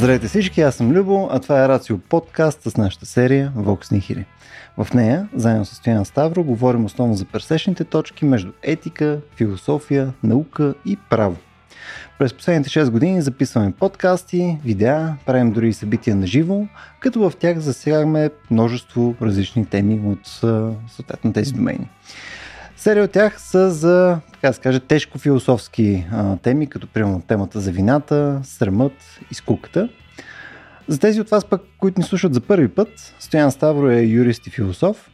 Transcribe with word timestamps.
Здравейте 0.00 0.28
всички, 0.28 0.60
аз 0.60 0.74
съм 0.74 0.92
Любо, 0.92 1.28
а 1.30 1.38
това 1.38 1.64
е 1.64 1.68
Рацио 1.68 1.98
подкаст 1.98 2.62
с 2.62 2.76
нашата 2.76 3.06
серия 3.06 3.52
Vox 3.56 3.84
Nihili. 3.84 4.24
В 4.78 4.94
нея, 4.94 5.28
заедно 5.34 5.64
с 5.64 5.74
Стоян 5.74 6.04
Ставро, 6.04 6.44
говорим 6.44 6.84
основно 6.84 7.14
за 7.14 7.24
пресечните 7.24 7.84
точки 7.84 8.24
между 8.24 8.52
етика, 8.62 9.20
философия, 9.36 10.12
наука 10.22 10.74
и 10.86 10.96
право. 11.10 11.36
През 12.18 12.34
последните 12.34 12.70
6 12.70 12.90
години 12.90 13.22
записваме 13.22 13.72
подкасти, 13.72 14.58
видеа, 14.64 15.16
правим 15.26 15.52
дори 15.52 15.68
и 15.68 15.72
събития 15.72 16.16
на 16.16 16.26
живо, 16.26 16.66
като 17.00 17.30
в 17.30 17.36
тях 17.36 17.58
засягаме 17.58 18.30
множество 18.50 19.14
различни 19.22 19.66
теми 19.66 20.00
от 20.04 20.26
съответно 20.88 21.32
тези 21.32 21.52
домени. 21.52 21.88
Серия 22.80 23.04
от 23.04 23.10
тях 23.10 23.40
са 23.40 23.70
за, 23.70 24.18
така 24.32 24.52
се 24.52 24.60
каже, 24.60 24.80
тежко 24.80 25.18
философски 25.18 26.06
а, 26.12 26.36
теми, 26.36 26.66
като 26.66 26.86
примерно 26.86 27.22
темата 27.26 27.60
за 27.60 27.72
вината, 27.72 28.40
срамът 28.44 28.92
и 29.30 29.34
скуката. 29.34 29.88
За 30.88 31.00
тези 31.00 31.20
от 31.20 31.30
вас 31.30 31.44
пък, 31.44 31.62
които 31.78 32.00
ни 32.00 32.04
слушат 32.04 32.34
за 32.34 32.40
първи 32.40 32.68
път, 32.68 33.14
Стоян 33.18 33.52
Ставро 33.52 33.90
е 33.90 34.00
юрист 34.00 34.46
и 34.46 34.50
философ, 34.50 35.10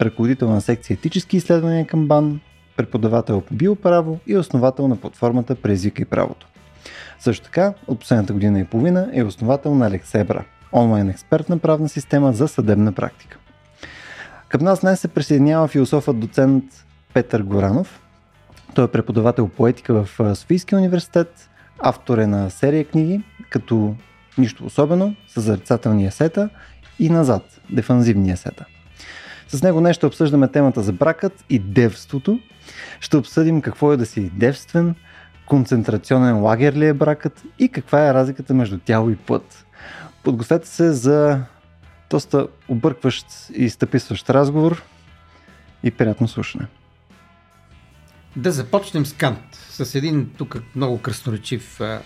ръководител 0.00 0.50
на 0.50 0.60
секция 0.60 0.94
етически 0.94 1.36
изследвания 1.36 1.86
към 1.86 2.08
БАН, 2.08 2.40
преподавател 2.76 3.40
по 3.40 3.54
биоправо 3.54 4.20
и 4.26 4.36
основател 4.36 4.88
на 4.88 4.96
платформата 4.96 5.54
Презика 5.54 6.02
и 6.02 6.04
правото. 6.04 6.46
Също 7.18 7.44
така, 7.44 7.74
от 7.86 8.00
последната 8.00 8.32
година 8.32 8.60
и 8.60 8.64
половина 8.64 9.10
е 9.12 9.24
основател 9.24 9.74
на 9.74 9.86
Алексебра, 9.86 10.44
онлайн 10.72 11.08
експертна 11.08 11.58
правна 11.58 11.88
система 11.88 12.32
за 12.32 12.48
съдебна 12.48 12.92
практика. 12.92 13.38
Към 14.48 14.64
нас 14.64 14.80
днес 14.80 15.00
се 15.00 15.08
присъединява 15.08 15.68
философът 15.68 16.20
доцент 16.20 16.64
Петър 17.14 17.42
Горанов. 17.42 18.00
Той 18.74 18.84
е 18.84 18.88
преподавател 18.88 19.48
по 19.48 19.68
етика 19.68 20.04
в 20.04 20.34
Софийския 20.36 20.78
университет, 20.78 21.50
автор 21.78 22.18
е 22.18 22.26
на 22.26 22.50
серия 22.50 22.84
книги, 22.84 23.22
като 23.50 23.94
нищо 24.38 24.66
особено, 24.66 25.16
с 25.28 25.40
зарицателния 25.40 26.12
сета 26.12 26.48
и 26.98 27.10
назад, 27.10 27.60
дефанзивния 27.70 28.36
сета. 28.36 28.64
С 29.48 29.62
него 29.62 29.80
нещо 29.80 30.06
обсъждаме 30.06 30.48
темата 30.48 30.82
за 30.82 30.92
бракът 30.92 31.44
и 31.50 31.58
девството. 31.58 32.40
Ще 33.00 33.16
обсъдим 33.16 33.60
какво 33.60 33.92
е 33.92 33.96
да 33.96 34.06
си 34.06 34.30
девствен, 34.34 34.94
концентрационен 35.46 36.42
лагер 36.42 36.72
ли 36.72 36.86
е 36.86 36.94
бракът 36.94 37.42
и 37.58 37.68
каква 37.68 38.08
е 38.08 38.14
разликата 38.14 38.54
между 38.54 38.78
тяло 38.78 39.10
и 39.10 39.16
път. 39.16 39.66
Подгответе 40.22 40.68
се 40.68 40.92
за 40.92 41.40
доста 42.10 42.46
объркващ 42.68 43.26
и 43.54 43.70
стъписващ 43.70 44.30
разговор 44.30 44.82
и 45.82 45.90
приятно 45.90 46.28
слушане. 46.28 46.66
Да 48.40 48.52
започнем 48.52 49.06
с 49.06 49.12
Кант, 49.12 49.66
с 49.70 49.94
един 49.94 50.30
тук 50.38 50.62
много 50.76 50.98
красноречив 50.98 51.80
а, 51.80 52.02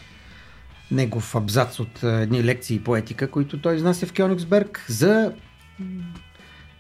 негов 0.90 1.34
абзац 1.34 1.80
от 1.80 2.04
а, 2.04 2.20
едни 2.20 2.44
лекции 2.44 2.80
по 2.80 2.96
етика, 2.96 3.30
които 3.30 3.60
той 3.60 3.76
изнася 3.76 4.06
в 4.06 4.12
Кьонигсберг 4.12 4.84
за, 4.88 5.32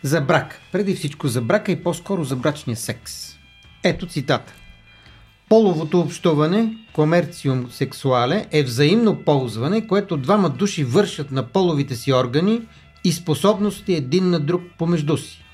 за 0.02 0.20
брак. 0.20 0.60
Преди 0.72 0.94
всичко 0.94 1.28
за 1.28 1.40
брака 1.40 1.72
и 1.72 1.82
по-скоро 1.82 2.24
за 2.24 2.36
брачния 2.36 2.76
секс. 2.76 3.36
Ето 3.84 4.06
цитата. 4.06 4.52
Половото 5.48 6.00
общуване, 6.00 6.76
комерциум 6.92 7.70
сексуале, 7.70 8.46
е 8.50 8.62
взаимно 8.62 9.24
ползване, 9.24 9.86
което 9.86 10.16
двама 10.16 10.50
души 10.50 10.84
вършат 10.84 11.30
на 11.30 11.46
половите 11.46 11.96
си 11.96 12.12
органи 12.12 12.60
и 13.04 13.12
способности 13.12 13.94
един 13.94 14.30
на 14.30 14.40
друг 14.40 14.62
помежду 14.78 15.16
си. 15.16 15.44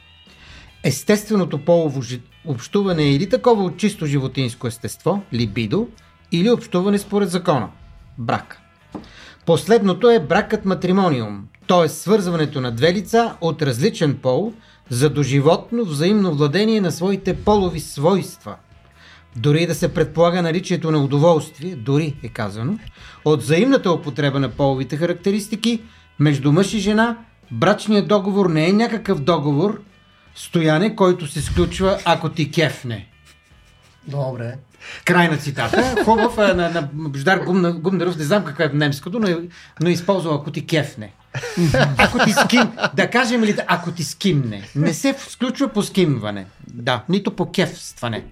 Естественото 0.85 1.65
полово 1.65 2.03
общуване 2.47 3.03
е 3.03 3.13
или 3.13 3.29
такова 3.29 3.65
от 3.65 3.77
чисто 3.77 4.07
животинско 4.07 4.67
естество, 4.67 5.23
либидо, 5.33 5.89
или 6.33 6.51
общуване 6.51 6.99
според 6.99 7.31
закона, 7.31 7.69
брак. 8.19 8.61
Последното 9.47 10.11
е 10.11 10.21
бракът 10.21 10.65
матримониум, 10.65 11.45
т.е. 11.67 11.89
свързването 11.89 12.61
на 12.61 12.73
две 12.73 12.93
лица 12.93 13.35
от 13.41 13.63
различен 13.63 14.19
пол 14.23 14.53
за 14.91 15.11
доживотно 15.11 15.85
взаимно 15.85 16.35
владение 16.35 16.81
на 16.81 16.93
своите 16.93 17.37
полови 17.37 17.81
свойства. 17.81 18.57
Дори 19.37 19.67
да 19.67 19.75
се 19.75 19.95
предполага 19.95 20.43
наличието 20.43 20.91
на 20.91 20.99
удоволствие, 20.99 21.77
дори 21.77 22.17
е 22.23 22.29
казано, 22.29 22.79
от 23.25 23.43
взаимната 23.43 23.93
употреба 23.93 24.41
на 24.41 24.49
половите 24.49 24.97
характеристики 24.97 25.83
между 26.19 26.53
мъж 26.53 26.75
и 26.75 26.79
жена, 26.79 27.17
брачният 27.51 28.09
договор 28.09 28.51
не 28.51 28.69
е 28.69 28.73
някакъв 28.73 29.21
договор, 29.21 29.81
стояне, 30.35 30.97
който 30.97 31.27
се 31.27 31.43
сключва 31.43 31.99
ако 32.05 32.29
ти 32.29 32.51
кефне. 32.51 33.07
Добре. 34.07 34.55
Край 35.05 35.29
на 35.29 35.37
цитата. 35.37 36.05
Хубав 36.05 36.39
е 36.39 36.55
на, 36.55 36.71
на 36.71 36.89
Бождар 36.93 37.39
Гумнеров, 37.73 38.17
не 38.17 38.25
знам 38.25 38.45
какво 38.45 38.63
е 38.63 38.69
в 38.69 38.75
немското, 38.75 39.19
но, 39.19 39.29
но 39.81 39.89
е 39.89 39.93
използвал 39.93 40.35
ако 40.35 40.51
ти 40.51 40.67
кефне. 40.67 41.13
Ако 41.97 42.25
ти 42.25 42.33
ским, 42.33 42.73
да 42.95 43.11
кажем 43.11 43.45
ли, 43.45 43.57
ако 43.67 43.93
ти 43.93 44.05
скимне. 44.05 44.69
Не 44.75 44.95
се 44.95 45.17
сключва 45.29 45.69
по 45.69 45.83
скимване. 45.83 46.47
Да, 46.75 47.03
нито 47.09 47.37
по 47.37 47.53
кефстване. 47.53 48.25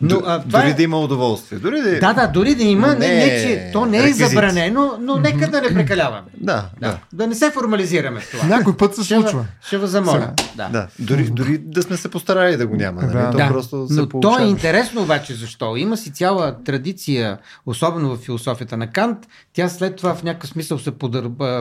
Но, 0.00 0.22
а, 0.26 0.38
дори 0.38 0.70
е... 0.70 0.74
да 0.74 0.82
има 0.82 1.00
удоволствие. 1.00 1.58
Дори 1.58 1.80
да... 1.80 2.00
да, 2.00 2.12
да, 2.12 2.26
дори 2.26 2.54
да 2.54 2.62
има. 2.62 2.86
Не, 2.86 3.08
не, 3.08 3.14
не 3.14 3.42
че 3.42 3.70
то 3.72 3.86
не 3.86 3.98
е 3.98 4.02
реквизит. 4.02 4.28
забранено, 4.28 4.98
но 5.00 5.16
нека 5.16 5.50
да 5.50 5.60
не 5.60 5.74
прекаляваме. 5.74 6.28
Да, 6.40 6.68
да. 6.80 6.98
Да 7.12 7.26
не 7.26 7.34
се 7.34 7.50
формализираме 7.50 8.20
в 8.20 8.30
това. 8.30 8.46
Някой 8.46 8.76
път 8.76 8.94
се 8.94 9.04
случва. 9.04 9.46
Ще 9.66 9.78
ви 9.78 9.86
замоля. 9.86 10.32
Да. 10.56 10.68
да. 10.68 10.88
Дори, 10.98 11.24
дори 11.30 11.58
да 11.58 11.82
сме 11.82 11.96
се 11.96 12.10
постарали 12.10 12.56
да 12.56 12.66
го 12.66 12.76
няма. 12.76 13.02
Нали? 13.02 13.12
Да. 13.12 13.30
То 13.30 13.36
да. 13.36 13.48
просто 13.48 13.86
се 13.88 14.00
но 14.00 14.08
получава. 14.08 14.36
то 14.36 14.42
е 14.42 14.46
интересно 14.46 15.02
обаче 15.02 15.34
защо. 15.34 15.76
Има 15.76 15.96
си 15.96 16.12
цяла 16.12 16.56
традиция, 16.64 17.38
особено 17.66 18.16
в 18.16 18.16
философията 18.16 18.76
на 18.76 18.90
Кант. 18.90 19.18
Тя 19.52 19.68
след 19.68 19.96
това 19.96 20.14
в 20.14 20.22
някакъв 20.22 20.50
смисъл 20.50 20.78
се 20.78 20.90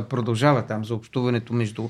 продължава 0.09 0.61
там 0.61 0.85
за 0.85 0.95
общуването 0.95 1.53
между 1.53 1.89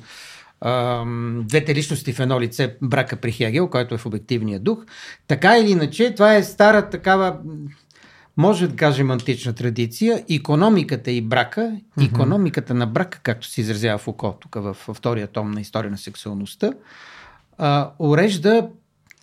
двете 1.44 1.76
личности 1.76 2.14
в 2.14 2.20
едно 2.20 2.40
лице, 2.40 2.76
брака 2.81 3.16
при 3.16 3.31
Хегел, 3.31 3.68
който 3.68 3.96
е 3.96 3.98
в 3.98 4.06
обективния 4.06 4.59
дух. 4.59 4.86
Така 5.28 5.58
или 5.58 5.72
иначе, 5.72 6.14
това 6.14 6.36
е 6.36 6.44
стара 6.44 6.90
такава, 6.90 7.38
може 8.38 8.68
да 8.68 8.76
кажем, 8.76 9.12
антична 9.12 9.53
традиция. 9.53 10.24
Економиката 10.30 11.12
и 11.12 11.22
брака, 11.22 11.62
mm-hmm. 11.62 12.06
економиката 12.06 12.74
на 12.74 12.88
брака, 12.88 13.20
както 13.24 13.48
се 13.48 13.62
изразява 13.62 13.98
Фуко, 13.98 14.36
тук 14.40 14.56
в, 14.56 14.78
в 14.88 14.94
втория 14.94 15.28
том 15.28 15.52
на 15.52 15.62
история 15.62 15.92
на 15.92 15.98
сексуалността, 15.98 16.74
а, 17.58 17.92
урежда 18.00 18.70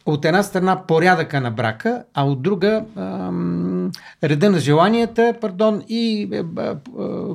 от 0.06 0.24
една 0.24 0.42
страна 0.42 0.86
порядъка 0.86 1.40
на 1.40 1.50
брака, 1.50 2.04
а 2.14 2.24
от 2.24 2.42
друга 2.42 2.84
ам, 2.96 3.90
реда 4.24 4.50
на 4.50 4.60
желанията, 4.60 5.34
пардон, 5.40 5.82
и 5.88 6.28
а, 6.32 6.60
а, 6.60 6.76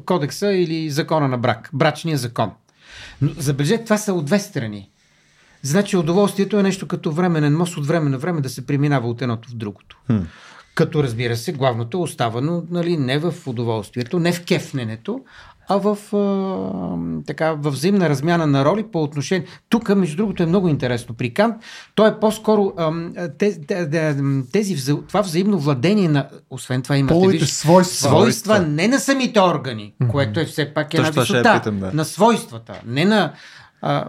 кодекса 0.06 0.52
или 0.52 0.90
закона 0.90 1.28
на 1.28 1.38
брак, 1.38 1.70
брачния 1.74 2.18
закон. 2.18 2.52
Но 3.22 3.32
забележете, 3.38 3.84
това 3.84 3.98
са 3.98 4.14
от 4.14 4.26
две 4.26 4.40
страни. 4.40 4.90
Значи 5.62 5.98
удоволствието 5.98 6.60
е 6.60 6.64
нещо 6.64 6.88
като 6.88 7.12
временен 7.12 7.58
мост 7.58 7.78
от 7.78 7.88
време 7.88 8.10
на 8.10 8.18
време 8.18 8.42
да 8.42 8.50
се 8.50 8.66
преминава 8.66 9.10
от 9.10 9.22
едното 9.22 9.50
в 9.50 9.54
другото. 9.54 9.98
Хм. 10.08 10.18
Като 10.76 11.04
разбира 11.04 11.38
се, 11.38 11.54
главното 11.54 11.98
е 11.98 12.02
оставано 12.02 12.66
нали, 12.70 12.98
не 12.98 13.20
в 13.20 13.34
удоволствието, 13.48 14.20
не 14.20 14.34
в 14.34 14.46
кефненето, 14.46 15.22
а 15.68 15.78
в, 15.78 15.98
а, 16.16 17.24
така, 17.26 17.52
в 17.52 17.72
взаимна 17.72 18.10
размяна 18.10 18.48
на 18.48 18.66
роли 18.66 18.86
по 18.92 19.04
отношение. 19.04 19.48
Тук, 19.70 19.96
между 19.96 20.18
другото, 20.18 20.44
е 20.44 20.46
много 20.46 20.68
интересно. 20.68 21.16
При 21.16 21.34
Кант, 21.34 21.56
то 21.96 22.08
е 22.08 22.20
по-скоро 22.20 22.74
а, 22.78 22.92
тези, 23.38 23.60
тези, 24.52 24.96
това 25.08 25.22
взаимно 25.22 25.60
владение 25.60 26.10
на. 26.10 26.30
Освен 26.50 26.82
това, 26.82 26.98
имате 26.98 27.14
Полите 27.14 27.38
виж, 27.38 27.50
свойства. 27.50 28.10
свойства. 28.10 28.60
не 28.60 28.88
на 28.88 29.00
самите 29.00 29.40
органи, 29.40 29.94
mm-hmm. 30.02 30.08
което 30.12 30.40
е 30.40 30.46
все 30.46 30.74
пак 30.74 30.94
една 30.94 31.10
висота. 31.10 31.50
Е 31.50 31.60
питам, 31.60 31.80
да. 31.80 31.92
На 31.94 32.06
свойствата, 32.06 32.74
не 32.86 33.06
на. 33.06 33.34
А, 33.82 34.08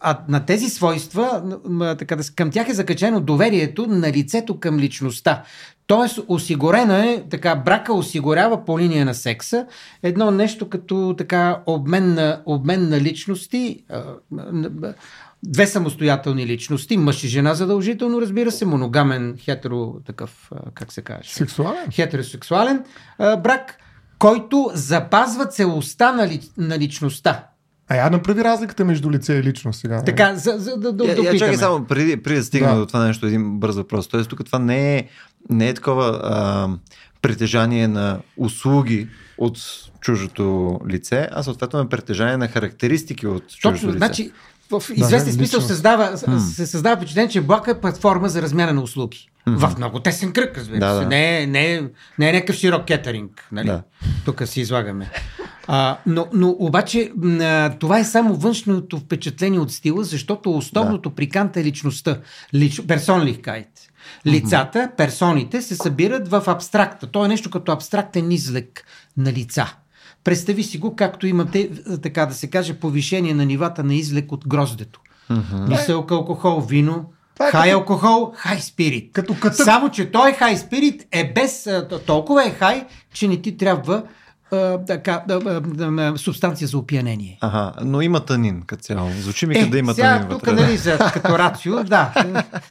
а 0.00 0.18
на 0.28 0.46
тези 0.46 0.68
свойства, 0.68 1.42
така 1.98 2.16
да, 2.16 2.22
към 2.36 2.50
тях 2.50 2.68
е 2.68 2.74
закачено 2.74 3.20
доверието 3.20 3.86
на 3.86 4.12
лицето 4.12 4.60
към 4.60 4.78
личността. 4.78 5.42
Тоест, 5.86 6.18
осигурена 6.28 7.06
е, 7.06 7.24
така, 7.30 7.56
брака 7.56 7.94
осигурява 7.94 8.64
по 8.64 8.78
линия 8.78 9.04
на 9.04 9.14
секса 9.14 9.66
едно 10.02 10.30
нещо 10.30 10.68
като 10.68 11.14
така 11.18 11.62
обмен 11.66 12.14
на, 12.14 12.42
обмен 12.46 12.88
на 12.88 13.00
личности, 13.00 13.84
две 15.42 15.66
самостоятелни 15.66 16.46
личности, 16.46 16.96
мъж 16.96 17.24
и 17.24 17.28
жена 17.28 17.54
задължително, 17.54 18.20
разбира 18.20 18.50
се, 18.50 18.64
моногамен, 18.64 19.36
хетеро, 19.38 19.94
такъв, 20.06 20.50
как 20.74 20.92
се 20.92 21.02
каже? 21.02 21.30
Сексуален. 21.30 21.90
Хетеросексуален 21.92 22.84
брак, 23.18 23.78
който 24.18 24.70
запазва 24.74 25.46
целостта 25.46 26.12
на, 26.12 26.28
ли, 26.28 26.40
на 26.58 26.78
личността. 26.78 27.47
А 27.88 27.96
я 27.96 28.10
направи 28.10 28.44
разликата 28.44 28.84
между 28.84 29.10
лице 29.10 29.34
и 29.34 29.42
личност 29.42 29.80
сега. 29.80 30.02
Така, 30.04 30.34
за, 30.34 30.54
за 30.58 30.76
да, 30.76 30.92
да, 30.92 31.04
я, 31.04 31.32
я 31.32 31.38
чакай 31.38 31.56
само, 31.56 31.84
преди, 31.84 32.16
преди 32.16 32.38
да 32.38 32.44
стигна 32.44 32.74
да. 32.74 32.78
до 32.78 32.86
това 32.86 33.06
нещо, 33.06 33.26
един 33.26 33.58
бърз 33.58 33.76
въпрос. 33.76 34.08
Тоест, 34.08 34.30
тук 34.30 34.44
това 34.44 34.58
не 34.58 34.96
е, 34.96 35.08
не 35.50 35.68
е 35.68 35.74
такова 35.74 36.20
а, 36.22 36.68
притежание 37.22 37.88
на 37.88 38.18
услуги 38.36 39.08
от 39.38 39.58
чужото 40.00 40.78
лице, 40.88 41.28
а 41.32 41.42
съответно 41.42 41.80
е 41.80 41.88
притежание 41.88 42.36
на 42.36 42.48
характеристики 42.48 43.26
от 43.26 43.48
чужото 43.48 43.74
Точно, 43.74 43.88
лице. 43.88 43.98
Значи, 43.98 44.32
в 44.70 44.82
известен 44.94 45.30
да, 45.30 45.32
смисъл 45.32 45.60
създава, 45.60 46.12
hmm. 46.16 46.38
се 46.38 46.66
създава 46.66 46.96
впечатление, 46.96 47.30
че 47.30 47.40
блока 47.40 47.70
е 47.70 47.80
платформа 47.80 48.28
за 48.28 48.42
размяна 48.42 48.72
на 48.72 48.82
услуги. 48.82 49.28
Mm-hmm. 49.48 49.68
В 49.68 49.78
много 49.78 50.00
тесен 50.00 50.32
кръг, 50.32 50.58
разбира 50.58 50.78
да, 50.78 50.98
се. 50.98 51.04
Да. 51.04 51.08
Не, 51.08 51.46
не, 51.46 51.82
не 52.18 52.28
е 52.28 52.32
някакъв 52.32 52.56
широк 52.56 52.84
кетеринг. 52.84 53.48
Нали? 53.52 53.66
Да. 53.66 53.82
Тук 54.24 54.42
си 54.46 54.60
излагаме. 54.60 55.10
А, 55.66 55.98
но, 56.06 56.26
но 56.32 56.56
обаче 56.58 57.12
а, 57.40 57.70
това 57.78 57.98
е 57.98 58.04
само 58.04 58.34
външното 58.34 58.98
впечатление 58.98 59.60
от 59.60 59.72
стила, 59.72 60.04
защото 60.04 60.56
основното 60.56 61.08
да. 61.08 61.14
при 61.14 61.28
Кант 61.28 61.56
е 61.56 61.64
личността. 61.64 62.18
Лич, 62.54 62.82
персонлихкайт. 62.86 63.68
Лицата, 64.26 64.90
персоните 64.96 65.62
се 65.62 65.76
събират 65.76 66.28
в 66.28 66.42
абстракта. 66.46 67.06
То 67.06 67.24
е 67.24 67.28
нещо 67.28 67.50
като 67.50 67.72
абстрактен 67.72 68.30
излек 68.30 68.84
на 69.16 69.32
лица. 69.32 69.74
Представи 70.24 70.62
си 70.62 70.78
го, 70.78 70.96
както 70.96 71.26
имате, 71.26 71.70
така 72.02 72.26
да 72.26 72.34
се 72.34 72.50
каже, 72.50 72.74
повишение 72.74 73.34
на 73.34 73.46
нивата 73.46 73.84
на 73.84 73.94
излек 73.94 74.32
от 74.32 74.48
гроздето. 74.48 75.00
Висок 75.68 76.10
алкохол, 76.10 76.60
вино, 76.60 77.12
Това 77.38 77.48
е 77.48 77.52
хай 77.52 77.62
като- 77.62 77.78
алкохол, 77.78 78.32
хай 78.36 78.60
спирит. 78.60 79.12
Като 79.12 79.34
катък. 79.34 79.64
Само, 79.64 79.90
че 79.90 80.10
той 80.10 80.32
хай 80.32 80.56
спирит 80.56 81.06
е 81.12 81.32
без... 81.32 81.68
Толкова 82.06 82.44
е 82.44 82.50
хай, 82.50 82.84
че 83.12 83.28
не 83.28 83.36
ти 83.36 83.56
трябва 83.56 84.02
а, 84.52 84.78
така, 84.78 85.24
а, 85.30 85.60
а, 85.80 86.18
субстанция 86.18 86.68
за 86.68 86.78
опиянение. 86.78 87.38
Ага, 87.40 87.72
но 87.82 88.00
има 88.00 88.20
танин 88.20 88.62
като 88.62 88.82
цяло. 88.82 89.10
Звучи 89.12 89.46
ми 89.46 89.54
като 89.54 89.70
да 89.70 89.78
има 89.78 89.92
Е, 89.92 89.94
сега 89.94 90.14
танин 90.14 90.28
тук, 90.28 90.46
вътре. 90.46 90.62
нали, 90.62 90.76
за, 90.76 90.98
като 91.14 91.38
рацио, 91.38 91.84
да. 91.84 92.12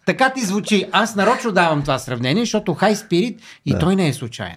така 0.05 0.29
ти 0.29 0.41
звучи. 0.41 0.85
Аз 0.91 1.15
нарочно 1.15 1.51
давам 1.51 1.81
това 1.81 1.99
сравнение, 1.99 2.41
защото 2.43 2.73
хай 2.73 2.95
спирит 2.95 3.39
и 3.65 3.71
Да. 3.71 3.79
той 3.79 3.95
не 3.95 4.07
е 4.07 4.13
случайен. 4.13 4.55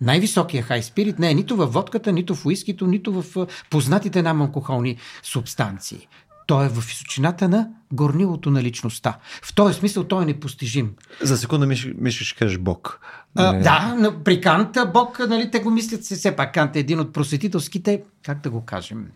Най-високия 0.00 0.62
хай 0.62 0.82
спирит 0.82 1.18
не 1.18 1.30
е 1.30 1.34
нито 1.34 1.56
във 1.56 1.72
водката, 1.72 2.12
нито 2.12 2.34
в 2.34 2.46
уискито, 2.46 2.86
нито 2.86 3.12
в 3.12 3.46
познатите 3.70 4.22
нам 4.22 4.40
алкохолни 4.42 4.96
субстанции. 5.22 6.08
Той 6.48 6.66
е 6.66 6.68
в 6.68 6.80
височината 6.80 7.48
на 7.48 7.68
горнилото 7.92 8.50
на 8.50 8.62
личността. 8.62 9.18
В 9.42 9.54
този 9.54 9.74
смисъл 9.74 10.04
той 10.04 10.22
е 10.22 10.26
непостижим. 10.26 10.90
За 11.22 11.38
секунда 11.38 11.66
мислиш, 11.66 12.28
ще 12.28 12.38
кажеш 12.38 12.58
Бог. 12.58 13.00
А, 13.34 13.52
Не. 13.52 13.60
да, 13.60 13.96
но 13.98 14.24
при 14.24 14.40
Кант 14.40 14.76
Бог, 14.92 15.18
нали, 15.28 15.50
те 15.50 15.60
го 15.60 15.70
мислят 15.70 16.04
се, 16.04 16.16
все 16.16 16.36
пак 16.36 16.54
Кант 16.54 16.76
е 16.76 16.78
един 16.78 17.00
от 17.00 17.12
просветителските, 17.12 18.02
как 18.24 18.40
да 18.40 18.50
го 18.50 18.64
кажем, 18.64 19.06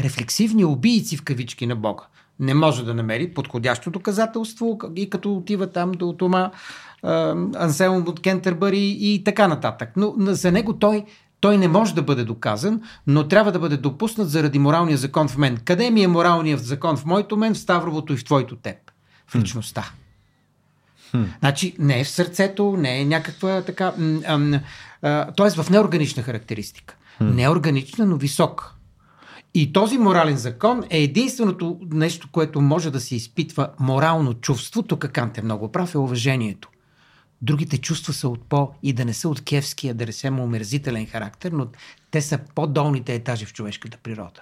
рефлексивни 0.00 0.64
убийци 0.64 1.16
в 1.16 1.24
кавички 1.24 1.66
на 1.66 1.76
Бога. 1.76 2.02
Не 2.40 2.54
може 2.54 2.84
да 2.84 2.94
намери 2.94 3.34
подходящо 3.34 3.90
доказателство 3.90 4.78
и 4.96 5.10
като 5.10 5.34
отива 5.34 5.66
там 5.66 5.92
до 5.92 6.12
Тома 6.12 6.50
Анселм 7.54 8.04
от 8.08 8.20
Кентербъри 8.20 8.96
и 9.00 9.24
така 9.24 9.48
нататък. 9.48 9.90
Но 9.96 10.14
за 10.18 10.52
него 10.52 10.78
той 10.78 11.04
той 11.44 11.58
не 11.58 11.68
може 11.68 11.94
да 11.94 12.02
бъде 12.02 12.24
доказан, 12.24 12.80
но 13.06 13.28
трябва 13.28 13.52
да 13.52 13.58
бъде 13.58 13.76
допуснат 13.76 14.30
заради 14.30 14.58
моралния 14.58 14.98
закон 14.98 15.28
в 15.28 15.36
мен. 15.36 15.56
Къде 15.64 15.90
ми 15.90 16.02
е 16.02 16.08
моралният 16.08 16.64
закон 16.64 16.96
в 16.96 17.04
моето 17.04 17.36
мен, 17.36 17.54
в 17.54 17.58
Ставровото 17.58 18.12
и 18.12 18.16
в 18.16 18.24
твоето 18.24 18.56
теб? 18.56 18.76
В 19.26 19.36
личността. 19.36 19.90
Значи 21.40 21.74
не 21.78 22.00
е 22.00 22.04
в 22.04 22.08
сърцето, 22.08 22.76
не 22.78 23.00
е 23.00 23.04
някаква 23.04 23.62
така. 23.62 23.92
Тоест 25.36 25.56
в 25.56 25.70
неорганична 25.70 26.22
характеристика. 26.22 26.96
Неорганична, 27.20 28.06
но 28.06 28.16
висока. 28.16 28.72
И 29.54 29.72
този 29.72 29.98
морален 29.98 30.36
закон 30.36 30.82
е 30.90 30.98
единственото 30.98 31.78
нещо, 31.92 32.28
което 32.32 32.60
може 32.60 32.90
да 32.90 33.00
се 33.00 33.16
изпитва 33.16 33.68
морално 33.80 34.34
чувство. 34.34 34.82
Тук 34.82 35.08
Кант 35.12 35.38
е 35.38 35.42
много 35.42 35.72
прав, 35.72 35.94
е 35.94 35.98
уважението. 35.98 36.68
Другите 37.42 37.78
чувства 37.78 38.12
са 38.12 38.28
от 38.28 38.48
по, 38.48 38.70
и 38.82 38.92
да 38.92 39.04
не 39.04 39.14
са 39.14 39.28
от 39.28 39.44
кевския, 39.44 39.94
да 39.94 40.06
не 40.06 40.12
са 40.12 40.28
омерзителен 40.28 41.06
характер, 41.06 41.52
но 41.52 41.66
те 42.10 42.22
са 42.22 42.38
по-долните 42.54 43.14
етажи 43.14 43.44
в 43.46 43.52
човешката 43.52 43.98
природа. 44.02 44.40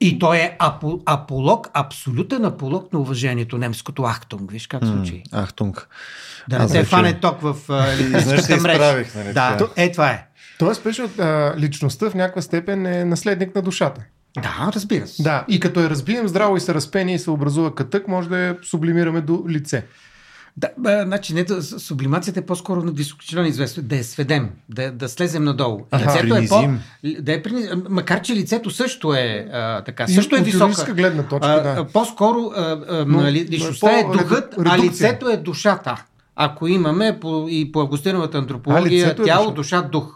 И 0.00 0.18
той 0.18 0.36
е 0.36 0.56
апо, 0.58 1.00
аполог, 1.06 1.68
абсолютен 1.74 2.44
аполог 2.44 2.92
на 2.92 2.98
уважението, 2.98 3.58
немското 3.58 4.02
Ахтунг. 4.02 4.50
Виж 4.50 4.66
как 4.66 4.84
звучи. 4.84 5.22
Ахтунг. 5.34 5.88
Да 6.48 6.58
не 6.58 6.66
вече- 6.66 6.84
фане 6.84 7.20
ток 7.20 7.40
в 7.40 7.56
се 7.66 8.02
електрическата 8.02 8.62
мрежа. 8.62 9.04
нали, 9.14 9.32
Да, 9.32 9.56
така. 9.56 9.82
е 9.82 9.92
това 9.92 10.10
е. 10.10 10.26
Тоест, 10.58 10.84
пише, 10.84 11.02
а, 11.18 11.54
личността 11.58 12.10
в 12.10 12.14
някаква 12.14 12.42
степен 12.42 12.86
е 12.86 13.04
наследник 13.04 13.54
на 13.54 13.62
душата. 13.62 14.04
Да, 14.42 14.70
разбира 14.74 15.06
се. 15.06 15.22
Да, 15.22 15.44
и 15.48 15.60
като 15.60 15.80
я 15.80 15.90
разбием 15.90 16.28
здраво 16.28 16.56
и 16.56 16.60
се 16.60 16.74
разпение 16.74 17.14
и 17.14 17.18
се 17.18 17.30
образува 17.30 17.74
катък, 17.74 18.08
може 18.08 18.28
да 18.28 18.38
я 18.38 18.56
сублимираме 18.62 19.20
до 19.20 19.44
лице. 19.48 19.84
Да, 20.56 20.68
бе, 20.78 21.02
значи 21.02 21.34
не, 21.34 21.44
да, 21.44 21.62
сублимацията 21.62 22.40
е 22.40 22.46
по-скоро 22.46 22.82
на 22.82 22.92
високочелен 22.92 23.46
известно, 23.46 23.82
да 23.82 23.96
я 23.96 24.04
сведем, 24.04 24.50
да, 24.68 24.92
да 24.92 25.08
слезем 25.08 25.44
надолу. 25.44 25.80
Аха. 25.90 26.04
лицето 26.04 26.36
е 26.36 26.46
по... 26.48 26.60
Принизим. 26.60 26.80
Да 27.20 27.32
е 27.32 27.42
приниз... 27.42 27.66
Макар, 27.88 28.20
че 28.20 28.34
лицето 28.34 28.70
също 28.70 29.14
е 29.14 29.48
а, 29.52 29.84
така, 29.84 30.04
И 30.04 30.12
също 30.12 30.36
е 30.36 30.40
висока. 30.40 30.92
гледна 30.94 31.22
точка, 31.22 31.48
а, 31.48 31.62
да. 31.62 31.80
а, 31.80 31.84
По-скоро 31.84 32.52
а, 32.56 32.60
а, 32.88 33.04
Но, 33.08 33.20
нали, 33.20 33.38
е 33.38 33.44
личността 33.44 33.98
е 33.98 34.02
по- 34.02 34.12
духът, 34.12 34.54
реду- 34.54 34.60
а 34.60 34.76
редукция. 34.76 34.90
лицето 35.08 35.28
е 35.28 35.36
душата. 35.36 36.04
Ако 36.36 36.68
имаме 36.68 37.18
по, 37.20 37.46
и 37.48 37.72
по 37.72 37.80
августиновата 37.80 38.38
А, 38.38 38.40
антропология, 38.40 39.04
лицето 39.06 39.22
е 39.22 39.24
тяло, 39.24 39.50
душа. 39.50 39.76
душа, 39.76 39.88
дух. 39.88 40.14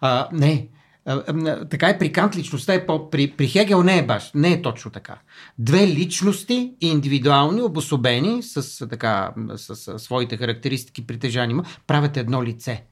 А, 0.00 0.28
не. 0.32 0.66
А, 1.06 1.12
а, 1.14 1.64
така 1.64 1.88
е 1.88 1.98
при 1.98 2.12
Кант 2.12 2.36
личността 2.36 2.74
е 2.74 2.86
по... 2.86 3.10
При, 3.10 3.30
при 3.30 3.48
Хегел 3.48 3.82
не 3.82 3.98
е 3.98 4.06
баш, 4.06 4.30
не 4.34 4.52
е 4.52 4.62
точно 4.62 4.90
така. 4.90 5.14
Две 5.58 5.86
личности, 5.86 6.72
индивидуални, 6.80 7.62
обособени, 7.62 8.42
с, 8.42 8.88
така, 8.88 9.30
с, 9.56 9.76
с 9.76 9.98
своите 9.98 10.36
характеристики, 10.36 11.06
притежания, 11.06 11.58
правят 11.86 12.16
едно 12.16 12.42
лице. 12.44 12.84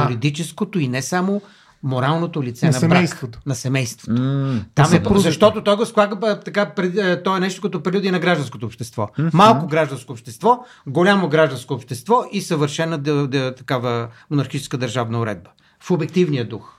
Юридическото 0.00 0.78
и 0.78 0.88
не 0.88 1.02
само 1.02 1.42
моралното 1.82 2.42
лице 2.42 2.66
На 2.66 2.72
на, 2.72 2.78
семейството. 2.78 3.38
брак. 3.38 3.46
На 3.46 3.54
семейството. 3.54 4.22
М, 4.22 4.60
Там 4.74 4.84
е, 4.84 4.88
съпрузите. 4.88 5.28
защото 5.28 5.64
той 5.64 5.76
го 5.76 5.86
склага 5.86 6.16
бе, 6.16 6.40
така, 6.40 6.66
пред- 6.66 6.96
е, 6.98 7.22
то 7.22 7.36
е 7.36 7.40
нещо 7.40 7.62
като 7.62 7.82
прелюдия 7.82 8.12
на 8.12 8.18
гражданското 8.18 8.66
общество. 8.66 9.08
Малко 9.32 9.66
гражданско 9.66 10.12
общество, 10.12 10.58
голямо 10.86 11.28
гражданско 11.28 11.74
общество 11.74 12.24
и 12.32 12.40
съвършена 12.40 12.98
да, 12.98 13.28
да, 13.28 13.54
такава 13.54 14.08
монархическа 14.30 14.78
държавна 14.78 15.20
уредба. 15.20 15.50
В 15.80 15.90
обективния 15.90 16.48
дух. 16.48 16.74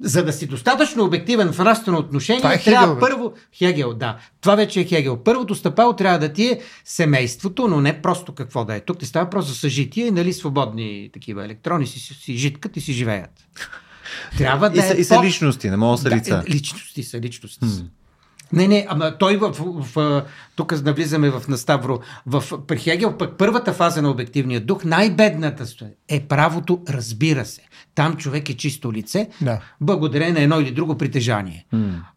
За 0.00 0.24
да 0.24 0.32
си 0.32 0.46
достатъчно 0.46 1.04
обективен 1.04 1.52
в 1.52 1.58
нравствено 1.58 1.98
отношение, 1.98 2.40
Това 2.40 2.54
е 2.54 2.58
трябва 2.58 2.86
Хегел, 2.86 2.94
бе. 2.96 3.00
първо... 3.02 3.32
Хегел, 3.54 3.94
да. 3.94 4.18
Това 4.40 4.54
вече 4.54 4.80
е 4.80 4.84
Хегел. 4.84 5.16
Първото 5.16 5.54
стъпало 5.54 5.92
трябва 5.92 6.18
да 6.18 6.32
ти 6.32 6.44
е 6.44 6.60
семейството, 6.84 7.68
но 7.68 7.80
не 7.80 8.02
просто 8.02 8.34
какво 8.34 8.64
да 8.64 8.74
е. 8.74 8.80
Тук 8.80 8.98
ти 8.98 9.06
става 9.06 9.24
въпрос 9.24 9.46
за 9.46 9.54
съжитие 9.54 10.06
и 10.06 10.10
нали 10.10 10.32
свободни 10.32 11.10
такива 11.12 11.44
електрони 11.44 11.86
си, 11.86 12.00
си, 12.00 12.14
си 12.14 12.34
житкат 12.34 12.76
и 12.76 12.80
си 12.80 12.92
живеят. 12.92 13.30
Трябва 14.38 14.70
да 14.70 14.78
И 14.78 14.82
са, 14.82 14.94
е 14.94 14.96
и 14.96 15.04
са 15.04 15.14
по- 15.14 15.24
личности, 15.24 15.70
не 15.70 15.76
могат 15.76 16.02
да 16.02 16.10
са 16.10 16.16
лица. 16.16 16.42
е, 16.46 16.50
личности 16.50 17.02
са, 17.02 17.20
личности 17.20 17.68
са. 17.68 17.84
Не, 18.52 18.68
не, 18.68 18.86
ама 18.88 19.18
той 19.18 19.36
в, 19.36 19.50
в, 19.50 19.84
в 19.86 20.22
тук 20.56 20.84
навлизаме 20.84 21.30
в 21.30 21.42
Наставро, 21.48 21.98
в 22.26 22.66
при 22.66 22.78
Хегел 22.78 23.12
пък 23.12 23.38
първата 23.38 23.72
фаза 23.72 24.02
на 24.02 24.10
обективния 24.10 24.60
дух, 24.60 24.84
най-бедната 24.84 25.64
е 26.08 26.20
правото, 26.20 26.80
разбира 26.88 27.44
се. 27.44 27.60
Там 27.94 28.16
човек 28.16 28.48
е 28.48 28.56
чисто 28.56 28.92
лице, 28.92 29.28
Да. 29.40 29.60
благодарение 29.80 30.32
на 30.32 30.40
едно 30.40 30.60
или 30.60 30.70
друго 30.70 30.98
притежание. 30.98 31.66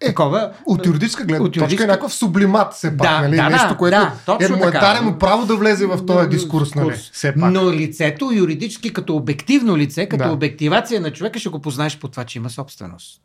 Е, 0.01 0.05
Такова, 0.07 0.51
От 0.65 0.85
юридическа 0.85 1.23
гледна 1.23 1.45
От 1.45 1.53
точка 1.53 1.65
юридическа- 1.65 1.83
е 1.83 1.87
някакъв 1.87 2.13
сублимат, 2.13 2.73
все 2.73 2.97
пак, 2.97 3.07
Да, 3.09 3.21
нали? 3.21 3.35
да, 3.35 3.49
Нещо, 3.49 3.77
което 3.77 3.97
да, 3.97 4.13
точно 4.25 4.55
е, 4.55 4.67
е 4.67 4.71
дарено 4.71 5.17
право 5.17 5.45
да 5.45 5.55
влезе 5.55 5.85
в 5.85 6.05
този 6.05 6.29
дискурс, 6.29 6.75
нали? 6.75 6.95
Все 7.11 7.33
пак. 7.33 7.51
Но 7.51 7.71
лицето 7.71 8.31
юридически 8.33 8.93
като 8.93 9.15
обективно 9.15 9.77
лице, 9.77 10.05
като 10.05 10.23
Да. 10.23 10.31
обективация 10.31 11.01
на 11.01 11.11
човека 11.11 11.39
ще 11.39 11.49
го 11.49 11.59
познаеш 11.59 11.99
по 11.99 12.07
това, 12.07 12.23
че 12.23 12.37
има 12.37 12.49
собственост. 12.49 13.21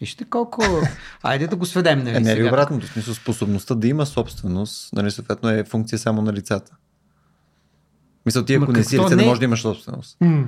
Вижте 0.00 0.24
колко... 0.24 0.62
Айде 1.22 1.46
да 1.46 1.56
го 1.56 1.66
сведем, 1.66 1.98
нали 1.98 2.16
Е, 2.16 2.20
не 2.20 2.32
е 2.32 2.34
сега. 2.34 2.48
обратното? 2.48 2.86
В 2.86 2.90
смисъл, 2.90 3.14
способността 3.14 3.74
да 3.74 3.88
има 3.88 4.06
собственост, 4.06 4.92
нали, 4.92 5.10
съответно 5.10 5.48
е 5.50 5.64
функция 5.64 5.98
само 5.98 6.22
на 6.22 6.32
лицата. 6.32 6.72
Мисля, 8.26 8.44
ти 8.44 8.54
ако 8.54 8.72
не 8.72 8.84
си 8.84 8.98
лице, 8.98 9.08
не 9.08 9.16
не- 9.16 9.24
можеш 9.24 9.38
да 9.38 9.44
имаш 9.44 9.62
собственост. 9.62 10.16
М. 10.20 10.44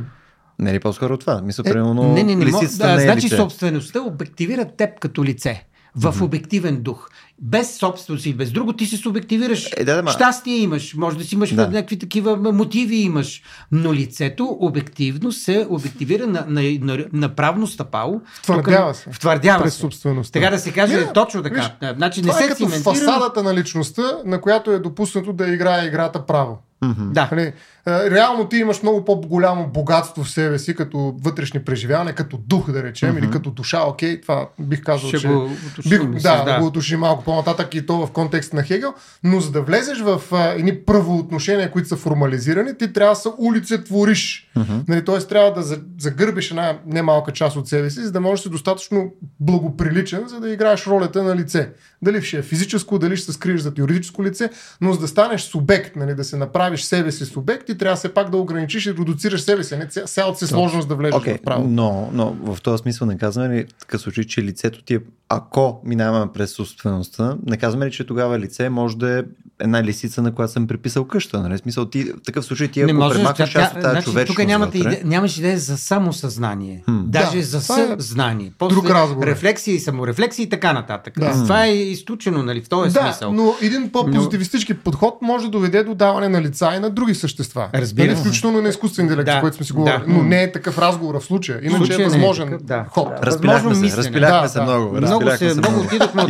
Не 0.58 0.70
е 0.70 0.74
ли 0.74 0.80
по-скоро 0.80 1.16
това? 1.16 1.40
Мисля, 1.42 1.62
Е, 1.66 1.72
примерно, 1.72 2.12
не, 2.14 2.22
не, 2.22 2.36
не, 2.36 2.46
лисицата 2.46 2.86
да, 2.86 2.96
не 2.96 3.02
е 3.02 3.06
значи 3.06 3.26
лице. 3.26 3.36
собствеността 3.36 4.00
обективира 4.00 4.64
теб 4.66 4.98
като 5.00 5.24
лице. 5.24 5.66
В 5.96 6.02
mm-hmm. 6.12 6.22
обективен 6.22 6.82
дух. 6.82 7.08
Без 7.42 7.76
собственост 7.76 8.26
и 8.26 8.34
без 8.34 8.52
друго 8.52 8.72
ти 8.72 8.86
се 8.86 8.96
субективираш. 8.96 9.70
Е, 9.76 9.84
да, 9.84 9.94
да, 9.96 10.02
ма- 10.02 10.14
Щастие 10.14 10.56
имаш, 10.56 10.94
може 10.94 11.18
да 11.18 11.24
си 11.24 11.34
имаш 11.34 11.54
Да. 11.54 11.68
някакви 11.68 11.98
такива 11.98 12.52
мотиви 12.52 12.96
имаш. 12.96 13.42
Но 13.72 13.94
лицето 13.94 14.56
обективно 14.60 15.32
се 15.32 15.66
обективира 15.70 16.26
на, 16.26 16.44
на, 16.48 16.62
на, 16.80 17.04
на 17.12 17.28
правно 17.28 17.66
стъпало. 17.66 18.20
Втвърдява 18.42 18.94
се. 18.94 19.10
Втвърдява 19.12 19.62
През 19.62 19.74
се. 19.74 19.80
собствеността. 19.80 20.40
Така 20.40 20.50
да 20.50 20.58
се 20.58 20.72
каже, 20.72 20.96
Не, 20.96 21.02
е 21.02 21.12
точно 21.12 21.42
така. 21.42 21.54
виж, 21.80 21.92
значи 21.96 22.22
не 22.22 22.28
Това 22.28 22.38
е 22.38 22.42
се 22.42 22.48
като 22.48 22.58
циментира. 22.66 22.94
фасадата 22.94 23.42
на 23.42 23.54
личността, 23.54 24.02
на 24.24 24.40
която 24.40 24.70
е 24.70 24.78
допуснато 24.78 25.32
да 25.32 25.48
играе 25.48 25.86
играта 25.86 26.26
право. 26.26 26.58
Да. 26.98 27.28
Нали, 27.32 27.52
реално 27.86 28.48
ти 28.48 28.56
имаш 28.56 28.82
много 28.82 29.04
по-голямо 29.04 29.66
богатство 29.66 30.24
в 30.24 30.30
себе 30.30 30.58
си, 30.58 30.74
като 30.74 31.14
вътрешни 31.22 31.60
преживявания, 31.60 32.14
като 32.14 32.36
дух, 32.38 32.70
да 32.70 32.82
речем, 32.82 33.18
или 33.18 33.30
като 33.30 33.50
душа, 33.50 33.82
окей, 33.82 34.20
това 34.20 34.48
бих 34.60 34.82
казал, 34.82 35.08
Ще 35.08 35.18
че... 35.18 35.28
го 35.28 35.50
уточним, 35.72 36.10
бих, 36.10 36.20
с- 36.20 36.22
да, 36.22 36.44
да. 36.44 36.58
го 36.60 36.66
уточним 36.66 37.00
малко 37.00 37.24
по-нататък 37.24 37.74
и 37.74 37.86
то 37.86 38.06
в 38.06 38.10
контекста 38.10 38.56
на 38.56 38.62
Хегел, 38.62 38.94
но 39.24 39.40
за 39.40 39.50
да 39.50 39.62
влезеш 39.62 39.98
в 40.00 40.22
а, 40.32 40.48
едни 40.48 40.76
правоотношения, 40.76 41.70
които 41.70 41.88
са 41.88 41.96
формализирани, 41.96 42.78
ти 42.78 42.92
трябва 42.92 43.14
да 43.14 43.20
се 43.20 43.28
улицетвориш. 43.38 44.50
Нали, 44.88 45.04
т.е. 45.04 45.18
трябва 45.18 45.52
да 45.52 45.62
за- 45.62 45.80
загърбиш 45.98 46.50
една 46.50 46.78
немалка 46.86 47.32
част 47.32 47.56
от 47.56 47.68
себе 47.68 47.90
си, 47.90 48.00
за 48.00 48.12
да 48.12 48.20
можеш 48.20 48.40
да 48.40 48.42
си 48.42 48.50
достатъчно 48.50 49.12
благоприличен, 49.40 50.28
за 50.28 50.40
да 50.40 50.50
играеш 50.50 50.86
ролята 50.86 51.22
на 51.22 51.36
лице. 51.36 51.70
Дали 52.02 52.22
ще 52.22 52.38
е 52.38 52.42
физическо, 52.42 52.98
дали 52.98 53.16
ще 53.16 53.26
се 53.26 53.32
скриеш 53.32 53.60
зад 53.60 53.78
юридическо 53.78 54.24
лице, 54.24 54.50
но 54.80 54.92
за 54.92 54.98
да 55.00 55.08
станеш 55.08 55.40
субект, 55.40 55.96
нали, 55.96 56.14
да 56.14 56.24
се 56.24 56.36
направи 56.36 56.50
направиш 56.50 56.82
себе 56.82 57.12
си 57.12 57.24
субект, 57.24 57.68
ти 57.72 57.78
трябва 57.78 57.96
все 57.96 58.14
пак 58.14 58.30
да 58.30 58.36
ограничиш 58.36 58.86
и 58.86 58.90
редуцираш 58.90 59.40
себе 59.40 59.64
си, 59.64 59.76
не 59.76 59.86
ця- 59.86 60.04
цялата 60.04 60.38
си 60.38 60.46
сложност 60.46 60.88
да 60.88 60.94
влезеш 60.94 61.14
Окей, 61.14 61.36
в 61.38 61.42
право. 61.42 61.68
но, 61.68 62.10
но 62.12 62.36
в 62.54 62.62
този 62.62 62.80
смисъл 62.80 63.06
не 63.06 63.18
казваме 63.18 63.56
ли, 63.56 63.64
в 63.64 63.80
такъв 63.80 64.00
случай, 64.00 64.24
че 64.24 64.42
лицето 64.42 64.82
ти 64.82 64.94
е, 64.94 65.00
ако 65.28 65.80
минаваме 65.84 66.32
през 66.32 66.50
собствеността, 66.50 67.36
не 67.46 67.56
казваме 67.56 67.86
ли, 67.86 67.90
че 67.92 68.06
тогава 68.06 68.38
лице 68.38 68.68
може 68.68 68.96
да 68.96 69.18
е 69.18 69.22
една 69.60 69.84
лисица, 69.84 70.22
на 70.22 70.34
която 70.34 70.52
съм 70.52 70.66
приписал 70.66 71.04
къща. 71.04 71.40
Нали? 71.40 71.54
В 71.54 71.58
смисъл, 71.58 71.84
ти, 71.84 72.04
в 72.04 72.22
такъв 72.26 72.44
случай 72.44 72.68
ти 72.68 72.80
ако 72.80 72.88
премахнеш 72.88 73.50
част 73.50 73.74
от 73.74 73.82
тази 73.82 73.92
значи, 73.92 74.04
човечност 74.04 74.38
тук 74.38 74.46
нямате 74.46 74.78
вътре, 74.78 74.92
иде, 74.92 75.02
нямаш 75.04 75.38
идея 75.38 75.58
за 75.58 75.78
самосъзнание. 75.78 76.82
Хм. 76.84 76.98
Даже 77.04 77.36
Да, 77.36 77.42
за 77.42 77.58
е 77.58 77.86
съзнание. 77.86 78.52
друг 78.68 78.90
разговор. 78.90 79.26
Рефлексии, 79.26 79.78
саморефлексии 79.78 80.42
и 80.42 80.48
така 80.48 80.72
нататък. 80.72 81.14
Да. 81.18 81.32
Това 81.32 81.66
е 81.66 81.72
изключено, 81.72 82.42
нали, 82.42 82.62
в 82.62 82.68
този 82.68 82.92
да, 82.92 83.00
смисъл. 83.00 83.32
но 83.32 83.54
един 83.62 83.90
по-позитивистички 83.92 84.74
подход 84.74 85.18
може 85.22 85.44
да 85.44 85.50
доведе 85.50 85.82
до 85.84 85.94
даване 85.94 86.28
на 86.28 86.42
лица 86.42 86.72
и 86.76 86.78
на 86.78 86.90
други 86.90 87.14
същества. 87.14 87.68
Разбира 87.74 88.06
Нали. 88.06 88.16
Включително 88.16 88.62
на 88.62 88.68
изкуствен 88.68 89.04
интелект, 89.06 89.26
Да, 89.26 89.32
за 89.32 89.40
който 89.40 89.56
сме 89.56 89.66
си 89.66 89.72
да. 89.72 89.78
говорили. 89.78 90.02
Но 90.06 90.22
не 90.22 90.42
е 90.42 90.52
такъв 90.52 90.78
разговор 90.78 91.20
в 91.20 91.24
случая. 91.24 91.58
Иначе 91.62 91.76
случая 91.76 91.98
не 91.98 92.04
е 92.04 92.06
е 92.06 92.08
възможен 92.08 92.48
такъв, 92.48 92.62
да. 92.62 92.84
ход. 92.90 93.08
разпиляхме 93.22 93.74
се, 93.74 93.96
разпиляхме 93.96 94.42
Да, 94.42 94.48
се 94.48 94.58
да. 94.58 94.64
много. 94.64 94.96
Много 94.96 95.80
отидохме 95.80 96.22
от 96.22 96.28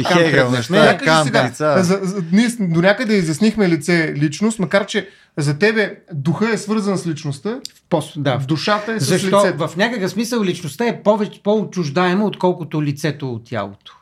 за, 1.85 2.01
ние 2.33 2.49
до 2.61 2.81
някъде 2.81 3.20
изяснихме 3.21 3.69
лице 3.69 4.15
личност, 4.17 4.59
макар 4.59 4.87
че 4.87 5.09
за 5.37 5.59
тебе 5.59 5.97
духа 6.12 6.53
е 6.53 6.59
свързан 6.59 6.99
с 6.99 7.07
личността, 7.07 7.61
Пос, 7.89 8.12
да. 8.17 8.39
душата 8.39 8.93
е 8.93 9.00
с 9.00 9.05
Защо 9.05 9.45
лицето. 9.45 9.69
в 9.69 9.77
някакъв 9.77 10.11
смисъл 10.11 10.45
личността 10.45 10.87
е 10.87 11.03
повече, 11.03 11.43
по-отчуждаема, 11.43 12.25
отколкото 12.25 12.83
лицето 12.83 13.33
от 13.33 13.45
тялото. 13.45 13.97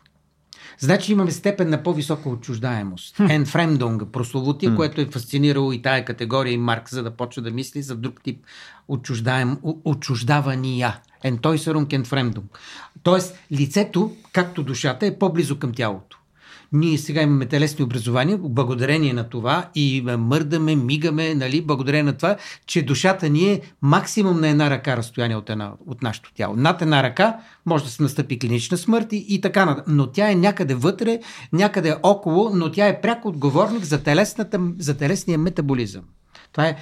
Значи 0.81 1.13
имаме 1.13 1.31
степен 1.31 1.71
на 1.71 1.83
по-висока 1.83 2.29
отчуждаемост. 2.29 3.21
Енфремдунг, 3.29 4.03
прословутия, 4.13 4.75
което 4.75 5.01
е 5.01 5.07
фасцинирало 5.07 5.73
и 5.73 5.83
тая 5.83 6.05
категория 6.05 6.53
и 6.53 6.59
Марк, 6.59 6.91
за 6.91 7.03
да 7.03 7.11
почва 7.11 7.43
да 7.43 7.51
мисли 7.51 7.83
за 7.83 7.97
друг 7.97 8.23
тип 8.23 8.45
отчуждаем, 8.89 9.59
отчуждавания. 9.85 11.01
Ентойсерунг 11.25 11.93
енфремдунг. 11.93 12.59
Тоест, 13.03 13.39
лицето, 13.53 14.13
както 14.33 14.63
душата, 14.63 15.07
е 15.07 15.19
по-близо 15.19 15.59
към 15.59 15.73
тялото. 15.73 16.18
Ние 16.73 16.99
сега 16.99 17.23
имаме 17.23 17.47
телесни 17.47 17.85
образования, 17.85 18.39
благодарение 18.39 19.13
на 19.13 19.29
това 19.29 19.69
и 19.75 20.03
мърдаме, 20.19 20.77
мигаме, 20.77 21.35
нали, 21.35 21.63
благодарение 21.63 22.03
на 22.03 22.17
това, 22.17 22.37
че 22.67 22.83
душата 22.83 23.29
ни 23.29 23.53
е 23.53 23.61
максимум 23.83 24.41
на 24.41 24.49
една 24.49 24.71
ръка 24.71 24.97
разстояние 24.97 25.37
от, 25.37 25.51
една, 25.51 25.73
от 25.87 26.03
нашето 26.03 26.33
тяло. 26.35 26.57
Над 26.57 26.83
една 26.83 27.03
ръка 27.03 27.37
може 27.67 27.85
да 27.85 27.91
се 27.91 28.03
настъпи 28.03 28.39
клинична 28.39 28.77
смърт 28.77 29.13
и, 29.13 29.27
и 29.29 29.41
така 29.41 29.65
нататък. 29.65 29.85
Но 29.89 30.07
тя 30.07 30.31
е 30.31 30.35
някъде 30.35 30.75
вътре, 30.75 31.19
някъде 31.53 31.97
около, 32.03 32.51
но 32.55 32.73
тя 32.73 32.87
е 32.87 33.01
пряк 33.01 33.25
отговорник 33.25 33.85
за, 33.85 34.03
телесната, 34.03 34.61
за 34.79 34.97
телесния 34.97 35.39
метаболизъм. 35.39 36.03
Това 36.53 36.67
е 36.67 36.77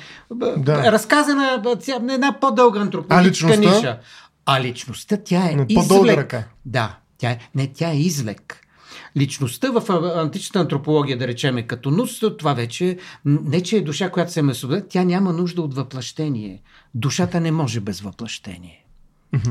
Да. 0.57 0.93
разказана 0.93 1.62
една 2.11 2.37
по-дълга 2.40 2.81
антропологическа 2.81 3.57
ниша. 3.57 3.99
А 4.47 4.61
личността, 4.61 5.16
тя 5.25 5.50
е 5.50 5.55
Но 5.55 5.66
по-дълга 5.66 5.95
извлек. 5.97 6.19
ръка. 6.19 6.45
Да, 6.64 6.97
тя 7.19 7.31
е, 7.31 7.38
не, 7.55 7.73
тя 7.73 7.90
е 7.90 7.97
излек. 7.99 8.65
Личността 9.16 9.70
в 9.70 9.90
античната 10.16 10.58
антропология, 10.58 11.18
да 11.18 11.26
речеме, 11.26 11.62
като 11.62 11.90
нус, 11.90 12.20
това 12.38 12.54
вече 12.54 12.99
не 13.25 13.62
че 13.62 13.76
е 13.76 13.80
душа, 13.80 14.11
която 14.11 14.32
се 14.32 14.42
месода, 14.42 14.82
тя 14.88 15.04
няма 15.04 15.32
нужда 15.32 15.62
от 15.62 15.75
въплъщение. 15.75 16.62
Душата 16.94 17.40
не 17.40 17.50
може 17.52 17.80
без 17.80 18.00
въплъщение. 18.00 18.82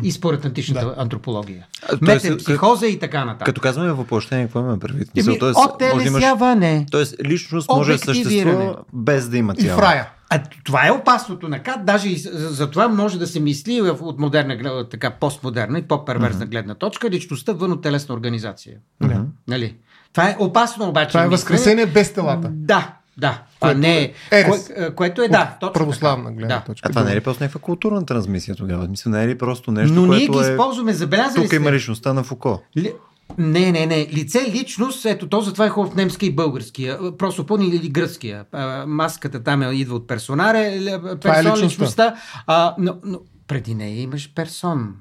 И 0.04 0.12
според 0.12 0.46
античната 0.46 0.86
да. 0.86 0.96
антропология. 0.98 1.68
А, 1.84 1.98
тоест, 1.98 2.24
Метапсихоза 2.26 2.88
и 2.88 3.00
така 3.00 3.26
нататък. 3.26 3.46
Като 3.46 3.62
казваме 3.62 3.92
въплъщение, 3.92 4.46
какво 4.46 4.60
имаме 4.60 4.80
предвид? 4.80 5.10
Еми, 5.16 5.40
тоест, 5.40 5.60
от 5.60 5.82
може 5.82 5.94
да 5.96 6.02
имаш, 6.04 6.22
телесяване. 6.22 6.86
тоест, 6.92 7.16
личност 7.24 7.70
може 7.70 7.92
да 7.92 7.98
съществува 8.00 8.76
без 8.94 9.30
да 9.30 9.38
има 9.38 9.54
И 9.58 9.64
тяло. 9.64 9.80
в 9.80 9.82
рая. 9.82 10.10
А 10.36 10.44
това 10.64 10.88
е 10.88 10.92
опасното 10.92 11.48
на 11.50 11.60
Кат, 11.60 11.86
даже 11.86 12.10
и 12.10 12.18
за 12.18 12.50
за 12.50 12.72
това 12.72 12.88
може 12.88 13.20
да 13.20 13.28
се 13.28 13.40
мисли 13.40 13.82
от 13.82 14.20
модерна, 14.20 14.56
глед- 14.56 14.90
така 14.90 15.10
постмодерна 15.12 15.80
и 15.80 15.82
по-перверсна 15.82 16.46
гледна 16.46 16.76
точка, 16.76 17.10
личността 17.10 17.54
вън 17.54 17.72
от 17.72 17.82
телесна 17.82 18.16
организация. 18.16 18.78
Да. 19.04 19.26
Нали? 19.48 19.76
Това 20.14 20.30
е 20.30 20.36
опасно 20.40 20.90
обаче. 20.90 21.08
Това 21.08 21.24
е 21.24 21.28
възкресение 21.28 21.86
без 21.86 22.14
телата. 22.14 22.50
Да, 22.52 22.94
да. 23.18 23.42
Което 23.60 23.78
а 23.78 23.82
не 23.82 24.02
е 24.02 24.14
ерес. 24.32 24.68
кое, 24.68 24.92
което 24.92 25.22
е, 25.22 25.28
да, 25.28 25.58
точно 25.60 25.74
Православна 25.74 26.24
така. 26.24 26.36
гледна 26.36 26.56
да. 26.56 26.64
точка. 26.64 26.90
А 26.90 26.90
това 26.90 27.04
не 27.04 27.12
е 27.12 27.16
ли 27.16 27.22
просто 27.22 27.44
някаква 27.44 27.62
културна 27.62 28.06
трансмисия 28.06 28.56
тогава? 28.56 28.88
Мисля, 28.88 29.12
не 29.12 29.24
е 29.24 29.28
ли 29.28 29.38
просто 29.38 29.72
нещо, 29.72 29.94
Но 29.94 30.02
ние 30.06 30.28
което 30.28 30.32
ги 30.44 30.48
е... 30.48 30.52
използваме, 30.52 30.94
забелязали 30.94 31.36
Тук 31.36 31.48
сте. 31.48 31.56
има 31.56 31.72
личността 31.72 32.14
на 32.14 32.24
Фуко. 32.24 32.62
Ли... 32.78 32.94
Не, 33.38 33.72
не, 33.72 33.86
не. 33.86 34.08
Лице, 34.08 34.52
личност, 34.52 35.06
ето 35.06 35.30
то 35.30 35.42
затова 35.42 35.66
е 35.66 35.70
хубав 35.70 35.96
немски 35.96 36.26
и 36.26 36.36
българския. 36.36 37.18
Просопон 37.18 37.62
или 37.62 37.90
гръцкия. 37.90 38.46
А, 38.52 38.86
Маската 38.88 39.44
там 39.44 39.62
е, 39.62 39.74
идва 39.74 39.96
от 39.96 40.08
персонаре, 40.08 40.80
Това 41.00 41.12
е 41.12 41.20
персон, 41.20 41.52
личността. 41.52 41.64
личността. 41.64 42.16
А, 42.48 42.76
но, 42.78 42.98
но 43.04 43.20
преди 43.48 43.76
нея 43.76 44.02
имаш 44.02 44.34
персон. 44.36 44.96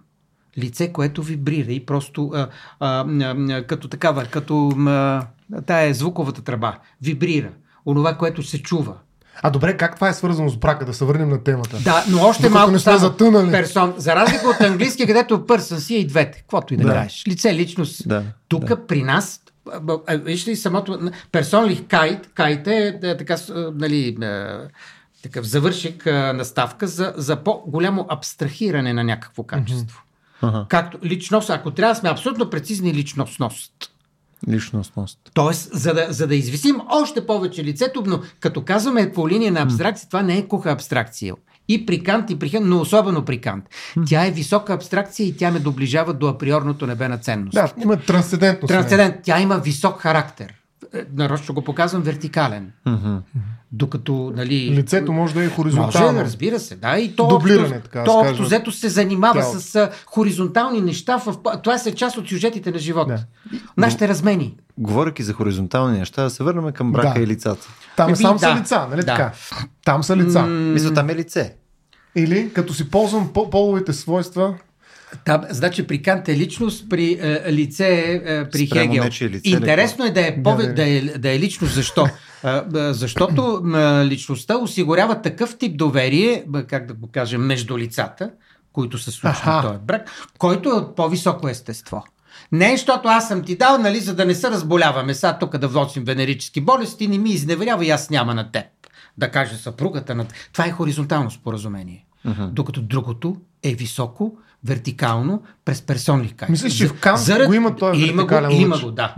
Лице, 0.59 0.93
което 0.93 1.23
вибрира 1.23 1.73
и 1.73 1.87
просто 1.87 2.31
а, 2.35 2.49
а, 2.81 3.05
а, 3.23 3.67
като 3.67 3.89
такава, 3.89 4.25
като 4.25 4.69
а, 4.69 5.27
тая 5.67 5.89
е 5.89 5.95
звуковата 5.95 6.43
тръба. 6.43 6.79
Вибрира. 7.03 7.51
Онова, 7.87 8.15
което 8.15 8.43
се 8.43 8.63
чува. 8.63 8.95
А 9.43 9.51
добре, 9.51 9.77
как 9.77 9.95
това 9.95 10.09
е 10.09 10.15
свързано 10.15 10.49
с 10.49 10.57
брака? 10.57 10.85
Да 10.85 10.95
се 10.95 11.05
върнем 11.05 11.29
на 11.29 11.43
темата. 11.45 11.77
Да, 11.85 12.05
но 12.09 12.23
още 12.23 12.43
Докато 12.43 12.59
малко 12.59 12.73
не 12.73 12.79
сме 12.79 12.99
затънали. 12.99 13.51
персон. 13.51 13.95
За 13.97 14.17
разлика 14.17 14.49
от 14.49 14.61
английски, 14.61 15.07
където 15.07 15.47
пърсън 15.47 15.81
си 15.81 15.95
е 15.95 15.99
и 15.99 16.07
двете. 16.07 16.39
Каквото 16.39 16.75
и 16.75 16.77
да, 16.77 16.83
Да. 16.85 16.93
кажеш. 16.95 17.25
Лице, 17.29 17.55
личност. 17.55 18.09
Да, 18.09 18.23
Тук 18.49 18.65
да. 18.65 18.87
при 18.87 19.03
нас, 19.03 19.41
вижте 20.11 20.51
и 20.51 20.57
самото, 20.57 21.11
персонлих 21.33 21.87
кайт, 21.89 22.31
кайт 22.35 22.67
е, 22.67 22.99
е 23.03 23.17
така, 23.17 23.37
а, 23.55 23.71
нали, 23.75 24.17
е, 24.23 24.47
такъв 25.23 25.47
завършик 25.47 26.07
а, 26.07 26.33
наставка 26.33 26.87
за, 26.87 27.13
за 27.17 27.37
по-голямо 27.37 28.07
абстрахиране 28.11 28.93
на 28.93 29.05
някакво 29.05 29.43
качество. 29.43 30.03
Аха. 30.43 30.67
Както 30.69 30.99
личност, 31.05 31.51
ако 31.51 31.71
трябва 31.71 31.95
да 31.95 32.01
сме 32.01 32.11
абсолютно 32.11 32.51
прецизни 32.51 32.95
личностност. 32.95 33.73
Личностност. 34.49 35.19
Тоест, 35.35 35.71
за 35.73 35.95
да, 35.95 36.07
за 36.11 36.27
да 36.27 36.35
извисим 36.35 36.77
още 36.91 37.27
повече 37.27 37.65
лицето, 37.65 38.03
но 38.07 38.21
като 38.41 38.65
казваме 38.65 39.13
по 39.13 39.29
линия 39.29 39.53
на 39.53 39.61
абстракция, 39.61 40.09
това 40.09 40.23
не 40.23 40.39
е 40.39 40.49
куха 40.49 40.71
абстракция. 40.71 41.35
И 41.69 41.87
при 41.87 42.03
Кант, 42.03 42.31
и 42.31 42.39
при 42.39 42.49
Хен, 42.49 42.69
но 42.69 42.81
особено 42.81 43.25
при 43.25 43.41
Кант. 43.41 43.65
Тя 44.07 44.27
е 44.27 44.31
висока 44.31 44.75
абстракция 44.75 45.27
и 45.27 45.37
тя 45.37 45.51
ме 45.51 45.59
доближава 45.59 46.15
до 46.15 46.27
априорното 46.27 46.87
небе 46.87 47.09
на 47.09 47.19
ценност. 47.19 47.55
Да, 47.55 47.73
има 47.83 47.97
трансцендентност. 47.97 48.69
Трансцендент. 48.69 49.17
Тя 49.23 49.41
има 49.41 49.59
висок 49.59 50.01
характер. 50.01 50.55
Е, 50.93 51.05
Нарочно 51.15 51.55
го 51.55 51.63
показвам 51.63 52.03
вертикален. 52.03 52.73
Докато, 53.73 54.33
нали... 54.37 54.71
Лицето 54.71 55.13
може 55.13 55.35
да 55.35 55.45
е 55.45 55.49
хоризонтално. 55.49 56.13
Може, 56.13 56.25
разбира 56.25 56.59
се, 56.61 56.77
да. 56.77 56.99
И 56.99 57.17
то 57.17 57.29
Дублиране, 57.29 57.81
така 57.81 58.05
то 58.05 58.11
се 58.13 58.29
общо 58.29 58.43
взето 58.43 58.73
се 58.73 58.89
занимава 58.89 59.41
Тялото. 59.41 59.61
с 59.61 59.91
хоризонтални 60.07 60.81
неща. 60.81 61.17
В... 61.19 61.35
Това 61.63 61.79
са 61.79 61.95
част 61.95 62.17
от 62.17 62.29
сюжетите 62.29 62.71
на 62.71 62.79
живота. 62.79 63.27
Да. 63.53 63.59
Нашите 63.77 64.09
размени. 64.09 64.57
Говоряки 64.79 65.23
за 65.23 65.33
хоризонтални 65.33 65.99
неща, 65.99 66.23
да 66.23 66.31
се 66.31 66.45
върнем 66.45 66.73
към 66.73 66.93
брака 66.93 67.13
Да. 67.15 67.21
и 67.21 67.27
лицата. 67.27 67.69
Там 67.97 68.09
Еми, 68.09 68.17
само 68.17 68.39
са 68.39 68.47
да. 68.47 68.61
лица, 68.61 68.87
нали 68.91 69.01
Да. 69.01 69.07
така? 69.07 69.33
Там 69.85 70.03
са 70.03 70.17
лица. 70.17 70.43
Мисля, 70.43 70.95
там 70.95 71.11
е 71.11 71.15
лице. 71.15 71.55
Или 72.17 72.53
като 72.53 72.75
си 72.75 72.91
ползвам 72.91 73.33
по- 73.33 73.51
половите 73.51 73.93
свойства, 73.93 74.55
Там, 75.25 75.43
значи 75.51 75.87
при 75.87 76.03
Кант 76.03 76.29
е 76.29 76.37
личност, 76.37 76.89
при 76.91 77.19
е, 77.21 77.53
лице 77.53 77.89
е, 77.89 78.39
е 78.39 78.51
при 78.51 78.67
Спрямо 78.67 78.91
Хегел. 78.91 79.05
нечие 79.05 79.29
лице, 79.29 79.51
Интересно 79.51 80.05
е 80.05 80.11
да 80.11 80.21
е, 80.21 80.43
пове, 80.43 80.67
Да, 80.67 80.89
е, 80.89 81.01
да 81.01 81.35
е 81.35 81.39
личност. 81.39 81.75
Защо? 81.75 82.09
Защото 82.73 83.63
личността 84.05 84.57
осигурява 84.57 85.23
такъв 85.23 85.59
тип 85.59 85.77
доверие, 85.77 86.45
как 86.69 86.87
да 86.87 86.95
го 86.95 87.09
кажем, 87.13 87.41
между 87.41 87.79
лицата, 87.79 88.31
които 88.73 88.99
са 88.99 89.13
случили 89.13 89.63
този 89.63 89.79
брак, 89.79 90.11
който 90.39 90.69
е 90.69 90.73
от 90.73 90.97
по-високо 90.97 91.49
естество. 91.49 92.05
Не, 92.53 92.71
защото 92.71 93.09
аз 93.09 93.29
съм 93.29 93.43
ти 93.43 93.57
дал, 93.57 93.79
нали, 93.79 94.01
за 94.01 94.15
да 94.15 94.25
не 94.25 94.35
се 94.35 94.51
разболяваме. 94.51 95.15
Сега 95.15 95.39
тук 95.39 95.59
да 95.59 95.69
влочим 95.69 96.05
венерически 96.05 96.61
болести, 96.61 97.09
не 97.09 97.19
ми 97.19 97.31
изневерява 97.31 97.87
и 97.87 97.91
аз 97.91 98.11
няма 98.11 98.35
на 98.35 98.53
теб. 98.53 98.65
Да 99.19 99.31
каже 99.31 99.57
съпругата 99.57 100.15
на... 100.15 100.27
Това 100.53 100.67
е 100.67 100.71
хоризонтално 100.71 101.31
споразумение. 101.31 102.07
Докато 102.53 102.83
другото 102.83 103.37
е 103.63 103.75
високо, 103.75 104.39
вертикално, 104.65 105.43
през 105.65 105.83
персонлих 105.83 106.35
кайт. 106.35 106.51
Мислиш, 106.51 106.75
че 106.75 106.89
в 106.89 106.93
Кант 106.95 107.21
го 107.47 107.55
има 107.55 107.77
този 107.77 108.01
има 108.01 108.13
вертикален 108.15 108.51
го, 108.51 108.57
Има 108.57 108.75
лъч? 108.75 108.85
го, 108.85 108.91
да. 108.91 109.15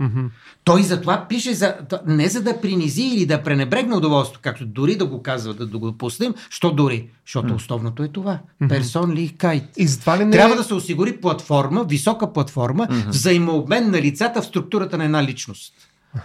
Той 0.63 0.83
затова 0.83 1.25
пише 1.29 1.53
за, 1.53 1.75
не 2.05 2.27
за 2.27 2.41
да 2.41 2.61
принизи 2.61 3.03
или 3.03 3.25
да 3.25 3.43
пренебрегне 3.43 3.95
удоволствието, 3.95 4.39
както 4.43 4.65
дори 4.65 4.95
да 4.95 5.05
го 5.05 5.21
казва, 5.21 5.53
да, 5.53 5.65
да 5.65 5.77
го 5.77 5.93
пуснем, 5.93 6.33
що 6.49 6.71
дори? 6.71 7.09
Защото 7.25 7.55
основното 7.55 8.03
е 8.03 8.07
това. 8.07 8.39
Персонлих 8.69 9.33
кайт. 9.33 9.63
и 9.77 9.87
затова 9.87 10.17
ли 10.17 10.25
не 10.25 10.31
Трябва 10.31 10.53
е... 10.53 10.57
да 10.57 10.63
се 10.63 10.73
осигури 10.73 11.17
платформа, 11.17 11.83
висока 11.83 12.33
платформа, 12.33 12.87
взаимообмен 13.07 13.91
на 13.91 13.97
лицата 13.97 14.41
в 14.41 14.45
структурата 14.45 14.97
на 14.97 15.05
една 15.05 15.23
личност. 15.23 15.73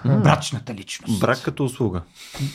Брачната 0.04 0.74
личност. 0.74 1.20
Брак 1.20 1.42
като 1.42 1.64
услуга. 1.64 2.00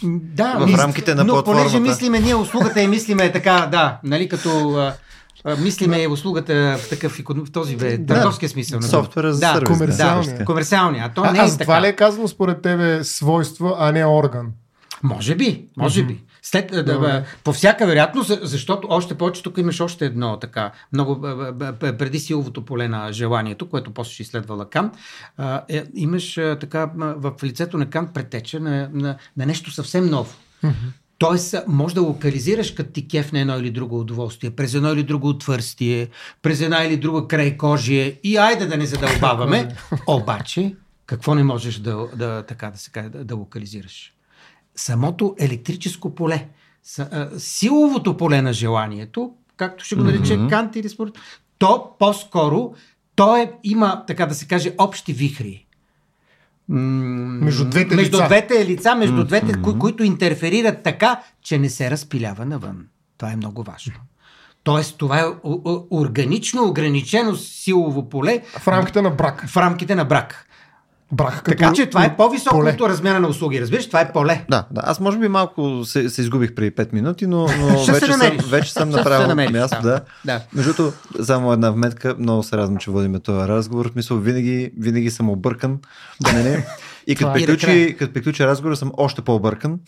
Да, 0.03 0.53
В 0.55 0.65
мис- 0.65 0.77
рамките 0.77 1.15
на 1.15 1.23
но 1.23 1.33
платформата. 1.33 1.63
понеже 1.63 1.79
мислиме 1.81 2.19
ние 2.19 2.35
услугата 2.35 2.81
и 2.81 2.87
мислиме 2.87 3.31
така, 3.31 3.67
да, 3.71 3.97
нали, 4.03 4.29
като 4.29 4.91
мислиме 5.59 6.07
услугата 6.07 6.77
в 6.77 6.89
такъв 6.89 7.19
в 7.29 7.51
този 7.51 7.77
бе, 7.77 8.05
търговския 8.05 8.49
смисъл. 8.49 8.79
нали? 8.79 8.89
Софтуера 8.89 9.33
за 9.33 9.39
да, 9.39 9.53
сервис. 9.53 9.69
комерциалния. 9.69 10.37
Да, 10.37 10.45
комерциалния. 10.45 11.05
А 11.05 11.13
то 11.13 11.21
А, 11.25 11.31
не 11.31 11.39
а 11.39 11.43
е 11.43 11.47
затова 11.47 11.73
така. 11.73 11.81
ли 11.81 11.87
е 11.87 11.95
казано 11.95 12.27
според 12.27 12.61
тебе 12.61 13.03
свойство, 13.03 13.75
а 13.79 13.91
не 13.91 14.05
орган? 14.05 14.51
Може 15.03 15.35
би, 15.35 15.65
може 15.77 16.03
би. 16.03 16.23
След, 16.41 16.71
да, 16.71 16.83
да, 16.83 17.25
по 17.43 17.53
всяка 17.53 17.85
вероятност, 17.85 18.39
защото 18.41 18.87
още 18.91 19.15
повече 19.15 19.43
тук 19.43 19.57
имаш 19.57 19.79
още 19.81 20.05
едно 20.05 20.39
така, 20.39 20.71
много 20.93 21.21
преди 21.79 22.19
силовото 22.19 22.65
поле 22.65 22.87
на 22.87 23.11
желанието, 23.11 23.69
което 23.69 23.93
после 23.93 24.13
ще 24.13 24.23
изследва 24.23 24.55
Лакан, 24.55 24.91
е, 25.69 25.83
имаш 25.95 26.33
така 26.33 26.91
в 26.95 27.33
лицето 27.43 27.77
на 27.77 27.89
Кант 27.89 28.13
претеча 28.13 28.59
на, 28.59 28.89
на, 28.93 29.17
на 29.37 29.45
нещо 29.45 29.71
съвсем 29.71 30.05
ново. 30.05 30.33
Mm-hmm. 30.63 30.71
Тоест, 31.17 31.55
може 31.67 31.95
да 31.95 32.01
локализираш 32.01 32.71
като 32.71 32.91
ти 32.91 33.07
кеф 33.07 33.31
на 33.31 33.39
едно 33.39 33.59
или 33.59 33.71
друго 33.71 33.99
удоволствие, 33.99 34.51
през 34.51 34.73
едно 34.73 34.93
или 34.93 35.03
друго 35.03 35.29
отвърстие, 35.29 36.09
през 36.41 36.61
една 36.61 36.83
или 36.83 36.97
друга 36.97 37.27
край 37.27 37.57
кожие 37.57 38.19
и 38.23 38.37
айде 38.37 38.65
да 38.65 38.77
не 38.77 38.85
задълбаваме. 38.85 39.75
Обаче, 40.07 40.75
какво 41.05 41.35
не 41.35 41.43
можеш 41.43 41.79
да, 41.79 42.07
да 42.15 42.43
така 42.47 42.69
да 42.69 42.77
се 42.77 42.91
каже, 42.91 43.09
да, 43.09 43.25
да 43.25 43.35
локализираш? 43.35 44.13
Самото 44.75 45.35
електрическо 45.39 46.15
поле, 46.15 46.47
силовото 47.37 48.17
поле 48.17 48.41
на 48.41 48.53
желанието, 48.53 49.31
както 49.57 49.85
ще 49.85 49.95
го 49.95 50.03
нарече 50.03 50.33
mm-hmm. 50.33 50.49
Кант 50.49 50.75
или 50.75 50.89
според, 50.89 51.15
то 51.57 51.95
по-скоро, 51.99 52.73
то 53.15 53.37
е, 53.37 53.53
има, 53.63 54.03
така 54.07 54.25
да 54.25 54.35
се 54.35 54.47
каже, 54.47 54.73
общи 54.77 55.13
вихри 55.13 55.66
между 56.69 57.65
двете 57.65 57.95
между 57.95 58.17
лица. 58.17 58.25
двете 58.27 58.65
лица, 58.65 58.95
между 58.95 59.15
mm-hmm. 59.15 59.25
двете, 59.25 59.61
кои, 59.61 59.77
които 59.79 60.03
интерферират 60.03 60.83
така, 60.83 61.21
че 61.41 61.57
не 61.57 61.69
се 61.69 61.91
разпилява 61.91 62.45
навън. 62.45 62.85
Това 63.17 63.31
е 63.31 63.35
много 63.35 63.63
важно. 63.63 63.93
Тоест, 64.63 64.97
това 64.97 65.19
е 65.19 65.25
органично 65.91 66.63
ограничено 66.63 67.35
силово 67.35 68.09
поле. 68.09 68.43
В 68.59 68.67
рамките 68.67 69.01
на 69.01 69.09
брак. 69.09 69.45
В 69.47 69.57
рамките 69.57 69.95
на 69.95 70.05
брак. 70.05 70.46
Брак, 71.11 71.43
като 71.43 71.57
така 71.57 71.73
че 71.73 71.85
това 71.85 72.05
е 72.05 72.17
по-високото 72.17 72.89
размяна 72.89 73.19
на 73.19 73.27
услуги. 73.27 73.61
Разбираш, 73.61 73.87
това 73.87 74.01
е 74.01 74.11
поле. 74.11 74.45
Да, 74.49 74.65
да. 74.71 74.81
Аз 74.85 74.99
може 74.99 75.17
би 75.17 75.27
малко 75.27 75.85
се, 75.85 76.09
се 76.09 76.21
изгубих 76.21 76.55
преди 76.55 76.71
5 76.71 76.93
минути, 76.93 77.27
но, 77.27 77.47
но 77.59 77.83
вече, 77.93 78.13
съм, 78.13 78.37
вече 78.49 78.73
съм 78.73 78.89
направил 78.89 79.51
място. 79.51 79.81
Да. 79.81 80.01
да. 80.25 80.41
Между 80.53 80.73
другото, 80.73 80.97
само 81.23 81.53
една 81.53 81.69
вметка, 81.69 82.15
много 82.19 82.43
се 82.43 82.57
радвам, 82.57 82.77
че 82.77 82.91
водиме 82.91 83.19
този 83.19 83.47
разговор. 83.47 83.89
В 83.89 83.91
смисъл, 83.91 84.17
винаги, 84.17 84.71
винаги 84.79 85.11
съм 85.11 85.29
объркан. 85.29 85.79
Да, 86.21 86.33
не, 86.33 86.43
не. 86.43 86.65
И 87.07 87.15
като, 87.15 87.29
е 87.29 87.33
приключи, 87.33 87.95
като 87.99 88.13
приключи 88.13 88.45
разговора 88.45 88.75
съм 88.75 88.91
още 88.97 89.21
по-объркан. 89.21 89.79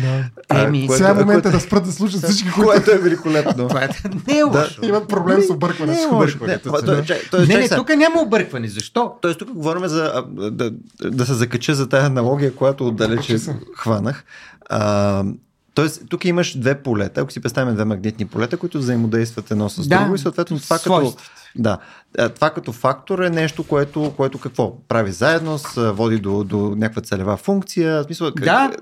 Да. 0.00 0.24
Еми, 0.62 0.88
сега 0.90 1.08
е 1.08 1.14
момента 1.14 1.50
да 1.50 1.60
спрат 1.60 1.84
да 1.84 1.92
слушат 1.92 2.22
всички, 2.22 2.50
които... 2.50 2.70
Което 2.70 2.90
е 2.90 2.98
великолепно. 2.98 3.68
Това 3.68 3.84
е, 3.84 3.88
не 4.26 4.38
е 4.38 4.42
лошо. 4.42 4.80
Да. 4.80 4.86
Имат 4.86 5.08
проблем 5.08 5.42
с 5.42 5.50
объркване. 5.50 5.92
Не, 5.92 5.98
с 5.98 6.06
объркването. 6.06 6.72
Не, 7.38 7.46
не, 7.46 7.56
не, 7.56 7.68
тук 7.68 7.96
няма 7.96 8.20
объркване. 8.20 8.68
Защо? 8.68 9.12
Тоест 9.22 9.38
тук 9.38 9.50
говорим 9.50 9.86
за 9.86 10.24
да, 10.30 10.70
да 11.04 11.26
се 11.26 11.34
закача 11.34 11.74
за 11.74 11.88
тази 11.88 12.06
аналогия, 12.06 12.54
която 12.54 12.88
отдалече 12.88 13.38
хванах. 13.76 14.24
А, 14.68 15.24
Тоест, 15.76 16.02
тук 16.08 16.24
имаш 16.24 16.58
две 16.58 16.82
полета, 16.82 17.20
ако 17.20 17.32
си 17.32 17.40
представим 17.40 17.74
две 17.74 17.84
магнитни 17.84 18.26
полета, 18.26 18.56
които 18.56 18.78
взаимодействат 18.78 19.50
едно 19.50 19.68
с 19.68 19.88
да, 19.88 19.98
друго 19.98 20.14
и 20.14 20.18
съответно 20.18 20.58
това 20.60 20.78
като, 20.78 21.14
да, 21.56 21.78
това 22.34 22.50
като 22.50 22.72
фактор 22.72 23.18
е 23.18 23.30
нещо, 23.30 23.64
което, 23.64 24.12
което 24.16 24.38
какво? 24.38 24.76
Прави 24.88 25.12
заедно, 25.12 25.58
води 25.76 26.18
до, 26.18 26.44
до 26.44 26.74
някаква 26.76 27.02
целева 27.02 27.36
функция. 27.36 28.02
В 28.02 28.04
смисъл, 28.04 28.30
да, 28.30 28.72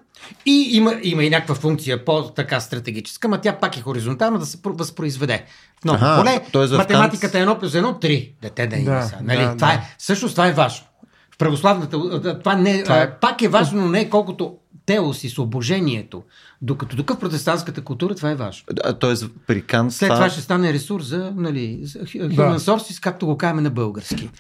и 0.47 0.69
има, 0.73 0.95
има 1.03 1.25
и 1.25 1.31
някаква 1.31 1.55
функция 1.55 2.05
по-така 2.05 2.61
стратегическа, 2.61 3.29
но 3.29 3.39
тя 3.39 3.57
пак 3.57 3.77
е 3.77 3.81
хоризонтална 3.81 4.39
да 4.39 4.47
се 4.47 4.59
възпроизведе. 4.65 5.45
Но 5.85 5.93
ага, 5.93 6.41
поле, 6.53 6.69
математиката 6.77 7.39
е 7.39 7.41
едно 7.41 7.59
плюс 7.59 7.75
едно, 7.75 7.99
три. 7.99 8.35
Дете 8.43 8.67
да 8.67 8.77
има. 8.77 8.91
Да, 8.91 9.11
нали? 9.23 9.41
да, 9.41 9.57
това 9.57 9.69
да. 9.69 9.75
Е, 9.75 9.95
всъщност 9.99 10.35
това 10.35 10.49
е 10.49 10.53
важно. 10.53 10.87
В 11.35 11.39
православната, 11.39 11.99
това, 12.39 12.55
не, 12.55 12.83
това 12.83 13.03
е... 13.03 13.19
пак 13.19 13.43
е 13.43 13.49
важно, 13.49 13.81
но 13.81 13.89
не 13.89 14.01
е 14.01 14.11
колкото 14.11 14.57
телос 14.87 15.25
и 15.25 15.31
съобожението. 15.31 16.23
Докато 16.63 16.97
тук 16.97 17.13
в 17.13 17.19
протестантската 17.19 17.81
култура 17.81 18.15
това 18.15 18.31
е 18.31 18.35
важно. 18.35 18.65
А, 18.85 18.93
тоест 18.93 19.27
при 19.47 19.63
Кант 19.63 19.93
След 19.93 20.11
това 20.11 20.31
ще 20.31 20.41
стане 20.41 20.73
ресурс 20.73 21.07
за 21.07 21.33
нали, 21.37 21.81
human 21.87 22.53
да. 22.53 22.59
sources, 22.59 23.01
както 23.01 23.27
го 23.27 23.39
казваме 23.39 23.63
на 23.63 23.71
български. 23.71 24.31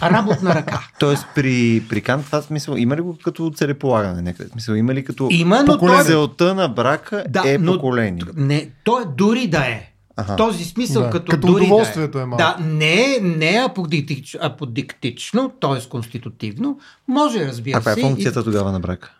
А, 0.00 0.10
работна 0.10 0.54
ръка. 0.54 0.88
Тоест 1.00 1.26
при, 1.34 1.82
при 1.88 2.00
Кант 2.00 2.26
това 2.26 2.42
смисъл, 2.42 2.74
има 2.76 2.96
ли 2.96 3.00
го 3.00 3.18
като 3.24 3.50
целеполагане 3.54 4.22
някъде? 4.22 4.50
Смисъл, 4.50 4.74
има 4.74 4.94
ли 4.94 5.04
като 5.04 5.28
има, 5.30 5.62
но 5.62 5.72
поколение? 5.72 6.04
Той... 6.04 6.06
Целта 6.06 6.54
на 6.54 6.68
брака 6.68 7.24
да, 7.28 7.42
е 7.46 7.58
но, 7.58 7.72
поколение. 7.72 8.24
Не, 8.36 8.70
то 8.84 9.00
е 9.00 9.04
дори 9.16 9.46
да 9.46 9.58
е. 9.58 9.90
Ага. 10.16 10.32
В 10.32 10.36
този 10.36 10.64
смисъл, 10.64 11.02
да. 11.02 11.10
като, 11.10 11.30
като 11.30 11.46
дори 11.46 11.64
удоволствието 11.64 12.12
да 12.12 12.18
е, 12.18 12.22
е 12.22 12.26
малко. 12.26 12.42
Да, 12.42 12.64
не, 12.64 13.18
не 13.22 13.56
е 13.56 13.64
аподиктично, 13.64 14.40
аподиктично 14.42 15.52
т.е. 15.60 15.88
конститутивно. 15.88 16.78
Може, 17.08 17.46
разбира 17.46 17.82
се. 17.82 17.90
А 17.90 17.92
каква 17.92 18.06
е 18.06 18.10
функцията 18.10 18.40
и... 18.40 18.44
тогава 18.44 18.72
на 18.72 18.80
брака? 18.80 19.14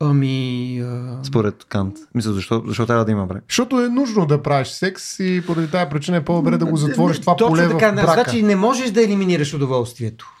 Ами. 0.00 0.80
А... 0.80 1.24
Според 1.24 1.64
Кант. 1.64 1.96
Мисля, 2.14 2.32
защо, 2.32 2.62
защо 2.66 2.86
трябва 2.86 3.04
да 3.04 3.12
има 3.12 3.26
брак? 3.26 3.44
Защото 3.48 3.80
е 3.80 3.88
нужно 3.88 4.26
да 4.26 4.42
правиш 4.42 4.68
секс 4.68 5.18
и 5.18 5.42
поради 5.46 5.70
тази 5.70 5.90
причина 5.90 6.16
е 6.16 6.24
по-добре 6.24 6.58
да 6.58 6.66
го 6.66 6.76
затвориш 6.76 7.20
това 7.20 7.36
Точно 7.36 7.54
поле 7.54 7.68
така, 7.68 7.92
в 7.92 7.94
брака. 7.94 8.12
Значи 8.12 8.42
не 8.42 8.56
можеш 8.56 8.90
да 8.90 9.02
елиминираш 9.02 9.54
удоволствието. 9.54 10.37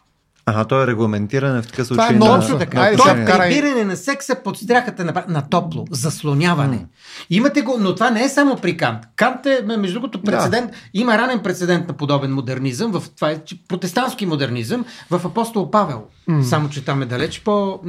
Ага, 0.48 0.64
то 0.64 0.82
е 0.82 0.86
регламентиране 0.86 1.62
в 1.62 1.66
такъв 1.66 1.86
случай. 1.86 2.06
Това 2.06 2.14
е 2.14 2.16
много 2.16 2.52
на, 2.52 2.58
така. 2.58 2.90
На, 2.90 2.96
то 2.96 3.08
е 3.08 3.24
прибиране 3.24 3.84
на 3.84 3.96
секса 3.96 4.36
под 4.44 4.58
стряхата 4.58 5.04
на, 5.04 5.24
на 5.28 5.48
топло, 5.48 5.84
заслоняване. 5.90 6.76
Mm. 6.76 6.86
Имате 7.30 7.62
го, 7.62 7.76
но 7.80 7.94
това 7.94 8.10
не 8.10 8.24
е 8.24 8.28
само 8.28 8.56
при 8.56 8.76
Кант. 8.76 8.98
Кант 9.16 9.46
е, 9.46 9.62
между 9.78 10.00
другото, 10.00 10.22
прецедент. 10.22 10.70
Да. 10.70 10.76
Има 10.94 11.18
ранен 11.18 11.40
прецедент 11.40 11.88
на 11.88 11.94
подобен 11.94 12.34
модернизъм. 12.34 12.92
В, 12.92 13.02
това 13.16 13.30
е 13.30 13.38
протестантски 13.68 14.26
модернизъм 14.26 14.84
в 15.10 15.20
апостол 15.24 15.70
Павел. 15.70 16.02
Mm. 16.28 16.42
Само, 16.42 16.68
че 16.68 16.84
там 16.84 17.02
е 17.02 17.06
далеч 17.06 17.40
по, 17.40 17.80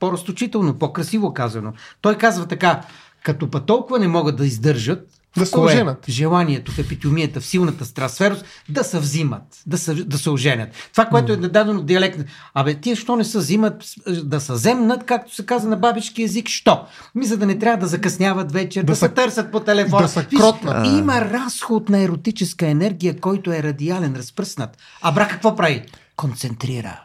по-разточително, 0.00 0.74
по-красиво 0.74 1.34
казано. 1.34 1.72
Той 2.00 2.14
казва 2.14 2.46
така, 2.46 2.80
като 3.22 3.50
па 3.50 3.60
толкова 3.60 3.98
не 3.98 4.08
могат 4.08 4.36
да 4.36 4.46
издържат, 4.46 5.17
да 5.36 5.46
се 5.46 5.58
оженят. 5.58 6.04
Желанието 6.08 6.72
в 6.72 6.78
епитомията, 6.78 7.40
в 7.40 7.46
силната 7.46 7.84
страстферност, 7.84 8.44
да 8.68 8.84
се 8.84 8.98
взимат, 8.98 9.42
да 9.66 9.78
се, 9.78 9.94
да 9.94 10.18
се 10.18 10.30
оженят. 10.30 10.68
Това, 10.92 11.04
което 11.04 11.32
е 11.32 11.36
дадено 11.36 11.82
диалект. 11.82 12.18
Абе, 12.54 12.74
тия 12.74 12.96
що 12.96 13.16
не 13.16 13.24
се 13.24 13.38
взимат, 13.38 13.84
да 14.06 14.40
се 14.40 14.56
земнат, 14.56 15.04
както 15.04 15.34
се 15.34 15.46
каза 15.46 15.68
на 15.68 15.76
бабишки 15.76 16.22
език, 16.22 16.48
що? 16.48 16.84
Ми 17.14 17.26
за 17.26 17.36
да 17.36 17.46
не 17.46 17.58
трябва 17.58 17.78
да 17.78 17.86
закъсняват 17.86 18.52
вечер, 18.52 18.82
да, 18.82 18.86
да 18.86 18.96
се 18.96 19.08
търсят 19.08 19.52
по 19.52 19.60
телефона. 19.60 20.02
Да 20.02 20.08
се 20.08 20.26
кротнат. 20.36 20.86
Има 20.86 21.20
разход 21.20 21.88
на 21.88 21.98
еротическа 21.98 22.66
енергия, 22.66 23.20
който 23.20 23.52
е 23.52 23.62
радиален, 23.62 24.14
разпръснат. 24.16 24.78
А 25.02 25.12
брак 25.12 25.30
какво 25.30 25.56
прави? 25.56 25.82
Концентрира. 26.16 27.00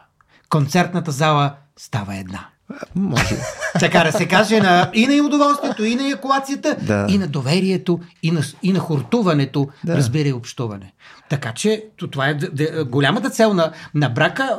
Концертната 0.48 1.12
зала 1.12 1.54
става 1.76 2.16
една. 2.16 2.46
Може. 2.94 3.36
Така 3.80 4.04
да 4.04 4.12
се 4.12 4.28
каже 4.28 4.60
на, 4.60 4.90
и 4.94 5.06
на 5.06 5.26
удоволствието, 5.26 5.84
и 5.84 5.94
на 5.94 6.08
екулацията, 6.08 6.76
да. 6.82 7.06
и 7.08 7.18
на 7.18 7.26
доверието, 7.26 8.00
и 8.22 8.30
на, 8.30 8.40
и 8.62 8.72
на 8.72 8.78
хортуването, 8.78 9.68
да. 9.84 9.96
разбира 9.96 10.28
и 10.28 10.32
общуване. 10.32 10.92
Така 11.34 11.52
че 11.54 11.84
това 12.10 12.28
е 12.28 12.38
голямата 12.84 13.30
цел 13.30 13.54
на, 13.54 13.72
на 13.94 14.08
брака. 14.08 14.58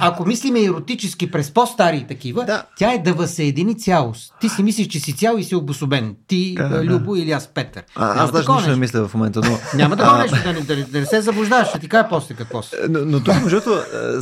Ако 0.00 0.26
мислиме 0.26 0.64
еротически 0.64 1.30
през 1.30 1.50
по-стари 1.50 2.04
такива, 2.08 2.44
да. 2.44 2.64
тя 2.78 2.92
е 2.92 2.98
да 2.98 3.12
възсъедини 3.12 3.78
цялост. 3.78 4.34
Ти 4.40 4.48
си 4.48 4.62
мислиш, 4.62 4.86
че 4.86 5.00
си 5.00 5.16
цял 5.16 5.36
и 5.38 5.44
си 5.44 5.54
обособен. 5.54 6.16
Ти, 6.26 6.54
да, 6.54 6.84
Любо 6.84 7.16
или 7.16 7.30
аз, 7.30 7.46
Петър. 7.46 7.82
А, 7.94 8.24
аз 8.24 8.32
даже 8.32 8.52
нищо 8.52 8.70
не 8.70 8.76
мисля 8.76 9.08
в 9.08 9.14
момента. 9.14 9.40
Но... 9.44 9.58
Няма 9.78 9.96
да 9.96 10.18
нещо, 10.18 10.36
да, 10.44 10.52
да, 10.52 10.76
да, 10.76 10.84
да 10.86 11.00
не 11.00 11.06
се 11.06 11.20
заблуждаваш, 11.20 11.68
ще 11.68 11.78
ти 11.78 11.88
кажа 11.88 12.08
после 12.08 12.34
какво 12.34 12.62
си. 12.62 12.76
Но, 12.88 13.00
но 13.04 13.24
тук, 13.24 13.42
между 13.42 13.60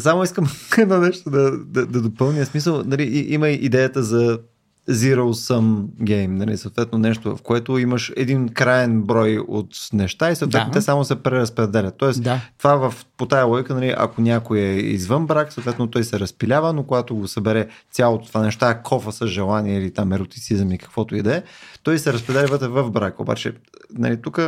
само 0.00 0.22
искам 0.22 0.46
едно 0.78 0.98
нещо 0.98 1.30
да, 1.30 1.50
да, 1.58 1.86
да 1.86 2.00
допълня. 2.00 2.46
Смисъл, 2.46 2.82
нали, 2.86 3.26
има 3.28 3.48
идеята 3.48 4.02
за 4.02 4.38
zero 4.88 5.32
sum 5.32 5.86
game, 6.00 6.26
нали, 6.26 6.56
съответно 6.56 6.98
нещо, 6.98 7.36
в 7.36 7.42
което 7.42 7.78
имаш 7.78 8.12
един 8.16 8.48
краен 8.48 9.02
брой 9.02 9.38
от 9.48 9.68
неща 9.92 10.30
и 10.30 10.36
съответно 10.36 10.70
да. 10.70 10.78
те 10.78 10.82
само 10.82 11.04
се 11.04 11.22
преразпределят. 11.22 11.94
Тоест, 11.96 12.22
да. 12.22 12.40
това 12.58 12.90
в, 12.90 13.06
по 13.16 13.26
тая 13.26 13.44
логика, 13.44 13.74
нали, 13.74 13.94
ако 13.96 14.20
някой 14.20 14.58
е 14.58 14.76
извън 14.76 15.26
брак, 15.26 15.52
съответно 15.52 15.86
той 15.86 16.04
се 16.04 16.20
разпилява, 16.20 16.72
но 16.72 16.82
когато 16.82 17.16
го 17.16 17.28
събере 17.28 17.68
цялото 17.90 18.26
това 18.26 18.42
неща, 18.42 18.82
кофа 18.82 19.12
с 19.12 19.26
желание 19.26 19.78
или 19.78 19.90
там 19.90 20.12
еротицизъм 20.12 20.72
и 20.72 20.78
каквото 20.78 21.16
и 21.16 21.22
да 21.22 21.36
е, 21.36 21.42
той 21.82 21.98
се 21.98 22.12
разпределя 22.12 22.46
вътре 22.46 22.68
в 22.68 22.90
брак. 22.90 23.20
Обаче, 23.20 23.54
нали, 23.90 24.22
тук, 24.22 24.40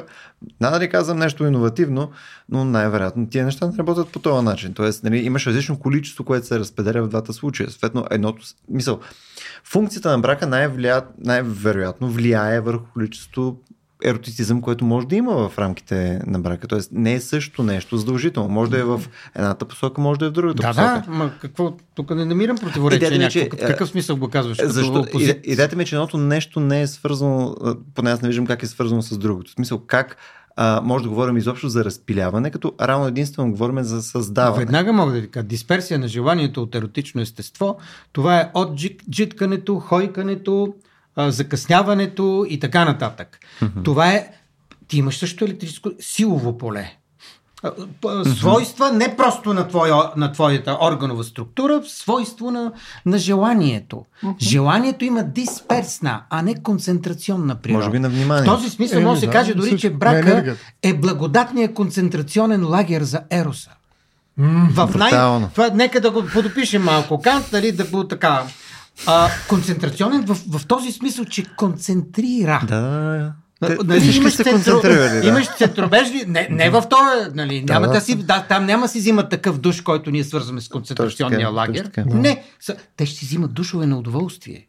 надали 0.60 0.84
да 0.84 0.90
казвам 0.90 1.18
нещо 1.18 1.46
иновативно, 1.46 2.10
но 2.48 2.64
най-вероятно 2.64 3.28
тия 3.28 3.44
неща 3.44 3.66
не 3.66 3.78
работят 3.78 4.08
по 4.08 4.18
този 4.18 4.44
начин. 4.44 4.74
Тоест, 4.74 5.04
нали, 5.04 5.18
имаш 5.18 5.46
различно 5.46 5.78
количество, 5.78 6.24
което 6.24 6.46
се 6.46 6.58
разпределя 6.58 7.02
в 7.02 7.08
двата 7.08 7.32
случая. 7.32 7.70
Съответно, 7.70 8.04
едното, 8.10 8.42
мисъл, 8.68 9.00
функцията 9.64 10.10
на 10.10 10.18
брака 10.18 10.46
най-вероятно 11.18 12.08
влияе 12.08 12.60
върху 12.60 12.84
количество 12.92 13.56
еротицизъм, 14.04 14.60
което 14.60 14.84
може 14.84 15.06
да 15.06 15.16
има 15.16 15.48
в 15.48 15.58
рамките 15.58 16.20
на 16.26 16.38
брака. 16.38 16.66
Тоест 16.66 16.90
не 16.92 17.14
е 17.14 17.20
също 17.20 17.62
нещо 17.62 17.96
задължително. 17.96 18.48
Може 18.48 18.70
да 18.70 18.78
е 18.78 18.82
в 18.82 19.02
едната 19.34 19.64
посока, 19.64 20.00
може 20.00 20.20
да 20.20 20.26
е 20.26 20.28
в 20.28 20.32
другата 20.32 20.62
да, 20.62 20.68
посока. 20.68 21.02
Да, 21.06 21.10
ма 21.10 21.32
какво, 21.40 21.76
тук 21.94 22.10
не 22.10 22.24
намирам 22.24 22.58
противоречие. 22.58 23.08
Идеята, 23.08 23.30
че, 23.30 23.48
какъв 23.48 23.88
смисъл 23.88 24.16
го 24.16 24.30
казваш? 24.30 24.58
Защо, 24.64 25.06
идеята 25.44 25.76
ми 25.76 25.82
е, 25.82 25.86
че 25.86 25.94
едното 25.94 26.18
нещо 26.18 26.60
не 26.60 26.82
е 26.82 26.86
свързано, 26.86 27.56
поне 27.94 28.10
аз 28.10 28.22
не 28.22 28.28
виждам 28.28 28.46
как 28.46 28.62
е 28.62 28.66
свързано 28.66 29.02
с 29.02 29.18
другото. 29.18 29.50
В 29.50 29.54
смисъл 29.54 29.78
как 29.86 30.16
а, 30.56 30.80
може 30.84 31.02
да 31.02 31.08
говорим 31.08 31.36
изобщо 31.36 31.68
за 31.68 31.84
разпиляване, 31.84 32.50
като 32.50 32.72
рано 32.80 33.06
единствено 33.06 33.50
говорим 33.50 33.82
за 33.82 34.02
създаване. 34.02 34.64
Веднага 34.64 34.92
мога 34.92 35.12
да 35.12 35.20
ви 35.20 35.30
кажа, 35.30 35.46
дисперсия 35.46 35.98
на 35.98 36.08
желанието 36.08 36.62
от 36.62 36.74
еротично 36.74 37.20
естество, 37.20 37.76
това 38.12 38.40
е 38.40 38.50
от 38.54 38.80
джиткането, 39.10 39.78
хойкането, 39.78 40.74
а, 41.16 41.30
закъсняването 41.30 42.46
и 42.48 42.60
така 42.60 42.84
нататък. 42.84 43.38
Това 43.84 44.10
е. 44.12 44.30
Ти 44.88 44.98
имаш 44.98 45.18
също 45.18 45.44
електрическо 45.44 45.90
силово 46.00 46.58
поле. 46.58 46.96
Свойства 48.36 48.92
не 48.92 49.16
просто 49.16 49.54
на, 49.54 49.68
твоя, 49.68 49.96
на 50.16 50.32
твоята 50.32 50.78
органова 50.82 51.24
структура, 51.24 51.82
свойство 51.86 52.50
на, 52.50 52.72
на 53.06 53.18
желанието. 53.18 54.04
Желанието 54.40 55.04
има 55.04 55.22
дисперсна, 55.22 56.22
а 56.30 56.42
не 56.42 56.62
концентрационна 56.62 57.54
природа. 57.54 57.78
Може 57.78 57.90
би 57.90 57.98
на 57.98 58.08
внимание. 58.08 58.42
В 58.42 58.46
този 58.46 58.70
смисъл 58.70 58.96
Еми, 58.96 59.06
може 59.06 59.20
да 59.20 59.26
се 59.26 59.32
каже 59.32 59.54
дори, 59.54 59.78
че 59.78 59.90
брака 59.90 60.56
е 60.82 60.94
благодатният 60.94 61.74
концентрационен 61.74 62.68
лагер 62.68 63.02
за 63.02 63.20
Ероса. 63.30 63.70
В 64.38 64.90
най... 64.94 65.10
Това, 65.10 65.70
нека 65.74 66.00
да 66.00 66.10
го 66.10 66.22
подопишем 66.32 66.82
малко. 66.82 67.20
Кант, 67.20 67.52
нали, 67.52 67.72
да 67.72 67.84
го 67.84 68.08
така. 68.08 68.42
А, 69.06 69.28
концентрационен 69.48 70.24
в, 70.26 70.58
в 70.58 70.66
този 70.66 70.92
смисъл, 70.92 71.24
че 71.24 71.44
концентрира. 71.56 72.62
Да, 72.68 72.80
да, 72.80 72.90
да. 72.90 73.32
Те- 73.60 73.78
Нали, 73.84 74.16
имаш, 74.16 74.32
са 74.32 74.44
центро... 74.44 74.80
да. 74.80 75.20
имаш 75.24 75.56
центробежни, 75.56 76.22
не, 76.26 76.48
не 76.50 76.70
в 76.70 76.82
този, 76.90 77.34
нали, 77.34 77.64
няма 77.68 77.86
да. 77.86 77.92
да, 77.92 78.00
си, 78.00 78.14
да, 78.14 78.46
там 78.48 78.66
няма 78.66 78.88
си 78.88 78.98
взимат 78.98 79.30
такъв 79.30 79.58
душ, 79.58 79.80
който 79.80 80.10
ние 80.10 80.24
свързваме 80.24 80.60
с 80.60 80.68
концентрационния 80.68 81.40
Точно 81.40 81.56
лагер. 81.56 81.90
точно. 81.94 82.14
Не, 82.20 82.42
са, 82.60 82.76
те 82.96 83.06
ще 83.06 83.18
си 83.18 83.24
взимат 83.24 83.52
душове 83.54 83.86
на 83.86 83.98
удоволствие. 83.98 84.66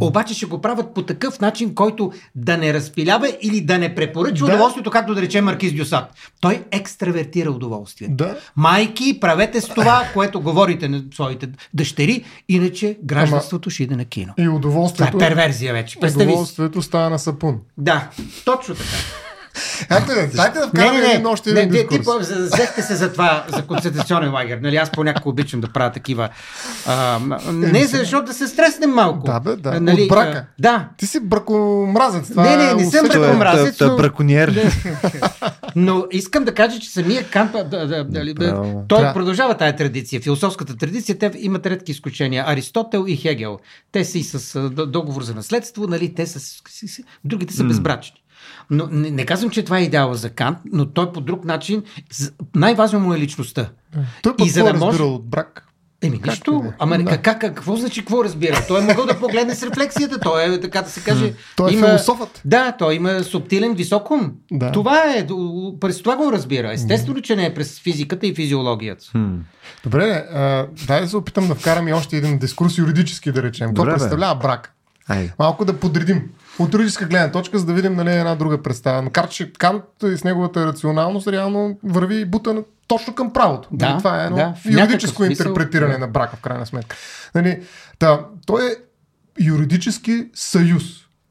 Обаче 0.00 0.34
ще 0.34 0.46
го 0.46 0.60
правят 0.60 0.94
по 0.94 1.02
такъв 1.02 1.40
начин, 1.40 1.74
който 1.74 2.12
да 2.34 2.56
не 2.56 2.74
разпилява 2.74 3.32
или 3.42 3.60
да 3.60 3.78
не 3.78 3.94
препоръчва 3.94 4.46
Да. 4.46 4.52
удоволствието, 4.52 4.90
както 4.90 5.14
да 5.14 5.22
рече 5.22 5.40
Маркиз 5.40 5.72
Дюсат. 5.72 6.04
Той 6.40 6.62
екстравертира 6.70 7.50
удоволствието. 7.50 8.14
Да. 8.14 8.36
Майки, 8.56 9.20
правете 9.20 9.60
с 9.60 9.68
това, 9.68 10.02
което 10.14 10.40
говорите 10.40 10.88
на 10.88 11.02
своите 11.14 11.48
дъщери, 11.74 12.24
иначе 12.48 12.98
гражданството 13.04 13.70
ще 13.70 13.82
иде 13.82 13.96
на 13.96 14.04
кино. 14.04 14.32
И 14.38 14.42
Това 14.42 14.44
е 14.44 14.56
удоволствието. 14.56 15.18
перверзия 15.18 15.72
вече. 15.72 16.00
Представи. 16.00 16.24
Удоволствието 16.26 16.82
става 16.82 17.10
на 17.10 17.18
сапун. 17.18 17.58
Да, 17.78 18.10
точно 18.44 18.74
така. 18.74 18.88
Ето, 19.90 20.06
да, 20.06 20.14
дайте 20.26 20.58
да 20.58 20.64
Не, 20.64 20.68
вкараме 20.68 20.92
не, 20.92 21.06
не. 21.06 21.12
един 21.12 21.26
още 21.26 21.52
не 21.52 21.60
един 21.60 21.72
ти, 21.72 21.88
ти, 21.88 21.98
дискурс. 21.98 22.18
по- 22.18 22.24
за- 22.24 22.44
взехте 22.46 22.82
се 22.82 22.96
за 22.96 23.12
това, 23.12 23.44
за 23.48 23.62
концентрационен 23.62 24.32
лагер. 24.32 24.58
Нали, 24.58 24.76
аз 24.76 24.90
понякога 24.90 25.28
обичам 25.30 25.60
да 25.60 25.68
правя 25.68 25.92
такива. 25.92 26.28
А, 26.86 27.18
м- 27.18 27.38
не, 27.46 27.84
защото 27.84 28.26
да 28.26 28.34
се 28.34 28.46
стреснем 28.46 28.90
малко. 28.90 29.26
Да, 29.26 29.40
бе, 29.40 29.56
да. 29.56 29.80
Нали, 29.80 30.02
От 30.02 30.08
брака. 30.08 30.38
а, 30.38 30.44
Да. 30.58 30.88
Ти 30.96 31.06
си 31.06 31.20
бракомразец. 31.20 32.28
Това 32.28 32.42
Не, 32.42 32.56
не, 32.56 32.70
е 32.70 32.74
не 32.74 32.84
съм 32.84 33.06
е, 33.06 33.08
бракомразец. 33.08 33.76
той 33.76 33.86
е 33.86 33.90
но- 33.90 33.96
браконьер. 33.96 34.72
Но 35.76 36.04
искам 36.10 36.44
да 36.44 36.54
кажа, 36.54 36.80
че 36.80 36.90
самия 36.90 37.24
Кант, 37.24 37.52
Браво. 38.34 38.84
той 38.88 39.12
продължава 39.12 39.56
тая 39.56 39.76
традиция. 39.76 40.20
Философската 40.20 40.76
традиция, 40.76 41.18
те 41.18 41.32
имат 41.36 41.66
редки 41.66 41.92
изключения. 41.92 42.44
Аристотел 42.46 43.04
и 43.08 43.16
Хегел. 43.16 43.58
Те 43.92 44.04
са 44.04 44.18
и 44.18 44.22
с 44.22 44.60
договор 44.86 45.22
за 45.22 45.34
наследство, 45.34 45.86
нали, 45.86 46.14
те 46.14 46.26
са, 46.26 46.40
другите 47.24 47.54
са 47.54 47.64
безбрачни. 47.64 48.16
Но 48.70 48.88
не, 48.90 49.10
не 49.10 49.26
казвам, 49.26 49.50
че 49.50 49.64
това 49.64 49.78
е 49.78 49.82
идеала 49.82 50.14
за 50.14 50.30
Кант, 50.30 50.58
но 50.72 50.86
той 50.86 51.12
по 51.12 51.20
друг 51.20 51.44
начин, 51.44 51.82
най-важно 52.54 53.00
му 53.00 53.14
е 53.14 53.18
личността. 53.18 53.68
Той 54.22 54.36
пък 54.36 54.46
И 54.46 54.50
за 54.50 54.64
да 54.64 54.74
може- 54.74 54.84
разбира 54.88 55.04
от 55.04 55.26
брак? 55.26 55.64
Еми, 56.02 56.20
Как 56.20 56.30
нищо. 56.30 56.60
не? 56.64 56.72
Ама 56.78 56.98
Да. 56.98 57.04
как, 57.04 57.22
как, 57.22 57.40
какво 57.40 57.76
значи, 57.76 58.00
какво 58.00 58.24
разбира? 58.24 58.64
Той 58.68 58.80
е 58.80 58.84
могъл 58.84 59.06
да 59.06 59.18
погледне 59.20 59.54
с 59.54 59.62
рефлексията. 59.62 60.20
Той 60.20 60.44
е, 60.44 60.60
така 60.60 60.82
да 60.82 60.90
се 60.90 61.00
каже... 61.00 61.34
Той 61.56 61.70
е 61.70 61.74
има, 61.74 61.86
философът. 61.86 62.40
Да, 62.44 62.72
той 62.72 62.94
има 62.94 63.24
субтилен 63.24 63.74
висок 63.74 64.10
ум. 64.10 64.32
Да. 64.52 64.72
Това 64.72 65.02
е, 65.06 65.26
през 65.80 65.98
това 65.98 66.16
го 66.16 66.32
разбира. 66.32 66.72
Естествено, 66.72 67.20
че 67.20 67.36
не 67.36 67.46
е 67.46 67.54
през 67.54 67.80
физиката 67.80 68.26
и 68.26 68.34
физиологията. 68.34 69.04
Добре, 69.84 70.26
а, 70.32 70.66
дай 70.86 71.00
да 71.00 71.08
се 71.08 71.16
опитам 71.16 71.48
да 71.48 71.54
вкарам 71.54 71.88
и 71.88 71.92
още 71.92 72.16
един 72.16 72.38
дискурс 72.38 72.78
юридически, 72.78 73.32
да 73.32 73.42
речем. 73.42 73.66
Какво 73.68 73.84
представлява 73.84 74.34
брак? 74.34 74.74
Айде. 75.08 75.32
Малко 75.38 75.64
да 75.64 75.72
подредим. 75.72 76.22
От 76.58 76.74
юридическа 76.74 77.04
гледна 77.04 77.30
точка, 77.30 77.58
за 77.58 77.66
да 77.66 77.72
видим 77.72 77.94
нали, 77.94 78.12
една 78.12 78.34
друга 78.34 78.62
представа. 78.62 79.02
Макар, 79.02 79.28
че 79.28 79.52
Кант 79.52 79.84
и 80.12 80.16
с 80.16 80.24
неговата 80.24 80.66
рационалност 80.66 81.28
реално 81.28 81.78
върви 81.84 82.20
и 82.20 82.24
бута 82.24 82.54
на- 82.54 82.62
точно 82.86 83.14
към 83.14 83.32
правото. 83.32 83.68
Да, 83.72 83.88
нали, 83.88 83.98
това 83.98 84.22
е 84.22 84.26
едно 84.26 84.36
да, 84.36 84.54
юридическо 84.70 85.24
интерпретиране 85.24 85.92
да. 85.92 85.98
на 85.98 86.08
брака, 86.08 86.36
в 86.36 86.40
крайна 86.40 86.66
сметка. 86.66 86.96
Нали, 87.34 87.62
та, 87.98 88.20
той 88.46 88.66
е 88.66 88.74
юридически 89.40 90.28
съюз. 90.34 90.82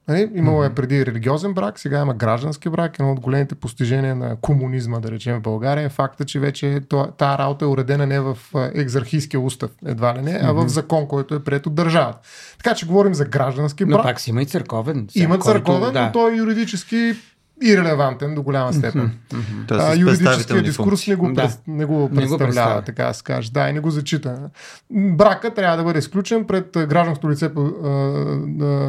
Нали, 0.07 0.31
имало 0.33 0.63
е 0.63 0.69
преди 0.69 1.05
религиозен 1.05 1.53
брак, 1.53 1.79
сега 1.79 2.01
има 2.01 2.13
граждански 2.13 2.69
брак. 2.69 2.99
Едно 2.99 3.11
от 3.11 3.19
големите 3.19 3.55
постижения 3.55 4.15
на 4.15 4.35
комунизма, 4.35 4.99
да 4.99 5.11
речем 5.11 5.37
в 5.37 5.41
България, 5.41 5.85
е 5.85 5.89
факта, 5.89 6.25
че 6.25 6.39
вече 6.39 6.81
тази 7.17 7.37
работа 7.37 7.65
е 7.65 7.67
уредена 7.67 8.05
не 8.05 8.19
в 8.19 8.37
екзархийския 8.55 9.39
устав, 9.39 9.71
едва 9.85 10.15
ли 10.15 10.21
не, 10.21 10.39
а 10.43 10.51
в 10.51 10.67
закон, 10.69 11.07
който 11.07 11.35
е 11.35 11.43
прият 11.43 11.65
от 11.65 11.75
държавата. 11.75 12.19
Така 12.57 12.75
че 12.75 12.85
говорим 12.85 13.13
за 13.13 13.25
граждански 13.25 13.85
Но 13.85 13.97
брак. 13.97 14.05
пак 14.05 14.19
си 14.19 14.29
има 14.29 14.41
и 14.41 14.45
църковен. 14.45 15.07
Има 15.15 15.29
който- 15.29 15.45
църковен, 15.45 15.93
да. 15.93 16.05
но 16.05 16.11
той 16.11 16.33
е 16.33 16.37
юридически 16.37 17.13
ирелевантен 17.63 18.35
до 18.35 18.43
голяма 18.43 18.73
степен. 18.73 19.11
Той 19.67 19.77
А, 19.81 19.93
е 19.93 19.97
юридическия 19.97 20.63
дискурс 20.63 21.07
не 21.07 21.15
го, 21.15 21.31
Да. 21.31 21.49
не 21.67 21.85
го 21.85 21.93
Не 21.93 22.07
го 22.07 22.15
представлява, 22.15 22.47
представя. 22.47 22.81
така 22.81 23.03
да 23.03 23.13
се 23.13 23.23
каже. 23.23 23.51
Да, 23.51 23.69
и 23.69 23.73
не 23.73 23.79
го 23.79 23.91
зачита. 23.91 24.39
Брака 24.91 25.53
трябва 25.53 25.77
да 25.77 25.83
бъде 25.83 25.99
изключен 25.99 26.45
пред 26.45 26.69
гражданското 26.73 27.29
лице 27.29 27.53
по 27.53 27.71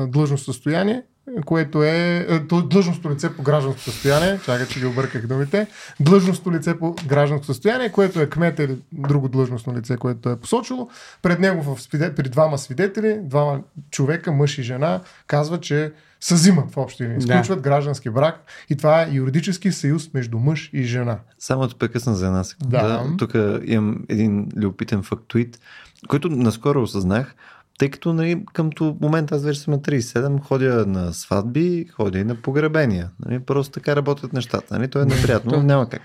длъжност 0.08 0.44
състояние, 0.44 1.02
което 1.44 1.82
е 1.82 2.26
длъжностно 2.64 3.10
лице 3.10 3.30
по 3.36 3.42
гражданско 3.42 3.80
състояние, 3.80 4.38
чакай, 4.44 4.66
че 4.66 4.80
ги 4.80 4.86
обърках 4.86 5.26
думите, 5.26 5.66
длъжностно 6.00 6.52
лице 6.52 6.78
по 6.78 6.94
гражданско 7.06 7.46
състояние, 7.46 7.92
което 7.92 8.20
е 8.20 8.28
кмет 8.30 8.58
или 8.58 8.76
друго 8.92 9.28
длъжностно 9.28 9.76
лице, 9.76 9.96
което 9.96 10.30
е 10.30 10.36
посочило, 10.36 10.88
пред 11.22 11.40
него 11.40 11.62
в, 11.62 11.88
при 11.90 12.28
двама 12.28 12.58
свидетели, 12.58 13.18
двама 13.22 13.60
човека, 13.90 14.32
мъж 14.32 14.58
и 14.58 14.62
жена, 14.62 15.00
казва, 15.26 15.60
че 15.60 15.92
съзимат 16.20 16.74
в 16.74 16.86
линии, 17.00 17.16
Да. 17.16 17.18
изключват 17.18 17.60
граждански 17.60 18.10
брак 18.10 18.44
и 18.70 18.76
това 18.76 19.02
е 19.02 19.08
юридически 19.12 19.72
съюз 19.72 20.10
между 20.14 20.38
мъж 20.38 20.70
и 20.72 20.82
жена. 20.82 21.18
Само 21.38 21.66
да 21.66 21.74
прекъсна 21.74 22.14
за 22.14 22.26
една 22.26 22.44
секунда. 22.44 22.78
Да. 22.78 23.16
Тук 23.18 23.34
имам 23.64 24.04
един 24.08 24.48
любопитен 24.56 25.02
фактуит, 25.02 25.60
който 26.08 26.28
наскоро 26.28 26.82
осъзнах, 26.82 27.34
тъй 27.78 27.90
като 27.90 28.12
нали, 28.12 28.44
към 28.52 28.70
то 28.70 28.96
момента 29.00 29.34
аз 29.34 29.42
вече 29.44 29.60
съм 29.60 29.72
на 29.72 29.80
37, 29.80 30.42
ходя 30.42 30.86
на 30.86 31.12
сватби, 31.12 31.86
ходя 31.92 32.18
и 32.18 32.24
на 32.24 32.34
погребения. 32.34 33.10
Нали, 33.26 33.38
просто 33.38 33.72
така 33.72 33.96
работят 33.96 34.32
нещата. 34.32 34.78
Нали, 34.78 34.88
то 34.88 35.00
е 35.00 35.04
неприятно, 35.06 35.52
но 35.56 35.62
няма 35.62 35.88
как. 35.88 36.02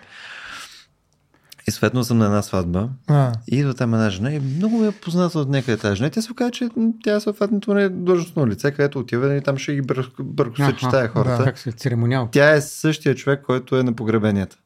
И 1.67 1.71
съответно 1.71 2.03
съм 2.03 2.17
на 2.17 2.25
една 2.25 2.41
сватба. 2.41 2.89
А, 3.07 3.31
И 3.51 3.57
идва 3.57 3.73
там 3.73 3.93
една 3.93 4.09
жена 4.09 4.33
и 4.33 4.39
много 4.39 4.77
ми 4.77 4.87
е 4.87 4.91
позната 4.91 5.39
от 5.39 5.49
някъде 5.49 5.77
тази 5.77 5.95
жена. 5.95 6.07
И 6.07 6.11
тя 6.11 6.21
се 6.21 6.31
оказа, 6.31 6.51
че 6.51 6.69
тя 7.03 7.15
е 7.15 7.19
съответното 7.19 7.73
не 7.73 7.89
длъжностно 7.89 8.47
лице, 8.47 8.71
където 8.71 8.99
отива 8.99 9.35
и 9.35 9.41
там 9.41 9.57
ще 9.57 9.75
ги 9.75 9.81
бърко, 10.19 10.57
съчетая 10.57 11.05
Аха, 11.05 11.13
хората. 11.13 11.43
Как 11.43 11.57
се 11.57 11.71
церемониал. 11.71 12.29
Тя 12.31 12.51
е 12.51 12.61
същия 12.61 13.15
човек, 13.15 13.41
който 13.45 13.77
е 13.77 13.83
на 13.83 13.93
погребенията. 13.93 14.57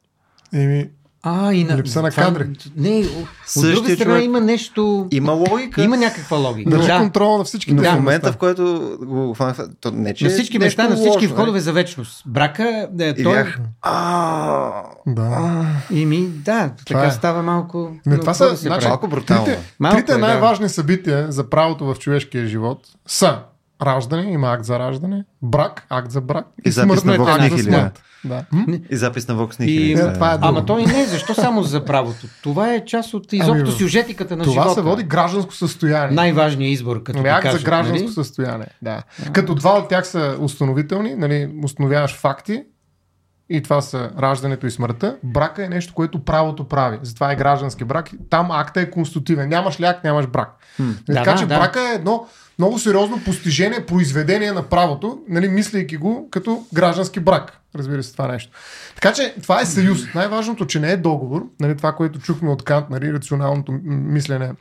еми, 0.54 0.90
А, 1.30 1.54
и 1.54 1.64
на... 1.64 1.78
Липса 1.78 2.02
на 2.02 2.12
това- 2.12 2.24
кадри. 2.24 2.48
Не, 2.76 3.00
от 3.00 3.28
Същия 3.46 3.76
друга 3.76 3.96
страна 3.96 4.14
човек. 4.14 4.26
има 4.26 4.42
нещо... 4.42 5.08
Има 5.12 5.32
логика. 5.32 5.84
Има 5.84 5.98
някаква 5.98 6.38
логика. 6.38 6.70
държи 6.70 6.88
Да. 6.88 6.98
контрол 6.98 7.38
на 7.38 7.44
всички 7.44 7.74
Но 7.74 7.82
тези 7.82 7.94
в 7.94 7.96
момента, 7.96 8.32
в 8.32 8.38
който 8.38 8.98
го 9.02 9.36
то 9.82 9.92
не 9.92 10.14
че 10.14 10.24
На 10.24 10.30
всички 10.30 10.58
е 10.58 10.60
места, 10.60 10.90
на 10.90 10.96
всички 10.96 11.26
лошо, 11.26 11.34
входове 11.36 11.60
за 11.60 11.74
вечност. 11.74 12.24
Брака, 12.26 12.88
е, 13.00 13.24
той... 13.24 13.34
бях, 13.34 13.58
а, 13.82 14.72
Да. 15.08 15.66
И 15.92 16.06
ми, 16.06 16.28
да, 16.28 16.72
така 16.88 17.04
е. 17.06 17.12
става 17.12 17.44
малко... 17.44 17.92
Не, 18.06 18.20
това 18.20 18.34
са, 18.34 18.50
да 18.50 18.56
значи? 18.56 18.88
Малко 18.88 19.08
брутално. 19.08 19.46
Трите, 19.46 19.62
трите 19.92 20.12
е, 20.12 20.16
да. 20.16 20.22
най-важни 20.22 20.70
събития 20.70 21.32
за 21.32 21.50
правото 21.50 21.86
в 21.86 21.96
човешкия 22.00 22.48
живот 22.48 22.80
са 23.08 23.40
раждане, 23.82 24.32
има 24.32 24.52
акт 24.52 24.64
за 24.66 24.80
раждане, 24.80 25.24
брак, 25.42 25.86
акт 25.90 26.12
за 26.12 26.22
брак 26.22 26.46
И 26.66 26.72
запис 26.72 27.04
на 27.04 27.14
акт 27.14 27.26
за 27.26 27.38
Нихили, 27.38 27.62
смърт. 27.62 28.04
Да. 28.26 28.46
И 28.90 28.96
запис 28.98 29.28
на 29.28 29.36
Vox 29.36 29.64
И... 29.64 29.68
Nihili. 29.96 30.10
Е, 30.12 30.14
това 30.14 30.32
е 30.32 30.38
друго. 30.38 30.48
Ама 30.48 30.66
той 30.66 30.86
не 30.86 31.02
е, 31.02 31.06
защо 31.06 31.34
само 31.34 31.64
за 31.64 31.86
правото? 31.86 32.28
Това 32.44 32.74
е 32.74 32.86
част 32.86 33.14
от 33.14 33.34
изобщо 33.34 33.70
Ами, 33.70 33.72
сюжетиката 33.72 34.36
на 34.36 34.44
Това 34.44 34.54
живота. 34.62 34.74
се 34.74 34.82
води 34.82 35.04
гражданско 35.04 35.54
състояние. 35.54 36.16
Най-важният 36.16 36.74
избор, 36.74 37.04
като 37.04 37.18
Нали, 37.18 37.30
го 37.30 37.36
акт 37.36 37.44
за 37.44 37.52
кажат, 37.52 37.66
гражданско 37.66 38.04
нали? 38.04 38.14
състояние. 38.14 38.68
Да. 38.82 39.04
Като 39.34 39.56
два 39.56 39.78
от 39.78 39.90
тях 39.90 40.08
са 40.08 40.38
установителни, 40.40 41.16
нали, 41.16 41.50
установяваш 41.64 42.16
факти, 42.16 42.64
и 43.50 43.62
това 43.62 43.82
са 43.82 44.12
раждането 44.20 44.68
и 44.68 44.72
смъртта. 44.72 45.18
Брака 45.24 45.66
е 45.66 45.70
нещо, 45.70 45.94
което 45.94 46.26
правото 46.26 46.68
прави. 46.68 47.00
Затова 47.02 47.32
е 47.32 47.36
граждански 47.36 47.84
брак. 47.84 48.10
Там 48.30 48.52
акта 48.52 48.82
е 48.82 48.90
конститутивен. 48.90 49.50
Нямаш 49.50 49.80
ли 49.80 49.86
акт, 49.86 50.04
нямаш 50.04 50.28
брак. 50.28 50.50
Нали, 50.80 50.94
Да, 51.08 51.14
така 51.14 51.32
да, 51.32 51.38
че 51.38 51.46
да. 51.46 51.60
брака 51.60 51.82
е 51.82 51.96
едно 51.96 52.28
много 52.60 52.80
сериозно 52.80 53.24
постижение, 53.26 53.86
произведение 53.86 54.52
на 54.52 54.64
правото, 54.64 55.20
нали, 55.30 55.48
мислейки 55.48 55.98
го 55.98 56.28
като 56.32 56.66
граждански 56.74 57.20
брак. 57.20 57.60
Разбира 57.76 58.04
се, 58.04 58.12
това 58.12 58.28
нещо. 58.28 58.52
Така 58.96 59.14
че 59.14 59.36
това 59.42 59.62
е 59.62 59.66
съюз. 59.66 60.00
Най-важното, 60.16 60.66
че 60.66 60.80
не 60.80 60.92
е 60.92 60.98
договор. 60.98 61.46
Нали, 61.60 61.78
това, 61.78 61.92
което 61.96 62.20
чухме 62.20 62.50
от 62.50 62.64
Кант, 62.64 62.90
нали, 62.90 63.14
рационалното 63.14 63.80
мислене 63.86 64.52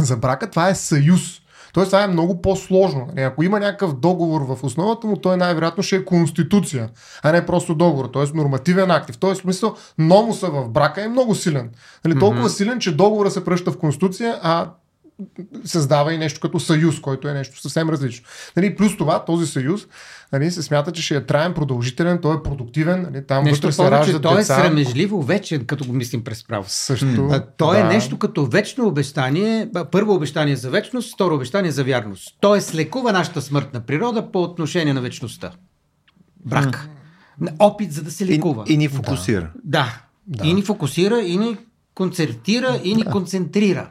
за 0.00 0.16
брака, 0.16 0.50
това 0.50 0.68
е 0.68 0.74
съюз. 0.74 1.40
Тоест, 1.74 1.90
това 1.90 2.02
е 2.02 2.08
много 2.08 2.42
по-сложно. 2.42 3.06
Нали, 3.14 3.24
Ако 3.24 3.42
има 3.42 3.60
някакъв 3.60 3.94
договор 3.94 4.40
в 4.40 4.64
основата 4.64 5.06
му, 5.06 5.16
той 5.16 5.36
най-вероятно 5.36 5.82
ще 5.82 5.96
е 5.96 6.04
конституция, 6.04 6.88
а 7.22 7.32
не 7.32 7.46
просто 7.46 7.74
договор, 7.74 8.10
т.е. 8.12 8.36
нормативен 8.36 8.90
акт. 8.90 9.14
В 9.14 9.18
този 9.18 9.40
смисъл, 9.40 9.76
номуса 9.98 10.50
в 10.50 10.68
брака 10.68 11.04
е 11.04 11.08
много 11.08 11.34
силен. 11.34 11.70
Нали, 12.04 12.18
толкова 12.18 12.50
силен, 12.50 12.80
че 12.80 12.96
договора 12.96 13.30
се 13.30 13.44
пръща 13.44 13.70
в 13.70 13.78
конституция, 13.78 14.38
а 14.42 14.70
създава 15.64 16.14
и 16.14 16.18
нещо 16.18 16.40
като 16.40 16.60
съюз, 16.60 17.00
който 17.00 17.28
е 17.28 17.32
нещо 17.32 17.60
съвсем 17.60 17.90
различно. 17.90 18.26
Нали, 18.56 18.76
плюс 18.76 18.96
това, 18.96 19.24
този 19.24 19.46
съюз 19.46 19.86
нали, 20.38 20.50
се 20.50 20.62
смята, 20.62 20.92
че 20.92 21.02
ще 21.02 21.16
е 21.16 21.26
траен, 21.26 21.54
продължителен, 21.54 22.18
той 22.18 22.36
е 22.36 22.42
продуктивен, 22.44 23.02
нали, 23.02 23.26
там 23.26 23.44
Нещо 23.44 23.66
вътре 23.66 23.72
се 23.72 23.76
повече, 23.76 23.96
раждат 23.96 24.22
той 24.22 24.34
е 24.34 24.36
деца. 24.36 24.54
срамежливо 24.56 25.22
вечен, 25.22 25.64
като 25.64 25.84
го 25.84 25.92
мислим 25.92 26.24
през 26.24 26.44
право. 26.46 26.64
Също. 26.68 27.28
А, 27.30 27.46
То 27.46 27.74
е 27.74 27.78
да. 27.78 27.84
нещо 27.84 28.18
като 28.18 28.46
вечно 28.46 28.86
обещание. 28.86 29.68
Първо 29.92 30.14
обещание 30.14 30.56
за 30.56 30.70
вечност, 30.70 31.14
второ 31.14 31.34
обещание 31.34 31.70
за 31.70 31.84
вярност. 31.84 32.36
То 32.40 32.54
е 32.54 32.60
слекува 32.60 33.12
нашата 33.12 33.42
смъртна 33.42 33.80
природа 33.80 34.32
по 34.32 34.42
отношение 34.42 34.94
на 34.94 35.00
вечността. 35.00 35.50
Брак. 36.44 36.88
На 37.40 37.52
Опит 37.58 37.92
за 37.92 38.02
да 38.02 38.10
се 38.10 38.24
И, 38.24 38.26
лекува. 38.26 38.64
и 38.66 38.76
ни 38.76 38.88
фокусира. 38.88 39.50
Да. 39.64 39.98
Да. 40.26 40.46
И 40.46 40.54
ни 40.54 40.62
фокусира, 40.62 41.20
и 41.20 41.36
ни 41.36 41.56
концертира, 41.94 42.80
и 42.84 42.94
ни 42.94 43.04
концентрира. 43.04 43.90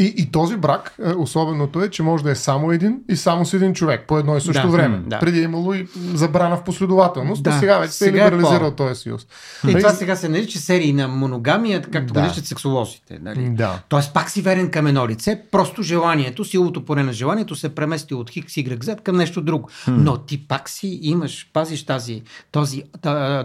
И, 0.00 0.14
и 0.16 0.30
този 0.30 0.56
брак, 0.56 0.94
е, 1.00 1.10
особеното 1.10 1.82
е, 1.82 1.90
че 1.90 2.02
може 2.02 2.24
да 2.24 2.30
е 2.30 2.34
само 2.34 2.72
един 2.72 3.00
и 3.08 3.16
само 3.16 3.44
с 3.46 3.54
един 3.54 3.74
човек 3.74 4.04
по 4.08 4.18
едно 4.18 4.36
и 4.36 4.40
също 4.40 4.62
Да, 4.62 4.68
време. 4.68 5.02
да. 5.06 5.18
Преди 5.18 5.38
е 5.38 5.42
имало 5.42 5.74
и 5.74 5.86
забрана 6.14 6.56
в 6.56 6.64
последователност, 6.64 7.42
Да, 7.42 7.50
да, 7.50 7.58
сега 7.58 7.78
вече 7.78 7.92
се 7.92 8.04
е 8.04 8.08
е 8.08 8.12
либерализирал 8.12 8.70
по- 8.70 8.76
този 8.76 8.94
съюз. 8.94 9.22
И 9.64 9.66
Нали, 9.66 9.78
това 9.78 9.90
сега 9.90 10.16
се 10.16 10.28
нарича 10.28 10.58
серии 10.58 10.92
на 10.92 11.08
моногамия, 11.08 11.82
както 11.82 12.12
Да. 12.12 12.20
го 12.20 12.26
наричат 12.26 12.46
сексолозите. 12.46 13.18
Нали? 13.22 13.48
Да. 13.50 13.80
Тоест 13.88 14.14
пак 14.14 14.30
си 14.30 14.42
верен 14.42 14.70
към 14.70 14.86
едно 14.86 15.08
лице, 15.08 15.42
просто 15.50 15.82
желанието, 15.82 16.44
силото 16.44 16.84
поне 16.84 17.02
на 17.02 17.12
желанието 17.12 17.54
се 17.54 17.68
премести 17.68 18.14
от 18.14 18.30
Хикс, 18.30 18.52
Y, 18.52 18.78
Z 18.78 19.00
към 19.00 19.16
нещо 19.16 19.40
друго. 19.40 19.68
Но 19.88 20.18
ти 20.18 20.38
пак 20.38 20.68
си 20.68 20.98
имаш, 21.02 21.50
пазиш 21.52 21.86
тази, 21.86 22.22
този, 22.52 22.82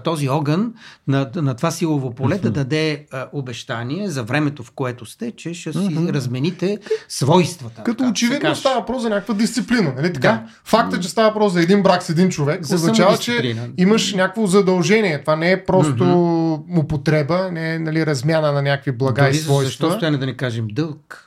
този 0.04 0.30
огън 0.30 0.74
на, 1.08 1.30
на 1.36 1.54
това 1.56 1.72
силово 1.72 2.12
поле 2.12 2.38
да 2.38 2.52
даде 2.52 3.06
а, 3.12 3.28
обещание 3.34 4.10
за 4.10 4.24
времето, 4.24 4.64
в 4.64 4.72
което 4.72 5.06
сте, 5.06 5.32
че 5.32 5.54
ще 5.54 5.74
си 5.74 5.80
размените 6.46 6.78
свойствата. 7.10 7.84
Като 7.84 7.98
така 7.98 8.10
очевидно 8.10 8.56
става 8.56 8.80
въпрос 8.80 9.02
за 9.02 9.10
някаква 9.10 9.34
дисциплина. 9.34 9.94
Нали 9.98 10.14
така? 10.14 10.32
Да. 10.32 10.44
Факта, 10.64 11.00
че 11.00 11.10
става 11.10 11.28
въпрос 11.28 11.54
за 11.54 11.62
един 11.62 11.84
брак 11.84 12.04
с 12.04 12.10
един 12.10 12.30
човек, 12.30 12.64
За 12.64 12.76
означава, 12.76 13.18
че 13.18 13.56
имаш 13.78 14.14
някакво 14.14 14.46
задължение. 14.48 15.22
Това 15.22 15.36
не 15.36 15.52
е 15.52 15.64
просто 15.64 16.66
употреба, 16.78 17.50
не 17.52 17.76
е 17.76 17.80
нали, 17.80 18.06
размяна 18.06 18.52
на 18.52 18.62
някакви 18.62 18.92
блага 18.92 19.22
Дори 19.22 19.32
и 19.32 19.34
за 19.34 19.40
защо 19.40 19.54
свойства. 19.54 19.92
стояне 19.92 20.18
да 20.18 20.26
не 20.26 20.38
кажем 20.38 20.68
дълг. 20.72 21.22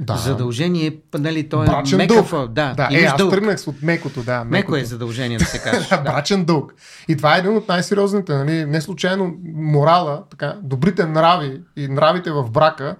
Да. 0.00 0.16
Задължение, 0.16 0.96
нали, 1.18 1.48
то 1.48 1.62
е 1.62 1.66
Брачен 1.66 1.98
мекав, 1.98 2.30
дълг. 2.30 2.50
Да, 2.50 2.74
да 2.76 2.88
е, 2.92 3.04
аз 3.04 3.16
дълг. 3.16 3.30
тръгнах 3.30 3.58
от 3.66 3.82
мекото, 3.82 4.22
да. 4.22 4.44
Меко 4.44 4.76
е 4.76 4.84
задължение 4.84 5.38
да 5.38 5.44
се 5.44 5.58
каже. 5.58 5.88
Да, 5.90 5.98
брачен 5.98 6.44
дълг. 6.44 6.74
И 7.08 7.16
това 7.16 7.36
е 7.36 7.38
един 7.38 7.56
от 7.56 7.68
най-сериозните. 7.68 8.34
Нали? 8.34 8.64
Не 8.64 8.80
случайно 8.80 9.34
морала, 9.54 10.22
така, 10.30 10.56
добрите 10.62 11.06
нрави 11.06 11.60
и 11.76 11.88
нравите 11.88 12.30
в 12.30 12.50
брака, 12.50 12.96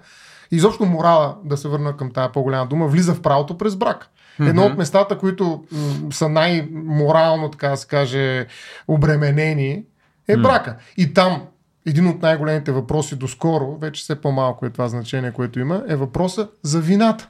изобщо 0.51 0.85
морала, 0.85 1.37
да 1.43 1.57
се 1.57 1.67
върна 1.67 1.97
към 1.97 2.11
тази 2.11 2.31
по-голяма 2.33 2.67
дума, 2.67 2.87
влиза 2.87 3.13
в 3.13 3.21
правото 3.21 3.57
през 3.57 3.75
брак. 3.75 4.09
Едно 4.39 4.65
от 4.65 4.77
местата, 4.77 5.17
които 5.17 5.63
м, 5.71 6.11
са 6.11 6.29
най-морално, 6.29 7.51
така 7.51 7.69
да 7.69 7.77
се 7.77 7.87
каже, 7.87 8.47
обременени, 8.87 9.83
е 10.27 10.37
брака. 10.37 10.75
И 10.97 11.13
там 11.13 11.41
един 11.85 12.07
от 12.07 12.21
най-големите 12.21 12.71
въпроси 12.71 13.15
доскоро, 13.15 13.77
вече 13.77 14.01
все 14.01 14.21
по-малко 14.21 14.65
е 14.65 14.69
това 14.69 14.87
значение, 14.87 15.31
което 15.31 15.59
има, 15.59 15.83
е 15.87 15.95
въпроса 15.95 16.47
за 16.63 16.81
вината. 16.81 17.29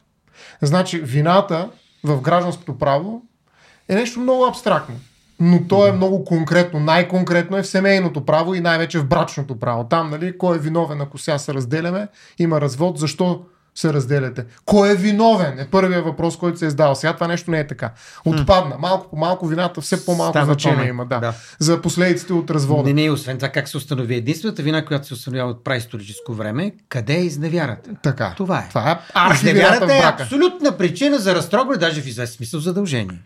Значи, 0.61 0.99
вината 0.99 1.69
в 2.03 2.21
гражданското 2.21 2.77
право 2.77 3.21
е 3.89 3.95
нещо 3.95 4.19
много 4.19 4.45
абстрактно. 4.45 4.95
Но 5.39 5.67
то 5.67 5.87
е 5.87 5.91
много 5.91 6.25
конкретно. 6.25 6.79
Най-конкретно 6.79 7.57
е 7.57 7.63
в 7.63 7.67
семейното 7.67 8.25
право 8.25 8.55
и 8.55 8.59
най-вече 8.59 8.99
в 8.99 9.07
брачното 9.07 9.59
право. 9.59 9.83
Там, 9.83 10.09
нали, 10.09 10.37
кой 10.37 10.55
е 10.55 10.59
виновен, 10.59 11.01
ако 11.01 11.17
сега 11.17 11.37
се 11.37 11.53
разделяме, 11.53 12.07
има 12.39 12.61
развод, 12.61 12.99
защо 12.99 13.45
се 13.75 13.93
разделяте? 13.93 14.45
Кой 14.65 14.91
е 14.91 14.95
виновен? 14.95 15.59
Е 15.59 15.67
първият 15.67 16.05
въпрос, 16.05 16.37
който 16.37 16.59
се 16.59 16.65
е 16.65 16.67
издал. 16.67 16.95
Сега 16.95 17.13
това 17.13 17.27
нещо 17.27 17.51
не 17.51 17.59
е 17.59 17.67
така. 17.67 17.91
Отпадна. 18.25 18.75
Малко 18.79 19.09
по 19.09 19.15
малко 19.15 19.47
вината 19.47 19.81
все 19.81 20.05
по-малко 20.05 20.31
Става 20.31 20.45
значение 20.45 20.75
по-малко, 20.75 20.89
има. 20.89 21.05
Да. 21.05 21.19
да. 21.19 21.33
За 21.59 21.81
последиците 21.81 22.33
от 22.33 22.51
развода. 22.51 22.93
Не, 22.93 22.93
не, 22.93 23.11
освен 23.11 23.37
това 23.37 23.49
как 23.49 23.67
се 23.67 23.77
установи 23.77 24.15
единствената 24.15 24.63
вина, 24.63 24.85
която 24.85 25.07
се 25.07 25.13
установява 25.13 25.51
от 25.51 25.63
праисторическо 25.63 26.33
време, 26.33 26.71
къде 26.89 27.13
е 27.13 27.21
изневярата? 27.25 27.89
Така. 28.03 28.33
Това 28.37 28.59
е. 28.59 28.67
Това 28.69 28.91
е 28.91 28.95
в 29.29 29.35
Изневярата 29.35 29.95
е 29.95 30.01
абсолютна 30.03 30.77
причина 30.77 31.17
за 31.17 31.35
разтрогване, 31.35 31.79
даже 31.79 32.01
в 32.01 32.07
известен 32.07 32.37
смисъл 32.37 32.59
задължение. 32.59 33.19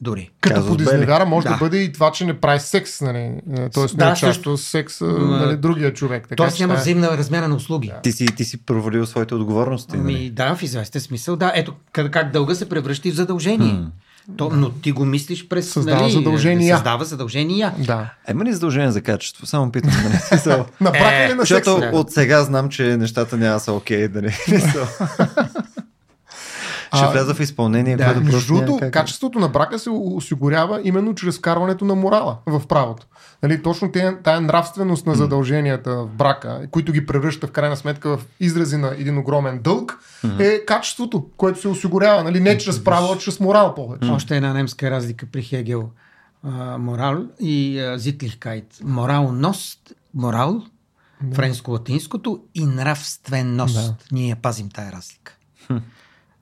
Дори. 0.00 0.30
Като 0.40 0.54
Казус 0.54 0.68
под 0.68 0.78
белли. 0.78 0.94
изневяра 0.94 1.26
може 1.26 1.44
да. 1.44 1.50
Да. 1.52 1.58
бъде 1.58 1.78
и 1.78 1.92
това, 1.92 2.12
че 2.12 2.24
не 2.24 2.34
прави 2.34 2.60
секс, 2.60 3.00
нали? 3.00 3.32
Тоест 3.74 3.96
не 3.96 4.04
Да, 4.04 4.12
участва 4.12 4.56
в 4.56 4.60
секс, 4.60 5.00
а, 5.00 5.04
М, 5.04 5.36
нали, 5.36 5.56
другия 5.56 5.94
човек. 5.94 6.22
Така, 6.22 6.36
Тоест 6.36 6.56
че 6.56 6.62
няма 6.62 6.74
е- 6.74 6.76
взаимна 6.76 7.08
размяна 7.08 7.48
на 7.48 7.54
услуги. 7.54 7.92
Ти 8.02 8.12
си, 8.12 8.26
ти 8.26 8.44
си 8.44 8.56
провалил 8.58 9.06
своите 9.06 9.34
отговорности. 9.34 9.96
нали? 9.96 10.14
Ами 10.14 10.30
да, 10.30 10.54
в 10.54 10.62
известен 10.62 11.00
смисъл, 11.00 11.36
да. 11.36 11.52
Ето 11.54 11.74
как, 11.92 12.10
как 12.10 12.32
дълга 12.32 12.54
се 12.54 12.68
превръща 12.68 13.10
в 13.10 13.14
задължение. 13.14 13.78
То, 14.36 14.50
но 14.52 14.70
ти 14.70 14.92
го 14.92 15.04
мислиш 15.04 15.48
през... 15.48 15.70
Създава 15.70 16.00
нали, 16.00 16.12
задължения. 16.12 16.76
Създава 16.76 17.04
задължения. 17.04 17.74
Да. 17.78 18.10
Има 18.30 18.44
ли 18.44 18.52
задължение 18.52 18.90
за 18.90 19.02
качество? 19.02 19.46
Само 19.46 19.72
питам. 19.72 19.90
Нали? 20.04 20.14
Смисъл, 20.22 20.66
На 20.80 20.90
брака 20.90 21.14
Е, 21.14 21.28
на 21.28 21.46
секса? 21.46 21.54
Защото 21.54 21.90
от 21.92 22.10
сега 22.10 22.42
знам, 22.42 22.68
че 22.68 22.96
нещата 22.96 23.36
няма 23.36 23.54
да 23.54 23.60
са 23.60 23.72
окей. 23.72 24.08
Нали? 24.08 24.34
Ще 26.96 27.06
вляза 27.06 27.34
в 27.34 27.40
изпълнение, 27.40 27.96
да, 27.96 28.04
което 28.04 28.20
Между 28.20 28.54
другото, 28.54 28.76
как- 28.78 28.92
качеството 28.92 29.38
на 29.38 29.48
брака 29.48 29.78
се 29.78 29.90
осигурява 29.90 30.80
именно 30.84 31.14
чрез 31.14 31.38
вкарването 31.38 31.84
на 31.84 31.94
морала 31.94 32.36
в 32.46 32.66
правото. 32.66 33.06
Нали, 33.42 33.62
точно 33.62 33.92
тая 34.24 34.40
нравственост 34.40 35.06
на 35.06 35.14
задълженията 35.14 35.96
в 35.96 36.06
брака, 36.06 36.66
които 36.70 36.92
ги 36.92 37.06
превръща 37.06 37.46
в 37.46 37.50
крайна 37.50 37.76
сметка 37.76 38.16
в 38.16 38.26
изрази 38.40 38.76
на 38.76 38.94
един 38.98 39.18
огромен 39.18 39.60
дълг, 39.62 39.98
е 40.38 40.64
качеството, 40.64 41.26
което 41.36 41.60
се 41.60 41.68
осигурява. 41.68 42.24
Нали, 42.24 42.40
не 42.40 42.58
чрез 42.58 42.84
право, 42.84 43.12
а 43.12 43.18
чрез 43.18 43.40
морал 43.40 43.74
повече. 43.74 44.10
Още 44.10 44.36
една 44.36 44.52
немска 44.52 44.90
разлика 44.90 45.26
при 45.32 45.42
Хегел. 45.42 45.90
А, 46.42 46.78
морал 46.78 47.22
и 47.40 47.80
а, 47.80 47.98
Зитлихкайт. 47.98 48.78
Моралност, 48.84 49.92
морал, 50.14 50.62
френско-латинското 51.32 52.40
и 52.54 52.66
нравственост. 52.66 53.74
Да. 53.74 53.94
Ние 54.12 54.34
пазим 54.34 54.68
тая 54.68 54.92
разлика. 54.92 55.36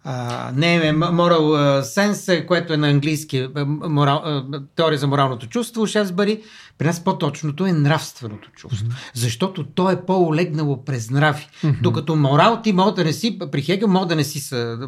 А, 0.09 0.53
не 0.55 0.77
е 0.77 0.93
moral 0.93 1.81
sense, 1.81 2.47
което 2.47 2.73
е 2.73 2.77
на 2.77 2.89
английски 2.89 3.49
морал, 3.67 4.45
теория 4.77 4.99
за 4.99 5.07
моралното 5.07 5.47
чувство, 5.47 5.87
Шефсбъри. 5.87 6.43
При 6.79 6.87
нас 6.87 7.05
по-точното 7.05 7.67
е 7.67 7.73
нравственото 7.73 8.51
чувство. 8.51 8.87
Защото 9.15 9.65
то 9.65 9.91
е 9.91 10.07
по-олегнало 10.07 10.85
през 10.85 11.11
нрави. 11.11 11.49
Докато 11.83 12.17
морал 12.17 12.61
ти 12.63 12.73
мога 12.73 12.95
да 12.95 13.05
не 13.05 13.13
си, 13.13 13.39
при 13.53 13.63
Хегел 13.63 13.89
мога 13.89 14.07
да 14.07 14.17
не 14.17 14.25
си 14.25 14.41
са, 14.41 14.79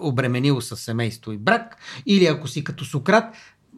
обременил 0.00 0.60
с 0.60 0.76
семейство 0.76 1.32
и 1.32 1.38
брак, 1.38 1.76
или 2.06 2.26
ако 2.26 2.48
си 2.48 2.64
като 2.64 2.84
Сократ, 2.84 3.24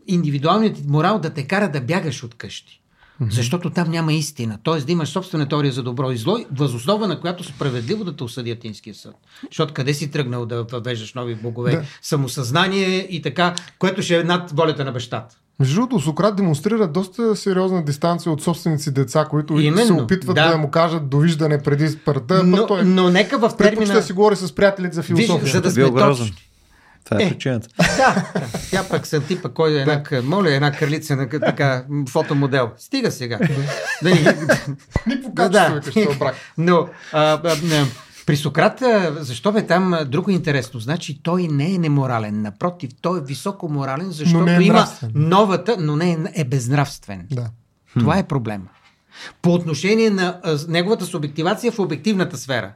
индивидуалният 0.07 0.87
морал 0.87 1.19
да 1.19 1.31
те 1.31 1.47
кара 1.47 1.71
да 1.71 1.81
бягаш 1.81 2.23
от 2.23 2.35
къщи. 2.35 2.84
Защото 3.31 3.71
там 3.71 3.91
няма 3.91 4.13
истина. 4.13 4.59
Тоест 4.63 4.87
да 4.87 4.93
имаш 4.93 5.09
собствена 5.09 5.49
теория 5.49 5.73
за 5.73 5.83
добро 5.83 6.11
и 6.11 6.17
зло, 6.17 6.39
възоснова 6.53 7.09
на 7.09 7.21
която 7.21 7.45
справедливо 7.45 8.05
да 8.05 8.17
те 8.17 8.25
осъди 8.25 8.51
Атинския 8.51 8.95
съд. 8.95 9.15
Защото 9.51 9.75
къде 9.75 9.95
си 9.95 10.11
тръгнал 10.11 10.47
да 10.47 10.63
въвеждаш 10.63 11.15
нови 11.15 11.35
богове? 11.35 11.71
Да. 11.71 11.83
Самосъзнание 12.03 12.99
и 13.11 13.23
така, 13.23 13.55
което 13.79 14.03
ще 14.03 14.21
е 14.21 14.25
над 14.25 14.51
волята 14.51 14.85
на 14.85 14.93
бащата. 14.93 15.37
Между 15.61 15.75
другото, 15.75 16.01
Сократ 16.01 16.37
демонстрира 16.37 16.89
доста 16.89 17.37
сериозна 17.37 17.85
дистанция 17.85 18.33
от 18.33 18.43
собствените 18.43 18.83
си 18.83 18.95
деца, 18.95 19.27
които 19.31 19.61
Именно, 19.61 19.87
се 19.87 20.03
опитват 20.03 20.35
да. 20.35 20.49
да. 20.49 20.59
му 20.59 20.71
кажат 20.71 21.09
довиждане 21.09 21.63
преди 21.63 21.89
смъртта. 21.89 22.45
Но, 22.45 22.67
той 22.67 22.85
но 22.85 23.11
нека 23.11 23.39
в 23.39 23.41
предпочита 23.41 23.71
термина... 23.71 23.95
да 23.95 24.03
си 24.03 24.13
говори 24.13 24.37
с 24.37 24.55
приятелите 24.55 24.95
за 24.95 25.03
философия. 25.03 25.39
Виж, 25.39 25.53
за 25.53 25.61
да 25.61 25.71
сме 25.71 25.91
точни. 25.91 26.35
Това 27.05 27.21
е 27.21 27.25
Е. 27.25 27.29
причината. 27.29 27.69
Да, 27.77 28.31
да. 28.35 28.47
Тя 28.71 28.85
пък 28.89 29.07
съм 29.07 29.25
типа, 29.25 29.49
кой 29.49 29.73
е 29.73 29.81
една, 29.81 30.03
моля, 30.23 30.55
една 30.55 30.73
кралица 30.73 31.17
на 31.17 31.29
така, 31.29 31.85
фотомодел. 32.09 32.71
Стига 32.79 33.11
сега. 33.11 33.39
да 34.03 34.11
ни, 34.11 34.27
Никакво 35.07 35.35
качество 35.35 35.81
да, 35.85 35.91
ще 35.91 36.19
брак. 36.19 36.35
Но 36.59 36.89
а, 37.13 37.23
а, 37.23 37.41
а, 37.45 37.87
при 38.27 38.37
Сократ, 38.37 38.83
а, 38.83 39.17
защо 39.21 39.53
бе 39.53 39.67
там 39.67 39.95
друго 40.07 40.31
интересно? 40.31 40.81
Значи 40.81 41.23
той 41.23 41.49
не 41.49 41.75
е 41.75 41.79
неморален, 41.79 42.43
напротив, 42.43 42.91
той 43.01 43.19
е 43.19 43.23
високо 43.23 43.69
морален, 43.69 44.11
защото 44.11 44.45
не 44.45 44.57
е 44.57 44.63
има 44.63 44.87
новата, 45.15 45.77
но 45.81 45.97
не 45.97 46.13
е, 46.13 46.19
е 46.35 46.45
безнравствен. 46.45 47.27
Да. 47.31 47.51
Това 47.99 48.19
е 48.19 48.23
проблема. 48.23 48.65
По 49.43 49.55
отношение 49.55 50.11
на 50.11 50.41
а, 50.43 50.59
неговата 50.69 51.05
субективация 51.07 51.73
в 51.73 51.79
обективната 51.79 52.37
сфера. 52.37 52.73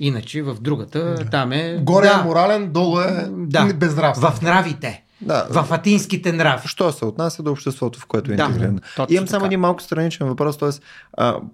Иначе 0.00 0.42
в 0.42 0.56
другата, 0.60 1.14
там 1.30 1.52
е... 1.52 1.78
Горе 1.82 2.06
да, 2.06 2.20
е 2.20 2.24
морален, 2.24 2.72
долу 2.72 3.00
е 3.00 3.26
да, 3.30 3.74
безнравствен. 3.74 4.30
В 4.30 4.42
нравите. 4.42 5.02
Да. 5.20 5.46
В 5.50 5.72
атинските 5.72 6.32
нрави. 6.32 6.68
Що 6.68 6.92
се 6.92 7.04
отнася 7.04 7.42
до 7.42 7.52
обществото, 7.52 8.00
в 8.00 8.06
което 8.06 8.32
е 8.32 8.36
Да, 8.36 8.44
интегрирано. 8.44 8.78
точно 8.96 9.16
Имам 9.16 9.28
само 9.28 9.40
така. 9.40 9.46
един 9.46 9.60
малко 9.60 9.82
страничен 9.82 10.26
въпрос, 10.26 10.58
т.е. 10.58 10.70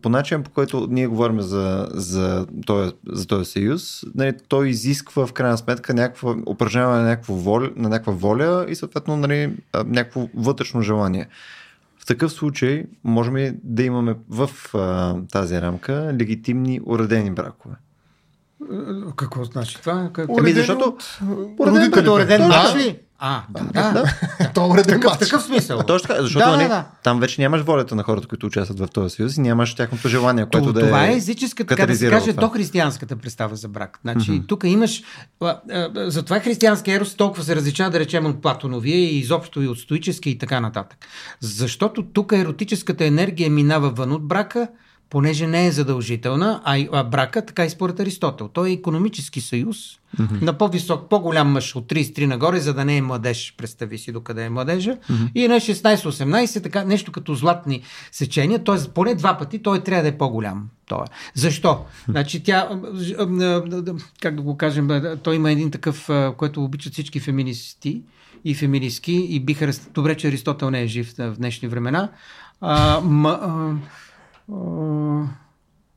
по 0.03 0.09
начин 0.09 0.43
по 0.43 0.51
който 0.51 0.87
ние 0.91 1.07
говорим 1.07 1.41
за, 1.41 1.89
за, 1.91 2.47
този, 2.67 2.93
за 3.07 3.27
този 3.27 3.51
съюз, 3.51 4.05
нали, 4.15 4.33
той 4.49 4.69
изисква 4.69 5.27
в 5.27 5.33
крайна 5.33 5.59
сметка 5.59 5.95
някаква, 5.95 6.35
упражняване 6.47 7.03
на 7.03 7.09
някаква 7.09 7.35
воля, 7.35 7.71
на 7.77 7.89
някаква 7.89 8.13
воля 8.13 8.67
и 8.69 8.75
съответно 8.75 9.17
нали, 9.17 9.53
някакво 9.85 10.29
вътрешно 10.35 10.83
желание. 10.83 11.27
В 11.99 12.07
такъв 12.07 12.33
случай 12.33 12.85
можем 13.05 13.37
ли 13.37 13.55
да 13.65 13.83
имаме 13.83 14.15
в 14.29 14.51
а, 14.75 15.15
тази 15.33 15.61
рамка 15.61 16.15
легитимни 16.21 16.81
уредени 16.87 17.31
бракове? 17.31 17.75
Какво 19.17 19.45
значи 19.45 19.77
това? 19.81 20.11
Как... 20.13 20.29
Ами, 20.39 20.53
защото- 20.53 20.89
от, 20.89 21.19
Уреден. 21.59 21.91
Като 21.91 22.15
уреден 22.15 22.49
Да, 22.49 22.75
ли? 22.77 22.99
А, 23.25 23.43
да, 23.51 23.93
да. 23.93 24.05
То 24.55 24.65
е 24.65 24.69
уреден 24.69 24.95
Такъв, 24.95 25.11
мач. 25.13 25.21
такъв 25.21 25.43
смисъл. 25.43 25.83
Точно 25.83 26.09
така, 26.09 26.23
защото 26.23 26.45
Да, 26.45 26.51
да, 26.51 26.57
нали, 26.57 26.69
да. 26.69 26.85
там 27.03 27.21
вече 27.21 27.41
нямаш 27.41 27.61
волята 27.61 27.95
на 27.95 28.03
хората, 28.03 28.29
които 28.29 28.47
участват 28.47 28.79
в 28.79 28.89
този 28.89 29.15
съюз 29.17 29.37
и 29.37 29.41
нямаш 29.41 29.75
тяхното 29.75 30.09
желание, 30.09 30.47
което 30.53 30.67
То, 30.67 30.73
да 30.73 30.81
това 30.81 31.05
е 31.07 31.13
е 31.13 31.17
езическа, 31.17 31.65
така 31.67 31.87
да 31.87 31.97
се 31.97 32.11
каже, 32.11 32.31
това. 32.31 32.41
дохристиянската 32.41 33.17
представа 33.17 33.57
за 33.57 33.69
брак. 33.69 33.99
Значи, 34.03 34.31
mm-hmm. 34.31 34.47
тук 34.49 34.65
имаш... 34.65 35.03
А, 35.41 35.61
а, 35.73 35.91
затова 36.11 36.41
християнския 36.41 36.97
ерос 36.97 37.15
толкова 37.15 37.45
се 37.45 37.57
различава, 37.57 37.91
да 37.91 38.01
речем, 38.01 38.27
от 38.27 38.43
Платоновия 38.43 38.99
и 38.99 39.19
изобщо 39.19 39.63
и 39.63 39.69
от 39.69 39.79
стоически 39.79 40.31
и 40.31 40.39
така 40.39 40.61
нататък. 40.61 40.99
Защото 41.41 42.03
тук 42.03 42.33
еротическата 42.33 43.05
енергия 43.05 43.51
минава 43.51 43.91
вън 43.91 44.13
от 44.13 44.29
брака, 44.29 44.69
понеже 45.13 45.47
не 45.47 45.67
е 45.67 45.73
задължителна, 45.73 46.61
а, 46.65 46.79
и- 46.79 46.89
а 46.93 47.05
брака, 47.05 47.47
така 47.47 47.65
и 47.65 47.71
според 47.71 48.01
Аристотел. 48.01 48.49
Той 48.49 48.71
е 48.71 48.73
економически 48.73 49.41
съюз 49.41 49.77
mm-hmm. 49.77 50.43
на 50.43 50.53
по-висок, 50.53 51.09
по-голям 51.11 51.53
мъж 51.53 51.77
от 51.77 51.89
33 51.89 52.27
нагоре, 52.27 52.61
за 52.61 52.75
да 52.75 52.85
не 52.85 52.97
е 52.97 53.03
младеж, 53.03 53.55
представи 53.59 53.99
си 53.99 54.13
докъде 54.13 54.45
е 54.45 54.51
младежа. 54.51 54.91
Mm-hmm. 54.91 55.33
И 55.35 55.49
на 55.49 55.55
16-18, 55.55 56.63
така 56.63 56.85
нещо 56.85 57.13
като 57.13 57.35
златни 57.35 57.83
сечения, 58.13 58.65
т.е. 58.65 58.77
поне 58.95 59.15
два 59.15 59.39
пъти 59.39 59.63
той 59.63 59.83
трябва 59.83 60.03
да 60.03 60.09
е 60.09 60.19
по-голям. 60.19 60.69
Той. 60.87 61.05
Защо? 61.35 61.85
Значи 62.09 62.43
тя, 62.43 62.69
как 64.21 64.37
да 64.37 64.43
го 64.43 64.57
кажем, 64.57 64.89
той 65.23 65.37
има 65.37 65.51
един 65.51 65.71
такъв, 65.71 66.09
който 66.37 66.65
обичат 66.65 66.93
всички 66.93 67.21
феминисти 67.21 68.03
и 68.45 68.55
феминистки 68.55 69.13
и 69.13 69.41
биха, 69.41 69.73
добре, 69.95 70.15
че 70.15 70.29
Аристотел 70.29 70.71
не 70.71 70.83
е 70.83 70.87
жив 70.87 71.15
в 71.19 71.35
днешни 71.37 71.69
времена. 71.69 72.09
А, 72.61 73.01
а, 73.25 73.75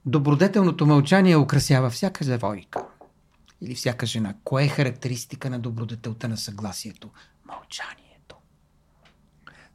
добродетелното 0.05 0.86
мълчание 0.86 1.38
украсява 1.38 1.89
всяка 1.89 2.25
девойка 2.25 2.79
или 3.62 3.75
всяка 3.75 4.05
жена. 4.05 4.34
Кое 4.43 4.63
е 4.63 4.67
характеристика 4.67 5.49
на 5.49 5.60
добродетелта 5.60 6.27
на 6.27 6.38
съгласието? 6.38 7.10
Мълчанието. 7.47 8.36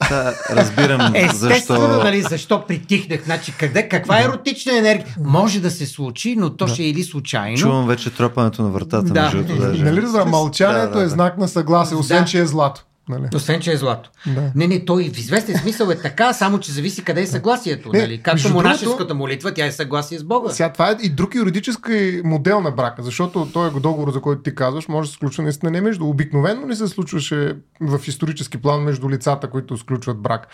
Да, 0.09 0.35
разбирам 0.51 1.13
Естествено, 1.15 1.81
защо... 1.81 2.05
нали, 2.05 2.23
защо 2.23 2.67
притихнах. 2.67 3.25
Значи, 3.25 3.55
къде, 3.59 3.89
каква 3.89 4.21
еротична 4.23 4.79
енергия? 4.79 5.17
Може 5.21 5.61
да 5.61 5.71
се 5.71 5.87
случи, 5.87 6.37
но 6.37 6.57
то 6.57 6.67
ще 6.67 6.83
е 6.83 6.89
или 6.89 7.03
случайно. 7.03 7.57
Чувам 7.59 7.87
вече 7.87 8.11
тропането 8.15 8.63
на 8.63 8.69
вратата, 8.69 9.13
Да. 9.13 9.23
между 9.23 9.57
даже. 9.57 9.85
Нали 9.85 10.03
разбира, 10.03 10.25
мълчанието 10.27 10.89
Да, 10.89 10.95
да, 10.95 11.01
е 11.01 11.05
да. 11.05 11.09
знак 11.11 11.39
на 11.39 11.49
съгласие, 11.49 11.97
освен 11.97 12.23
Да. 12.23 12.25
че 12.29 12.39
е 12.41 12.47
злато. 12.47 12.87
Нали? 13.11 13.29
Освен, 13.35 13.61
че 13.61 13.73
е 13.73 13.77
злато. 13.77 14.11
Да. 14.27 14.53
Не, 14.55 14.67
не, 14.67 14.85
той 14.85 15.11
в 15.11 15.19
известен 15.19 15.57
смисъл 15.57 15.89
е 15.89 15.99
така, 15.99 16.33
само 16.33 16.61
че 16.61 16.73
зависи 16.73 17.05
къде 17.05 17.21
е 17.21 17.27
съгласието. 17.27 17.93
Не, 17.93 17.99
нали? 17.99 18.23
Както 18.23 18.53
монашеската 18.53 18.97
другото- 18.97 19.15
молитва, 19.15 19.55
тя 19.55 19.67
е 19.67 19.73
съгласие 19.73 20.19
с 20.19 20.25
Бога. 20.25 20.51
Сега 20.51 20.73
това 20.73 20.91
е 20.91 20.97
и 21.03 21.09
друг 21.09 21.35
юридически 21.35 22.21
модел 22.25 22.61
на 22.61 22.71
брака, 22.71 23.03
защото 23.03 23.49
той 23.53 23.69
е 23.69 23.71
договор, 23.71 24.13
за 24.13 24.21
който 24.21 24.43
ти 24.43 24.55
казваш, 24.55 24.89
може 24.89 25.09
да 25.09 25.13
се 25.13 25.19
случва 25.19 25.43
наистина 25.43 25.71
не 25.71 25.81
между. 25.81 26.07
Обикновено 26.07 26.67
не 26.67 26.77
се 26.77 26.89
случваше 26.89 27.57
в 27.81 28.01
исторически 28.07 28.59
план 28.59 28.83
между 28.83 29.11
лицата, 29.11 29.51
които 29.51 29.77
сключват 29.77 30.19
брак. 30.19 30.49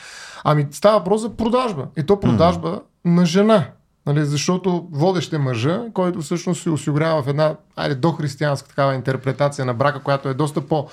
Ами 0.45 0.67
става 0.71 0.99
въпрос 0.99 1.21
за 1.21 1.37
продажба. 1.37 1.87
И 1.99 2.03
то 2.03 2.21
продажба 2.21 2.69
mm. 2.69 2.81
на 3.05 3.27
жена. 3.27 3.67
Нали, 4.07 4.25
защото 4.25 4.89
водещ 4.93 5.33
е 5.33 5.39
мъжа, 5.39 5.83
който 5.95 6.21
всъщност 6.21 6.63
се 6.63 6.71
осигурява 6.71 7.23
в 7.23 7.29
една 7.29 7.55
айде, 7.77 7.95
дохристиянска 7.95 8.69
такава 8.69 8.95
интерпретация 8.95 9.65
на 9.65 9.75
брака, 9.75 10.03
която 10.03 10.29
е 10.29 10.35
доста 10.35 10.61
по 10.61 10.89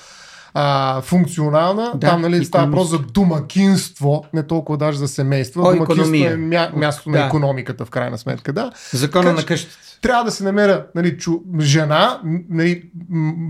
а, 0.54 1.02
функционална. 1.02 1.92
Да, 1.96 2.08
Там 2.08 2.22
нали, 2.22 2.46
става 2.46 2.66
въпрос 2.66 2.90
за 2.90 3.00
домакинство, 3.00 4.26
не 4.34 4.44
толкова 4.44 4.78
даже 4.78 4.98
за 4.98 5.08
семейство. 5.08 5.62
О, 5.62 5.64
Домакинство 5.66 5.94
икономия. 5.96 6.32
е 6.32 6.36
мя, 6.36 6.72
място 6.76 7.10
на 7.10 7.18
Да. 7.18 7.26
економиката, 7.26 7.86
в 7.86 7.90
крайна 7.90 8.18
сметка. 8.18 8.54
Да. 8.54 8.72
Закона 8.94 9.24
Така 9.24 9.36
на 9.36 9.46
къщата. 9.46 9.78
Трябва 10.04 10.24
да 10.24 10.32
се 10.32 10.44
намеря 10.44 10.86
нали, 10.96 11.18
чу, 11.18 11.32
жена, 11.60 12.22
нали, 12.50 12.84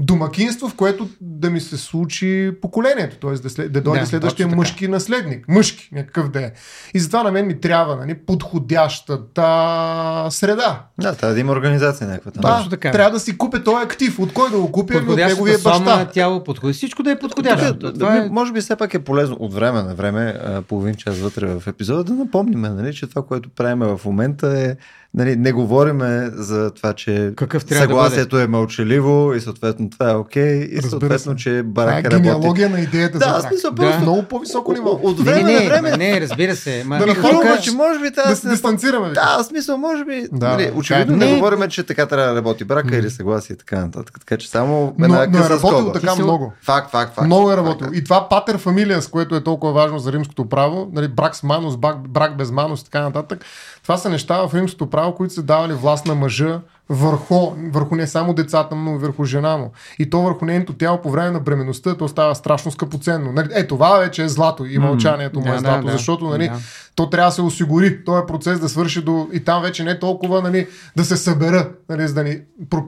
домакинство, 0.01 0.69
в 0.69 0.75
което 0.75 1.09
да 1.21 1.49
ми 1.49 1.61
се 1.61 1.77
случи 1.77 2.51
поколението, 2.61 3.17
т.е. 3.17 3.31
да, 3.31 3.49
след, 3.49 3.71
да 3.71 3.81
дойде 3.81 3.99
Да, 3.99 4.05
следващия 4.05 4.47
мъжки 4.47 4.87
наследник, 4.87 5.45
мъжки, 5.47 5.89
някакъв 5.91 6.31
да 6.31 6.41
е. 6.41 6.51
И 6.93 6.99
затова 6.99 7.23
на 7.23 7.31
мен 7.31 7.47
ми 7.47 7.59
трябва 7.59 7.95
нали, 7.95 8.13
подходящата 8.13 10.27
среда. 10.29 10.85
Да, 11.01 11.15
трябва 11.15 11.33
да 11.33 11.39
има 11.39 11.51
организация 11.51 12.07
някаква 12.07 12.31
там. 12.31 12.41
Да, 12.41 12.57
Точно 12.57 12.69
така. 12.69 12.91
трябва 12.91 13.11
да 13.11 13.19
си 13.19 13.37
купя 13.37 13.63
този 13.63 13.85
актив. 13.85 14.19
От 14.19 14.33
кой 14.33 14.51
да 14.51 14.57
го 14.57 14.71
купя? 14.71 14.97
От 14.97 15.15
неговия 15.15 15.57
баща. 15.63 16.05
тяло, 16.05 16.43
подходи. 16.43 16.73
Всичко 16.73 17.03
да 17.03 17.11
е 17.11 17.19
подходящо. 17.19 17.79
Тук, 17.79 17.93
Това 17.93 18.17
е... 18.17 18.29
Може 18.29 18.53
би 18.53 18.61
все 18.61 18.75
пак 18.75 18.93
е 18.93 18.99
полезно 18.99 19.37
от 19.39 19.53
време 19.53 19.83
на 19.83 19.95
време, 19.95 20.39
половин 20.67 20.95
час 20.95 21.17
вътре 21.17 21.45
в 21.45 21.63
епизода, 21.67 22.03
да 22.03 22.13
напомним, 22.13 22.61
нали, 22.61 22.93
че 22.93 23.07
това, 23.07 23.25
което 23.25 23.49
правим 23.49 23.79
в 23.79 24.01
момента 24.05 24.59
е, 24.59 24.75
нали, 25.13 25.35
не 25.35 25.51
говориме 25.51 26.29
за 26.33 26.71
това, 26.71 26.93
че 26.93 27.33
Какъв 27.35 27.65
трябва 27.65 27.87
да 27.87 27.89
съгласието 27.89 28.39
е 28.39 28.47
мълчаливо 28.47 29.33
и 29.33 29.41
съответно 29.41 29.89
това 29.89 30.11
е 30.11 30.15
окей 30.15 30.53
и 30.53 30.75
Разбира 30.75 30.89
съответно, 30.89 31.31
се. 31.31 31.35
че 31.35 31.49
Това 31.49 31.59
е 31.59 31.63
барака 31.63 31.95
работи. 32.03 32.15
генеалогия 32.17 32.69
на 32.69 32.79
идеята 32.79 33.17
Да, 33.19 33.25
за 33.25 33.31
брак. 33.33 33.47
смисъл 33.47 33.71
Да. 33.71 33.75
просто 33.77 34.01
Много 34.01 34.23
по-високо 34.23 34.73
ниво. 34.73 34.99
от 35.03 35.19
време 35.19 35.43
не, 35.43 35.53
на 35.53 35.59
не, 35.59 35.65
време 35.65 35.91
ма, 35.91 35.97
не, 35.97 36.21
разбира 36.21 36.55
се. 36.55 36.83
Ма, 36.85 36.99
Да 36.99 37.15
Хрумва, 37.15 37.59
че 37.61 37.71
може 37.71 37.99
би 37.99 38.11
трябва 38.11 38.29
Да 38.29 38.35
се 38.35 38.49
дистанцираме. 38.49 39.09
Да, 39.09 39.37
в 39.39 39.45
смисъл, 39.45 39.77
може 39.77 40.05
би. 40.05 40.27
Да, 40.31 40.47
нали, 40.47 40.65
да. 40.65 40.71
очевидно 40.73 41.15
Не. 41.17 41.25
не 41.25 41.35
говорим, 41.35 41.69
че 41.69 41.83
така 41.83 42.05
трябва 42.05 42.27
да 42.27 42.35
работи 42.35 42.63
брака 42.63 42.97
или 42.97 43.09
съгласие 43.09 43.53
и 43.53 43.57
така 43.57 43.79
нататък. 43.79 44.19
Така 44.19 44.37
че 44.37 44.49
само 44.49 44.95
Но, 44.97 45.05
една 45.05 45.17
но 45.17 45.23
е 45.23 45.27
къса 45.31 45.49
работил 45.49 45.91
така 45.91 46.15
много. 46.15 46.53
Факт, 46.61 46.91
факт, 46.91 47.15
факт. 47.15 47.25
Много 47.25 47.51
е 47.51 47.57
работил. 47.57 47.87
И 47.93 48.03
това 48.03 48.29
патер 48.29 48.57
фамилиас, 48.57 49.07
което 49.07 49.35
е 49.35 49.43
толкова 49.43 49.73
важно 49.73 49.99
за 49.99 50.11
римското 50.11 50.49
право, 50.49 50.89
нали, 50.93 51.07
брак 51.07 51.35
с 51.35 51.43
манус, 51.43 51.77
брак, 51.77 52.09
брак 52.09 52.37
без 52.37 52.51
манус 52.51 52.81
и 52.81 52.85
така 52.85 53.01
нататък, 53.01 53.45
това 53.83 53.97
са 53.97 54.09
неща 54.09 54.47
в 54.47 54.53
римското 54.53 54.89
право, 54.89 55.02
които 55.11 55.33
са 55.33 55.43
давали 55.43 55.73
власт 55.73 56.05
на 56.05 56.15
мъжа 56.15 56.59
върху, 56.89 57.51
върху 57.71 57.95
не 57.95 58.07
само 58.07 58.33
децата 58.33 58.75
му, 58.75 58.91
но 58.91 58.95
и 58.95 58.99
върху 58.99 59.23
жена 59.25 59.57
му. 59.57 59.71
И 59.99 60.09
то 60.09 60.21
върху 60.21 60.45
нейното 60.45 60.73
тяло 60.73 61.01
по 61.01 61.11
време 61.11 61.31
на 61.31 61.39
бременността, 61.39 61.97
то 61.97 62.07
става 62.07 62.35
страшно 62.35 62.71
скъпоценно. 62.71 63.31
Нали, 63.31 63.49
Е, 63.53 63.67
това 63.67 63.97
вече 63.97 64.23
е 64.23 64.29
злато 64.29 64.65
и 64.65 64.77
мълчанието 64.77 65.39
му 65.39 65.47
е 65.47 65.51
да, 65.51 65.59
злато, 65.59 65.85
да. 65.85 65.91
защото 65.91 66.29
нали, 66.29 66.47
Да. 66.47 66.55
То 66.95 67.09
трябва 67.09 67.29
да 67.29 67.35
се 67.35 67.41
осигури 67.41 68.05
този 68.05 68.25
процес 68.27 68.59
да 68.59 68.69
свърши 68.69 69.01
до... 69.01 69.27
И 69.33 69.39
там 69.39 69.61
вече 69.61 69.83
не 69.83 69.99
толкова 69.99 70.41
нали, 70.41 70.67
да 70.95 71.05
се 71.05 71.17
събера, 71.17 71.69
нали, 71.89 72.07
за 72.07 72.13
да 72.13 72.23
ни, 72.23 72.39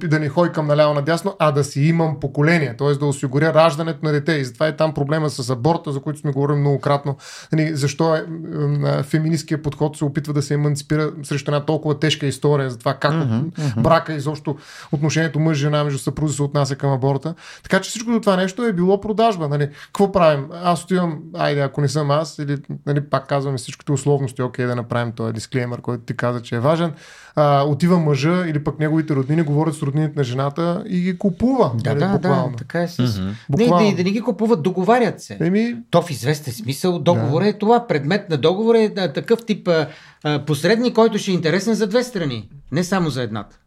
да 0.04 0.20
ни 0.20 0.28
хойкам 0.28 0.68
наляво 0.68 0.94
надясно, 0.94 1.36
а 1.40 1.52
да 1.52 1.64
си 1.64 1.82
имам 1.82 2.20
поколение, 2.20 2.76
т.е. 2.78 2.94
да 2.94 3.06
осигуря 3.06 3.54
раждането 3.54 4.00
на 4.04 4.12
дете. 4.12 4.34
И 4.34 4.46
затова 4.46 4.68
е 4.68 4.76
там 4.76 4.94
проблема 4.94 5.30
с 5.30 5.50
аборта, 5.50 5.92
за 5.92 6.00
който 6.00 6.20
сме 6.20 6.32
говорили 6.32 6.58
многократно. 6.58 7.18
Нали, 7.52 7.76
защо 7.76 8.16
е, 8.16 8.26
м, 8.58 9.04
феминистския 9.04 9.62
подход 9.62 9.98
се 9.98 10.06
опитва 10.06 10.34
да 10.34 10.42
се 10.42 10.54
еманципира 10.54 11.12
срещу 11.24 11.52
една 11.52 11.66
толкова 11.66 12.00
тежка 12.00 12.26
история 12.26 12.70
за 12.70 12.78
това 12.78 12.94
как 12.94 13.14
mm-hmm. 13.14 13.82
брака 13.82 14.14
изобщо 14.14 14.58
отношението 14.92 15.40
мъж-жена 15.40 15.84
между 15.84 16.00
съпрузи 16.00 16.36
се 16.36 16.44
отнася 16.44 16.76
към 16.76 16.92
аборта. 16.92 17.34
Така 17.64 17.82
че 17.82 17.90
всичко 17.90 18.22
това 18.22 18.36
нещо 18.36 18.64
е 18.64 18.74
било 18.74 19.02
продажба. 19.02 19.48
Нали. 19.48 19.70
Какво 19.86 20.12
правим? 20.12 20.46
Аз 20.64 20.84
отивам, 20.84 21.20
айде, 21.34 21.62
ако 21.62 21.82
не 21.82 21.88
съм 21.88 22.12
аз, 22.12 22.40
или 22.40 22.58
нали, 22.86 23.02
пак 23.02 23.28
казваме 23.28 23.58
всичките 23.58 23.92
условности, 23.96 24.42
окей, 24.42 24.66
да 24.66 24.76
направим 24.76 25.12
този 25.12 25.34
дисклеймер, 25.34 25.82
който 25.82 26.04
ти 26.04 26.18
каза, 26.18 26.42
че 26.42 26.56
е 26.56 26.60
важен. 26.60 26.94
А, 27.36 27.64
отива 27.64 28.00
мъжа 28.00 28.46
или 28.48 28.64
пък 28.64 28.80
неговите 28.80 29.16
роднини, 29.16 29.42
говорят 29.42 29.76
с 29.76 29.82
роднините 29.82 30.14
на 30.18 30.24
жената 30.24 30.84
и 30.88 31.00
ги 31.00 31.18
купува. 31.18 31.72
Да, 31.76 31.90
нали, 31.90 32.00
да, 32.00 32.10
буквално. 32.12 32.52
да, 32.52 32.58
така 32.58 32.82
е 32.82 32.88
с... 32.88 33.20
Мгм. 33.20 33.30
Не, 33.50 33.66
да, 33.66 33.96
да 33.98 34.04
не 34.04 34.12
ги 34.12 34.22
купуват, 34.22 34.64
договарят 34.64 35.22
се. 35.22 35.38
Еми, 35.42 35.76
То 35.90 36.02
в 36.02 36.12
известен 36.12 36.54
смисъл 36.54 37.00
договор 37.00 37.42
е 37.42 37.54
това. 37.54 37.88
Предмет 37.88 38.30
на 38.30 38.38
договор 38.38 38.76
е 38.76 38.90
да, 38.90 39.14
такъв 39.14 39.46
тип 39.46 39.68
а, 39.68 39.88
а, 40.24 40.46
посредник, 40.46 40.96
който 40.96 41.18
ще 41.18 41.32
е 41.32 41.34
интересен 41.34 41.74
за 41.74 41.88
две 41.88 42.04
страни, 42.04 42.50
не 42.72 42.84
само 42.84 43.10
за 43.10 43.24
едната. 43.24 43.58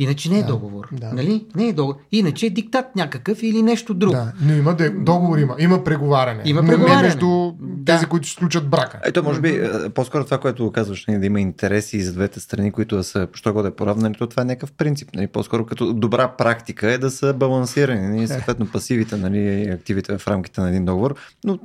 Иначе 0.00 0.30
не 0.30 0.38
е 0.38 0.42
Да, 0.42 0.48
договор. 0.48 0.88
да. 0.92 1.12
Нали? 1.12 1.46
Не 1.54 1.66
е 1.66 1.72
договор. 1.72 1.96
Иначе 2.12 2.46
е 2.46 2.50
диктат 2.50 2.96
някакъв 2.96 3.42
или 3.42 3.62
нещо 3.62 3.94
друго. 3.94 4.12
да, 4.12 4.32
но 4.40 4.54
има 4.54 4.74
де- 4.74 4.90
договор, 4.90 5.38
има, 5.38 5.56
има 5.58 5.84
преговаряне. 5.84 6.42
Има 6.44 6.62
но 6.62 6.66
не 6.66 6.72
преговаряне. 6.72 7.02
между 7.02 7.52
Да. 7.60 7.84
тези, 7.86 8.06
които 8.06 8.28
сключат 8.28 8.68
брака. 8.68 9.00
Ето, 9.04 9.22
може 9.22 9.40
би, 9.40 9.48
е, 9.48 9.90
по-скоро 9.90 10.24
това, 10.24 10.38
което 10.38 10.72
казваш, 10.72 11.06
нали, 11.06 11.18
да 11.18 11.26
има 11.26 11.40
интереси 11.40 11.96
и 11.96 12.02
за 12.02 12.12
двете 12.12 12.40
страни, 12.40 12.72
които 12.72 12.96
да 12.96 13.04
са, 13.04 13.28
що 13.34 13.52
го 13.52 13.62
да 13.62 13.68
е 13.68 13.72
поравнани, 13.72 14.14
то 14.14 14.26
това 14.26 14.42
е 14.42 14.46
някакъв 14.46 14.72
принцип. 14.72 15.08
Нали, 15.14 15.26
по-скоро 15.26 15.66
като 15.66 15.94
добра 15.94 16.28
практика 16.28 16.92
е 16.92 16.98
да 16.98 17.10
са 17.10 17.34
балансирани. 17.34 18.08
Нали, 18.08 18.28
съответно, 18.28 18.66
пасивите 18.66 19.16
нали, 19.16 19.38
и 19.38 19.70
активите 19.70 20.18
в 20.18 20.28
рамките 20.28 20.60
на 20.60 20.68
един 20.68 20.84
договор. 20.84 21.14
Но 21.44 21.58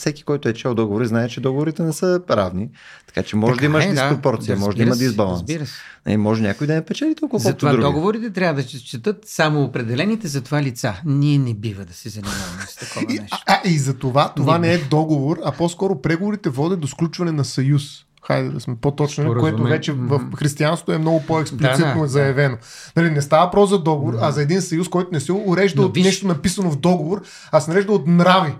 всеки, 0.00 0.22
който 0.22 0.48
е 0.48 0.54
чел 0.54 0.74
договори, 0.74 1.06
знае, 1.06 1.28
че 1.28 1.40
договорите 1.40 1.82
не 1.82 1.92
са 1.92 2.20
равни. 2.30 2.68
Така 3.06 3.22
че 3.22 3.36
може 3.36 3.52
Така 3.52 3.60
да 3.60 3.66
имаш 3.66 3.84
е, 3.84 3.88
да. 3.88 3.92
диспропорция, 3.92 4.56
може 4.56 4.76
да 4.76 4.82
има 4.82 4.96
дисбаланс. 4.96 5.40
Разбира 5.40 5.66
се. 5.66 5.72
Нали, 6.06 6.16
може 6.16 6.42
някой 6.42 6.66
да 6.66 6.74
не 6.74 6.84
печели 6.84 7.14
толкова, 7.14 7.38
Затова 7.40 7.70
други. 7.70 7.82
договорите 7.84 8.30
трябва 8.30 8.54
да 8.54 8.68
се 8.68 8.84
четат 8.84 9.16
само 9.24 9.62
определените 9.62 10.28
за 10.28 10.40
това 10.40 10.62
лица. 10.62 10.94
Ние 11.04 11.38
не 11.38 11.54
бива 11.54 11.84
да 11.84 11.92
се 11.94 12.08
занимаваме 12.08 12.62
с 12.68 12.76
такова 12.76 13.06
И, 13.10 13.18
нещо. 13.20 13.38
а, 13.46 13.54
а, 13.54 13.68
и 13.68 13.78
за 13.78 13.94
това, 13.94 14.28
това 14.28 14.58
Не 14.58 14.68
не, 14.68 14.74
е 14.74 14.78
договор, 14.80 15.38
а 15.44 15.52
по-скоро 15.52 16.02
преговорите 16.02 16.48
водят 16.50 16.80
до 16.80 16.88
сключване 16.88 17.32
на 17.32 17.44
съюз. 17.44 17.82
Хайде 18.22 18.48
да 18.48 18.60
сме 18.60 18.76
по-точни, 18.76 19.24
което 19.34 19.62
вече 19.64 19.92
в 19.92 20.20
християнството 20.36 20.92
е 20.92 20.98
много 20.98 21.22
по-експлицитно 21.22 21.94
Да, 21.94 22.00
да, 22.00 22.08
заявено. 22.08 22.56
Нали, 22.96 23.10
не 23.10 23.22
става 23.22 23.50
просто 23.50 23.68
за 23.68 23.82
договор, 23.82 24.14
а 24.20 24.30
за 24.30 24.42
един 24.42 24.62
съюз, 24.62 24.88
който 24.88 25.10
не 25.12 25.20
се 25.20 25.32
урежда 25.32 25.80
Но 25.80 25.86
от 25.86 25.94
виж- 25.94 26.04
нещо 26.04 26.26
написано 26.26 26.70
в 26.70 26.76
договор, 26.76 27.22
а 27.52 27.60
се 27.60 27.70
нарежда 27.70 27.92
от 27.92 28.06
нрави. 28.06 28.52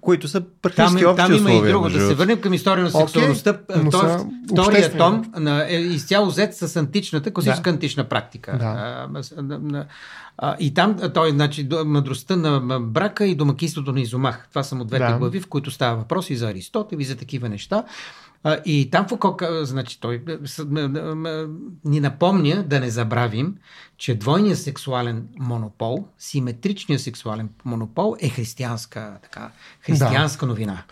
Които 0.00 0.28
са 0.28 0.40
Там, 0.40 0.48
практически 0.62 1.02
е- 1.02 1.06
общи 1.06 1.16
там 1.18 1.32
има 1.32 1.50
и 1.50 1.52
условия. 1.52 1.72
друго. 1.72 1.88
Да 1.88 2.00
се 2.00 2.14
върнем 2.14 2.40
към 2.40 2.52
история 2.52 2.84
на 2.84 2.90
сексуалността. 2.90 3.58
са 3.90 4.26
втория 4.52 4.96
том 4.98 5.32
на, 5.36 5.66
е 5.68 5.76
изцяло 5.76 6.26
взет 6.26 6.54
с 6.54 6.76
античната, 6.76 7.30
класическа 7.30 7.62
Да. 7.62 7.70
антична 7.70 8.04
практика. 8.04 8.56
Да. 8.58 8.64
А, 8.64 9.86
а, 10.38 10.56
и 10.60 10.74
там 10.74 10.96
той, 11.14 11.30
значи, 11.30 11.68
мъдростта 11.84 12.36
на 12.36 12.80
брака 12.80 13.26
и 13.26 13.34
домакинството 13.34 13.92
на 13.92 14.00
Изомах. 14.00 14.46
Това 14.50 14.62
са 14.62 14.74
му 14.74 14.84
двете 14.84 15.04
Да. 15.04 15.18
глави, 15.18 15.40
в 15.40 15.46
които 15.46 15.70
става 15.70 15.96
въпрос 15.96 16.30
и 16.30 16.36
за 16.36 16.48
Аристотел, 16.48 16.96
и 16.96 17.04
за 17.04 17.16
такива 17.16 17.48
неща. 17.48 17.84
А, 18.44 18.58
и 18.64 18.90
там 18.90 19.08
Фуко, 19.08 19.36
значи, 19.62 20.00
той 20.00 20.22
ни 21.84 22.00
напомня 22.00 22.62
да 22.62 22.80
не 22.80 22.90
забравим, 22.90 23.54
че 23.98 24.14
двойният 24.14 24.58
сексуален 24.58 25.26
монопол, 25.38 26.04
симетричният 26.18 27.02
сексуален 27.02 27.48
монопол 27.64 28.16
е 28.20 28.28
християнска, 28.28 29.18
така, 29.22 29.50
християнска 29.80 30.46
новина. 30.46 30.82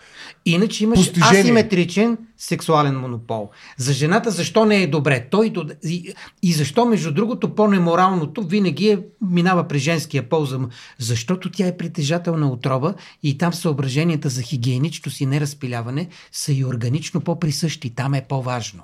Иначе 0.45 0.83
имаш 0.83 0.99
Постижение. 0.99 1.39
асиметричен 1.41 2.17
сексуален 2.37 2.99
монопол. 2.99 3.49
За 3.77 3.93
жената 3.93 4.31
защо 4.31 4.65
не 4.65 4.83
е 4.83 4.87
добре? 4.87 5.27
Той 5.31 5.53
и, 5.83 6.13
и 6.43 6.53
защо, 6.53 6.85
между 6.85 7.11
другото, 7.13 7.55
по-неморалното 7.55 8.43
винаги 8.43 8.89
е, 8.89 8.99
минава 9.21 9.67
при 9.67 9.79
женския 9.79 10.29
пол, 10.29 10.45
за- 10.45 10.69
защото 10.97 11.51
тя 11.51 11.67
е 11.67 11.77
притежател 11.77 12.37
на 12.37 12.51
отроба 12.51 12.93
и 13.23 13.37
там 13.37 13.53
съображенията 13.53 14.29
за 14.29 14.41
хигиеничност 14.41 15.21
и 15.21 15.25
неразпиляване 15.25 16.07
са 16.31 16.53
и 16.53 16.65
органично 16.65 17.21
по-присъщи. 17.21 17.89
Там 17.89 18.13
е 18.13 18.25
по-важно. 18.29 18.83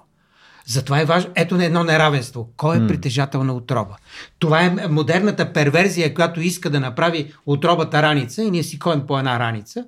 Затова 0.72 1.02
е 1.02 1.06
важно. 1.06 1.32
Ето 1.36 1.58
на 1.58 1.66
едно 1.66 1.84
неравенство. 1.84 2.50
Кой 2.58 2.78
е 2.78 2.88
притежател 2.88 3.44
на 3.44 3.54
отроба? 3.54 3.96
Това 4.40 4.64
е 4.64 4.88
модерната 4.90 5.54
перверзия, 5.54 6.14
която 6.14 6.42
иска 6.42 6.70
да 6.70 6.80
направи 6.80 7.34
отробата 7.46 8.02
раница 8.02 8.44
и 8.44 8.52
ние 8.52 8.64
си 8.64 8.80
ходим 8.80 9.08
по 9.08 9.20
една 9.20 9.40
раница. 9.40 9.86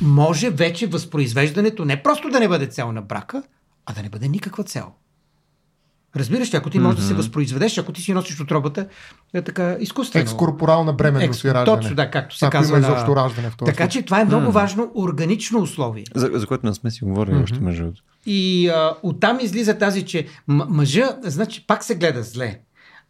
Може 0.00 0.50
вече 0.50 0.86
възпроизвеждането 0.86 1.84
не 1.84 2.02
просто 2.02 2.28
да 2.28 2.40
не 2.40 2.48
бъде 2.48 2.66
цел 2.66 2.92
на 2.92 3.02
брака, 3.02 3.42
а 3.86 3.92
да 3.92 4.02
не 4.02 4.08
бъде 4.08 4.28
никаква 4.28 4.64
цел. 4.64 4.92
Разбираш 6.18 6.54
ли, 6.54 6.56
ако 6.56 6.70
ти 6.70 6.78
можеш 6.78 7.00
да 7.00 7.06
се 7.06 7.14
възпроизведеш, 7.14 7.78
ако 7.78 7.92
ти 7.92 8.02
си 8.02 8.12
носиш 8.12 8.40
отробата, 8.40 8.86
е 9.34 9.42
така 9.42 9.76
изкуствено. 9.80 10.22
Екскорпорална 10.22 10.92
бременност 10.92 11.44
и 11.44 11.46
Екс- 11.46 11.54
раждане. 11.54 11.80
Точно, 11.80 11.96
да, 11.96 12.10
както 12.10 12.36
се 12.36 12.44
Ако 12.46 12.52
казва. 12.52 12.78
има 12.78 12.86
изобщо 12.86 13.16
раждане 13.16 13.50
в 13.50 13.56
този 13.56 13.72
Така 13.72 13.88
че 13.88 14.02
това 14.02 14.20
е 14.20 14.24
много 14.24 14.52
важно 14.52 14.92
органично 14.94 15.60
условие. 15.60 16.04
За, 16.14 16.30
за 16.32 16.46
което 16.46 16.66
не 16.66 16.74
сме 16.74 16.90
си 16.90 17.04
говорили 17.04 17.34
mm-hmm. 17.34 17.42
още 17.42 17.60
между 17.60 17.82
другото. 17.82 18.02
И 18.26 18.68
а, 18.68 18.94
оттам 19.02 19.38
излиза 19.40 19.78
тази, 19.78 20.02
че 20.02 20.26
м- 20.46 20.66
мъжа, 20.68 21.16
значи, 21.22 21.64
пак 21.66 21.84
се 21.84 21.94
гледа 21.94 22.22
зле. 22.22 22.58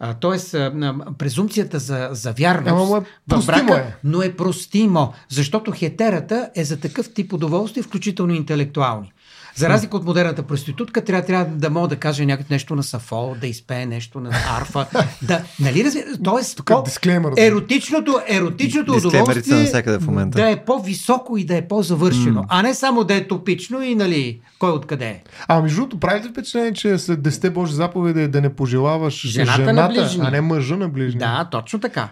А, 0.00 0.14
тоест, 0.14 0.54
а, 0.54 0.94
презумцията 1.18 1.78
за, 1.78 2.08
за 2.12 2.32
вярност 2.32 2.70
Ама 2.70 2.84
му 2.84 2.94
в 2.94 3.04
простимо 3.28 3.66
брака, 3.66 3.80
е. 3.80 3.94
но 4.04 4.22
е 4.22 4.32
простимо, 4.32 5.12
защото 5.28 5.72
хетерата 5.72 6.50
е 6.56 6.64
за 6.64 6.80
такъв 6.80 7.14
тип 7.14 7.32
удоволствие, 7.32 7.82
включително 7.82 8.32
интелектуални. 8.32 9.12
За 9.58 9.68
разлика 9.68 9.96
от 9.96 10.04
модерната 10.04 10.42
проститутка, 10.42 11.04
трябва, 11.04 11.26
трябва 11.26 11.44
да 11.44 11.70
мога 11.70 11.88
да 11.88 11.96
каже 11.96 12.26
някакво 12.26 12.54
нещо 12.54 12.74
на 12.74 12.82
сафо, 12.82 13.36
да 13.40 13.46
изпее 13.46 13.86
нещо 13.86 14.20
на 14.20 14.30
арфа. 14.58 14.86
да, 15.22 15.42
нали 15.60 15.84
разви... 15.84 16.04
Тоест, 16.24 16.56
Тук 16.56 16.70
е 16.70 16.74
по- 16.74 17.32
еротичното, 17.38 18.20
еротичното 18.28 18.92
удоволствие 18.92 19.82
в 19.98 20.06
момента. 20.06 20.38
да 20.38 20.50
е 20.50 20.64
по-високо 20.64 21.38
и 21.38 21.44
да 21.44 21.56
е 21.56 21.68
по-завършено, 21.68 22.44
а 22.48 22.62
не 22.62 22.74
само 22.74 23.04
да 23.04 23.14
е 23.14 23.28
топично 23.28 23.82
и 23.82 23.94
нали, 23.94 24.40
кой 24.58 24.70
откъде 24.70 25.06
е. 25.06 25.22
А 25.48 25.60
между 25.60 25.76
другото, 25.76 26.00
прави 26.00 26.28
ли 26.28 26.28
впечатление, 26.28 26.72
че 26.72 26.98
след 26.98 27.20
10 27.20 27.50
Божи 27.50 27.74
заповеди 27.74 28.28
да 28.28 28.40
не 28.40 28.54
пожелаваш 28.54 29.26
Жената 29.26 29.72
на 29.72 29.90
жената 29.92 30.18
а 30.20 30.30
не 30.30 30.40
мъжа 30.40 30.76
на 30.76 30.88
ближния? 30.88 31.18
Да, 31.18 31.48
точно 31.50 31.78
така. 31.78 32.08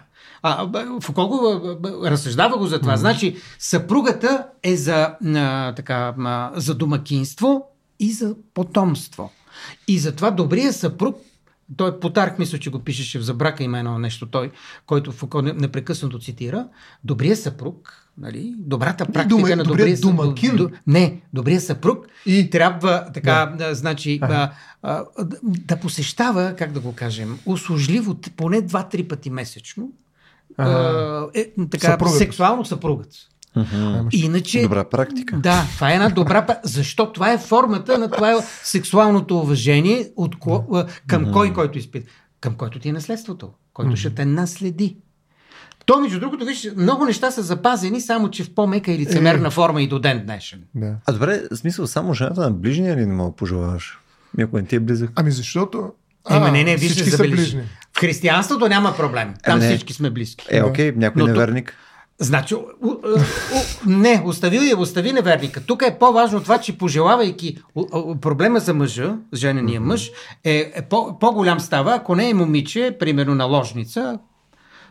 А, 0.49 0.99
Фуко 1.01 1.51
разсъждава 2.03 2.57
го 2.57 2.67
за 2.67 2.79
това. 2.79 2.97
Значи, 2.97 3.35
съпругата 3.59 4.47
е 4.63 4.75
за, 4.77 5.15
а, 5.25 5.73
така, 5.73 6.13
а, 6.19 6.51
за 6.55 6.75
домакинство 6.75 7.65
и 7.99 8.11
за 8.11 8.35
потомство. 8.53 9.31
И 9.87 9.99
затова 9.99 10.31
добрият 10.31 10.75
съпруг, 10.75 11.17
той 11.77 11.99
Потарх, 11.99 12.39
мисля, 12.39 12.57
че 12.57 12.69
го 12.69 12.79
пишеше 12.79 13.19
в 13.19 13.23
Забрака, 13.23 13.63
има 13.63 13.79
едно 13.79 13.99
нещо 13.99 14.25
той, 14.25 14.51
който 14.85 15.11
Фуко 15.11 15.41
не- 15.41 15.53
непрекъснато 15.53 16.19
цитира. 16.19 16.67
Добрият 17.03 17.39
съпруг, 17.39 18.03
нали, 18.17 18.53
добрата 18.57 19.05
практика 19.05 19.35
дома- 19.35 19.55
на 19.55 19.63
добрият 19.63 20.01
добрия 20.01 20.15
домакин. 20.25 20.55
До, 20.55 20.69
не, 20.87 21.21
добрият 21.33 21.63
съпруг 21.63 22.05
И- 22.25 22.49
трябва 22.49 23.05
така, 23.13 23.53
да. 23.57 23.75
значи, 23.75 24.19
а, 24.21 24.51
а, 24.83 25.03
да- 25.43 25.77
посещава, 25.79 26.53
как 26.57 26.71
да 26.71 26.79
го 26.79 26.93
кажем, 26.95 27.39
услужливо 27.45 28.15
поне 28.37 28.61
2-3 28.61 29.07
пъти 29.07 29.29
месечно. 29.29 29.89
А, 30.57 31.27
е, 31.33 31.45
така, 31.71 31.87
Съпругът. 31.87 32.17
сексуално 32.17 32.65
съпругът. 32.65 33.07
Ще- 33.11 34.17
Иначе, 34.17 34.61
Добра 34.61 34.83
практика. 34.83 35.37
да, 35.37 35.63
това 35.75 35.91
е 35.91 35.95
една 35.95 36.09
добра. 36.09 36.45
па- 36.45 36.57
Защо? 36.63 37.11
Това 37.11 37.31
е 37.31 37.37
формата 37.37 37.97
на 37.97 38.11
това 38.11 38.31
е 38.31 38.35
сексуалното 38.63 39.39
уважение 39.39 40.11
от 40.15 40.39
ко, 40.39 40.65
към 41.07 41.31
кой, 41.33 41.53
който 41.53 41.77
изпита. 41.77 42.11
Към 42.41 42.55
който 42.55 42.79
ти 42.79 42.89
е 42.89 42.93
наследството, 42.93 43.49
който 43.73 43.95
ще 43.95 44.09
те 44.09 44.25
наследи. 44.25 44.97
То, 45.85 45.99
между 45.99 46.19
другото, 46.19 46.45
виж, 46.45 46.69
много 46.77 47.05
неща 47.05 47.31
са 47.31 47.41
запазени, 47.41 48.01
само 48.01 48.29
че 48.29 48.43
в 48.43 48.55
по-мека 48.55 48.91
и 48.91 48.97
лицемерна 48.97 49.47
Е. 49.47 49.51
форма 49.51 49.81
и 49.81 49.87
до 49.87 49.99
ден 49.99 50.23
днешен. 50.25 50.63
Да. 50.75 50.95
А 51.05 51.11
добре, 51.13 51.41
в 51.51 51.55
смисъл 51.55 51.87
само 51.87 52.13
жената 52.13 52.41
на 52.41 52.51
ближния 52.51 52.97
ли 52.97 53.05
не 53.05 53.13
мога 53.13 53.29
да 53.29 53.35
пожелаваш? 53.35 53.99
Ако 54.41 54.57
не 54.57 54.65
ти 54.65 54.75
е 54.75 54.79
близък. 54.79 55.11
Ами 55.15 55.31
защото... 55.31 55.91
Ема 56.29 56.45
А, 56.45 56.51
не, 56.51 56.63
не, 56.63 56.75
виж, 56.75 56.91
всички 56.91 57.09
са 57.09 57.23
ближни. 57.23 57.61
В 57.97 57.99
християнството 57.99 58.67
няма 58.67 58.95
проблем. 58.97 59.33
Там 59.43 59.59
не. 59.59 59.67
всички 59.67 59.93
сме 59.93 60.09
близки. 60.09 60.45
Е, 60.49 60.63
окей, 60.63 60.93
някой 60.95 61.19
Но 61.19 61.25
тук- 61.25 61.35
неверник. 61.35 61.73
Значи, 62.19 62.55
у, 62.55 62.59
у, 62.81 62.89
у, 62.89 63.19
не, 63.85 64.21
остави 64.25 64.73
остави 64.77 65.11
неверника. 65.11 65.61
Тук 65.61 65.81
е 65.81 65.97
по-важно 65.99 66.41
това, 66.41 66.57
че 66.57 66.77
пожелавайки 66.77 67.57
у, 67.75 67.81
у, 67.81 68.15
проблема 68.15 68.59
за 68.59 68.73
мъжа, 68.73 69.15
женения 69.33 69.81
мъж, 69.81 70.11
е, 70.43 70.71
е 70.75 70.81
по, 70.89 71.19
по-голям 71.19 71.59
става, 71.59 71.95
ако 71.95 72.15
не 72.15 72.29
е 72.29 72.33
момиче, 72.33 72.95
примерно 72.99 73.35
наложница, 73.35 74.19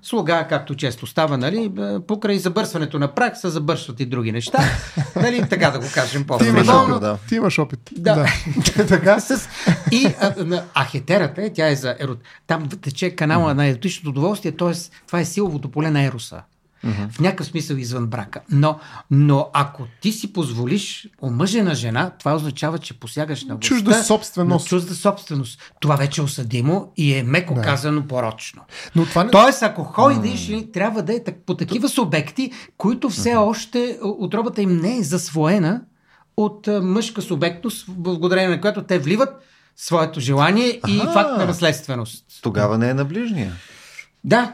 слуга, 0.07 0.47
както 0.49 0.75
често 0.75 1.07
става, 1.07 1.39
нали, 1.39 1.73
е, 1.79 2.01
покрай 2.07 2.39
забърсването 2.39 2.99
на 2.99 3.15
прак 3.15 3.37
се 3.37 3.49
забърсват 3.49 4.01
и 4.01 4.07
други 4.07 4.33
неща. 4.33 4.59
нали, 5.17 5.49
така 5.51 5.71
да 5.71 5.79
го 5.79 5.85
кажем 5.95 6.27
Ти 6.39 6.47
имаш 6.49 6.69
опит. 6.69 7.01
да. 7.01 7.19
Ти 7.29 7.35
имаш 7.35 7.59
опит. 7.59 7.81
Да. 7.93 8.27
така? 8.89 9.21
С... 9.21 9.49
И 9.93 10.15
а, 10.21 10.35
на- 10.45 10.65
а 10.75 10.85
хетерата 10.85 11.43
е, 11.43 11.53
тя 11.53 11.69
е 11.69 11.77
за 11.77 11.97
ерот. 12.01 12.19
Там 12.47 12.69
тече 12.69 13.11
канала 13.11 13.55
на 13.55 13.67
еротичното 13.67 14.11
удоволствие, 14.11 14.53
т.е. 14.53 14.73
това 15.07 15.21
е 15.21 15.25
силовото 15.25 15.71
поле 15.71 15.91
на 15.91 16.03
ероса. 16.03 16.43
В 17.11 17.21
някакъв 17.21 17.47
смисъл 17.47 17.77
извън 17.77 18.07
брака. 18.07 18.41
Но, 18.51 18.79
но 19.11 19.51
ако 19.53 19.87
ти 20.01 20.13
си 20.13 20.33
позволиш 20.33 21.09
омъжена 21.23 21.75
жена, 21.75 22.11
това 22.19 22.35
означава, 22.35 22.79
че 22.79 23.01
посягаш 23.01 23.45
на 23.45 23.55
властта, 23.55 23.69
Чужда 23.69 24.03
собственост. 24.05 24.65
На 24.65 24.69
чужда 24.69 24.95
собственост. 24.95 25.73
Това 25.81 25.97
вече 25.97 26.21
е 26.21 26.25
осъдимо 26.25 26.93
и 26.97 27.15
е 27.15 27.23
меко 27.23 27.55
Да. 27.55 27.63
казано 27.63 28.07
порочно. 28.07 28.63
Но 28.97 29.05
това 29.05 29.25
не... 29.25 29.31
Тоест, 29.31 29.63
ако 29.63 29.85
ходиш, 29.85 30.49
mm. 30.49 30.73
трябва 30.73 31.03
да 31.03 31.15
е 31.15 31.25
так- 31.25 31.47
по 31.47 31.55
такива 31.57 31.89
субекти, 31.89 32.53
които 32.77 33.11
все 33.11 33.35
още 33.35 33.99
отробата 34.03 34.63
им 34.63 34.77
не 34.77 34.97
е 34.97 35.03
засвоена 35.03 35.81
от 36.37 36.69
а, 36.69 36.83
мъжка 36.83 37.23
субектност, 37.23 37.85
благодарение 37.89 38.49
на 38.49 38.61
която 38.61 38.83
те 38.83 38.99
вливат 38.99 39.29
своето 39.77 40.21
желание 40.21 40.81
и 40.89 41.01
Аха. 41.01 41.13
факт 41.13 41.39
на 41.39 41.45
наследственост. 41.47 42.25
Тогава 42.43 42.79
не 42.79 42.89
е 42.91 42.95
на 42.95 43.05
ближния. 43.05 43.53
Да. 44.25 44.53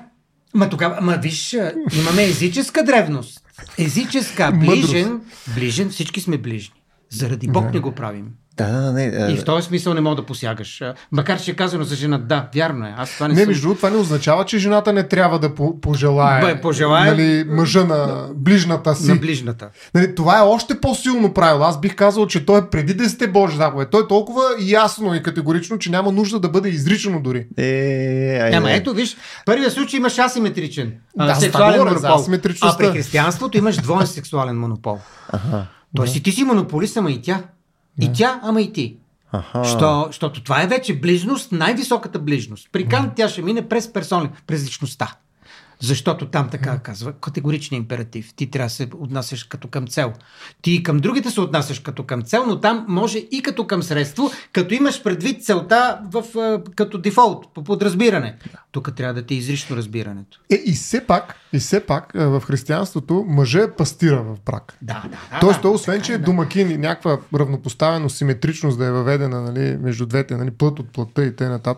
Ма 0.54 0.70
тогава, 0.70 1.00
ма 1.00 1.18
виж, 1.22 1.56
имаме 1.98 2.24
езическа 2.24 2.84
древност. 2.84 3.40
Езическа, 3.78 4.52
ближен, 4.52 5.20
ближен, 5.54 5.90
всички 5.90 6.20
сме 6.20 6.38
ближни. 6.38 6.74
Заради 7.10 7.48
Бог 7.48 7.72
не 7.72 7.80
го 7.80 7.92
правим. 7.92 8.26
Да, 8.56 8.66
да, 8.70 8.92
не. 8.92 9.02
И 9.02 9.32
е, 9.32 9.36
в 9.36 9.44
този 9.44 9.66
смисъл 9.66 9.94
не 9.94 10.00
мога 10.00 10.16
да 10.16 10.22
посягаш. 10.22 10.80
А, 10.80 10.94
Макар, 11.12 11.40
че 11.40 11.50
е 11.50 11.54
казано 11.54 11.84
за 11.84 11.94
жена, 11.96 12.18
да, 12.18 12.48
вярно 12.54 12.86
е. 12.86 12.94
Аз 12.96 13.14
това 13.14 13.28
не, 13.28 13.34
Не, 13.34 13.40
съм... 13.40 13.48
между 13.48 13.62
другото, 13.62 13.76
това 13.76 13.90
не 13.90 13.96
означава, 13.96 14.44
че 14.44 14.58
жената 14.58 14.92
не 14.92 15.08
трябва 15.08 15.38
да 15.38 15.54
по- 15.54 15.80
пожелае, 15.80 16.40
Бе, 16.44 16.60
пожелае. 16.60 17.10
нали, 17.10 17.44
мъжа 17.48 17.84
на 17.84 18.26
ближната 18.34 18.94
си. 18.94 19.08
на 19.08 19.16
ближната. 19.16 19.68
Нали, 19.94 20.14
това 20.14 20.38
е 20.38 20.42
още 20.42 20.80
по-силно 20.80 21.34
правило. 21.34 21.64
Аз 21.64 21.80
бих 21.80 21.94
казал, 21.96 22.26
че 22.26 22.46
той 22.46 22.58
е 22.58 22.62
преди 22.62 22.96
10 22.96 23.26
Божи 23.26 23.56
заповед. 23.56 23.90
Той 23.90 24.02
е 24.02 24.08
толкова 24.08 24.42
ясно 24.60 25.14
и 25.14 25.22
категорично, 25.22 25.78
че 25.78 25.90
няма 25.90 26.12
нужда 26.12 26.40
да 26.40 26.48
бъде 26.48 26.68
изричано 26.68 27.20
дори. 27.20 27.46
Е, 27.58 27.62
айде. 28.42 28.56
Ама 28.56 28.72
ето, 28.72 28.94
виж, 28.94 29.16
първия 29.46 29.70
случай 29.70 29.98
имаш 29.98 30.18
асиметричен 30.18 30.92
а, 31.18 31.26
Да, 31.26 31.34
сексуален 31.34 31.78
говоря, 31.78 31.98
за 31.98 32.08
монопол. 32.08 32.34
А 32.62 32.76
при 32.78 32.86
християнството 32.86 33.58
имаш 33.58 33.76
двоен 33.76 34.06
сексуален 34.06 34.58
монопол. 34.58 34.98
Аха. 35.28 35.66
Тоест 35.96 36.16
и 36.16 36.22
ти 36.22 36.32
си 36.32 36.44
монополист, 36.44 36.96
ама 36.96 37.10
и 37.10 37.22
тя. 37.22 37.42
И 38.00 38.12
тя, 38.12 38.40
ама 38.42 38.60
и 38.60 38.72
ти. 38.72 38.96
Аха. 39.32 39.64
Що, 39.64 40.04
защото 40.06 40.42
това 40.42 40.62
е 40.62 40.66
вече 40.66 41.00
ближност, 41.00 41.52
най-високата 41.52 42.18
ближност. 42.18 42.68
При 42.72 42.88
Кант 42.88 43.12
тя 43.16 43.28
ще 43.28 43.42
мине 43.42 43.68
през 43.68 43.92
персонали, 43.92 44.28
през 44.46 44.64
личността. 44.64 45.16
Защото 45.82 46.26
там 46.26 46.48
така 46.50 46.78
казва 46.78 47.12
категоричен 47.12 47.78
императив. 47.78 48.34
Ти 48.36 48.50
трябва 48.50 48.66
да 48.66 48.70
се 48.70 48.88
отнасяш 48.94 49.44
като 49.44 49.68
към 49.68 49.86
цел. 49.86 50.12
Ти 50.62 50.82
към 50.82 50.98
другите 50.98 51.30
се 51.30 51.40
отнасяш 51.40 51.78
като 51.78 52.04
към 52.04 52.22
цел, 52.22 52.44
но 52.46 52.60
там 52.60 52.84
може 52.88 53.18
и 53.18 53.42
като 53.42 53.66
към 53.66 53.82
средство, 53.82 54.30
като 54.52 54.74
имаш 54.74 55.02
предвид 55.02 55.44
целта 55.44 56.00
в, 56.12 56.24
като 56.76 56.98
дефолт, 56.98 57.54
по 57.54 57.64
подразбиране. 57.64 58.36
Тук 58.72 58.94
трябва 58.96 59.14
да 59.14 59.22
ти 59.22 59.34
изрично 59.34 59.76
разбирането. 59.76 60.40
Е, 60.50 60.54
и 60.66 60.72
все 60.72 61.06
пак, 61.06 61.36
и 61.52 61.58
все 61.58 61.86
пак 61.86 62.12
в 62.14 62.42
християнството 62.46 63.24
мъже 63.28 63.62
е 63.62 63.70
пастира 63.70 64.22
в 64.22 64.36
брак. 64.46 64.78
Да, 64.82 65.04
да. 65.10 65.40
Тоест, 65.40 65.58
да, 65.58 65.62
той, 65.62 65.70
освен, 65.70 66.02
че 66.02 66.12
е 66.12 66.18
да. 66.18 66.24
домакин 66.24 66.70
и 66.70 66.78
някаква 66.78 67.18
равнопоставеност, 67.34 68.16
симетричност 68.16 68.78
да 68.78 68.86
е 68.86 68.90
въведена 68.90 69.42
нали, 69.42 69.76
между 69.76 70.06
двете, 70.06 70.36
нали, 70.36 70.50
плът 70.50 70.78
от 70.78 70.92
плътта 70.92 71.24
и 71.24 71.36
т.н. 71.36 71.74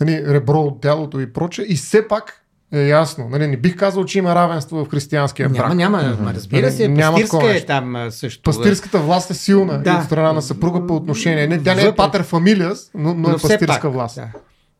Нали, 0.00 0.24
ребро 0.26 0.60
от 0.60 0.80
тялото 0.80 1.20
и 1.20 1.32
проче, 1.32 1.62
и 1.62 1.74
все 1.74 2.08
пак 2.08 2.45
е 2.72 2.80
ясно. 2.80 3.28
Нали, 3.28 3.46
не 3.46 3.56
бих 3.56 3.76
казал, 3.76 4.04
че 4.04 4.18
има 4.18 4.34
равенство 4.34 4.84
в 4.84 4.88
християнския 4.88 5.48
брак. 5.48 5.74
Няма, 5.74 5.74
няма, 5.74 6.16
mm-hmm. 6.16 6.34
разбира 6.34 6.70
се, 6.70 6.88
Няма 6.88 7.20
пастирска 7.20 7.56
е 7.56 7.60
там 7.66 8.06
също. 8.10 8.42
Пастирската 8.42 8.98
власт 8.98 9.30
е 9.30 9.34
силна 9.34 9.82
Да. 9.82 9.94
от 9.94 10.04
страна 10.04 10.32
на 10.32 10.42
съпруга 10.42 10.86
по 10.86 10.96
отношение. 10.96 11.46
Не, 11.46 11.62
тя 11.62 11.74
не 11.74 11.82
е 11.82 11.94
патер 11.94 12.22
фамилиас, 12.22 12.90
но, 12.94 13.14
но, 13.14 13.30
е 13.30 13.38
все 13.38 13.48
пастирска 13.48 13.82
пак, 13.82 13.92
власт. 13.92 14.14
Да. 14.14 14.28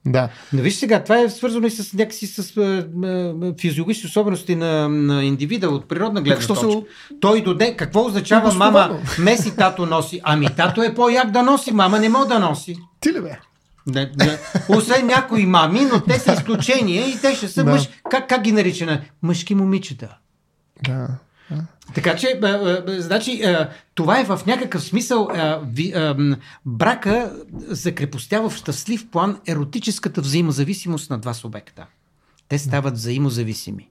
Да. 0.06 0.28
Но 0.52 0.62
виж 0.62 0.74
сега, 0.74 1.02
това 1.02 1.18
е 1.20 1.28
свързано 1.28 1.66
и 1.66 1.70
с 1.70 1.92
някакси 1.92 2.26
с 2.26 2.56
а, 2.56 2.86
а, 3.04 3.34
физиологични 3.60 4.06
особености 4.06 4.56
на, 4.56 4.88
на 4.88 5.24
индивида 5.24 5.68
от 5.68 5.88
природна 5.88 6.22
гледна 6.22 6.42
Що 6.42 6.54
се- 6.54 6.60
точка. 6.60 6.80
Той 7.20 7.42
доде, 7.42 7.76
какво 7.76 8.04
означава 8.04 8.54
мама 8.54 8.98
меси, 9.18 9.56
тато 9.56 9.86
носи? 9.86 10.20
Ами 10.24 10.46
тато 10.56 10.82
е 10.82 10.94
по-як 10.94 11.30
да 11.30 11.42
носи, 11.42 11.72
мама 11.72 11.98
не 11.98 12.08
може 12.08 12.28
да 12.28 12.38
носи. 12.38 12.76
Ти 13.00 13.12
ли 13.12 13.20
бе? 13.20 13.38
Не, 13.86 14.12
не. 14.18 14.38
Освен 14.68 15.06
някои 15.06 15.46
мами, 15.46 15.80
но 15.80 16.00
те 16.00 16.18
са 16.18 16.32
изключения 16.32 17.08
и 17.08 17.18
те 17.20 17.34
ще 17.34 17.48
са 17.48 17.64
Да. 17.64 17.70
мъж. 17.70 17.88
Как, 18.10 18.28
как 18.28 18.42
ги 18.42 18.52
нарича? 18.52 19.00
Мъжки 19.22 19.54
момичета. 19.54 20.16
Да. 20.82 21.08
Така 21.94 22.16
че, 22.16 22.40
а, 22.42 22.46
а, 22.46 23.02
значи, 23.02 23.42
а, 23.42 23.70
това 23.94 24.20
е 24.20 24.24
в 24.24 24.40
някакъв 24.46 24.82
смисъл 24.82 25.28
ви, 25.64 25.94
брака 26.66 27.32
закрепостява 27.68 28.50
в 28.50 28.56
щастлив 28.56 29.10
план 29.10 29.38
еротическата 29.46 30.20
взаимозависимост 30.20 31.10
на 31.10 31.18
два 31.18 31.34
субекта. 31.34 31.86
Те 32.48 32.58
стават 32.58 32.94
взаимозависими. 32.94 33.88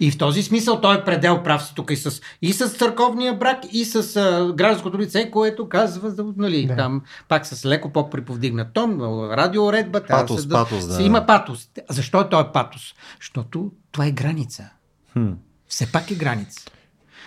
И 0.00 0.10
в 0.10 0.18
този 0.18 0.42
смисъл 0.42 0.80
той 0.80 0.98
е 0.98 1.04
предел 1.04 1.42
прав 1.42 1.64
си 1.64 1.74
тук 1.74 1.90
и 1.90 1.96
с, 1.96 2.20
и 2.42 2.52
с 2.52 2.68
църковния 2.68 3.34
брак, 3.38 3.58
и 3.72 3.84
с 3.84 4.16
а, 4.16 4.52
гражданското 4.56 4.98
лице, 4.98 5.30
което 5.30 5.68
казва, 5.68 6.32
нали, 6.36 6.66
Да. 6.66 6.76
там 6.76 7.02
пак 7.28 7.46
с 7.46 7.64
леко 7.64 7.92
по-приповдигнат 7.92 8.72
тон, 8.72 9.00
радиоредба. 9.32 10.02
Патос, 10.08 10.42
се 10.42 10.48
патос, 10.48 10.86
да. 10.86 11.02
Има 11.02 11.26
патос. 11.26 11.68
Защо 11.90 12.20
е 12.20 12.28
той 12.28 12.52
патос? 12.52 12.94
Защото 13.20 13.70
това 13.92 14.06
е 14.06 14.10
граница. 14.10 14.70
Хм. 15.12 15.32
Все 15.68 15.92
пак 15.92 16.10
е 16.10 16.14
граница. 16.14 16.60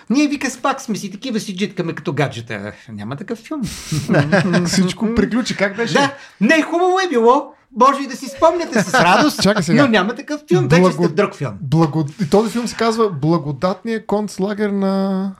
Ние 0.09 0.27
вика 0.27 0.49
с 0.49 0.61
пак 0.61 0.81
сме 0.81 0.95
си 0.95 1.11
такива 1.11 1.39
си 1.39 1.57
джиткаме 1.57 1.93
като 1.93 2.13
гаджета. 2.13 2.73
Няма 2.89 3.15
такъв 3.15 3.39
филм. 3.39 3.61
Всичко 4.65 5.15
приключи. 5.15 5.57
Как 5.57 5.75
беше? 5.75 5.93
да, 5.93 6.13
не 6.41 6.61
хубаво 6.61 6.99
е 6.99 7.09
било. 7.09 7.53
Може 7.79 8.03
и 8.03 8.07
да 8.07 8.15
си 8.15 8.25
спомняте 8.27 8.83
с 8.83 8.93
радост, 8.93 9.41
Чакай 9.43 9.63
сега. 9.63 9.81
но 9.81 9.89
няма 9.89 10.15
такъв 10.15 10.41
филм. 10.47 10.67
Вече 10.67 10.81
Благо- 10.81 10.91
сте 10.93 11.07
в 11.07 11.13
друг 11.13 11.35
филм. 11.35 11.53
Благо... 11.61 12.05
И 12.21 12.29
този 12.29 12.51
филм 12.51 12.67
се 12.67 12.75
казва 12.75 13.09
Благодатният 13.11 14.05
концлагер 14.05 14.69
на 14.69 15.31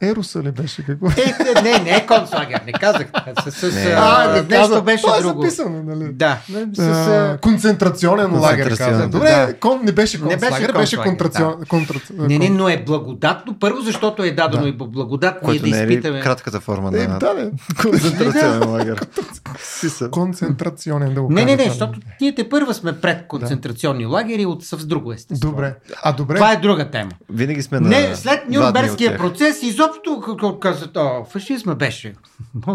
Еруса 0.00 0.42
ли 0.42 0.50
беше? 0.52 0.82
Какво? 0.82 1.06
Е, 1.08 1.12
е, 1.50 1.62
не, 1.62 1.78
не 1.80 1.90
е 1.90 2.06
концлагер, 2.08 2.60
не 2.66 2.72
казах. 2.72 3.06
С, 3.44 3.52
с, 3.52 3.74
Не. 3.74 3.92
а, 3.92 4.26
не 4.26 4.34
нещо 4.34 4.48
каза. 4.50 4.82
беше 4.82 5.02
Това 5.02 5.16
е 5.16 5.20
друго. 5.20 5.40
записано, 5.40 5.82
нали? 5.84 6.12
Да, 6.12 6.38
с, 6.72 6.78
А, 6.80 7.38
концентрационен 7.38 8.32
лагер, 8.32 8.68
Концентрационен, 8.68 8.92
каза. 8.92 9.08
Добре, 9.08 9.28
да. 9.46 9.54
кон, 9.54 9.80
не 9.84 9.92
беше 9.92 10.18
Не 10.18 10.24
беше 10.26 10.38
концлагер, 10.40 10.72
беше 10.72 10.96
концлагер, 10.96 11.08
контрацион... 11.08 11.54
контра... 11.66 11.94
не, 12.12 12.38
не, 12.38 12.48
но 12.50 12.68
е 12.68 12.76
благодатно. 12.78 13.56
Първо, 13.60 13.80
защото 13.80 14.22
е 14.22 14.30
дадено 14.30 14.62
Да. 14.62 14.68
и 14.68 14.72
благодат, 14.72 15.34
ние 15.34 15.40
Което 15.42 15.64
да 15.64 15.70
не 15.70 15.78
е 15.78 15.82
изпитаме. 15.82 16.20
кратката 16.20 16.60
форма 16.60 16.90
Е, 16.90 17.06
на 17.08 17.18
да, 17.18 17.34
не. 17.34 17.50
концентрационен 17.82 18.70
лагер? 18.70 19.00
Концентрационен, 20.10 21.14
да 21.14 21.22
го 21.22 21.30
Не, 21.30 21.44
не, 21.44 21.56
не, 21.56 21.64
защото 21.64 21.98
ние 22.20 22.34
те 22.34 22.48
първа 22.48 22.74
сме 22.74 22.92
пред 22.94 23.26
концентрационни 23.26 24.06
лагери 24.06 24.46
от 24.46 24.64
с 24.64 24.86
друго 24.86 25.12
естество. 25.12 25.50
Добре. 25.50 25.74
А 26.02 26.12
добре, 26.12 26.34
Това 26.34 26.52
е 26.52 26.56
друга 26.56 26.90
тема. 26.90 27.10
Винаги 27.30 27.62
сме 27.62 27.80
на 27.80 27.88
Не, 27.88 28.16
след 28.16 28.48
Нюрнбергския 28.48 29.18
процес, 29.18 29.62
изобщо 29.62 29.83
какво 29.92 30.58
казват, 30.58 30.96
о, 30.96 31.24
фашизма 31.24 31.74
беше. 31.74 32.14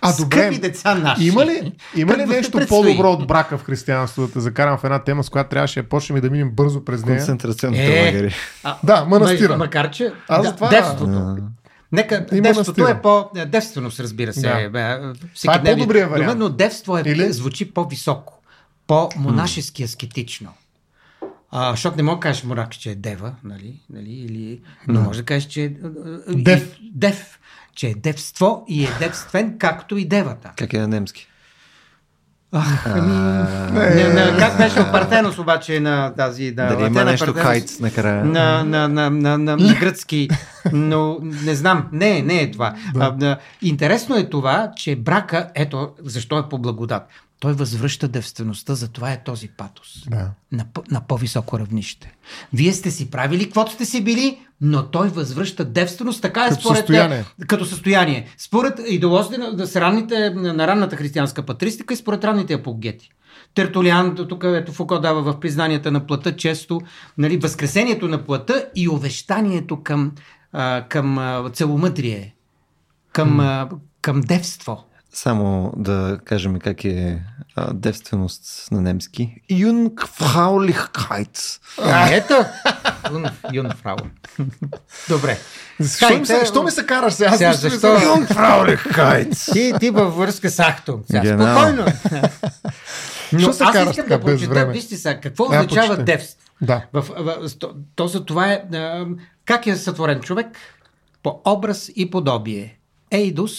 А, 0.00 0.16
добре. 0.16 0.42
Скъпи 0.42 0.58
деца 0.60 0.94
наши. 0.94 1.24
Има 1.24 1.46
ли, 1.46 1.72
има 1.96 2.16
ли 2.16 2.26
нещо 2.26 2.60
по-добро 2.68 3.10
от 3.10 3.26
брака 3.26 3.58
в 3.58 3.64
християнството? 3.64 4.26
Да 4.26 4.32
те 4.32 4.40
закарам 4.40 4.78
в 4.78 4.84
една 4.84 4.98
тема, 4.98 5.24
с 5.24 5.30
която 5.30 5.50
трябваше 5.50 5.82
да 5.82 5.88
почнем 5.88 6.16
и 6.16 6.20
да 6.20 6.30
минем 6.30 6.50
бързо 6.50 6.84
през 6.84 7.04
нея. 7.04 7.18
Концентрационните 7.18 7.98
Е. 7.98 8.04
лагери. 8.04 8.34
А, 8.64 8.76
Да, 8.84 9.04
манастира. 9.04 9.52
ма- 9.52 9.56
Макар, 9.56 9.90
че 9.90 10.12
Аз 10.28 10.42
да, 10.42 10.48
затова- 10.48 10.68
девството. 10.68 11.10
А, 11.10 11.36
Нека, 11.92 12.26
девството 12.32 12.88
е 12.88 13.02
по... 13.02 13.24
Девственост, 13.46 14.00
разбира 14.00 14.32
се. 14.32 14.40
Да. 14.40 14.60
е, 14.60 14.68
Това 15.42 15.54
е 15.54 15.64
по-добрия 15.64 16.08
вариант. 16.08 16.38
Но 16.38 16.48
девство 16.48 16.98
е, 16.98 17.02
Или? 17.06 17.32
звучи 17.32 17.72
по-високо. 17.72 18.34
По-монашески 18.86 19.82
аскетично. 19.82 20.48
А, 21.50 21.70
защото 21.70 21.96
не 21.96 22.02
мога 22.02 22.16
да 22.16 22.20
кажеш 22.20 22.44
морак, 22.44 22.70
че 22.78 22.90
е 22.90 22.94
дева, 22.94 23.34
нали? 23.44 23.80
нали? 23.90 24.10
Или... 24.12 24.60
Но 24.88 25.00
може 25.00 25.18
да 25.18 25.24
кажеш, 25.24 25.44
че 25.44 25.64
е... 25.64 25.66
а, 26.28 26.32
и- 26.32 26.42
Дев. 26.42 26.76
Дев. 26.94 27.38
Че 27.74 27.86
е 27.86 27.94
девство 27.94 28.64
и 28.68 28.84
е 28.84 28.88
девствен, 28.98 29.58
както 29.58 29.96
и 29.96 30.04
девата. 30.04 30.52
Как 30.56 30.72
е 30.72 30.78
на 30.78 30.88
немски? 30.88 31.28
Ах, 32.52 32.86
ами... 32.86 33.10
А, 33.10 33.70
Не, 33.94 34.08
не, 34.08 34.38
как 34.38 34.58
беше 34.58 34.92
Партенос 34.92 35.38
обаче 35.38 35.80
на 35.80 36.14
тази... 36.14 36.52
Да, 36.52 36.66
Дали 36.66 36.86
има 36.86 37.04
нещо 37.04 37.34
кайт 37.34 37.70
накрая? 37.80 38.24
на, 38.24 38.64
на, 38.64 38.88
на, 38.88 39.10
на, 39.10 39.38
на, 39.38 39.56
на 39.56 39.74
гръцки, 39.80 40.28
но 40.72 41.18
не 41.22 41.54
знам, 41.54 41.88
не, 41.92 42.22
не 42.22 42.40
е 42.40 42.50
това. 42.50 42.74
А, 42.98 43.36
интересно 43.62 44.16
е 44.16 44.28
това, 44.28 44.72
че 44.76 44.96
брака, 44.96 45.50
ето 45.54 45.90
защо 46.02 46.38
е 46.38 46.48
по 46.48 46.58
благодат. 46.58 47.08
Той 47.40 47.52
възвръща 47.52 48.08
девствеността, 48.08 48.74
затова 48.74 49.12
е 49.12 49.22
този 49.24 49.48
патос. 49.48 50.04
Да. 50.10 50.30
На, 50.52 50.66
на 50.90 51.00
по-високо 51.00 51.58
равнище. 51.58 52.14
Вие 52.52 52.72
сте 52.72 52.90
си 52.90 53.10
правили 53.10 53.44
каквото 53.44 53.72
сте 53.72 53.84
си 53.84 54.04
били, 54.04 54.38
но 54.60 54.86
той 54.86 55.08
възвръща 55.08 55.64
девственост, 55.64 56.22
така 56.22 56.46
е 56.46 56.48
Като 56.48 56.60
според 56.60 56.78
състояние. 56.78 57.24
като 57.48 57.64
състояние. 57.64 58.26
Според 58.38 58.80
идеолозите 58.88 59.38
на, 59.38 59.52
на, 59.52 59.66
ранните, 59.76 60.30
на 60.30 60.66
ранната 60.66 60.96
християнска 60.96 61.42
патристика 61.42 61.94
и 61.94 61.96
според 61.96 62.24
ранните 62.24 62.54
апологети. 62.54 63.10
Тертулиан, 63.54 64.14
тук 64.14 64.44
ето 64.44 64.72
Фуко 64.72 64.98
дава 64.98 65.22
в 65.22 65.40
признанията 65.40 65.90
на 65.90 66.06
плата 66.06 66.36
често 66.36 66.80
нали, 67.18 67.36
възкресението 67.36 68.08
на 68.08 68.24
плата 68.24 68.66
и 68.76 68.88
увещанието 68.88 69.82
към, 69.82 70.12
а, 70.52 70.84
към 70.88 71.18
а, 71.18 71.50
целомъдрие, 71.52 72.34
към, 73.12 73.40
а, 73.40 73.68
към 74.02 74.20
девство. 74.20 74.84
Само 75.18 75.72
да 75.76 76.18
кажем 76.24 76.58
как 76.58 76.84
е 76.84 77.22
а, 77.56 77.72
девственост 77.74 78.68
на 78.72 78.80
немски. 78.80 79.34
А, 81.78 82.08
ето! 82.10 82.34
Юн- 83.04 83.32
Юнфрау. 83.52 83.96
Добре. 85.08 85.38
Защо, 85.80 86.18
ми 86.18 86.26
се, 86.26 86.46
що 86.46 86.62
ми 86.62 86.70
се 86.70 86.86
караш 86.86 87.12
сега? 87.14 87.32
Сега, 87.32 87.52
защо? 87.52 87.86
Jungfraulichkeit. 87.86 89.52
Ти, 89.52 89.72
ти 89.80 89.90
във 89.90 90.16
връзка 90.16 90.50
с 90.50 90.58
Ахтунг. 90.58 91.06
Спокойно. 91.06 91.84
Но 93.32 93.38
Що 93.38 93.52
се 93.52 93.64
аз 93.64 93.90
искам 93.90 94.06
да 94.08 94.20
прочета, 94.20 94.66
вижте 94.66 94.96
сега, 94.96 95.20
какво 95.20 95.44
Я 95.44 95.60
означава 95.60 95.86
прочети. 95.86 96.04
девство? 96.04 96.38
Да. 96.60 96.84
В, 96.92 97.02
в, 97.02 97.58
то, 97.58 97.74
то 97.94 98.06
за 98.06 98.24
това 98.24 98.48
е... 98.48 98.62
А, 98.74 99.06
как 99.44 99.66
е 99.66 99.76
сътворен 99.76 100.20
човек? 100.20 100.46
По 101.22 101.40
образ 101.44 101.90
и 101.96 102.10
подобие. 102.10 102.78
Ейдус 103.10 103.52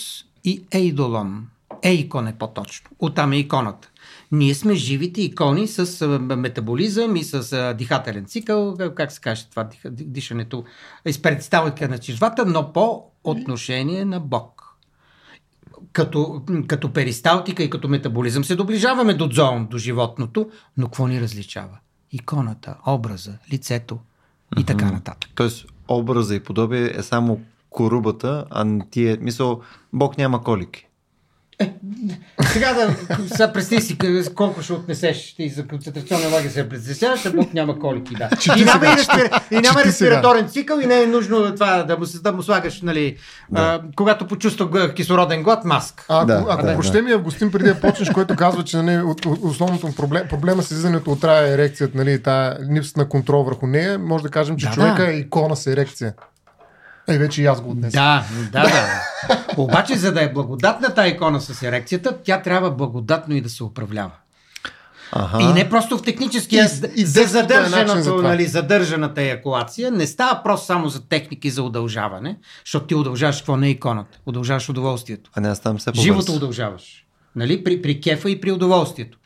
и 0.44 0.64
ейдолон. 0.72 1.48
Ейкон 1.84 2.28
е 2.28 2.38
по-точно. 2.38 2.90
Оттам 3.00 3.32
е 3.32 3.38
иконата. 3.38 3.90
Ние 4.32 4.56
сме 4.56 4.76
живите 4.76 5.22
икони 5.22 5.68
с 5.68 6.08
метаболизъм 6.20 7.16
и 7.16 7.24
с 7.24 7.74
дихателен 7.78 8.26
цикъл, 8.26 8.78
как 8.96 9.12
се 9.12 9.22
каже 9.22 9.50
това, 9.50 9.70
дишането, 9.92 10.64
из 11.06 11.22
представителка 11.22 11.88
на 11.88 11.98
чижвата, 11.98 12.46
но 12.46 12.74
по 12.74 13.04
отношение 13.24 14.06
на 14.06 14.20
Бог 14.20 14.60
като, 15.94 16.42
като 16.68 16.94
перисталтика 16.94 17.64
и 17.64 17.70
като 17.70 17.88
метаболизъм 17.88 18.44
се 18.44 18.56
доближаваме 18.56 19.14
до 19.14 19.30
зоон, 19.32 19.68
до 19.68 19.78
животното, 19.78 20.50
но 20.78 20.86
какво 20.86 21.08
ни 21.08 21.22
различава? 21.22 21.80
Иконата, 22.12 22.76
образа, 22.88 23.38
лицето 23.54 24.00
и 24.58 24.64
така 24.64 24.92
нататък. 24.92 25.30
Тоест, 25.36 25.66
образа 25.88 26.36
и 26.36 26.40
подобие 26.40 26.92
е 26.96 27.04
само 27.04 27.42
корубата, 27.70 28.46
а 28.50 28.64
не 28.66 28.90
ти 28.90 29.08
е... 29.08 29.18
Мисъл, 29.22 29.62
Бог 29.94 30.18
няма 30.18 30.44
колики. 30.44 30.88
Сега 32.42 32.74
да, 32.74 32.96
сега 33.28 33.54
представи 33.54 33.82
си 33.82 33.98
колко 34.36 34.62
ще 34.62 34.74
отнесеш 34.74 35.34
ти 35.36 35.50
за 35.50 35.68
концентрационен 35.68 36.34
лагер 36.34 36.50
се 36.50 36.70
притесняваш, 36.70 37.26
а 37.26 37.32
Бог 37.32 37.54
няма 37.54 37.80
колики, 37.80 38.16
да. 38.16 38.30
И 38.58 38.64
няма, 38.64 38.98
сега, 38.98 39.42
и, 39.52 39.56
и 39.56 39.60
няма 39.60 39.84
респираторен 39.84 40.48
цикъл 40.48 40.80
и 40.80 40.86
не 40.86 41.02
е 41.02 41.08
нужно 41.08 41.54
това 41.54 41.84
да 41.84 41.98
му, 41.98 42.06
да 42.24 42.32
му 42.32 42.44
слагаш, 42.44 42.82
нали, 42.82 43.18
а, 43.56 43.82
когато 43.96 44.28
почувства 44.28 44.94
кислороден 44.94 45.44
глад, 45.44 45.66
маска. 45.66 46.06
А, 46.10 46.18
ако, 46.18 46.28
Да, 46.28 46.46
ако 46.50 46.66
да, 46.66 46.76
прочете 46.76 47.02
ми 47.02 47.12
Августин 47.12 47.52
преди 47.52 47.70
да 47.70 47.80
почнеш, 47.80 48.10
който 48.10 48.36
казва, 48.36 48.64
че 48.64 48.78
нали, 48.78 48.98
от, 48.98 49.26
от, 49.26 49.40
основното 49.44 49.96
проблем, 49.96 50.24
проблема 50.30 50.64
с 50.64 50.72
излизането 50.72 51.12
от 51.12 51.24
рая 51.24 51.48
е 51.48 51.54
ерекцията, 51.54 51.98
нали, 51.98 52.24
тая 52.24 52.58
липсата 52.74 53.00
на 53.00 53.10
контрол 53.10 53.44
върху 53.44 53.68
нея, 53.68 54.00
може 54.00 54.24
да 54.24 54.30
кажем, 54.30 54.58
че 54.58 54.66
Да, 54.66 54.72
човека 54.72 55.04
да. 55.04 55.12
е 55.12 55.16
икона 55.16 55.56
с 55.56 55.68
ерекция. 55.68 56.14
Е, 57.10 57.18
вече 57.18 57.42
и 57.42 57.46
аз 57.46 57.62
го 57.62 57.70
отнесах. 57.72 57.92
Да, 57.92 58.26
да, 58.52 58.64
да. 58.64 59.02
Обаче, 59.58 59.96
за 59.98 60.12
да 60.14 60.24
е 60.24 60.34
благодатна 60.34 60.94
тази 60.94 61.10
икона 61.10 61.42
с 61.42 61.64
ерекцията, 61.64 62.18
тя 62.24 62.42
трябва 62.42 62.72
благодатно 62.72 63.36
и 63.36 63.42
да 63.42 63.50
се 63.50 63.64
управлява. 63.64 64.12
Аха. 65.12 65.44
И 65.44 65.54
не 65.54 65.70
просто 65.70 65.98
в 65.98 66.02
техническия, 66.02 66.66
И- 66.66 67.02
и 67.02 67.06
за 67.06 67.44
детството 67.44 68.20
е 68.20 68.22
нали, 68.22 68.46
задържаната 68.46 69.22
еякулация, 69.22 69.92
не 69.92 70.08
става 70.08 70.44
просто 70.44 70.66
само 70.66 70.90
за 70.90 71.08
техники 71.08 71.50
за 71.50 71.64
удължаване, 71.64 72.38
защото 72.66 72.88
ти 72.88 72.96
удължаваш 72.96 73.38
какво 73.38 73.58
не 73.58 73.68
е 73.68 73.70
иконата, 73.70 74.20
удължаваш 74.26 74.70
удоволствието. 74.70 75.32
А 75.36 75.42
не, 75.42 75.48
аз 75.50 75.60
там 75.60 75.78
все 75.78 75.92
по 75.92 76.02
Живото 76.02 76.34
удължаваш. 76.34 77.06
Нали? 77.36 77.64
При, 77.64 77.82
при 77.82 78.02
кефа 78.02 78.30
и 78.32 78.42
при 78.42 78.52
удоволствието. 78.52 79.18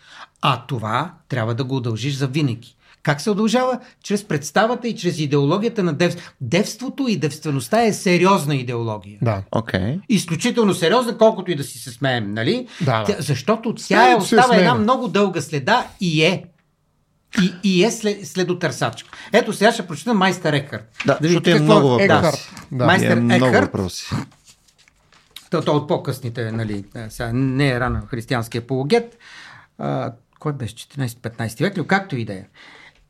А 0.42 0.66
това 0.68 1.14
трябва 1.30 1.56
да 1.56 1.64
го 1.64 1.76
удължиш 1.76 2.16
за 2.16 2.28
винаги. 2.28 2.76
Как 3.04 3.22
се 3.22 3.30
удължава? 3.30 3.80
Чрез 4.04 4.24
представата 4.24 4.88
и 4.88 4.96
чрез 4.96 5.20
идеологията 5.20 5.84
на 5.84 5.94
девството. 5.94 6.36
Девството 6.42 7.08
и 7.08 7.18
девствеността 7.18 7.84
е 7.84 7.94
сериозна 7.94 8.56
идеология. 8.56 9.18
Да. 9.22 9.44
Окей. 9.52 10.00
Изключително 10.10 10.74
сериозна, 10.74 11.18
колкото 11.18 11.52
и 11.52 11.56
да 11.56 11.64
си 11.64 11.78
се 11.78 11.92
смеем, 11.92 12.34
нали? 12.34 12.68
Да, 12.82 13.00
да. 13.00 13.04
Тя, 13.06 13.16
защото 13.20 13.76
тя 13.76 14.12
е, 14.12 14.16
остава 14.16 14.56
една 14.56 14.76
много 14.76 15.08
дълга 15.08 15.42
следа 15.42 15.88
и 16.02 16.24
е. 16.24 16.44
И, 17.42 17.54
и 17.64 17.84
е 17.84 17.92
след, 17.92 18.28
следотърсачка. 18.28 19.10
Ето 19.34 19.54
сега 19.54 19.72
ще 19.72 19.88
прочета 19.88 20.14
Майстер 20.14 20.54
Екхарт. 20.54 20.92
Да, 21.06 21.18
видите 21.22 21.52
защото 21.52 21.64
е 21.64 21.76
много 21.76 21.88
въпроси. 21.88 22.06
Екхарт. 22.06 22.66
Да. 22.72 22.86
Майстер 22.86 23.12
Имам 23.12 23.26
много 23.26 23.46
Екхарт, 23.46 23.66
въпроси. 23.66 24.06
то, 25.50 25.62
то 25.62 25.72
от 25.72 25.88
по-късните, 25.88 26.52
нали, 26.52 26.86
е, 26.96 27.10
сега 27.10 27.32
не 27.34 27.70
е 27.70 27.80
рано 27.80 28.02
християнски 28.08 28.58
апологет. 28.58 29.18
А, 29.78 30.14
кой 30.40 30.54
беше 30.54 30.76
14-15 30.76 31.62
век, 31.62 31.78
ли, 31.78 31.88
както 31.88 32.16
и 32.16 32.26
да 32.26 32.34
е. 32.34 32.46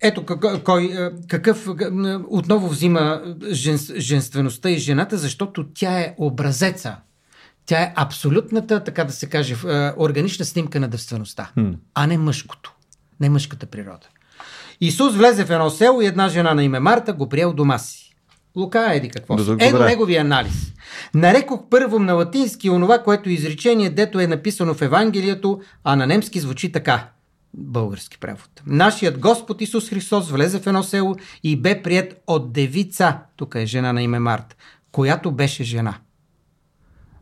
Ето 0.04 0.26
как- 0.26 0.64
кой, 0.64 0.84
е, 0.84 1.10
какъв 1.28 1.68
е, 1.68 1.86
отново 2.28 2.70
взима 2.70 3.22
жен, 3.52 3.78
женствеността 3.98 4.70
и 4.70 4.78
жената, 4.78 5.18
защото 5.18 5.66
тя 5.74 6.00
е 6.00 6.16
образеца. 6.18 6.96
Тя 7.66 7.82
е 7.82 7.94
абсолютната, 7.96 8.84
така 8.84 9.04
да 9.04 9.14
се 9.14 9.26
каже, 9.30 9.56
е, 9.68 9.92
органична 9.98 10.46
снимка 10.46 10.80
на 10.80 10.88
девствеността, 10.88 11.52
а 11.94 12.08
не 12.08 12.18
мъжкото, 12.18 12.74
не 13.20 13.30
мъжката 13.30 13.66
природа. 13.66 14.08
Исус 14.82 15.16
влезе 15.16 15.46
в 15.46 15.50
едно 15.52 15.70
село 15.70 16.02
и 16.02 16.06
една 16.06 16.30
жена 16.30 16.54
на 16.54 16.64
име 16.64 16.80
Марта 16.80 17.14
го 17.14 17.30
приел 17.30 17.54
дома 17.54 17.78
си. 17.78 18.16
Лука, 18.56 18.94
еди 18.94 19.10
какво 19.10 19.34
си. 19.38 19.44
Ето 19.60 19.78
неговия 19.86 20.22
анализ. 20.22 20.74
Нарекох 21.14 21.60
първо 21.70 22.00
на 22.00 22.14
латински 22.14 22.70
онова, 22.70 23.00
което 23.04 23.30
изречение, 23.30 23.90
дето 23.90 24.20
е 24.20 24.28
написано 24.28 24.74
в 24.74 24.82
Евангелието, 24.82 25.62
а 25.84 25.96
на 25.96 26.08
немски 26.08 26.40
звучи 26.40 26.72
така. 26.72 27.08
Български 27.54 28.18
превод. 28.18 28.62
Нашият 28.66 29.20
Господ 29.20 29.62
Исус 29.62 29.90
Христос 29.90 30.30
влезе 30.30 30.60
в 30.60 30.68
едно 30.68 30.84
село 30.84 31.16
и 31.44 31.62
бе 31.62 31.82
прият 31.82 32.24
от 32.28 32.54
девица, 32.54 33.18
тук 33.36 33.56
е 33.56 33.66
жена 33.66 33.94
на 33.94 34.04
име 34.04 34.20
Марта, 34.20 34.56
която 34.92 35.32
беше 35.32 35.64
жена. 35.64 35.96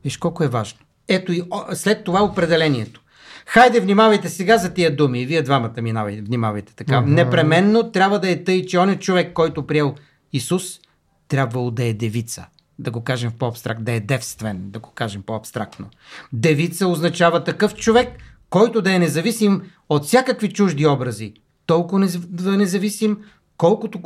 Виж 0.04 0.18
колко 0.18 0.44
е 0.44 0.48
важно. 0.48 0.80
Ето 1.08 1.32
и 1.32 1.44
след 1.74 2.04
това 2.04 2.24
определението. 2.24 3.02
Хайде, 3.46 3.80
внимавайте 3.80 4.30
сега 4.30 4.58
за 4.58 4.74
тия 4.74 4.96
думи. 4.96 5.22
И 5.22 5.26
вие 5.26 5.42
двамата 5.42 5.82
минавайте, 5.82 6.22
внимавайте 6.22 6.74
така. 6.76 7.02
Непременно 7.02 7.92
трябва 7.92 8.20
да 8.20 8.30
е 8.30 8.44
тъй, 8.44 8.66
че 8.66 8.78
он 8.78 8.90
е 8.90 9.00
човек, 9.00 9.34
който 9.34 9.68
приел 9.68 9.96
Исус, 10.34 10.80
трябвало 11.28 11.72
да 11.72 11.84
е 11.84 11.94
девица. 11.94 12.46
Да 12.80 12.92
го 12.92 13.04
кажем 13.04 13.32
по-абстракт, 13.40 13.84
да 13.84 13.92
е 13.92 14.00
девствен, 14.00 14.72
да 14.72 14.80
го 14.80 14.92
кажем 14.92 15.22
по-абстрактно. 15.22 15.90
Девица 16.34 16.88
означава 16.88 17.44
такъв 17.44 17.76
човек, 17.76 18.10
който 18.52 18.82
да 18.82 18.96
е 18.96 19.00
независим 19.00 19.62
от 19.90 20.06
всякакви 20.06 20.54
чужди 20.54 20.88
образи. 20.88 21.34
Толкова 21.66 22.08
да 22.30 22.54
е 22.54 22.58
независим, 22.58 23.18
колкото, 23.58 24.02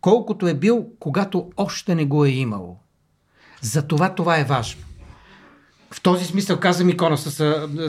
колкото 0.00 0.48
е 0.48 0.54
бил, 0.54 0.86
когато 1.00 1.50
още 1.56 1.94
не 1.94 2.04
го 2.04 2.24
е 2.24 2.28
имало. 2.28 2.80
Затова 3.60 4.14
това 4.14 4.38
е 4.38 4.44
важно. 4.44 4.82
В 5.90 6.02
този 6.02 6.24
смисъл 6.24 6.60
казвам 6.60 6.88
икона 6.88 7.18
с, 7.18 7.30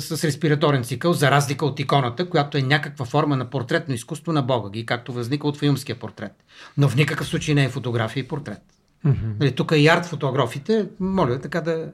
с, 0.01 0.23
респираторен 0.23 0.83
цикъл, 0.83 1.13
за 1.13 1.31
разлика 1.31 1.65
от 1.65 1.79
иконата, 1.79 2.29
която 2.29 2.57
е 2.57 2.61
някаква 2.61 3.05
форма 3.05 3.37
на 3.37 3.49
портретно 3.49 3.93
изкуство 3.93 4.33
на 4.33 4.41
Бога 4.41 4.69
ги, 4.69 4.85
както 4.85 5.13
възниква 5.13 5.49
от 5.49 5.57
филмския 5.57 5.99
портрет. 5.99 6.33
Но 6.77 6.89
в 6.89 6.95
никакъв 6.95 7.27
случай 7.27 7.55
не 7.55 7.63
е 7.63 7.69
фотография 7.69 8.21
и 8.21 8.27
портрет. 8.27 8.61
Mm-hmm. 9.05 9.39
Нали, 9.39 9.55
тук 9.55 9.73
и 9.75 9.87
арт 9.87 10.05
фотографите, 10.05 10.87
моля 10.99 11.41
така 11.41 11.61
да, 11.61 11.91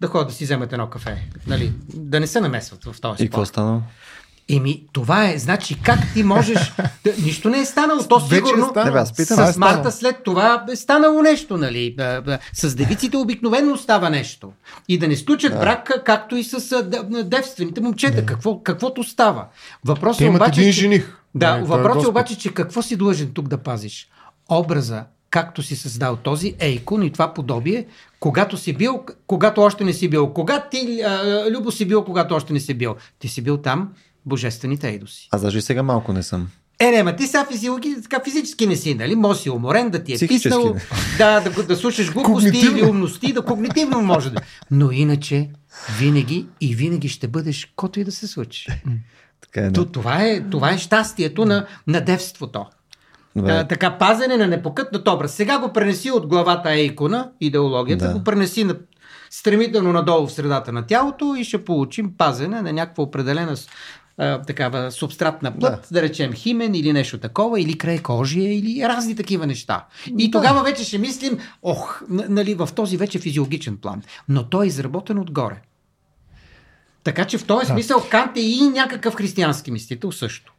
да 0.00 0.06
ходят 0.06 0.28
да 0.28 0.34
си 0.34 0.44
вземат 0.44 0.72
едно 0.72 0.86
кафе. 0.86 1.28
Нали, 1.46 1.72
да 1.94 2.20
не 2.20 2.26
се 2.26 2.40
намесват 2.40 2.84
в 2.84 3.00
този 3.00 3.24
И 3.24 3.26
какво 3.26 3.44
спор. 3.44 3.52
стана? 3.52 3.82
Еми, 4.48 4.84
това 4.92 5.30
е, 5.30 5.38
значи 5.38 5.80
как 5.82 5.98
ти 6.14 6.22
можеш... 6.22 6.72
да, 7.04 7.12
нищо 7.22 7.48
не 7.48 7.60
е 7.60 7.64
станало, 7.64 8.02
то 8.02 8.18
Вече 8.18 8.34
е 8.34 8.46
сигурно... 8.46 8.72
е 9.18 9.24
С 9.24 9.56
Марта 9.56 9.92
след 9.92 10.16
това 10.24 10.64
е 10.72 10.76
станало 10.76 11.22
нещо, 11.22 11.56
нали? 11.56 11.94
А, 11.98 12.02
а, 12.02 12.38
С 12.52 12.74
девиците 12.74 13.16
обикновено 13.16 13.76
става 13.76 14.10
нещо. 14.10 14.52
И 14.88 14.98
да 14.98 15.08
не 15.08 15.16
сключат 15.16 15.52
брак, 15.52 15.90
а, 15.90 16.04
както 16.04 16.36
и 16.36 16.44
с 16.44 16.82
девствените 17.24 17.80
момчета. 17.80 18.26
Какво, 18.26 18.62
каквото 18.62 19.04
става. 19.04 19.46
Въпросът 19.84 20.20
е 20.20 20.28
обаче, 20.28 20.60
един 20.60 20.72
че- 20.72 20.80
жених. 20.80 21.16
Да, 21.34 21.58
е 21.58 21.62
въпросът 21.62 22.04
е 22.04 22.08
обаче, 22.08 22.38
че 22.38 22.54
какво 22.54 22.82
си 22.82 22.96
длъжен 22.96 23.30
тук 23.34 23.48
да 23.48 23.58
пазиш? 23.58 24.08
Образа, 24.48 25.04
както 25.30 25.62
си 25.62 25.76
създал 25.76 26.16
този 26.16 26.54
ейкон 26.58 27.02
и 27.02 27.12
това 27.12 27.34
подобие, 27.34 27.86
когато 28.20 28.56
си 28.56 28.72
бил, 28.72 29.04
когато 29.26 29.60
още 29.60 29.84
не 29.84 29.92
си 29.92 30.08
бил. 30.08 30.32
Кога 30.32 30.68
ти, 30.70 31.00
а, 31.06 31.44
Любо, 31.50 31.70
си 31.70 31.84
бил, 31.86 32.04
когато 32.04 32.34
още 32.34 32.52
не 32.52 32.60
си 32.60 32.74
бил? 32.74 32.96
Ти 33.18 33.28
си 33.28 33.42
бил 33.42 33.56
там, 33.56 33.92
божествените 34.26 34.88
ейдоси. 34.88 35.28
Аз 35.30 35.42
даже 35.42 35.58
и 35.58 35.62
сега 35.62 35.82
малко 35.82 36.12
не 36.12 36.22
съм. 36.22 36.48
Е, 36.78 36.90
не, 36.90 37.02
ма 37.02 37.16
ти 37.16 37.26
сега 37.26 37.46
физиологи, 37.52 37.96
така 38.02 38.20
физически 38.24 38.66
не 38.66 38.76
си, 38.76 38.94
нали? 38.94 39.14
Може 39.14 39.40
си 39.40 39.50
уморен, 39.50 39.90
да 39.90 40.04
ти 40.04 40.12
е 40.12 40.16
Психически 40.16 40.48
писнал, 40.48 40.74
не. 40.74 40.80
да, 41.18 41.40
да, 41.40 41.62
да 41.62 41.76
слушаш 41.76 42.12
глупости 42.12 42.58
или 42.58 42.82
умности, 42.82 43.32
да 43.32 43.42
когнитивно 43.42 44.02
може 44.02 44.30
да. 44.30 44.40
Но 44.70 44.90
иначе, 44.90 45.50
винаги 45.98 46.46
и 46.60 46.74
винаги 46.74 47.08
ще 47.08 47.28
бъдеш, 47.28 47.72
кото 47.76 48.00
и 48.00 48.04
да 48.04 48.12
се 48.12 48.26
случи. 48.26 48.66
Така 49.40 49.66
е. 49.66 49.72
То, 49.72 49.84
Да. 49.84 49.92
това, 49.92 50.22
е, 50.24 50.40
това 50.50 50.72
е 50.72 50.78
щастието 50.78 51.44
на, 51.44 51.66
на 51.86 52.00
девството. 52.00 52.66
Добре. 53.36 53.48
Та, 53.48 53.64
така, 53.64 53.98
пазене 53.98 54.36
на 54.36 54.46
непокътнат 54.46 55.08
образ. 55.08 55.32
Сега 55.32 55.58
го 55.58 55.72
пренеси 55.72 56.10
от 56.10 56.26
главата 56.26 56.72
Ейкона, 56.72 57.30
идеологията, 57.40 58.06
Да. 58.08 58.14
го 58.14 58.24
пренеси 58.24 58.64
на, 58.64 58.76
стремително 59.30 59.92
надолу 59.92 60.26
в 60.26 60.32
средата 60.32 60.72
на 60.72 60.86
тялото 60.86 61.34
и 61.38 61.44
ще 61.44 61.64
получим 61.64 62.12
пазене 62.18 62.62
на 62.62 62.72
някаква 62.72 63.04
определена 63.04 63.56
а, 64.18 64.42
такава 64.42 64.92
субстратна 64.92 65.58
плът, 65.58 65.88
да. 65.90 65.94
да 65.94 66.02
речем 66.02 66.32
химен 66.32 66.74
или 66.74 66.92
нещо 66.92 67.18
такова, 67.18 67.60
или 67.60 67.78
край 67.78 67.98
кожия, 67.98 68.58
или 68.58 68.88
разни 68.88 69.16
такива 69.16 69.46
неща. 69.46 69.86
И 70.18 70.30
тогава 70.30 70.62
вече 70.62 70.84
ще 70.84 70.98
мислим, 70.98 71.38
ох, 71.62 72.02
нали, 72.08 72.54
в 72.54 72.68
този 72.74 72.96
вече 72.96 73.18
физиологичен 73.18 73.76
план. 73.76 74.02
Но 74.28 74.48
той 74.48 74.64
е 74.64 74.68
изработен 74.68 75.18
отгоре. 75.18 75.62
Така 77.04 77.24
че 77.24 77.38
в 77.38 77.44
този 77.44 77.66
смисъл 77.66 78.02
Кант 78.10 78.36
е 78.36 78.40
и 78.40 78.60
някакъв 78.68 79.14
християнски 79.14 79.70
мислител 79.70 80.12
също. 80.12 80.52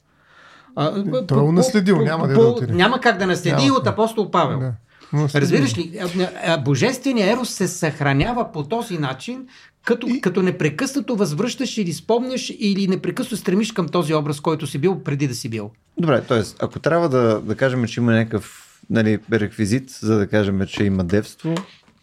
А, 0.76 1.03
Той 1.28 1.38
е 1.38 1.41
унаследил, 1.41 1.95
по- 1.97 2.01
няма 2.01 2.24
по- 2.24 2.28
да 2.28 2.34
да 2.34 2.47
отиде. 2.47 2.74
Няма 2.74 2.99
как 2.99 3.17
да 3.17 3.28
наследи 3.28 3.65
Няма 3.65 3.78
от 3.78 3.88
апостол 3.88 4.32
Павел. 4.32 4.59
Да. 4.59 4.74
Разбираш 5.36 5.78
ли, 5.78 5.99
божественият 6.65 7.38
ерос 7.38 7.49
се 7.49 7.67
съхранява 7.67 8.51
по 8.51 8.63
този 8.63 8.97
начин, 8.97 9.45
като, 9.86 10.07
и... 10.07 10.22
като 10.22 10.41
непрекъснато 10.41 11.15
възвръщаш 11.15 11.78
или 11.78 11.93
спомняш 11.93 12.53
или 12.59 12.88
непрекъснато 12.88 13.38
стремиш 13.38 13.72
към 13.72 13.88
този 13.88 14.13
образ, 14.13 14.39
който 14.39 14.67
си 14.67 14.78
бил 14.78 15.03
преди 15.03 15.28
да 15.28 15.36
си 15.36 15.49
бил. 15.49 15.72
Добре, 15.97 16.22
т.е. 16.22 16.41
ако 16.59 16.80
трябва 16.80 17.09
да, 17.09 17.39
да 17.41 17.55
кажем, 17.55 17.86
че 17.86 17.99
има 17.99 18.11
някакъв 18.11 18.67
нали, 18.89 19.19
реквизит, 19.34 19.89
за 19.89 20.17
да 20.17 20.28
кажем, 20.28 20.61
че 20.67 20.84
има 20.84 21.03
девство, 21.03 21.55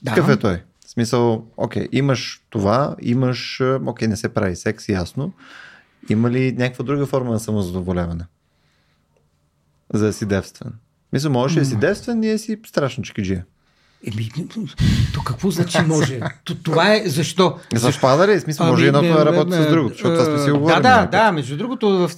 Да. 0.02 0.10
какъв 0.10 0.28
е 0.28 0.36
той? 0.36 0.62
В 0.86 0.90
смисъл, 0.90 1.44
окей, 1.56 1.88
имаш 1.92 2.42
това, 2.50 2.96
имаш, 3.02 3.62
окей, 3.86 4.08
не 4.08 4.16
се 4.16 4.28
прави 4.28 4.56
секс, 4.56 4.88
ясно. 4.88 5.32
Има 6.08 6.30
ли 6.30 6.52
някаква 6.52 6.84
друга 6.84 7.06
форма 7.06 7.30
на 7.30 7.40
самозадоволяване? 7.40 8.24
За 9.94 10.06
да 10.06 10.12
си 10.12 10.26
девствен. 10.26 10.72
Мисля, 11.12 11.30
можеш 11.30 11.58
да 11.58 11.64
си 11.64 11.76
девствен 11.76 12.22
и 12.22 12.30
да 12.30 12.38
си 12.38 12.58
страшно 12.66 13.04
чекиджия. 13.04 13.44
Еми, 14.06 14.30
то 15.14 15.22
какво 15.24 15.50
значи 15.50 15.78
може? 15.86 16.20
То, 16.44 16.54
това 16.54 16.94
е 16.94 17.02
защо? 17.06 17.58
Съвпада 17.76 18.28
ли? 18.28 18.40
Смисъл, 18.40 18.66
може 18.66 18.88
Ами, 18.88 18.98
едното 18.98 19.18
да 19.18 19.26
работи 19.26 19.52
с 19.52 19.68
другото, 19.68 19.94
защото 19.94 20.14
това 20.14 20.24
сме 20.24 20.38
си. 20.38 20.50
Да, 20.66 20.80
да, 20.80 21.06
да. 21.06 21.32
Между 21.32 21.56
другото, 21.56 22.08
в, 22.08 22.10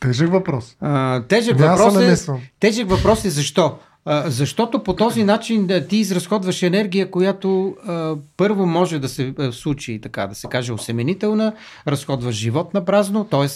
Тежък 0.00 0.32
въпрос. 0.32 0.76
а, 0.80 1.22
тежък, 1.22 1.56
да 1.56 1.68
въпрос 1.68 1.96
е, 2.28 2.40
тежък 2.60 2.88
въпрос 2.88 3.24
е 3.24 3.30
защо? 3.30 3.78
А, 4.04 4.30
защото 4.30 4.82
по 4.82 4.96
този 4.96 5.24
начин 5.24 5.66
да, 5.66 5.86
ти 5.86 5.96
изразходваш 5.96 6.62
енергия, 6.62 7.10
която 7.10 7.76
а, 7.86 8.14
първо 8.36 8.66
може 8.66 8.98
да 8.98 9.08
се 9.08 9.34
а, 9.38 9.52
случи, 9.52 10.00
така 10.02 10.26
да 10.26 10.34
се 10.34 10.46
каже, 10.46 10.72
осеменителна, 10.72 11.52
разходваш 11.86 12.34
живот 12.34 12.74
на 12.74 12.84
празно, 12.84 13.24
т.е. 13.24 13.48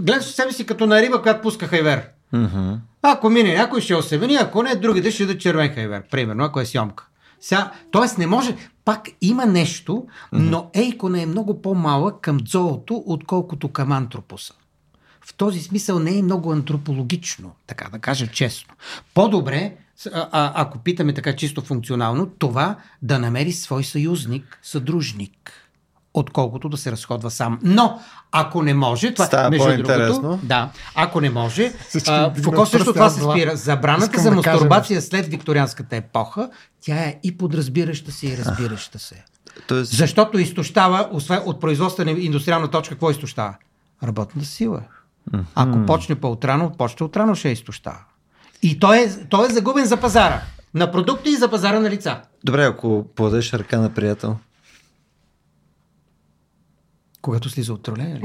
гледаш 0.00 0.24
себе 0.24 0.52
си 0.52 0.66
като 0.66 0.86
на 0.86 1.02
риба, 1.02 1.22
която 1.22 1.42
пуска 1.42 1.66
хайвер. 1.66 2.08
Mm-hmm. 2.34 2.76
Ако 3.02 3.30
мине 3.30 3.54
някой 3.54 3.80
ще 3.80 3.94
осемени, 3.94 4.36
ако 4.36 4.62
не, 4.62 4.74
другите 4.74 5.10
ще 5.10 5.26
да 5.26 5.38
червен 5.38 5.74
хайвер, 5.74 6.02
примерно, 6.10 6.44
ако 6.44 6.60
е 6.60 6.66
сьомка. 6.66 7.06
Сега, 7.40 7.72
тоест 7.90 8.18
не 8.18 8.26
може, 8.26 8.56
пак 8.84 9.08
има 9.20 9.46
нещо, 9.46 10.06
но 10.32 10.70
Ейкона 10.74 11.22
е 11.22 11.26
много 11.26 11.62
по-малък 11.62 12.20
към 12.20 12.36
дзоото, 12.36 13.04
отколкото 13.06 13.68
към 13.68 13.92
антропоса. 13.92 14.54
В 15.26 15.34
този 15.34 15.62
смисъл 15.62 15.98
не 15.98 16.18
е 16.18 16.22
много 16.22 16.52
антропологично, 16.52 17.52
така 17.66 17.88
да 17.92 17.98
кажа 17.98 18.26
честно. 18.26 18.74
По-добре, 19.14 19.76
а, 20.12 20.28
а, 20.32 20.52
ако 20.54 20.78
питаме 20.78 21.14
така 21.14 21.36
чисто 21.36 21.60
функционално, 21.60 22.26
това 22.26 22.76
да 23.02 23.18
намери 23.18 23.52
свой 23.52 23.84
съюзник, 23.84 24.58
съдружник, 24.62 25.52
отколкото 26.14 26.68
да 26.68 26.76
се 26.76 26.92
разходва 26.92 27.30
сам. 27.30 27.58
Но, 27.62 28.00
ако 28.32 28.62
не 28.62 28.74
може, 28.74 29.14
това 29.14 29.26
Става 29.26 29.50
между 29.50 29.64
по-интересно. 29.64 30.20
другото, 30.22 30.46
да, 30.46 30.70
ако 30.94 31.20
не 31.20 31.30
може, 31.30 31.72
Фуко 32.42 32.66
също 32.66 32.92
това 32.92 33.10
се 33.10 33.20
спира. 33.20 33.56
Забраната 33.56 34.04
Искам 34.04 34.22
за 34.22 34.30
да 34.30 34.42
кажа 34.42 34.54
мастурбация 34.56 35.02
след 35.02 35.26
викторианската 35.26 35.96
епоха, 35.96 36.50
тя 36.80 36.96
е 36.96 37.20
и 37.22 37.36
подразбираща 37.36 38.12
се, 38.12 38.26
и 38.26 38.36
разбираща 38.36 38.98
се. 38.98 39.24
Тоест, 39.68 39.96
Защото 39.96 40.38
изтощава, 40.38 41.08
освен 41.12 41.40
от 41.46 41.60
производствена 41.60 42.10
индустриална 42.10 42.68
точка, 42.70 42.94
какво 42.94 43.10
изтощава? 43.10 43.54
Работната 44.02 44.46
сила. 44.46 44.82
Ако 45.54 45.86
почне 45.86 46.14
по-утрано, 46.14 46.72
почне 46.78 47.06
утрано 47.06 47.34
ще 47.34 47.48
я 47.48 47.52
изтощава. 47.52 47.98
И 48.62 48.78
той 48.78 48.98
е, 48.98 49.08
той 49.28 49.46
е 49.46 49.50
загубен 49.50 49.84
за 49.84 49.96
пазара. 49.96 50.42
На 50.74 50.92
продукти 50.92 51.30
и 51.30 51.36
за 51.36 51.50
пазара 51.50 51.80
на 51.80 51.90
лица. 51.90 52.20
добре, 52.44 52.64
ако 52.64 53.06
подадеш 53.14 53.52
ръка 53.52 53.80
на 53.80 53.94
приятел. 53.94 54.36
Когато 57.26 57.50
слиза 57.50 57.72
от 57.72 57.82
тролея. 57.82 58.16
ли? 58.16 58.20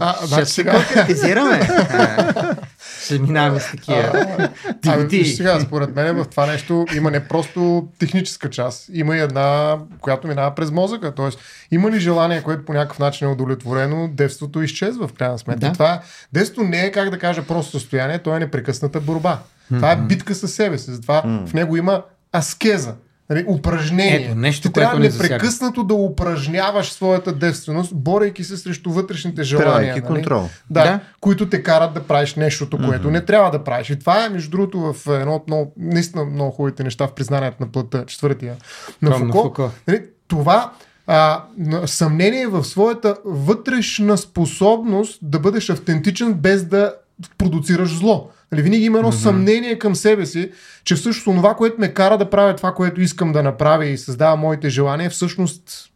А, 0.00 0.26
значи 0.26 0.46
се 0.46 0.54
сега, 0.54 0.72
конкретизираме. 0.72 1.68
А, 1.90 2.56
Ще 3.04 3.18
минаваме 3.18 3.60
с 3.60 3.70
такива. 3.70 4.48
Ами, 4.86 5.24
сега, 5.24 5.60
според 5.60 5.96
мен 5.96 6.16
в 6.16 6.24
това 6.24 6.46
нещо 6.46 6.86
има 6.96 7.10
не 7.10 7.28
просто 7.28 7.88
техническа 7.98 8.50
част, 8.50 8.90
има 8.92 9.16
и 9.16 9.20
една, 9.20 9.78
която 10.00 10.28
минава 10.28 10.54
през 10.54 10.70
мозъка. 10.70 11.14
Тоест, 11.14 11.38
има 11.70 11.90
ли 11.90 12.00
желание, 12.00 12.42
което 12.42 12.64
по 12.64 12.72
някакъв 12.72 12.98
начин 12.98 13.28
е 13.28 13.30
удовлетворено, 13.30 14.08
девството 14.08 14.62
изчезва 14.62 15.08
в 15.08 15.12
крайна 15.12 15.38
сметка. 15.38 15.66
Да. 15.66 15.72
Това, 15.72 16.00
девството 16.32 16.68
не 16.68 16.84
е, 16.84 16.90
как 16.90 17.10
да 17.10 17.18
кажа, 17.18 17.46
просто 17.46 17.78
състояние, 17.78 18.18
то 18.18 18.36
е 18.36 18.38
непрекъсната 18.38 19.00
борба. 19.00 19.38
Това 19.68 19.92
е 19.92 19.96
битка 19.96 20.34
със 20.34 20.54
себе 20.54 20.78
си. 20.78 20.90
Затова 20.90 21.22
в 21.46 21.54
него 21.54 21.76
има 21.76 22.02
аскеза. 22.36 22.94
Нали, 23.30 23.44
упражнение. 23.48 24.26
Ето, 24.26 24.34
нещо, 24.34 24.68
Ти 24.68 24.72
трябва 24.72 24.98
непрекъснато 24.98 25.84
да 25.84 25.94
упражняваш 25.94 26.92
своята 26.92 27.32
девственост, 27.32 27.94
борейки 27.94 28.44
се 28.44 28.56
срещу 28.56 28.90
вътрешните 28.90 29.42
желания. 29.42 29.94
Нали? 29.94 30.06
контрол. 30.06 30.48
Да, 30.70 30.84
Да. 30.84 31.00
които 31.20 31.48
те 31.48 31.62
карат 31.62 31.94
да 31.94 32.02
правиш 32.02 32.34
нещото, 32.34 32.78
което 32.78 33.08
mm-hmm. 33.08 33.12
не 33.12 33.24
трябва 33.24 33.50
да 33.50 33.64
правиш. 33.64 33.90
И 33.90 33.98
това 33.98 34.24
е, 34.24 34.28
между 34.28 34.50
другото, 34.50 34.92
в 34.92 35.20
едно 35.20 35.34
от 35.34 35.46
много, 35.46 35.72
наистина 35.76 36.24
много 36.24 36.50
хубавите 36.50 36.84
неща 36.84 37.06
в 37.06 37.12
признанието 37.12 37.56
на 37.60 37.72
плътта, 37.72 38.06
четвъртия 38.06 38.56
на 39.02 39.10
Фуко. 39.10 39.42
Фуко. 39.42 39.70
Нали, 39.88 40.02
това 40.28 40.72
а, 41.06 41.44
съмнение 41.86 42.46
в 42.46 42.64
своята 42.64 43.16
вътрешна 43.24 44.18
способност 44.18 45.18
да 45.22 45.38
бъдеш 45.38 45.70
автентичен 45.70 46.34
без 46.34 46.64
да 46.64 46.94
продуцираш 47.38 47.98
зло. 47.98 48.30
Нали, 48.52 48.62
винаги 48.62 48.84
има 48.84 48.98
едно 48.98 49.12
mm-hmm. 49.12 49.22
съмнение 49.22 49.78
към 49.78 49.96
себе 49.96 50.26
си, 50.26 50.50
че 50.84 50.94
всъщност 50.94 51.38
това, 51.38 51.54
което 51.54 51.80
ме 51.80 51.94
кара 51.94 52.18
да 52.18 52.30
правя 52.30 52.56
това, 52.56 52.72
което 52.74 53.00
искам 53.00 53.32
да 53.32 53.42
направя 53.42 53.86
и 53.86 53.98
създава 53.98 54.36
моите 54.36 54.68
желания, 54.68 55.10
всъщност 55.10 55.90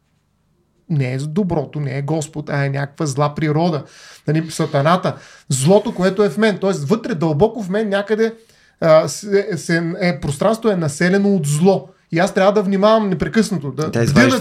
не 0.91 1.13
е 1.13 1.19
доброто, 1.19 1.81
не 1.81 1.99
е 1.99 2.03
Господ, 2.03 2.51
а 2.51 2.65
е 2.65 2.71
някаква 2.71 3.07
зла 3.07 3.35
природа. 3.35 3.85
Нали, 4.29 4.51
сатаната. 4.51 5.17
Злото, 5.49 5.95
което 5.95 6.25
е 6.25 6.31
в 6.31 6.39
мен. 6.39 6.59
Тоест, 6.59 6.89
вътре 6.89 7.15
дълбоко 7.15 7.63
в 7.63 7.69
мен 7.69 7.89
някъде 7.89 8.35
а, 8.81 9.09
се, 9.09 9.49
се, 9.57 9.95
е, 10.01 10.21
пространство 10.21 10.69
е 10.69 10.77
населено 10.77 11.35
от 11.35 11.47
зло. 11.47 11.89
И 12.13 12.19
аз 12.19 12.35
трябва 12.35 12.53
да 12.53 12.63
внимавам 12.63 13.09
непрекъснато. 13.09 13.71
Да, 13.71 13.91
Да 13.91 14.03
извадиш. 14.03 14.35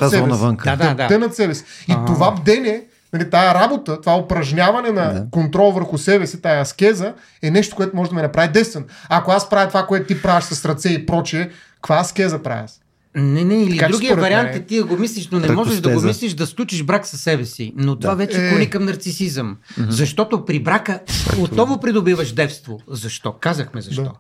Да, 0.78 0.96
да, 0.96 1.08
да. 1.08 1.20
Над 1.20 1.36
себе 1.36 1.56
си. 1.56 1.64
И 1.90 1.92
А. 1.92 2.06
това 2.06 2.32
бдене, 2.32 2.84
нали, 3.14 3.30
тая 3.30 3.54
работа, 3.54 4.02
това 4.02 4.16
упражняване 4.16 4.92
на 4.92 5.14
Да. 5.14 5.26
контрол 5.32 5.72
върху 5.72 5.98
себе 5.98 6.28
си, 6.28 6.42
тая 6.42 6.62
аскеза, 6.62 7.14
е 7.42 7.52
нещо, 7.52 7.76
което 7.76 7.96
може 7.96 8.10
да 8.10 8.16
ме 8.16 8.22
направи 8.22 8.48
десен. 8.50 8.86
Ако 9.10 9.32
аз 9.32 9.50
правя 9.50 9.68
това, 9.68 9.86
което 9.86 10.08
ти 10.08 10.22
правиш 10.22 10.44
с 10.44 10.66
ръце 10.66 10.90
и 10.90 11.06
прочее, 11.06 11.50
каква 11.76 11.98
аскеза 11.98 12.40
правя 12.40 12.64
аз? 12.64 12.80
Не, 13.16 13.44
не, 13.44 13.56
или 13.56 13.72
Така 13.72 13.86
че 13.86 13.92
другия 13.92 14.16
вариант 14.16 14.56
е 14.56 14.60
ти 14.60 14.78
да 14.78 14.84
го 14.84 14.98
мислиш, 14.98 15.30
но 15.32 15.40
не 15.40 15.48
можеш 15.50 15.80
да 15.80 15.90
го 15.92 16.02
мислиш 16.02 16.34
да 16.34 16.48
сключиш 16.48 16.84
брак 16.84 17.08
със 17.08 17.22
себе 17.22 17.46
си. 17.46 17.74
Но 17.76 17.96
това 17.96 18.14
вече 18.16 18.46
Е. 18.46 18.50
клони 18.50 18.70
към 18.70 18.86
нарцисизъм. 18.86 19.58
Защото 19.80 20.46
при 20.46 20.60
брака 20.60 21.00
отново 21.40 21.80
придобиваш 21.80 22.32
девство. 22.32 22.80
Защо? 22.88 23.32
Казахме 23.34 23.82
защо. 23.82 24.04
Да. 24.04 24.12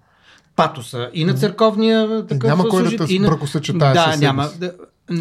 Патоса 0.56 1.10
и 1.14 1.26
на 1.26 1.34
църковния 1.34 2.26
такъв 2.28 2.48
няма 2.48 2.70
кой 2.70 2.84
да 2.90 3.06
те 3.06 3.14
и 3.14 3.20
на- 3.20 3.28
бракосъчетае 3.30 3.94
Да, 3.94 4.04
със 4.04 4.14
себе 4.14 4.26
няма. 4.26 4.48
си. 4.48 4.60
Да, 4.60 4.72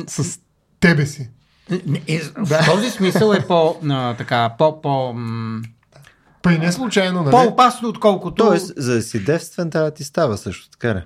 С 0.06 0.38
тебе 0.80 1.06
си. 1.06 1.30
Не, 1.70 2.02
е, 2.08 2.20
в 2.36 2.66
този 2.66 2.90
смисъл 2.90 3.32
е 3.32 3.46
по, 3.46 3.76
а, 3.90 4.14
така, 4.14 4.54
по, 4.58 4.80
по, 4.82 5.12
м, 5.12 5.62
Па 6.42 6.52
и 6.52 6.58
не 6.58 6.72
случайно, 6.72 7.22
нали? 7.22 7.30
по-опасно, 7.30 7.88
отколкото... 7.88 8.44
Тоест, 8.44 8.72
за 8.76 8.94
да 8.94 9.02
си 9.02 9.24
девствен, 9.24 9.70
трябва 9.70 9.90
да 9.90 9.94
ти 9.94 10.04
става 10.04 10.38
също, 10.38 10.70
така 10.70 10.94
ли? 10.94 11.02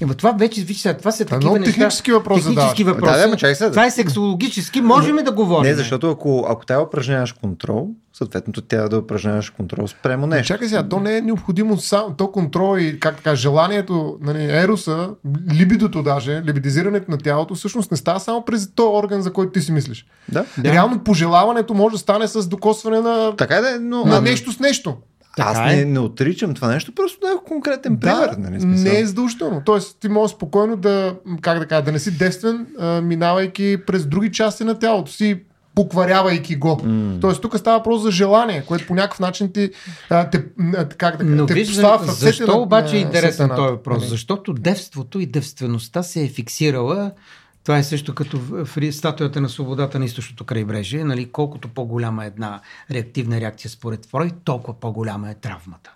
Ема 0.00 0.14
това 0.14 0.32
вече, 0.32 0.64
виж 0.64 0.80
сега, 0.80 0.96
това 0.96 1.10
са 1.10 1.24
Това 1.24 1.36
е 1.36 1.38
такива 1.38 1.50
много 1.50 1.58
неща. 1.58 1.72
технически 1.72 2.12
въпрос 2.12 2.44
Технически 2.44 2.84
въпроси. 2.84 3.12
Да, 3.12 3.28
да, 3.28 3.36
чакай 3.36 3.54
сега. 3.54 3.70
Това 3.70 3.86
е 3.86 3.90
сексологически. 3.90 4.80
Можем 4.80 5.18
ли 5.18 5.22
да 5.22 5.32
говорим? 5.32 5.70
Не, 5.70 5.76
защото 5.76 6.10
ако, 6.10 6.46
ако 6.48 6.66
тя 6.66 6.80
упражняваш 6.80 7.32
контрол, 7.32 7.88
съответно 8.12 8.52
трябва 8.52 8.88
да 8.88 8.98
упражняваш 8.98 9.50
контрол 9.50 9.88
спрямо 9.88 10.26
нещо. 10.26 10.46
Чакай 10.46 10.68
сега, 10.68 10.88
то 10.88 11.00
не 11.00 11.16
е 11.16 11.20
необходимо 11.20 11.76
само 11.76 12.14
то 12.14 12.32
контрол 12.32 12.78
и 12.78 13.00
как 13.00 13.16
така, 13.16 13.34
желанието, 13.34 14.18
нали, 14.20 14.44
ероса, 14.44 15.10
либидото 15.52 16.02
даже, 16.02 16.42
либидизирането 16.46 17.10
на 17.10 17.18
тялото, 17.18 17.54
всъщност 17.54 17.90
не 17.90 17.96
става 17.96 18.20
само 18.20 18.44
през 18.44 18.70
този 18.74 18.88
орган, 18.88 19.22
за 19.22 19.32
който 19.32 19.52
ти 19.52 19.60
си 19.60 19.72
мислиш. 19.72 20.06
Да. 20.28 20.44
Реално 20.64 21.04
пожелаването 21.04 21.74
може 21.74 21.92
да 21.92 21.98
стане 21.98 22.28
с 22.28 22.48
докосване 22.48 23.00
на, 23.00 23.36
Така 23.36 23.56
е, 23.56 23.60
да, 23.60 23.70
е, 23.70 23.78
но 23.78 24.04
на 24.04 24.16
ами, 24.16 24.30
нещо 24.30 24.52
с 24.52 24.60
нещо. 24.60 24.96
Аз 25.38 25.54
Така 25.54 25.72
е. 25.72 25.76
не, 25.76 25.84
не 25.84 25.98
отричам 25.98 26.54
това 26.54 26.68
нещо, 26.68 26.92
просто 26.92 27.20
да 27.20 27.26
е 27.28 27.48
конкретен 27.48 27.96
пример. 27.96 28.28
да, 28.28 28.36
нали, 28.40 28.60
смисъл. 28.60 28.92
не 28.92 29.00
е 29.00 29.06
задължително. 29.06 29.62
Тоест, 29.64 29.96
ти 30.00 30.08
можеш 30.08 30.36
спокойно 30.36 30.76
да, 30.76 31.14
как 31.40 31.58
да 31.58 31.66
кажа, 31.66 31.82
да 31.82 31.92
не 31.92 31.98
си 31.98 32.10
девствен, 32.10 32.66
а, 32.78 33.00
минавайки 33.00 33.76
през 33.86 34.06
други 34.06 34.32
части 34.32 34.64
на 34.64 34.78
тялото 34.78 35.12
си, 35.12 35.40
покварявайки 35.74 36.56
го. 36.56 36.68
Mm. 36.76 37.20
Тоест, 37.20 37.42
тук 37.42 37.58
става 37.58 37.78
въпрос 37.78 38.02
за 38.02 38.10
желание, 38.10 38.62
което 38.62 38.86
по 38.86 38.94
някакъв 38.94 39.20
начин 39.20 39.52
ти, 39.52 39.70
а, 40.10 40.30
те, 40.30 40.44
а, 40.76 40.88
как 40.88 41.16
да 41.16 41.24
Но 41.24 41.46
те 41.46 41.54
виждам, 41.54 41.74
поставя 41.74 41.98
в 41.98 42.02
ръцете 42.02 42.20
защо 42.20 42.46
на- 42.46 42.58
обаче 42.58 42.96
е 42.96 43.00
интересен 43.00 43.48
този 43.48 43.60
въпрос? 43.62 43.98
Нали? 43.98 44.08
Защото 44.08 44.52
девството 44.52 45.20
и 45.20 45.26
девствеността 45.26 46.02
се 46.02 46.22
е 46.22 46.28
фиксирала 46.28 47.10
това 47.64 47.78
е 47.78 47.82
също 47.82 48.14
като 48.14 48.40
статуята 48.92 49.40
на 49.40 49.48
свободата 49.48 49.98
на 49.98 50.04
източното 50.04 50.44
крайбрежие. 50.44 51.04
Нали, 51.04 51.32
колкото 51.32 51.68
по-голяма 51.68 52.24
е 52.24 52.26
една 52.26 52.60
реактивна 52.90 53.40
реакция 53.40 53.70
според 53.70 54.06
Фройд, 54.06 54.34
толкова 54.44 54.80
по-голяма 54.80 55.30
е 55.30 55.34
травмата. 55.34 55.90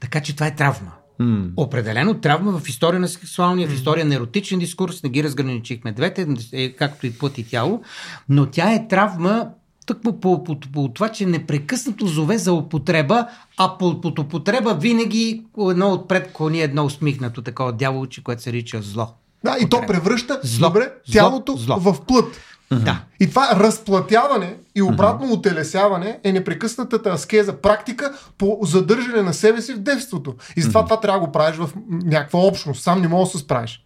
Така 0.00 0.20
че 0.20 0.34
това 0.34 0.46
е 0.46 0.56
травма. 0.56 0.92
М. 1.18 1.46
Определено 1.56 2.14
травма 2.14 2.58
в 2.58 2.68
история 2.68 3.00
на 3.00 3.08
сексуалния, 3.08 3.68
в 3.68 3.74
история 3.74 4.04
на 4.04 4.14
еротичен 4.14 4.58
дискурс, 4.58 5.02
не 5.02 5.10
ги 5.10 5.24
разграничихме 5.24 5.92
двете, 5.92 6.26
е, 6.52 6.72
както 6.72 7.06
и 7.06 7.18
плът 7.18 7.38
и 7.38 7.48
тяло, 7.48 7.82
но 8.28 8.46
тя 8.46 8.72
е 8.72 8.88
травма 8.88 9.50
тъкмо 9.86 10.20
по, 10.20 10.44
по, 10.44 10.60
по, 10.60 10.70
по 10.72 10.88
това, 10.88 11.08
че 11.08 11.26
непрекъснато 11.26 12.06
зове 12.06 12.38
за 12.38 12.52
употреба, 12.52 13.26
а 13.56 13.78
по, 13.78 14.00
по 14.00 14.08
употреба 14.08 14.74
винаги 14.74 15.44
едно 15.70 15.92
отпред 15.92 16.32
клони 16.32 16.60
едно 16.60 16.84
усмихнато 16.84 17.42
такова 17.42 17.72
дяволче, 17.72 18.22
което 18.22 18.42
се 18.42 18.52
рича 18.52 18.82
зло. 18.82 19.14
Да, 19.44 19.56
и 19.60 19.68
то 19.68 19.80
превръща 19.80 20.40
Зло. 20.42 20.68
добре, 20.68 20.80
Зло. 21.06 21.12
тялото 21.12 21.56
Зло. 21.56 21.76
в 21.78 21.96
плът. 22.00 22.36
Да. 22.72 23.00
И 23.20 23.28
това 23.28 23.48
разплатяване 23.54 24.54
и 24.74 24.82
обратно 24.82 25.32
утелесяване 25.32 26.18
е 26.24 26.32
непрекъснатата 26.32 27.10
аскеза, 27.10 27.52
практика 27.52 28.12
по 28.38 28.58
задържане 28.62 29.22
на 29.22 29.34
себе 29.34 29.62
си 29.62 29.74
в 29.74 29.78
девството. 29.78 30.34
И 30.56 30.62
затова 30.62 30.84
това 30.84 31.00
трябва 31.00 31.20
да 31.20 31.26
го 31.26 31.32
правиш 31.32 31.56
в 31.56 31.70
някаква 31.88 32.38
общност. 32.40 32.82
Сам 32.82 33.00
не 33.00 33.08
можеш 33.08 33.32
да 33.32 33.38
се 33.38 33.44
справиш. 33.44 33.84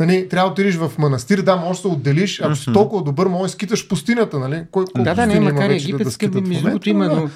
Нали, 0.00 0.28
трябва 0.28 0.48
да 0.48 0.52
отидеш 0.52 0.74
в 0.76 0.92
манастир, 0.98 1.38
да, 1.38 1.56
можеш 1.56 1.82
да 1.82 1.88
се 1.88 1.94
отделиш. 1.94 2.40
Ако 2.40 2.56
си 2.56 2.72
толкова 2.72 3.02
добър, 3.02 3.26
можеш 3.26 3.42
да 3.44 3.52
скиташ 3.52 3.88
пустинята. 3.88 4.38
Нали? 4.38 4.64
Кой, 4.70 4.84
Да, 4.96 5.14
да, 5.14 5.26
не, 5.26 5.40
макар 5.40 5.64
и 5.64 5.68
вече 5.68 5.86
да- 5.86 5.88
да 5.88 5.94
египетска, 5.94 6.12
скитат 6.12 6.46
между 6.46 6.64
другото 6.64 6.88
има, 6.88 7.04
но 7.04 7.14
да. 7.14 7.20
но, 7.20 7.30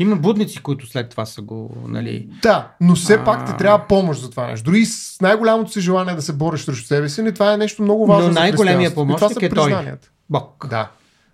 има 0.00 0.16
будници, 0.16 0.62
които 0.62 0.86
след 0.86 1.10
това 1.10 1.26
са 1.26 1.42
го, 1.42 1.70
нали... 1.88 2.28
Да, 2.42 2.68
но 2.80 2.94
все 2.94 3.14
А. 3.14 3.24
пак 3.24 3.46
ти 3.46 3.56
трябва 3.56 3.86
помощ 3.86 4.20
за 4.20 4.30
това 4.30 4.46
нещо. 4.46 4.64
Дори 4.64 4.84
с 4.84 5.20
най-голямото 5.20 5.72
си 5.72 5.80
желание 5.80 6.14
да 6.14 6.22
се 6.22 6.32
бориш 6.32 6.60
срещу 6.60 6.86
себе 6.86 7.08
си, 7.08 7.22
не, 7.22 7.32
това 7.32 7.52
е 7.52 7.56
нещо 7.56 7.82
много 7.82 8.06
важно. 8.06 8.26
Но 8.26 8.32
за 8.32 8.40
най-големия 8.40 8.90
християнството. 8.90 9.12
И 9.12 9.16
това 9.16 9.28
помощник 9.28 9.52
е 9.52 9.54
той. 9.54 9.92
Бог. 10.30 10.66
Да. 10.70 10.90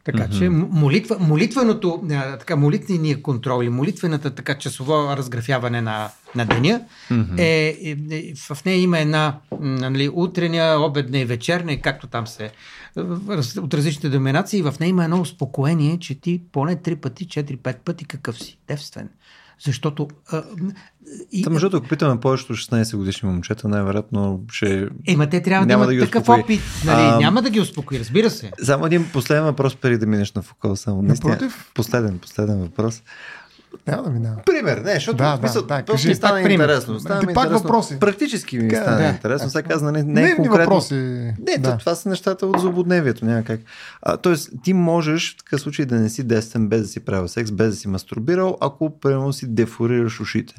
Така 0.06 0.28
че 0.30 0.48
м- 0.48 0.66
молитва, 0.70 1.16
молитвеното, 1.20 2.02
така, 2.38 2.56
молитвения 2.56 3.22
контрол 3.22 3.62
или 3.62 3.70
молитвената 3.70 4.30
така 4.30 4.58
часово 4.58 4.92
разграфяване 4.92 5.80
на, 5.80 6.10
на 6.34 6.44
деня, 6.44 6.80
mm-hmm. 7.10 7.38
е, 7.38 7.68
е, 8.16 8.34
в 8.34 8.64
нея 8.64 8.80
има 8.80 8.98
една 8.98 9.38
нали, 9.60 10.10
утрения, 10.14 10.80
обедна 10.80 11.18
и 11.18 11.24
вечерна, 11.24 11.80
както 11.80 12.06
там 12.06 12.26
се 12.26 12.50
от 13.58 13.74
различните 13.74 14.08
доминации, 14.08 14.62
в 14.62 14.74
нея 14.80 14.90
има 14.90 15.04
едно 15.04 15.20
успокоение, 15.20 15.98
че 15.98 16.20
ти 16.20 16.42
поне 16.52 16.76
три 16.76 16.96
пъти, 16.96 17.28
четири-пет 17.28 17.80
пъти 17.84 18.04
какъв 18.04 18.42
си, 18.42 18.58
девствен. 18.68 19.08
Защото. 19.64 20.08
А, 20.32 20.42
и, 21.32 21.42
Та, 21.42 21.50
между 21.50 21.76
ако 21.76 21.88
питаме 21.88 22.20
повечето 22.20 22.52
16 22.52 22.96
годишни 22.96 23.28
момчета, 23.28 23.68
най-вероятно 23.68 24.40
ще. 24.52 24.88
Ема 25.06 25.28
те 25.28 25.42
трябва 25.42 25.66
Няма 25.66 25.86
да 25.86 25.94
имат 25.94 26.04
да 26.04 26.10
такъв 26.10 26.22
успокои. 26.22 26.42
опит. 26.42 26.60
Нали? 26.84 27.00
А, 27.02 27.18
Няма 27.18 27.42
да 27.42 27.50
ги 27.50 27.60
успокои, 27.60 27.98
разбира 27.98 28.30
се. 28.30 28.52
Само 28.62 28.86
един 28.86 29.10
последен 29.12 29.44
въпрос, 29.44 29.76
преди 29.76 29.98
да 29.98 30.06
минеш 30.06 30.32
на 30.32 30.42
Фукал. 30.42 30.76
Само. 30.76 31.02
Напротив. 31.02 31.70
Последен, 31.74 32.18
последен 32.18 32.58
въпрос. 32.58 33.02
Няма 33.86 34.02
да 34.02 34.10
минава. 34.10 34.36
Пример, 34.46 34.78
не, 34.78 34.94
защото 34.94 35.16
да, 35.16 35.36
да, 35.36 35.62
да, 35.62 35.82
кажи, 35.82 36.08
ми 36.08 36.14
стана 36.14 36.42
пример. 36.42 36.64
интересно. 36.64 37.00
Стана 37.00 37.20
Ти 37.20 37.26
пак 37.26 37.36
интересно. 37.36 37.58
въпроси. 37.58 37.98
Практически 38.00 38.58
ми 38.58 38.70
стана 38.70 38.96
да. 38.96 39.04
интересно. 39.04 39.50
Сега 39.50 39.68
каза, 39.68 39.92
не, 39.92 40.02
не 40.02 40.30
е 40.30 40.36
конкретно. 40.36 40.58
въпроси. 40.58 40.94
Не, 40.94 41.58
да. 41.58 41.76
това 41.78 41.94
са 41.94 42.08
нещата 42.08 42.46
от 42.46 42.60
злободневието. 42.60 43.24
Няма 43.24 43.42
как. 43.42 43.60
А, 44.02 44.16
тоест, 44.16 44.50
ти 44.62 44.72
можеш 44.72 45.34
в 45.34 45.38
такъв 45.38 45.60
случай 45.60 45.86
да 45.86 45.94
не 45.94 46.08
си 46.08 46.22
десен 46.22 46.68
без 46.68 46.82
да 46.82 46.88
си 46.88 47.00
правил 47.00 47.28
секс, 47.28 47.52
без 47.52 47.70
да 47.70 47.76
си 47.76 47.88
мастурбирал, 47.88 48.56
ако 48.60 49.00
прямо 49.00 49.32
си 49.32 49.46
дефорираш 49.46 50.20
ушите. 50.20 50.54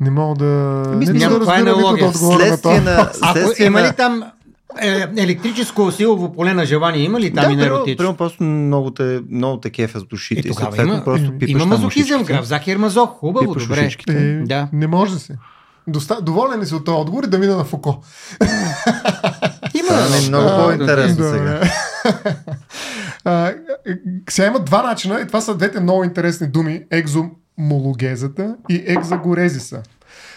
Не 0.00 0.10
мога 0.10 0.44
да. 0.44 0.82
Мисля, 0.96 1.12
не 1.12 1.18
няма, 1.18 1.38
да 1.38 1.40
разбира, 1.40 1.70
е 1.98 2.02
да 2.02 2.18
следствие 2.18 2.80
на, 2.80 3.10
следствие 3.12 3.66
Ако, 3.66 3.78
има 3.78 3.82
ли 3.82 3.92
там 3.96 4.32
е, 4.82 5.06
електрическо 5.16 5.92
силово 5.92 6.32
поле 6.32 6.54
на 6.54 6.66
желание 6.66 7.04
има 7.04 7.20
ли 7.20 7.34
там 7.34 7.44
да, 7.46 7.52
и 7.52 7.56
на 7.56 7.96
Прямо 7.96 8.16
просто 8.16 8.42
много 8.42 8.90
те, 8.90 9.20
много 9.30 9.60
те 9.60 9.70
кефа 9.70 10.00
с 10.00 10.04
душите. 10.04 10.48
Е, 10.48 10.50
тогава 10.50 10.82
има, 10.82 11.04
просто 11.04 11.32
има 11.46 11.66
мазохизъм, 11.66 12.24
граф 12.24 12.44
Захер 12.44 12.76
Мазох, 12.76 13.10
хубаво, 13.10 13.52
пипаш 13.52 13.66
добре. 13.66 13.90
Е, 14.08 14.42
да. 14.44 14.68
Не 14.72 14.86
може 14.86 15.12
да 15.12 15.18
се. 15.18 15.38
Доста... 15.88 16.22
Доволен 16.22 16.60
ли 16.60 16.66
си 16.66 16.74
от 16.74 16.84
този 16.84 16.96
отговор 16.96 17.24
и 17.24 17.26
да 17.26 17.38
мина 17.38 17.56
на 17.56 17.64
Фуко? 17.64 18.02
Има 19.74 19.88
да, 19.88 20.28
много 20.28 20.48
по-интересно 20.48 21.24
да, 21.24 21.30
сега. 21.30 21.60
а, 23.24 23.52
сега 24.30 24.48
има 24.48 24.60
два 24.60 24.82
начина 24.82 25.20
и 25.20 25.26
това 25.26 25.40
са 25.40 25.54
двете 25.54 25.80
много 25.80 26.04
интересни 26.04 26.46
думи. 26.46 26.82
Екзомологезата 26.90 28.56
и 28.68 28.82
екзагорезиса. 28.86 29.82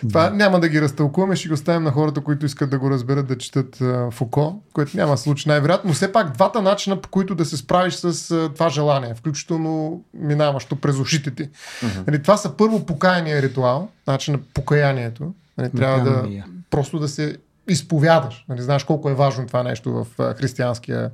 Това 0.10 0.30
няма 0.30 0.60
да 0.60 0.70
ги 0.70 0.82
разтълкуваме, 0.82 1.36
ще 1.36 1.48
го 1.48 1.54
оставим 1.54 1.84
на 1.84 1.92
хората, 1.92 2.22
които 2.22 2.46
искат 2.46 2.70
да 2.70 2.80
го 2.80 2.90
разберат, 2.90 3.28
да 3.28 3.38
четат 3.38 3.80
Фуко, 4.12 4.64
което 4.74 4.98
няма 4.98 5.18
случай 5.18 5.52
най-вероятно, 5.52 5.88
но 5.88 5.94
все 5.94 6.12
пак 6.12 6.34
двата 6.34 6.62
начина, 6.62 7.02
по 7.02 7.10
които 7.10 7.36
да 7.36 7.46
се 7.46 7.58
справиш 7.58 7.94
с 7.94 8.28
това 8.56 8.70
желание, 8.70 9.16
включително 9.16 10.04
минаващо 10.14 10.76
през 10.76 11.00
ушите 11.00 11.32
ти. 11.32 11.44
Uh-huh. 11.44 12.08
Нали, 12.08 12.22
това 12.22 12.38
са 12.38 12.58
първо 12.58 12.86
покаяния 12.86 13.42
ритуал, 13.42 13.90
начин 14.08 14.34
на 14.34 14.40
покаянието. 14.54 15.34
Нали, 15.58 15.70
трябва 15.72 16.12
да 16.12 16.44
просто 16.70 17.00
да 17.00 17.08
се 17.08 17.38
изповядаш. 17.68 18.46
Нали, 18.50 18.62
знаеш 18.62 18.84
колко 18.84 19.10
е 19.10 19.14
важно 19.14 19.48
това 19.48 19.64
нещо 19.64 19.92
в 19.94 20.08
а, 20.20 20.34
християнския 20.34 21.12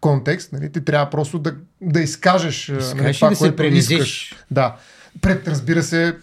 контекст. 0.00 0.52
Нали, 0.52 0.72
ти 0.72 0.84
трябва 0.84 1.10
просто 1.10 1.38
да, 1.38 1.54
да 1.80 2.00
изкажеш 2.00 2.68
нали, 2.68 3.14
това, 3.14 3.30
да 3.30 3.36
което 3.36 3.62
искаш. 3.62 4.34
Да. 4.50 4.76
Пред, 5.22 5.48
разбира 5.48 5.82
се, 5.82 6.16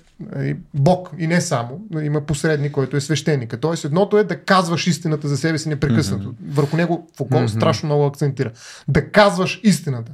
Бог 0.74 1.10
и 1.18 1.28
не 1.28 1.42
само, 1.42 1.82
има 2.04 2.22
посредник, 2.22 2.72
който 2.72 2.98
е 2.98 3.02
свещеник. 3.02 3.56
Тоест, 3.62 3.86
едното 3.86 4.18
е 4.18 4.24
да 4.24 4.40
казваш 4.40 4.88
истината 4.88 5.28
за 5.28 5.38
себе 5.38 5.58
си 5.58 5.70
непрекъснато. 5.70 6.30
Mm-hmm. 6.30 6.54
Върху 6.54 6.78
него 6.78 7.08
Фуко 7.18 7.34
mm-hmm. 7.34 7.48
страшно 7.48 7.88
много 7.88 8.06
акцентира. 8.06 8.52
Да 8.88 9.12
казваш 9.12 9.60
истината. 9.64 10.12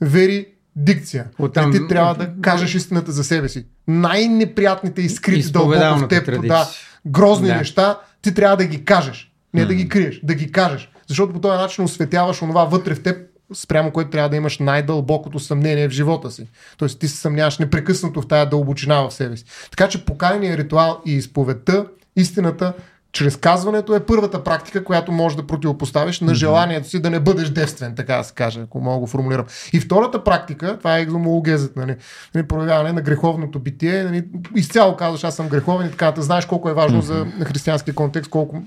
Вери 0.00 0.46
дикция. 0.76 1.26
Оттам... 1.38 1.72
Ти 1.72 1.78
трябва 1.88 2.14
да 2.14 2.30
кажеш 2.42 2.74
истината 2.74 3.12
за 3.12 3.24
себе 3.24 3.48
си. 3.48 3.66
Най-неприятните 3.88 5.02
изкрити 5.02 5.52
дълбоко 5.52 5.98
в 5.98 6.08
теб, 6.08 6.46
да, 6.46 6.68
грозни 7.06 7.48
да. 7.48 7.56
неща, 7.56 7.98
ти 8.22 8.34
трябва 8.34 8.56
да 8.56 8.64
ги 8.64 8.84
кажеш. 8.84 9.32
Не 9.54 9.62
mm-hmm. 9.62 9.66
да 9.66 9.74
ги 9.74 9.88
криеш, 9.88 10.20
да 10.24 10.34
ги 10.34 10.52
кажеш. 10.52 10.90
Защото 11.06 11.32
по 11.32 11.40
този 11.40 11.58
начин 11.58 11.84
осветяваш 11.84 12.42
онова 12.42 12.64
вътре 12.64 12.94
в 12.94 13.02
теб, 13.02 13.29
спрямо 13.54 13.90
което 13.90 14.10
трябва 14.10 14.28
да 14.28 14.36
имаш 14.36 14.58
най-дълбокото 14.58 15.38
съмнение 15.38 15.88
в 15.88 15.92
живота 15.92 16.30
си. 16.30 16.48
Тоест 16.76 16.98
ти 16.98 17.08
се 17.08 17.16
съмняваш 17.16 17.58
непрекъснато 17.58 18.22
в 18.22 18.28
тая 18.28 18.46
дълбочина 18.46 19.00
в 19.00 19.10
себе 19.10 19.36
си. 19.36 19.44
Така 19.70 19.88
че 19.88 20.04
покаяния 20.04 20.56
ритуал 20.56 21.00
и 21.06 21.12
изповедта, 21.12 21.86
истината, 22.16 22.72
чрез 23.12 23.36
казването 23.36 23.94
е 23.94 24.00
първата 24.00 24.44
практика, 24.44 24.84
която 24.84 25.12
може 25.12 25.36
да 25.36 25.46
противопоставиш 25.46 26.20
на 26.20 26.34
желанието 26.34 26.88
си 26.88 27.02
да 27.02 27.10
не 27.10 27.20
бъдеш 27.20 27.50
девствен, 27.50 27.94
така 27.94 28.16
да 28.16 28.24
се 28.24 28.34
каже, 28.34 28.60
ако 28.60 28.80
мога 28.80 28.98
го 28.98 29.06
формулирам. 29.06 29.44
И 29.72 29.80
втората 29.80 30.24
практика, 30.24 30.78
това 30.78 30.98
е 30.98 31.02
екзомологезът, 31.02 31.76
нали, 31.76 31.96
нали, 32.34 32.48
проявяване 32.48 32.92
на 32.92 33.00
греховното 33.00 33.58
битие. 33.58 34.04
Нали, 34.04 34.24
изцяло 34.56 34.96
казваш, 34.96 35.24
аз 35.24 35.36
съм 35.36 35.48
греховен 35.48 35.86
и 35.86 35.90
така, 35.90 36.12
да 36.12 36.22
знаеш 36.22 36.46
колко 36.46 36.68
е 36.68 36.74
важно 36.74 37.02
за 37.02 37.26
християнския 37.44 37.94
контекст, 37.94 38.30
колко 38.30 38.62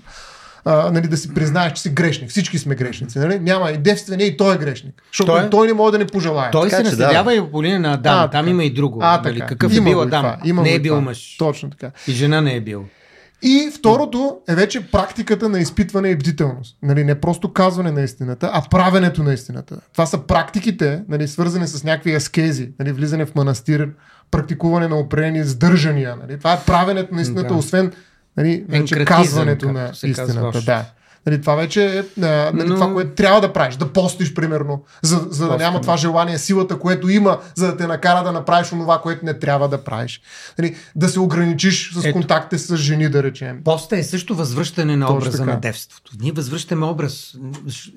а, 0.66 0.92
нали, 0.92 1.08
да 1.08 1.18
си 1.18 1.34
признаеш, 1.34 1.74
че 1.74 1.82
си 1.82 1.90
грешник. 1.90 2.30
Всички 2.30 2.60
сме 2.60 2.76
грешници. 2.76 3.20
Нали? 3.20 3.40
Няма 3.40 3.72
и 3.72 3.78
девствения, 3.78 4.28
и 4.28 4.38
той 4.38 4.56
е 4.56 4.58
грешник. 4.58 5.04
Защото 5.12 5.32
той, 5.32 5.46
е... 5.46 5.50
той 5.50 5.68
не 5.68 5.74
може 5.74 5.92
да 5.92 5.98
не 5.98 6.08
пожелае. 6.08 6.52
Той 6.52 6.70
така, 6.70 6.78
се 6.78 6.84
наследява 6.84 7.32
да. 7.32 7.38
и 7.38 7.52
по 7.52 7.64
линия 7.64 7.80
на 7.80 7.94
Адам. 7.94 8.20
А, 8.20 8.30
Там 8.30 8.48
има 8.48 8.64
и 8.64 8.74
друго. 8.74 9.00
А, 9.02 9.22
нали? 9.26 9.44
Какъв 9.48 9.76
има 9.76 9.90
е 9.90 9.92
бил 9.92 10.02
Адам? 10.02 10.36
Има 10.44 10.62
не 10.62 10.74
е 10.74 10.80
бил 10.80 10.92
това. 10.92 11.02
мъж. 11.02 11.36
Точно 11.40 11.70
така. 11.70 11.92
И 12.08 12.12
жена 12.12 12.42
не 12.42 12.56
е 12.56 12.62
бил. 12.62 12.86
И 13.46 13.72
второто 13.76 14.38
е 14.50 14.56
вече 14.56 14.88
практиката 14.92 15.50
на 15.50 15.60
изпитване 15.60 16.10
и 16.10 16.16
бдителност. 16.16 16.78
Нали, 16.84 17.04
не 17.04 17.20
просто 17.20 17.54
казване 17.54 17.92
на 17.92 18.02
истината, 18.02 18.50
а 18.54 18.62
правенето 18.70 19.24
на 19.24 19.34
истината. 19.34 19.78
Това 19.92 20.06
са 20.06 20.18
практиките, 20.18 21.04
нали, 21.10 21.28
свързани 21.28 21.68
с 21.68 21.84
някакви 21.84 22.16
аскези, 22.16 22.70
нали, 22.80 22.92
влизане 22.92 23.26
в 23.26 23.36
манастир, 23.36 23.90
практикуване 24.32 24.88
на 24.88 24.96
определени 24.96 25.44
сдържания. 25.44 26.16
Нали. 26.16 26.38
Това 26.38 26.54
е 26.54 26.60
правенето 26.66 27.16
на 27.16 27.22
истината, 27.22 27.48
да. 27.48 27.56
освен 27.56 27.92
Нали, 28.38 28.66
вече 28.70 29.06
казването 29.06 29.72
на 29.72 29.92
истината. 30.04 30.62
Да. 30.62 30.86
Нали, 31.26 31.42
това 31.42 31.56
вече 31.56 32.00
е 32.00 32.04
нали, 32.18 32.70
Но... 32.70 32.76
това, 32.76 32.94
което 32.94 33.12
трябва 33.12 33.42
да 33.42 33.54
правиш. 33.54 33.76
Да 33.76 33.94
постиш, 33.94 34.34
примерно, 34.34 34.84
за, 35.02 35.28
за 35.30 35.48
да 35.48 35.58
няма 35.58 35.82
това 35.82 35.98
желание, 35.98 36.38
силата, 36.38 36.80
което 36.80 37.10
има, 37.10 37.40
за 37.56 37.68
да 37.68 37.78
те 37.78 37.88
накара 37.88 38.24
да 38.24 38.32
направиш 38.32 38.70
това, 38.70 39.02
което 39.02 39.26
не 39.26 39.40
трябва 39.40 39.70
да 39.70 39.84
правиш. 39.84 40.22
Нали, 40.60 40.76
да 40.96 41.10
се 41.10 41.20
ограничиш 41.20 41.94
с 41.94 42.06
Ето. 42.06 42.14
контакти 42.14 42.58
с 42.58 42.78
жени, 42.78 43.10
да 43.10 43.24
речем. 43.24 43.62
Поста 43.64 43.98
е 43.98 44.04
също 44.04 44.36
възвръщане 44.36 44.96
на 44.96 45.06
Точно 45.06 45.18
образа 45.18 45.38
така. 45.38 45.52
на 45.52 45.60
девството. 45.60 46.12
Ние 46.20 46.32
възвръщаме 46.32 46.86
образ. 46.86 47.34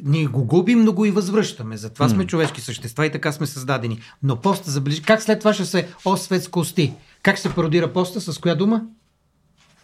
Ние 0.04 0.26
го 0.26 0.44
губим, 0.44 0.84
но 0.84 0.92
го 0.92 1.04
и 1.04 1.10
възвръщаме. 1.10 1.76
Затова 1.76 2.08
mm. 2.08 2.12
сме 2.12 2.26
човешки 2.26 2.60
същества 2.60 3.06
и 3.06 3.12
така 3.12 3.32
сме 3.32 3.46
създадени. 3.46 4.00
Но 4.22 4.36
поста 4.36 4.70
забележи. 4.70 5.02
Как 5.02 5.22
след 5.22 5.38
това 5.38 5.54
ще 5.54 5.64
се 5.64 5.88
освет 6.04 6.42
с 6.42 6.48
кости? 6.48 6.94
Как 7.22 7.38
се 7.38 7.54
пародира 7.54 7.92
поста? 7.92 8.20
С 8.20 8.38
коя 8.38 8.54
дума? 8.54 8.82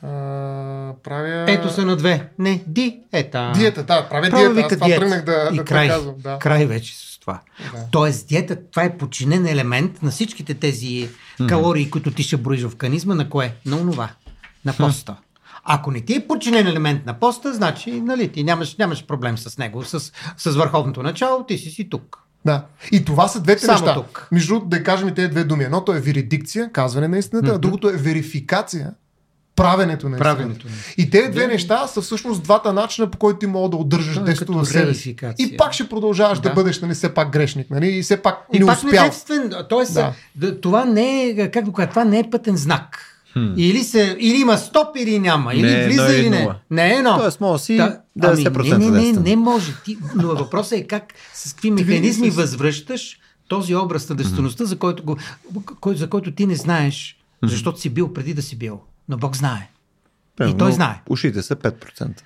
А, 0.03 0.09
правя... 1.03 1.44
Ето 1.48 1.70
са 1.70 1.86
на 1.86 1.96
две. 1.96 2.28
Не, 2.38 2.62
ди, 2.66 3.00
ета. 3.12 3.53
Диета, 3.55 3.82
да, 3.82 4.09
правя 4.09 4.30
Право 4.30 4.55
диета. 4.55 4.66
Аз 4.66 4.74
това 4.74 4.86
диета. 4.86 5.00
тръгнах 5.00 5.24
да, 5.24 5.50
и 5.53 5.57
да 5.57 5.64
край, 5.64 5.88
казвам. 5.88 6.14
Да. 6.18 6.38
Край 6.38 6.66
вече 6.66 6.94
с 6.96 7.18
това. 7.20 7.40
Да. 7.74 7.78
Тоест, 7.90 8.28
диета, 8.28 8.57
това 8.70 8.84
е 8.84 8.98
подчинен 8.98 9.46
елемент 9.46 10.03
на 10.03 10.11
всичките 10.11 10.55
тези 10.55 10.86
mm-hmm. 10.86 11.48
калории, 11.48 11.90
които 11.90 12.11
ти 12.11 12.22
ще 12.22 12.36
броиш 12.36 12.62
в 12.62 12.76
канизма. 12.76 13.14
На 13.14 13.30
кое? 13.30 13.55
На 13.66 13.76
онова. 13.76 14.11
На 14.64 14.72
поста. 14.72 15.16
Ако 15.64 15.90
не 15.90 16.00
ти 16.00 16.14
е 16.14 16.26
подчинен 16.26 16.66
елемент 16.66 17.07
на 17.07 17.14
поста, 17.14 17.55
значи 17.55 18.00
нали, 18.00 18.32
ти 18.32 18.44
нямаш, 18.44 18.76
нямаш 18.76 19.07
проблем 19.07 19.38
с 19.38 19.59
него, 19.59 19.84
с, 19.84 20.12
с 20.36 20.50
върховното 20.50 21.03
начало, 21.03 21.44
ти 21.44 21.59
си 21.59 21.70
си 21.70 21.90
тук. 21.90 22.18
Да. 22.44 22.64
И 22.92 23.05
това 23.05 23.28
са 23.28 23.40
двете 23.40 23.64
Само 23.64 23.78
неща. 23.78 23.94
Тук. 23.94 24.28
Между 24.32 24.61
да 24.61 24.82
кажем 24.82 25.09
и 25.09 25.14
тези 25.14 25.28
две 25.28 25.44
думи. 25.44 25.64
Едното 25.64 25.92
е 25.92 26.00
веридикция, 26.00 26.72
казване 26.72 27.09
на 27.09 27.18
истината, 27.18 27.48
mm-hmm. 27.48 27.55
а 27.55 27.59
другото 27.59 27.88
е 27.88 27.92
верификация, 27.92 28.92
правенето 29.57 30.09
на 30.09 30.18
правенето. 30.18 30.66
И 30.98 31.11
тези 31.11 31.30
две 31.30 31.46
неща 31.46 31.86
са 31.86 32.00
всъщност 32.00 32.42
двата 32.42 32.72
начина, 32.72 33.11
по 33.11 33.18
които 33.18 33.38
ти 33.38 33.46
мога 33.46 33.68
да 33.68 33.76
удържаш 33.76 34.16
е 34.16 34.20
детството 34.20 34.53
в 34.53 34.64
себе 34.64 34.94
си. 34.94 35.16
И 35.38 35.57
пак 35.57 35.72
ще 35.72 35.88
продължаваш 35.88 36.40
да, 36.40 36.48
да 36.48 36.55
бъдеш 36.55 36.80
нали, 36.80 36.94
все 36.94 37.14
пак 37.14 37.30
грешник. 37.30 37.70
Нали, 37.70 37.86
и 37.86 38.03
все 38.03 38.16
пак 38.16 38.46
и 38.53 38.59
не 38.59 38.66
пак 38.66 38.78
успял. 38.78 39.11
Тоест, 39.68 39.98
да. 40.36 40.61
това 40.61 40.84
не 40.84 41.24
е, 41.24 41.50
как 41.50 41.64
да 41.64 41.72
кажа, 41.72 41.88
това 41.88 42.05
не 42.05 42.18
е 42.18 42.30
пътен 42.30 42.57
знак. 42.57 42.98
Хм. 43.32 43.55
Или, 43.57 43.84
се, 43.84 44.16
или 44.20 44.40
има 44.40 44.59
стоп, 44.59 44.96
или 44.96 45.18
няма. 45.18 45.55
Или 45.55 45.62
не, 45.62 45.86
влиза, 45.86 46.14
или 46.14 46.30
не. 46.30 46.48
Не 46.70 46.94
е 46.94 47.03
но. 47.03 47.18
Тоест, 47.18 47.40
може 47.40 47.62
си 47.62 47.76
да, 47.76 48.00
ами, 48.22 48.44
не, 48.78 48.78
не, 48.78 48.90
не, 48.90 49.12
не 49.12 49.36
може. 49.36 49.74
Ти, 49.84 49.98
но 50.14 50.28
въпросът 50.28 50.78
е 50.78 50.86
как, 50.86 51.14
с 51.34 51.53
какви 51.53 51.70
механизми 51.70 52.30
възвръщаш 52.30 53.18
този 53.48 53.74
образ 53.74 54.09
на 54.09 54.16
действеността, 54.16 54.64
за 54.64 54.78
който, 54.78 55.05
го, 55.05 55.16
кой, 55.80 55.96
за 55.96 56.09
който 56.11 56.32
ти 56.32 56.46
не 56.46 56.55
знаеш, 56.55 57.16
защото 57.42 57.80
си 57.80 57.90
бил 57.90 58.12
преди 58.12 58.34
да 58.34 58.42
си 58.42 58.59
бил. 58.59 58.80
Но 59.09 59.16
Бог 59.16 59.36
знае. 59.36 59.70
Певно, 60.36 60.55
и 60.55 60.59
той 60.59 60.72
знае. 60.72 61.03
Ушите 61.09 61.42
са 61.42 61.57
5%. 61.57 62.22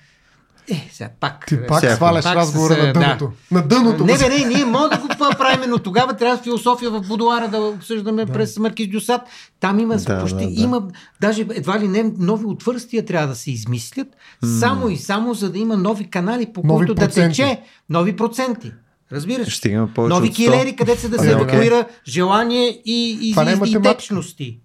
Е, 0.71 0.89
сега 0.91 1.09
пак. 1.19 1.45
Ти 1.47 1.57
пак 1.67 1.79
сега, 1.79 1.95
сваляш 1.95 2.23
пак 2.23 2.35
разговора 2.35 2.73
с, 2.73 2.77
на 2.77 2.93
дъното. 2.93 3.31
Да. 3.51 3.57
На 3.57 3.67
дъното. 3.67 4.05
Не, 4.05 4.17
бе, 4.17 4.29
не, 4.29 4.45
ние 4.45 4.65
можем 4.65 4.89
да 4.89 4.97
го 4.97 5.07
правим, 5.37 5.69
но 5.69 5.79
тогава 5.79 6.17
трябва 6.17 6.43
философия 6.43 6.91
в 6.91 7.01
Будуара 7.01 7.47
да 7.47 7.59
обсъждаме 7.59 8.25
да. 8.25 8.33
през 8.33 8.57
Маркиз 8.57 8.87
Дюсад. 8.87 9.21
Там 9.59 9.79
има 9.79 9.95
да, 9.95 10.19
почти, 10.19 10.35
да, 10.35 10.55
да. 10.55 10.61
има, 10.61 10.83
даже 11.21 11.41
едва 11.41 11.79
ли 11.79 11.87
не, 11.87 12.11
нови 12.17 12.45
отвърстия 12.45 13.05
трябва 13.05 13.27
да 13.27 13.35
се 13.35 13.51
измислят, 13.51 14.07
mm. 14.07 14.59
само 14.59 14.89
и 14.89 14.97
само 14.97 15.33
за 15.33 15.51
да 15.51 15.59
има 15.59 15.77
нови 15.77 16.09
канали, 16.09 16.53
по 16.53 16.61
които 16.61 16.93
да 16.93 17.07
тече 17.07 17.61
нови 17.89 18.15
проценти. 18.15 18.71
Разбираш? 19.11 19.47
Ще 19.47 19.69
има 19.69 19.89
нови 19.97 20.31
килери, 20.31 20.75
където 20.75 21.01
се 21.01 21.09
да 21.09 21.19
се 21.19 21.31
евакуира 21.31 21.85
желание 22.07 22.81
и, 22.85 23.17
и, 23.21 23.35
и, 23.65 23.71
и 23.71 23.81
течности. 23.81 24.59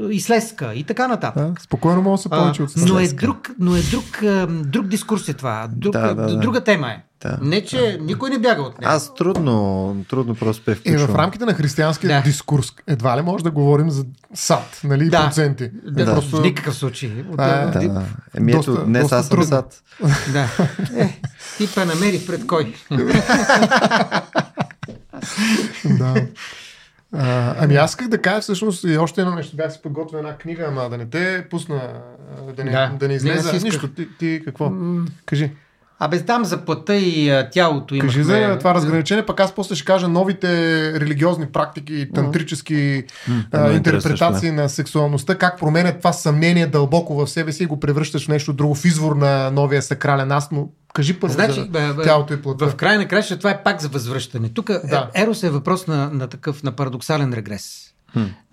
И 0.00 0.20
слезка 0.20 0.74
и 0.74 0.84
така 0.84 1.08
нататък. 1.08 1.42
Да, 1.44 1.60
спокойно 1.60 2.02
може 2.02 2.18
да 2.18 2.22
се 2.22 2.28
получи 2.28 2.62
от 2.62 2.70
но 2.78 2.98
е 2.98 3.08
друг, 3.08 3.50
но 3.58 3.76
е 3.76 3.80
друг, 3.80 4.04
друг 4.48 4.86
дискурс 4.86 5.28
е 5.28 5.34
това. 5.34 5.68
Друг, 5.70 5.92
Да, 5.92 6.14
да, 6.14 6.26
да. 6.26 6.36
Друга 6.36 6.60
тема 6.60 6.88
е. 6.88 7.02
Да, 7.22 7.38
не, 7.42 7.64
че 7.64 7.98
никой 8.00 8.30
не 8.30 8.38
бяга 8.38 8.62
от 8.62 8.80
нея. 8.80 8.92
Аз 8.92 9.14
трудно, 9.14 9.96
трудно 10.08 10.34
просто 10.34 10.64
пе 10.64 10.76
И 10.84 10.96
в 10.96 11.14
рамките 11.14 11.44
на 11.44 11.54
християнския 11.54 12.08
Да. 12.10 12.22
дискурс 12.22 12.72
едва 12.86 13.16
ли 13.16 13.22
може 13.22 13.44
да 13.44 13.50
говорим 13.50 13.90
за 13.90 14.04
сад, 14.34 14.80
нали, 14.84 15.08
Да. 15.08 15.24
проценти. 15.24 15.70
да, 15.84 16.04
Просто... 16.04 16.36
В 16.36 16.42
никакъв 16.42 16.74
случай. 16.74 17.10
От, 17.30 17.40
А, 17.40 17.72
а, 17.74 17.88
Да. 17.88 18.02
Еми 18.34 18.52
ето, 18.52 18.62
Доста- 18.62 18.84
днес 18.84 19.02
доста 19.02 19.16
аз 19.16 19.26
съм 19.26 19.42
сад. 19.42 19.82
да. 20.32 20.48
Е, 20.96 21.20
ти 21.58 21.68
па 21.74 21.84
намери 21.86 22.20
пред 22.26 22.46
кой. 22.46 22.74
да. 25.84 26.14
А, 27.18 27.54
ами 27.58 27.76
аз 27.76 27.90
исках 27.90 28.08
да 28.08 28.22
кажа 28.22 28.40
всъщност 28.40 28.84
и 28.84 28.98
още 28.98 29.20
едно 29.20 29.34
нещо. 29.34 29.56
Бях 29.56 29.72
си 29.72 29.80
подготвил 29.82 30.18
една 30.18 30.36
книга, 30.36 30.64
ама 30.68 30.90
да 30.90 30.98
не 30.98 31.06
те 31.06 31.46
пусна, 31.50 31.92
да 32.56 32.64
не, 32.64 32.70
Да. 32.70 32.92
да. 32.98 33.08
не 33.08 33.14
излезе. 33.14 33.64
Нищо. 33.64 33.88
Ти, 33.88 34.08
ти 34.18 34.42
какво? 34.44 34.72
Кажи. 35.26 35.50
Абе, 35.98 36.20
там 36.20 36.44
за 36.44 36.64
плътта 36.64 36.96
и 36.96 37.30
а, 37.30 37.50
тялото 37.50 37.94
имахме... 37.94 38.08
Кажи 38.08 38.24
за 38.24 38.58
това 38.58 38.74
разграничение, 38.74 39.26
пък 39.26 39.40
аз 39.40 39.54
после 39.54 39.74
ще 39.74 39.84
кажа 39.84 40.08
новите 40.08 40.48
религиозни 41.00 41.46
практики, 41.46 42.08
тантрически 42.14 43.04
а, 43.52 43.60
много 43.60 43.76
интерпретации 43.76 44.50
на 44.50 44.68
сексуалността, 44.68 45.38
как 45.38 45.58
променят 45.58 45.98
това 45.98 46.12
съмнение 46.12 46.66
дълбоко 46.66 47.14
в 47.14 47.30
себе 47.30 47.52
си 47.52 47.62
и 47.62 47.66
го 47.66 47.80
превръщаш 47.80 48.24
в 48.24 48.28
нещо 48.28 48.52
друго, 48.52 48.74
в 48.74 48.84
извор 48.84 49.16
на 49.16 49.50
новия 49.50 49.82
сакрален 49.82 50.32
аз, 50.32 50.50
но 50.50 50.68
кажи 50.94 51.20
първо 51.20 51.34
Значи, 51.34 51.60
за 51.60 51.66
бе, 51.66 51.92
бе, 51.92 52.02
тялото 52.02 52.34
и 52.34 52.42
плътта. 52.42 52.68
В 52.68 52.76
края 52.76 52.98
на 52.98 53.08
краща 53.08 53.38
това 53.38 53.50
е 53.50 53.62
пак 53.62 53.82
за 53.82 53.88
възвръщане. 53.88 54.48
Тук 54.48 54.66
Да. 54.66 54.80
да. 54.82 55.10
Ерос 55.14 55.42
е 55.42 55.50
въпрос 55.50 55.86
на, 55.86 56.10
на 56.10 56.28
такъв 56.28 56.62
на 56.62 56.72
парадоксален 56.72 57.32
регрес. 57.32 57.93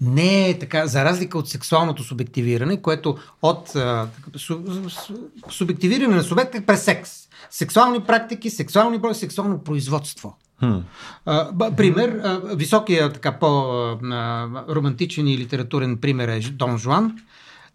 Не 0.02 0.50
е 0.50 0.60
така, 0.60 0.88
за 0.88 1.06
разлика 1.06 1.38
от 1.38 1.50
сексуалното 1.50 2.04
субективиране, 2.04 2.82
което 2.82 3.18
от 3.42 3.76
а, 3.76 4.08
су, 4.38 4.58
су, 4.90 5.14
субективиране 5.50 6.16
на 6.16 6.24
субекта 6.24 6.62
през 6.66 6.84
секс. 6.84 7.12
Сексуални 7.50 8.00
практики, 8.00 8.50
сексуални 8.50 8.98
брои, 8.98 9.16
сексуално 9.16 9.64
производство. 9.64 10.38
Хм. 10.60 10.78
А, 11.26 11.72
пример, 11.78 12.22
а, 12.24 12.42
високия 12.56 13.14
така 13.14 13.32
по-романтичен 13.40 15.28
и 15.28 15.38
литературен 15.38 15.98
пример 15.98 16.28
е 16.28 16.40
Дон 16.40 16.78
Жуан, 16.78 17.18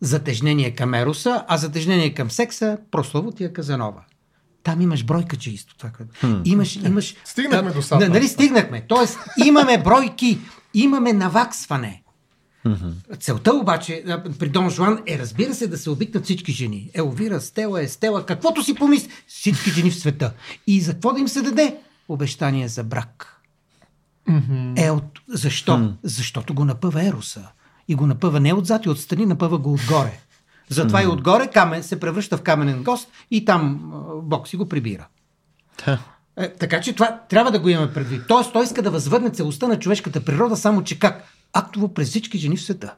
затежнение 0.00 0.70
към 0.74 0.94
Ероса, 0.94 1.44
а 1.48 1.56
затежнение 1.56 2.14
към 2.14 2.30
секса, 2.30 2.78
прословутия 2.90 3.52
Казанова. 3.52 4.02
Там 4.62 4.80
имаш 4.80 5.04
бройкаджийство. 5.04 5.76
Това, 5.78 5.90
което... 5.90 6.42
Имаш, 6.44 6.76
имаш... 6.76 7.14
Стигнахме 7.24 7.70
а, 7.70 7.74
до 7.74 7.82
сам. 7.82 7.98
н- 7.98 8.08
Нали 8.08 8.28
стигнахме? 8.28 8.84
Тоест, 8.88 9.18
имаме 9.46 9.82
бройки, 9.82 10.38
имаме 10.80 11.12
наваксване. 11.12 12.02
Целта 13.20 13.54
обаче 13.54 14.04
при 14.38 14.48
Дон 14.48 14.70
Жуан 14.70 15.02
е, 15.06 15.18
разбира 15.18 15.54
се, 15.54 15.68
да 15.68 15.78
се 15.78 15.90
обикнат 15.90 16.24
всички 16.24 16.52
жени. 16.52 16.90
Елвира, 16.94 17.40
Стела, 17.40 17.82
Естела, 17.82 18.26
каквото 18.26 18.62
си 18.62 18.74
помисли. 18.74 19.10
Всички 19.26 19.70
жени 19.70 19.90
в 19.90 19.98
света. 19.98 20.32
И 20.66 20.80
за 20.80 20.92
какво 20.92 21.12
да 21.12 21.20
им 21.20 21.28
се 21.28 21.42
даде? 21.42 21.76
Обещание 22.08 22.68
за 22.68 22.84
брак. 22.84 23.42
Е, 24.76 24.90
от... 24.90 25.20
защо? 25.28 25.94
Защото 26.02 26.54
го 26.54 26.64
напъва 26.64 27.04
Ероса. 27.04 27.48
И 27.88 27.94
го 27.94 28.06
напъва 28.06 28.40
не 28.40 28.54
отзад 28.54 28.84
и 28.84 28.88
отстрани, 28.88 29.26
напъва 29.26 29.58
го 29.58 29.72
отгоре. 29.72 30.20
Затова 30.68 31.02
и 31.02 31.06
отгоре 31.06 31.50
камен 31.50 31.82
се 31.82 32.00
превръща 32.00 32.36
в 32.36 32.42
каменен 32.42 32.82
гост 32.82 33.08
и 33.30 33.44
там 33.44 33.92
Бог 34.22 34.48
си 34.48 34.56
го 34.56 34.68
прибира. 34.68 35.06
Да. 35.86 35.98
Е, 36.36 36.52
така 36.52 36.80
че 36.80 36.92
това 36.92 37.20
трябва 37.28 37.50
да 37.50 37.58
го 37.58 37.68
имаме 37.68 37.92
предвид. 37.92 38.22
Тоест, 38.28 38.52
той 38.52 38.64
иска 38.64 38.82
да 38.82 38.90
възвърне 38.90 39.30
целостта 39.30 39.68
на 39.68 39.78
човешката 39.78 40.24
природа, 40.24 40.56
само 40.56 40.84
че 40.84 40.98
как? 40.98 41.24
Актово 41.52 41.94
през 41.94 42.08
всички 42.08 42.38
жени 42.38 42.56
в 42.56 42.62
света. 42.62 42.94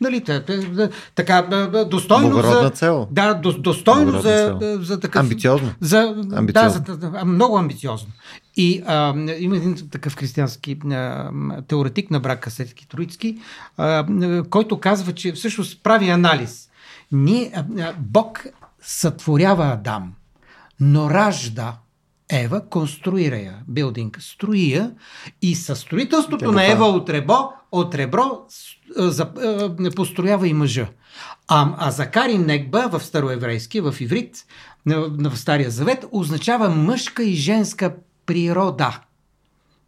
Нали, 0.00 0.24
та, 0.24 0.44
та, 0.44 0.88
така, 1.14 1.42
достойно 1.90 2.28
Благородна 2.28 2.62
за... 2.62 2.70
цел. 2.70 3.08
Да, 3.10 3.34
до, 3.34 3.52
достойно 3.52 4.12
Благородна 4.12 4.30
за, 4.30 4.58
цел. 4.58 4.82
за 4.82 5.00
такъв... 5.00 5.20
Амбициозно. 5.20 5.70
За, 5.80 6.14
Амбициозно. 6.32 6.80
Да, 6.80 6.94
за, 6.94 7.24
много 7.24 7.58
амбициозно. 7.58 8.12
И 8.56 8.82
а, 8.86 9.14
има 9.38 9.56
един 9.56 9.88
такъв 9.90 10.16
християнски 10.16 10.78
а, 10.92 11.30
теоретик 11.68 12.10
на 12.10 12.20
брака 12.20 12.50
Сетки 12.50 12.88
Троицки, 12.88 13.38
а, 13.76 14.06
който 14.50 14.80
казва, 14.80 15.14
че 15.14 15.32
всъщност 15.32 15.82
прави 15.82 16.08
анализ. 16.08 16.68
Ние, 17.12 17.52
а, 17.80 17.92
Бог 17.98 18.46
сътворява 18.82 19.66
Адам, 19.66 20.12
но 20.80 21.10
ражда 21.10 21.76
Ева, 22.32 22.68
конструира 22.68 23.36
я, 23.36 23.58
билдинг, 23.68 24.18
строи 24.20 24.72
я 24.72 24.92
и 25.42 25.54
със 25.54 25.78
строителството 25.78 26.52
на 26.52 26.72
Ева 26.72 26.84
от 26.84 27.10
ребро, 27.10 27.52
от 27.72 27.94
ребро 27.94 28.44
за, 28.96 29.32
построява 29.96 30.48
и 30.48 30.52
мъжа. 30.52 30.88
А, 31.48 31.74
а 31.78 31.90
Закари 31.90 32.38
Негба 32.38 32.88
в 32.88 33.00
староеврейски, 33.00 33.80
в 33.80 33.94
иврит, 34.00 34.46
в 34.86 35.36
Стария 35.36 35.70
завет, 35.70 36.04
означава 36.12 36.68
мъжка 36.68 37.22
и 37.22 37.34
женска 37.34 37.94
природа. 38.26 39.00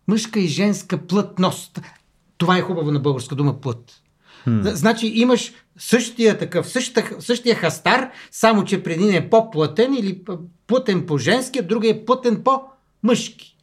Мъжка 0.09 0.41
и 0.41 0.49
женска 0.49 0.99
плътност. 0.99 1.81
Това 2.39 2.59
е 2.59 2.63
хубаво 2.63 2.91
на 2.91 3.01
българска 3.01 3.35
дума 3.35 3.61
плът. 3.61 4.03
Hmm. 4.47 4.73
Значи 4.75 5.07
имаш 5.07 5.53
същия 5.81 6.39
такъв, 6.39 6.69
същия, 6.69 7.07
същия 7.19 7.55
хастар, 7.55 8.11
само 8.31 8.65
че 8.65 8.83
преди 8.83 9.17
е 9.17 9.31
по-плътен 9.31 9.95
или 9.95 10.21
плътен 10.67 11.07
по-женски, 11.07 11.59
а 11.59 11.63
другия 11.63 11.91
е 11.91 12.05
плътен 12.05 12.43
по-мъжки. 12.45 13.57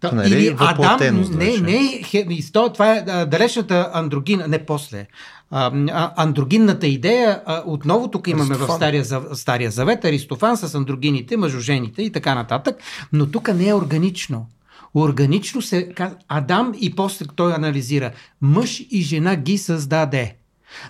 Та, 0.00 0.12
Нали, 0.12 0.34
или 0.34 0.48
Адам, 0.48 0.68
въплътеност 0.68 1.34
не, 1.34 1.56
не, 1.56 2.02
хе, 2.04 2.26
то, 2.52 2.72
това 2.72 2.92
е 2.92 3.04
а, 3.08 3.26
далечната 3.26 3.90
андрогина, 3.92 4.48
не 4.48 4.58
после. 4.66 5.06
А, 5.50 5.72
а, 5.90 6.12
андрогинната 6.16 6.86
идея, 6.86 7.42
а, 7.46 7.62
отново 7.66 8.08
тук 8.10 8.28
имаме 8.28 8.44
в 8.44 8.50
Аристофан. 8.50 8.76
Стария, 8.76 9.04
Зав- 9.04 9.34
Стария 9.34 9.70
завет, 9.70 10.04
Аристофан 10.04 10.56
с 10.56 10.74
андрогините, 10.74 11.36
мъжожените 11.36 12.02
и 12.02 12.12
така 12.12 12.34
нататък, 12.34 12.76
но 13.12 13.26
тук 13.26 13.54
не 13.54 13.68
е 13.68 13.74
органично. 13.74 14.46
Органично 14.94 15.62
се 15.62 15.88
казва 15.88 16.16
Адам 16.28 16.72
и 16.80 16.96
после 16.96 17.26
той 17.36 17.54
анализира. 17.54 18.12
Мъж 18.40 18.82
и 18.90 19.02
жена 19.02 19.36
ги 19.36 19.58
създаде. 19.58 20.36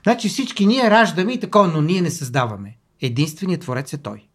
Значи 0.03 0.29
всички 0.29 0.67
ние 0.67 0.91
раждаме 0.91 1.33
и 1.33 1.41
такова, 1.41 1.69
но 1.69 1.81
ние 1.81 2.03
не 2.03 2.11
създаваме. 2.11 2.77
Единственият 3.01 3.63
творец 3.63 3.93
е 3.93 3.99
той. 3.99 4.27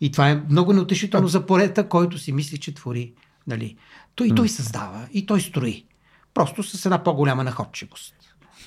И 0.00 0.12
това 0.12 0.30
е 0.30 0.42
много 0.50 0.72
неутешително 0.72 1.28
за 1.28 1.46
порета, 1.46 1.88
който 1.88 2.18
си 2.18 2.32
мисли, 2.32 2.58
че 2.58 2.74
твори. 2.74 3.12
Нали? 3.46 3.76
Той, 4.14 4.28
и 4.28 4.34
той 4.34 4.48
създава, 4.48 5.08
и 5.12 5.26
той 5.26 5.40
строи. 5.40 5.84
Просто 6.34 6.62
с 6.62 6.86
една 6.86 7.02
по-голяма 7.02 7.44
находчивост. 7.44 8.14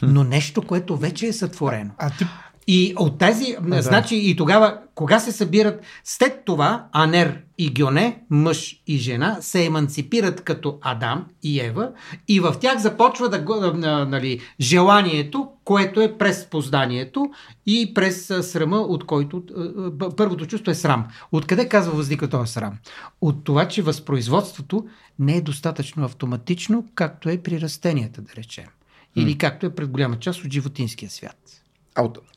Но 0.01 0.23
нещо, 0.23 0.61
което 0.61 0.97
вече 0.97 1.27
е 1.27 1.33
сътворено. 1.33 1.91
А 1.97 2.09
ти 2.09 2.25
И 2.67 2.93
от 2.97 3.17
тези, 3.17 3.55
да. 3.61 3.81
значи 3.81 4.15
и 4.15 4.35
тогава, 4.35 4.77
кога 4.95 5.19
се 5.19 5.31
събират, 5.31 5.81
след 6.03 6.45
това 6.45 6.87
Анер 6.91 7.41
и 7.57 7.73
Гьоне, 7.73 8.23
мъж 8.29 8.81
и 8.87 8.97
жена, 8.97 9.37
се 9.41 9.65
еманципират 9.65 10.41
като 10.41 10.77
Адам 10.81 11.25
и 11.43 11.59
Ева 11.59 11.91
и 12.27 12.39
в 12.39 12.55
тях 12.59 12.77
започва 12.77 13.29
да, 13.29 14.05
нали, 14.05 14.41
желанието, 14.59 15.49
което 15.63 16.01
е 16.01 16.17
през 16.17 16.45
познанието 16.49 17.25
и 17.65 17.93
през 17.93 18.25
срама, 18.41 18.77
от 18.77 19.05
който 19.05 19.43
първото 20.17 20.45
чувство 20.45 20.71
е 20.71 20.75
срам. 20.75 21.07
Откъде 21.31 21.69
казва 21.69 21.93
въздика 21.93 22.29
този 22.29 22.51
срам? 22.51 22.77
От 23.21 23.43
това, 23.43 23.67
че 23.67 23.81
възпроизводството 23.81 24.85
не 25.19 25.37
е 25.37 25.41
достатъчно 25.41 26.05
автоматично, 26.05 26.85
както 26.95 27.29
е 27.29 27.37
при 27.37 27.61
растенията, 27.61 28.21
да 28.21 28.35
речем. 28.35 28.67
Или 29.15 29.37
както 29.37 29.65
е 29.65 29.75
пред 29.75 29.89
голяма 29.89 30.19
част 30.19 30.45
от 30.45 30.53
животинския 30.53 31.09
свят. 31.09 31.61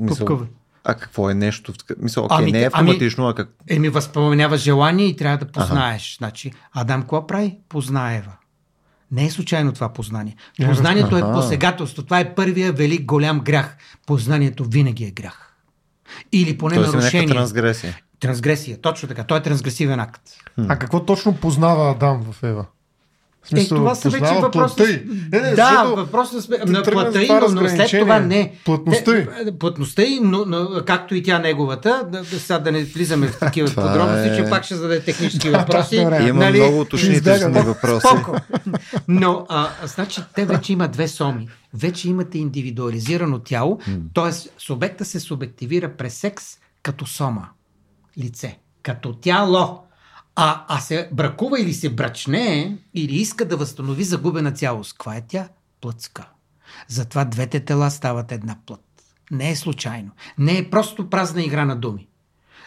Мисъл, 0.01 0.41
е? 0.43 0.47
а 0.85 0.95
какво 0.95 1.31
е 1.31 1.35
нещо? 1.35 1.73
Мисъл, 1.99 2.25
окей, 2.25 2.37
Ами, 2.39 2.53
не 2.53 2.59
е 2.59 2.71
ами- 2.73 2.91
автоматично, 2.91 3.29
а 3.29 3.35
как... 3.35 3.49
Еми, 3.69 3.89
възпоменява 3.89 4.57
желание 4.57 5.07
и 5.07 5.17
трябва 5.17 5.39
да 5.39 5.53
познаеш. 5.53 6.17
Значи, 6.19 6.53
Адам 6.73 7.01
какво 7.01 7.27
прави? 7.27 7.59
Позна 7.69 8.15
Ева. 8.15 8.33
Не 9.11 9.25
е 9.25 9.31
случайно 9.31 9.73
това 9.73 9.93
познание. 9.93 10.37
Познанието 10.65 11.17
е 11.17 11.21
Аха. 11.21 11.33
посегателство. 11.33 12.03
Това 12.03 12.21
е 12.21 12.35
първия 12.35 12.73
велик 12.73 13.05
голям 13.05 13.41
грях. 13.41 13.77
Познанието 14.07 14.65
винаги 14.65 15.05
е 15.05 15.11
грях. 15.11 15.55
Или 16.33 16.59
поне 16.59 16.75
Тоест 16.75 16.93
нарушение. 16.93 17.21
някаква 17.21 17.41
трансгресия. 17.41 17.99
Трансгресия, 18.21 18.81
точно 18.81 19.09
така. 19.09 19.25
Той 19.25 19.39
е 19.39 19.43
трансгресивен 19.43 20.01
акт. 20.01 20.23
А 20.69 20.77
какво 20.77 21.05
точно 21.05 21.37
познава 21.37 21.91
Адам 21.91 22.23
в 22.33 22.43
Ева? 22.43 22.65
В 23.45 23.53
Е, 23.53 23.69
това 23.69 23.95
са 23.95 24.11
вече 24.11 24.21
познава 24.21 24.41
въпроси. 24.41 24.77
плътта 24.77 24.93
й. 24.93 25.03
Не, 25.33 25.41
не, 25.41 25.51
да, 25.51 25.57
защото 25.57 25.97
въпросът 25.97 26.45
сме- 26.45 26.59
ти 26.59 26.71
на 26.71 26.83
тръгна 26.83 27.03
плътта 27.03 27.19
с 27.19 27.23
й, 27.23 27.27
това 27.27 27.41
но, 27.41 27.61
но 27.63 27.69
след 27.69 28.01
това 28.01 28.19
не. 28.19 28.55
Плътността 28.65 29.11
й. 29.13 29.27
Те- 29.45 29.59
Плътността 29.59 30.03
й, 30.03 30.21
но, 30.23 30.45
но, 30.47 30.83
както 30.87 31.15
и 31.15 31.23
тя 31.23 31.39
неговата, 31.39 32.03
да, 32.05 32.21
да, 32.21 32.39
сега 32.39 32.59
да 32.59 32.73
не 32.73 32.85
влизаме 32.85 33.29
в 33.29 33.39
такива 33.39 33.69
Това 33.69 33.83
подробности, 33.83 34.29
е- 34.31 34.37
че 34.37 34.51
пак 34.51 34.65
ще 34.65 34.75
зададе 34.75 35.01
технически 35.01 35.51
въпроси. 35.51 35.97
Има 35.97 36.11
нали? 36.35 36.61
много 36.61 36.81
уточнителни 36.81 37.61
въпроси. 37.61 38.07
Споко. 38.09 38.37
Но, 39.09 39.47
а, 39.49 39.69
значи, 39.85 40.21
те 40.35 40.45
вече 40.45 40.73
има 40.73 40.89
две 40.89 41.09
соми. 41.09 41.49
Вече 41.75 42.09
имате 42.09 42.39
индивидуализирано 42.39 43.39
тяло, 43.39 43.79
т.е. 44.15 44.33
субекта 44.59 45.05
се 45.05 45.21
субективира 45.21 45.89
през 45.89 46.15
секс 46.15 46.45
като 46.83 47.07
сома. 47.07 47.49
Лице. 48.19 48.59
Като 48.83 49.13
тяло. 49.13 49.79
А, 50.41 50.65
а 50.69 50.81
се 50.81 51.09
бракува 51.13 51.61
или 51.61 51.75
се 51.75 51.91
брачне, 51.91 52.79
или 52.95 53.17
иска 53.17 53.49
да 53.49 53.57
възстанови 53.57 54.05
загубена 54.05 54.53
цялост. 54.53 54.93
Каква 54.93 55.17
е 55.17 55.25
тя? 55.29 55.49
Плъцка. 55.81 56.29
Затова 56.89 57.25
двете 57.25 57.61
тела 57.61 57.91
стават 57.91 58.33
една 58.33 58.57
плът. 58.67 58.85
Не 59.31 59.51
е 59.51 59.57
случайно. 59.57 60.11
Не 60.39 60.59
е 60.59 60.71
просто 60.71 61.11
празна 61.11 61.43
игра 61.43 61.65
на 61.65 61.77
думи. 61.77 62.09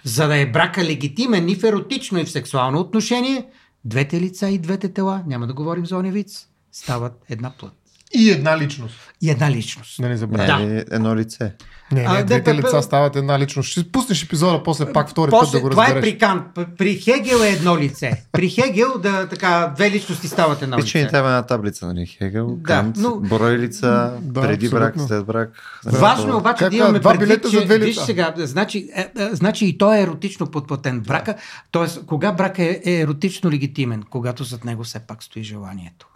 За 0.03 0.27
да 0.27 0.37
е 0.37 0.51
брака 0.51 0.83
легитимен 0.83 1.49
и 1.49 1.55
в 1.55 1.63
еротично 1.63 2.19
и 2.19 2.25
в 2.25 2.31
сексуално 2.31 2.79
отношение, 2.79 3.45
двете 3.85 4.21
лица 4.21 4.49
и 4.49 4.59
двете 4.59 4.93
тела, 4.93 5.23
няма 5.27 5.47
да 5.47 5.53
говорим 5.53 5.85
за 5.85 5.97
оневиц, 5.97 6.47
стават 6.71 7.25
една 7.29 7.51
плът. 7.59 7.80
И 8.13 8.29
една 8.31 8.57
личност. 8.57 8.95
И 9.21 9.29
една 9.29 9.51
личност. 9.51 9.95
Да 9.99 10.03
не 10.03 10.09
Не, 10.09 10.17
забравяй. 10.17 10.67
Да. 10.67 10.75
е 10.75 10.83
едно 10.91 11.15
лице. 11.15 11.53
Не, 11.91 12.01
не, 12.01 12.07
А, 12.09 12.17
да, 12.17 12.25
двете 12.25 12.53
да, 12.53 12.57
лица 12.57 12.75
да. 12.75 12.81
стават 12.81 13.15
една 13.15 13.39
личност. 13.39 13.69
Ще 13.69 13.83
пуснеш 13.83 14.23
епизода 14.23 14.63
после 14.63 14.93
пак 14.93 15.09
втори 15.09 15.31
път 15.31 15.39
После, 15.39 15.57
да 15.57 15.61
го 15.61 15.69
това 15.69 15.85
е 15.85 15.87
разбереш. 15.87 16.03
при 16.05 16.19
Кант. 16.19 16.43
При 16.77 16.95
Хегел 16.95 17.37
е 17.37 17.49
едно 17.49 17.77
лице. 17.77 18.23
При 18.31 18.49
Хегел 18.49 18.97
да, 18.97 19.29
така, 19.29 19.73
две 19.75 19.91
личности 19.91 20.27
стават 20.27 20.61
едно 20.61 20.77
Виж, 20.77 20.85
лице. 20.85 21.07
трябва 21.07 21.29
една 21.29 21.41
таблица, 21.43 21.87
нали? 21.87 22.05
Хегел, 22.07 22.47
Да, 22.47 22.63
Кант, 22.63 22.95
но- 22.97 23.15
брой 23.15 23.57
лица, 23.57 24.13
Да, 24.21 24.41
преди 24.41 24.69
брак, 24.69 24.89
абсолютно. 24.89 25.07
след 25.07 25.25
брак. 25.25 25.79
Важно 25.85 26.31
е 26.31 26.35
обаче 26.35 26.59
Как 26.59 26.69
да 26.69 26.75
е, 26.75 26.79
имаме 26.79 26.99
два 26.99 27.11
предвид, 27.11 27.27
билета 27.27 27.49
че, 27.49 27.59
за 27.59 27.65
две 27.65 27.77
виж 27.79 27.87
лица. 27.87 28.05
сега, 28.05 28.33
значи, 28.37 28.89
е, 28.95 29.01
е, 29.15 29.29
значи 29.31 29.65
и 29.65 29.77
той 29.77 29.97
е 29.97 30.01
еротично 30.01 30.47
подплатен 30.47 30.99
брака, 30.99 31.35
т.е. 31.71 32.05
кога 32.05 32.31
брак 32.31 32.59
е, 32.59 32.81
е 32.85 32.93
еротично 32.93 33.51
легитимен? 33.51 34.03
Когато 34.03 34.43
зад 34.43 34.65
него 34.65 34.83
все 34.83 34.99
пак 34.99 35.23
стои 35.23 35.43
желанието. 35.43 36.07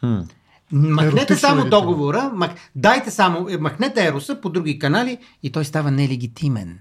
Хм. 0.00 0.18
Махнете 0.72 1.16
Еротично 1.16 1.36
само 1.36 1.60
легитимен. 1.60 1.70
договора, 1.70 2.30
мах, 2.34 2.50
дайте 2.74 3.10
само, 3.10 3.46
е, 3.50 3.56
махнете 3.56 4.06
ероса 4.06 4.40
по 4.40 4.48
други 4.50 4.78
канали 4.78 5.18
и 5.42 5.52
той 5.52 5.64
става 5.64 5.90
нелегитимен. 5.90 6.78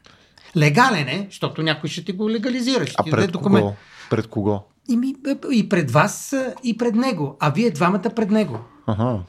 Легален 0.57 1.07
е, 1.07 1.27
защото 1.29 1.63
някой 1.63 1.89
ще 1.89 2.05
ти 2.05 2.11
го 2.11 2.29
легализира. 2.29 2.85
Ще 2.85 2.95
А 2.97 3.03
ти 3.03 3.11
пред 3.11 3.31
документ. 3.31 3.63
кого? 3.63 3.75
Пред 4.09 4.27
кого? 4.27 4.63
И, 4.89 5.15
е, 5.27 5.35
и 5.51 5.69
пред 5.69 5.91
вас, 5.91 6.33
е, 6.33 6.53
и 6.63 6.77
пред 6.77 6.95
него. 6.95 7.37
А 7.39 7.49
вие 7.49 7.71
двамата 7.71 8.09
пред 8.15 8.31
него. 8.31 8.59
Ага. 8.87 9.19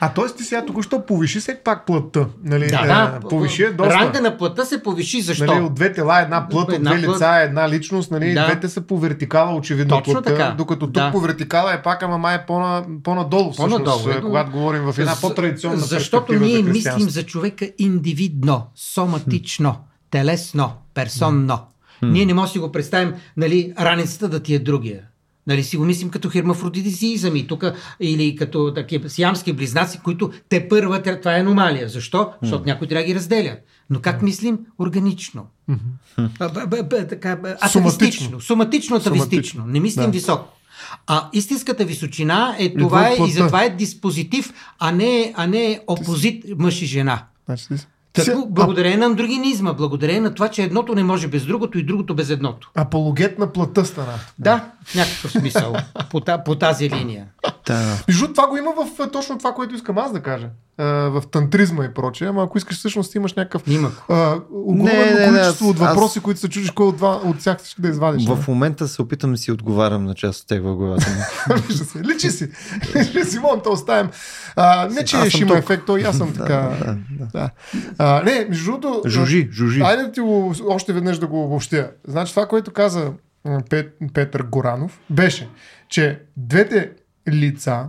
А 0.00 0.08
т.е. 0.08 0.36
ти 0.36 0.44
сега 0.44 0.64
току-що 0.64 1.06
повиши 1.06 1.40
все 1.40 1.60
пак 1.64 1.86
плътта. 1.86 2.26
Нали? 2.44 2.66
Да, 2.66 2.80
Е, 2.80 2.86
да. 2.86 3.20
Повиши 3.20 3.62
е 3.62 3.70
доста. 3.70 3.94
Ранга 3.94 4.20
на 4.20 4.36
плътта 4.36 4.64
се 4.64 4.82
повиши. 4.82 5.20
Защо? 5.22 5.44
Нали, 5.44 5.60
от 5.60 5.74
две 5.74 5.92
тела 5.92 6.20
една 6.20 6.48
плът, 6.48 6.68
от 6.68 6.74
Една 6.74 6.90
две 6.90 7.02
плът. 7.02 7.16
лица 7.16 7.36
една 7.36 7.68
личност, 7.68 8.10
нали, 8.10 8.32
Да. 8.34 8.44
двете 8.46 8.68
са 8.68 8.80
по 8.80 8.98
вертикала, 8.98 9.54
очевидно 9.54 9.96
Точно 9.96 10.12
плътта, 10.12 10.30
така. 10.30 10.54
докато 10.58 10.80
тук 10.80 10.92
Да. 10.92 11.10
по 11.12 11.20
вертикала 11.20 11.74
е 11.74 11.82
пак, 11.82 12.02
ама 12.02 12.18
май 12.18 12.36
е 12.36 12.44
по-на, 12.46 12.84
по-надолу, 13.04 13.52
всъщност, 13.52 14.06
е, 14.06 14.14
но- 14.14 14.20
когато 14.20 14.50
говорим 14.50 14.82
в 14.82 14.98
една 14.98 15.14
по-традиционна 15.20 15.76
Защото 15.76 16.32
ние 16.32 16.56
за 16.56 16.62
мислим 16.62 17.10
за 17.10 17.22
човека 17.22 17.70
индивидно, 17.78 18.66
соматично, 18.74 19.76
телесно, 20.10 20.72
персонно. 20.94 21.58
Ние 22.02 22.26
не 22.26 22.34
можем 22.34 22.44
да 22.44 22.52
си 22.52 22.58
го 22.58 22.72
представим, 22.72 23.14
нали, 23.36 23.72
раницата 23.80 24.28
да 24.28 24.40
ти 24.40 24.54
е 24.54 24.58
другия. 24.58 25.00
Нали, 25.46 25.64
си 25.64 25.76
го 25.76 25.84
мислим 25.84 26.10
като 26.10 26.28
хермафродитизъм 26.30 27.36
и 27.36 27.46
тук, 27.46 27.64
или 28.00 28.36
като 28.36 28.74
такива 28.74 29.10
сиамски 29.10 29.52
близнаци, 29.52 30.00
които 30.04 30.32
те 30.48 30.68
първа, 30.68 31.02
това 31.02 31.36
е 31.36 31.40
аномалия. 31.40 31.88
Защо? 31.88 32.32
Защото 32.42 32.64
някой 32.66 32.86
трябва 32.86 33.02
да 33.02 33.06
ги 33.06 33.14
разделя. 33.14 33.56
Но 33.90 34.00
как 34.00 34.22
мислим? 34.22 34.58
Органично. 34.78 35.46
Атавистично. 37.60 38.40
Соматично, 38.40 38.96
атавистично. 38.96 39.66
Не 39.66 39.80
мислим 39.80 40.04
Да. 40.04 40.10
високо. 40.10 40.48
А 41.06 41.28
истинската 41.32 41.84
височина 41.84 42.56
е 42.58 42.74
това 42.74 43.08
е, 43.08 43.14
от 43.14 43.28
и 43.28 43.32
затова 43.32 43.64
е 43.64 43.70
диспозитив, 43.70 44.52
а 44.78 44.92
не, 44.92 45.32
а 45.36 45.46
не 45.46 45.80
опозит 45.86 46.44
мъж 46.58 46.82
и 46.82 46.86
жена. 46.86 47.24
Значи, 47.46 47.64
Сега, 48.16 48.36
благодарение 48.48 48.96
на 48.96 49.06
андрогинизма, 49.06 49.72
благодарение 49.72 50.20
на 50.20 50.34
това, 50.34 50.48
че 50.48 50.62
едното 50.62 50.94
не 50.94 51.04
може 51.04 51.28
без 51.28 51.44
другото 51.44 51.78
и 51.78 51.82
другото 51.82 52.14
без 52.14 52.30
едното. 52.30 52.70
а- 52.74 52.80
Апологет 52.82 53.38
на 53.38 53.46
плътта 53.46 53.84
стана. 53.84 54.12
Да, 54.38 54.64
в 54.84 54.94
някакъв 54.94 55.30
смисъл 55.32 55.74
по, 56.10 56.20
по 56.44 56.54
тази 56.54 56.90
линия. 56.90 57.26
Да. 57.66 57.96
Между 58.08 58.28
това 58.28 58.46
го 58.46 58.56
има 58.56 58.70
в 58.72 59.00
е, 59.00 59.10
точно 59.10 59.38
това, 59.38 59.52
което 59.52 59.74
искам 59.74 59.98
аз 59.98 60.12
да 60.12 60.20
кажа. 60.20 60.46
А, 60.78 60.84
в 60.84 61.22
тантризма 61.22 61.84
и 61.84 61.94
прочее, 61.94 62.28
ама 62.28 62.42
ако 62.42 62.58
искаш 62.58 62.78
всъщност 62.78 63.14
имаш 63.14 63.34
някакъв 63.34 63.62
Има. 63.66 63.90
а, 64.08 64.34
огромно 64.52 64.84
Не, 64.84 65.04
не, 65.04 65.20
не, 65.20 65.26
количество 65.28 65.64
аз- 65.64 65.70
от 65.70 65.78
въпроси, 65.78 66.20
които 66.20 66.40
се 66.40 66.48
чудиш 66.48 66.70
кой 66.70 66.86
от, 66.86 66.96
два, 66.96 67.20
от 67.24 67.38
тях 67.38 67.64
ще 67.64 67.82
да 67.82 67.88
извадиш. 67.88 68.26
В 68.26 68.48
момента 68.48 68.88
се 68.88 69.02
опитам 69.02 69.30
да 69.32 69.36
си 69.36 69.52
отговарям 69.52 70.04
на 70.04 70.14
част 70.14 70.40
от 70.40 70.46
тях 70.46 70.60
в 70.60 70.76
главата 70.76 71.06
ми. 71.10 71.74
Се. 71.74 71.98
Личи 72.00 72.30
си. 72.30 72.48
Личи 72.96 73.24
си, 73.24 73.38
можем 73.38 73.60
да 73.64 73.70
оставим. 73.70 74.10
А, 74.56 74.88
не, 74.88 75.04
че 75.04 75.16
Аз 75.16 75.28
ще 75.28 75.38
има 75.38 75.56
ефект, 75.56 75.82
той 75.86 76.00
и 76.00 76.04
аз 76.04 76.16
съм 76.16 76.32
така. 76.38 76.70
да, 77.32 77.50
А, 78.02 78.22
не, 78.22 78.46
между 78.48 78.64
другото. 78.64 79.08
Жужи, 79.08 79.48
жужи. 79.52 79.80
Айде 79.80 80.02
да 80.02 80.12
ти 80.12 80.20
го, 80.20 80.54
още 80.68 80.92
веднъж 80.92 81.18
да 81.18 81.26
го 81.26 81.44
обобщя. 81.44 81.90
Значи 82.06 82.32
това, 82.32 82.46
което 82.46 82.72
каза 82.72 83.12
Пет, 83.70 83.96
Петър 84.14 84.42
Горанов, 84.42 85.00
беше, 85.10 85.48
че 85.88 86.22
двете 86.36 86.90
лица, 87.28 87.88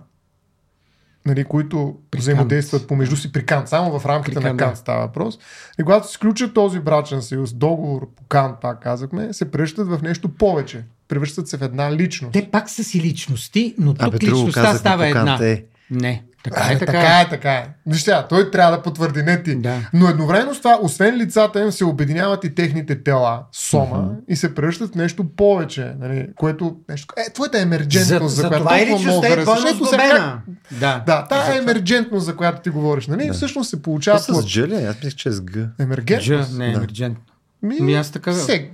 нали, 1.25 1.43
които 1.43 1.95
взаимодействат 2.17 2.87
помежду 2.87 3.15
си 3.15 3.31
при 3.31 3.45
Кант, 3.45 3.67
само 3.67 3.99
в 3.99 4.05
рамките 4.05 4.39
При 4.39 4.43
на 4.43 4.57
Кант, 4.57 4.71
да. 4.71 4.75
става 4.75 5.01
въпрос, 5.01 5.39
и 5.79 5.83
когато 5.83 6.07
се 6.07 6.13
сключат 6.13 6.53
този 6.53 6.79
брачен 6.79 7.21
съюз, 7.21 7.53
договор 7.53 8.07
по 8.15 8.23
Кант, 8.23 8.55
пак 8.61 8.83
казахме, 8.83 9.33
се 9.33 9.51
превръщат 9.51 9.87
в 9.87 9.99
нещо 10.01 10.29
повече. 10.29 10.83
Превръщат 11.07 11.47
се 11.47 11.57
в 11.57 11.61
една 11.61 11.91
личност. 11.91 12.33
Те 12.33 12.49
пак 12.51 12.69
са 12.69 12.83
си 12.83 13.01
личности, 13.01 13.75
но 13.77 13.93
тук 13.93 14.07
Абе, 14.07 14.17
личността 14.25 14.61
казах 14.61 14.79
става 14.79 15.07
една. 15.07 15.39
е. 15.41 15.63
Не, 15.91 16.23
така 16.43 16.61
А, 16.61 16.71
е, 16.71 16.79
така, 16.79 16.91
така 16.91 17.19
е, 17.19 17.29
така 17.29 17.51
е. 17.51 17.67
Виж 17.85 18.01
сега, 18.01 18.27
той 18.27 18.51
трябва 18.51 18.71
да 18.71 18.83
потвърди, 18.83 19.23
не 19.23 19.43
ти. 19.43 19.55
Да. 19.55 19.77
Но 19.93 20.09
едновременно 20.09 20.55
с 20.55 20.57
това, 20.57 20.79
освен 20.81 21.15
лицата 21.15 21.61
им, 21.61 21.71
се 21.71 21.85
обединяват 21.85 22.43
и 22.43 22.55
техните 22.55 23.03
тела, 23.03 23.43
сома, 23.53 24.09
и 24.27 24.35
се 24.35 24.55
превръщат 24.55 24.91
в 24.91 24.95
нещо 24.95 25.23
повече. 25.25 25.93
Нали, 25.99 26.27
което, 26.35 26.75
нещо, 26.89 27.13
е, 27.19 27.33
твоята 27.33 27.59
емерджентност, 27.59 28.09
за, 28.25 28.35
за, 28.35 28.41
за 28.41 28.47
която 28.49 28.63
това 28.65 28.77
много 29.01 29.25
е 29.25 29.29
харесваш. 29.29 29.59
двойно 29.59 29.77
Ето 29.77 29.85
сега 29.85 30.03
как-. 30.03 30.39
Да. 30.71 31.03
Да, 31.05 31.25
тая 31.25 31.41
Затова- 31.41 31.57
емерджентност, 31.57 32.25
за 32.25 32.35
която 32.35 32.61
ти 32.61 32.69
говориш, 32.69 33.07
нали, 33.07 33.27
Да. 33.27 33.33
всъщност 33.33 33.69
се 33.69 33.75
Това 33.75 33.83
получава 33.83 34.19
с 34.19 34.27
плът. 34.27 34.47
Джели, 34.47 34.75
аз 34.75 34.95
мисля, 34.95 35.11
че 35.11 35.29
е 35.29 35.31
с 35.31 35.41
Г. 35.41 35.51
Джа, 35.51 35.69
Емергентност. 35.79 36.51
не, 36.51 36.65
Да. 36.65 36.71
емерджентно. 36.71 37.21
Ми, 37.63 37.79
Ми 37.79 37.93
аз 37.93 38.11
така- 38.11 38.33
Се, 38.33 38.69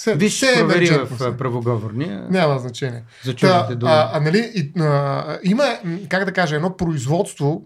се, 0.00 0.14
Виж, 0.14 0.32
се 0.34 0.54
провери 0.58 0.86
в 1.10 1.26
е. 1.26 1.36
правоговорния. 1.36 2.26
Няма 2.30 2.58
значение. 2.58 3.02
За 3.24 3.36
Та, 3.36 3.74
думи. 3.74 3.92
а, 3.92 4.10
а, 4.12 4.20
нали, 4.20 4.52
и, 4.54 4.80
а, 4.80 5.38
има, 5.44 5.64
как 6.08 6.24
да 6.24 6.32
кажа, 6.32 6.56
едно 6.56 6.76
производство, 6.76 7.62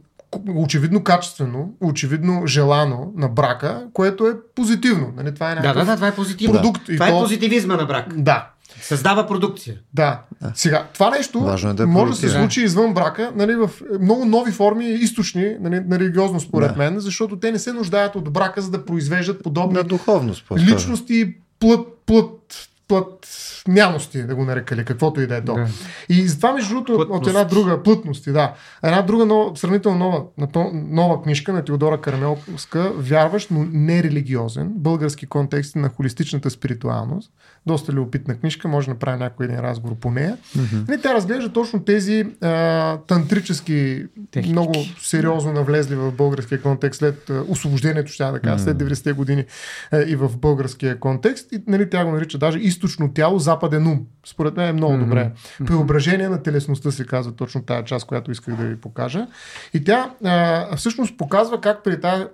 очевидно 0.48 1.04
качествено, 1.04 1.74
очевидно 1.80 2.46
желано 2.46 3.12
на 3.16 3.28
брака, 3.28 3.82
което 3.92 4.26
е 4.26 4.32
позитивно. 4.54 5.12
Нали, 5.16 5.34
това 5.34 5.52
е 5.52 5.54
Да, 5.54 5.72
да, 5.74 5.84
да, 5.84 5.94
това 5.94 6.08
е 6.08 6.14
позитивно. 6.14 6.54
продукт. 6.54 6.82
Това 6.86 7.08
то... 7.08 7.18
е 7.18 7.20
позитивизма 7.20 7.76
на 7.76 7.84
брак. 7.84 8.06
Да, 8.16 8.48
Създава 8.80 9.26
продукция. 9.26 9.74
да. 9.94 10.20
Сега, 10.54 10.86
това 10.94 11.10
нещо 11.10 11.40
Важно 11.40 11.70
е 11.70 11.74
да 11.74 11.82
е 11.82 11.86
може 11.86 12.10
да 12.12 12.18
се 12.18 12.28
случи 12.28 12.62
извън 12.62 12.94
брака, 12.94 13.32
нали, 13.36 13.54
в 13.56 13.70
много 14.00 14.24
нови 14.24 14.52
форми, 14.52 14.84
източни, 14.86 15.56
нали, 15.60 15.80
на 15.80 15.98
религиозно 15.98 16.40
според 16.40 16.72
Да. 16.72 16.78
мен, 16.78 16.98
защото 16.98 17.38
те 17.38 17.52
не 17.52 17.58
се 17.58 17.72
нуждаят 17.72 18.16
от 18.16 18.32
брака, 18.32 18.62
за 18.62 18.70
да 18.70 18.84
произвеждат 18.84 19.42
подобни 19.42 19.74
На 19.74 19.82
духовност. 19.84 20.44
по-скоро. 20.48 20.70
личности, 20.70 21.34
плът, 21.60 21.88
плът, 22.06 22.68
плът, 22.88 23.28
няности, 23.68 24.22
да 24.22 24.34
го 24.34 24.44
нарека, 24.44 24.74
или 24.74 24.84
каквото 24.84 25.20
и 25.20 25.26
да 25.26 25.36
е 25.36 25.44
то. 25.44 25.54
Да. 25.54 25.66
И 26.08 26.28
затова, 26.28 26.52
между 26.52 26.74
другото, 26.74 26.94
Плътност. 26.94 27.20
от 27.20 27.26
една 27.26 27.44
друга, 27.44 27.82
плътности, 27.82 28.32
да, 28.32 28.54
една 28.82 29.02
друга 29.02 29.26
нова, 29.26 29.56
сравнително 29.56 29.98
нова, 29.98 30.70
нова 30.72 31.22
книжка 31.22 31.52
на 31.52 31.64
Теодора 31.64 32.00
Карамелска, 32.00 32.92
вярващ, 32.96 33.50
но 33.50 33.66
не 33.72 34.02
религиозен, 34.02 34.72
български 34.74 35.26
контекст 35.26 35.76
на 35.76 35.88
холистичната 35.88 36.50
спиритуалност. 36.50 37.30
Доста 37.66 37.92
любопитна 37.92 38.34
книжка, 38.34 38.68
може 38.68 38.86
да 38.86 38.92
направим 38.94 39.18
някой 39.18 39.46
един 39.46 39.58
разговор 39.58 39.96
по 39.96 40.10
нея. 40.10 40.36
Mm-hmm. 40.56 41.02
Тя 41.02 41.14
разглежда 41.14 41.52
точно 41.52 41.84
тези 41.84 42.26
а, 42.40 42.96
тантрически, 42.98 44.06
Техники. 44.30 44.52
много 44.52 44.74
сериозно 45.00 45.52
навлезли 45.52 45.94
в 45.94 46.12
българския 46.12 46.62
контекст 46.62 46.98
след 46.98 47.30
а, 47.30 47.44
освобождението, 47.48 48.12
ще 48.12 48.24
да 48.24 48.40
кажа, 48.40 48.64
след 48.64 48.76
90-те 48.76 49.12
години 49.12 49.44
а, 49.92 50.02
и 50.02 50.16
в 50.16 50.38
българския 50.38 51.00
контекст. 51.00 51.52
И 51.52 51.62
нали, 51.66 51.90
тя 51.90 52.04
го 52.04 52.10
нарича 52.10 52.38
даже 52.38 52.58
източно 52.58 53.12
тяло, 53.12 53.38
западен 53.38 53.86
ум. 53.86 54.00
Според 54.26 54.56
мен 54.56 54.68
е 54.68 54.72
много 54.72 54.92
Мгм. 54.92 55.04
добре. 55.04 55.32
Преображение 55.66 56.28
на 56.28 56.42
телесността 56.42 56.90
се 56.90 57.06
казва 57.06 57.32
точно 57.32 57.62
тази 57.62 57.84
част, 57.84 58.06
която 58.06 58.30
исках 58.30 58.56
да 58.56 58.64
ви 58.64 58.76
покажа. 58.76 59.26
И 59.74 59.84
тя 59.84 60.10
а, 60.24 60.76
всъщност 60.76 61.16
показва 61.18 61.60
как 61.60 61.84
при 61.84 62.00
тази 62.00 62.24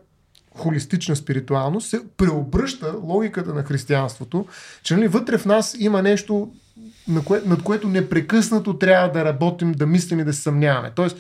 холистична 0.61 1.17
спиритуалност 1.17 1.89
се 1.89 2.01
преобръща 2.17 2.95
логиката 3.03 3.55
на 3.55 3.63
християнството, 3.63 4.47
че 4.83 4.97
нали, 4.97 5.09
вътре 5.09 5.39
в 5.39 5.47
нас 5.47 5.77
има 5.79 6.03
нещо, 6.03 6.49
на 7.09 7.25
кое, 7.25 7.43
над 7.47 7.63
което 7.63 7.89
непрекъснато 7.89 8.79
трябва 8.79 9.13
да 9.13 9.25
работим, 9.25 9.73
да 9.73 9.87
мислим 9.87 10.21
и 10.21 10.25
да 10.25 10.33
се 10.33 10.43
съмняваме. 10.43 10.91
Тоест, 10.95 11.17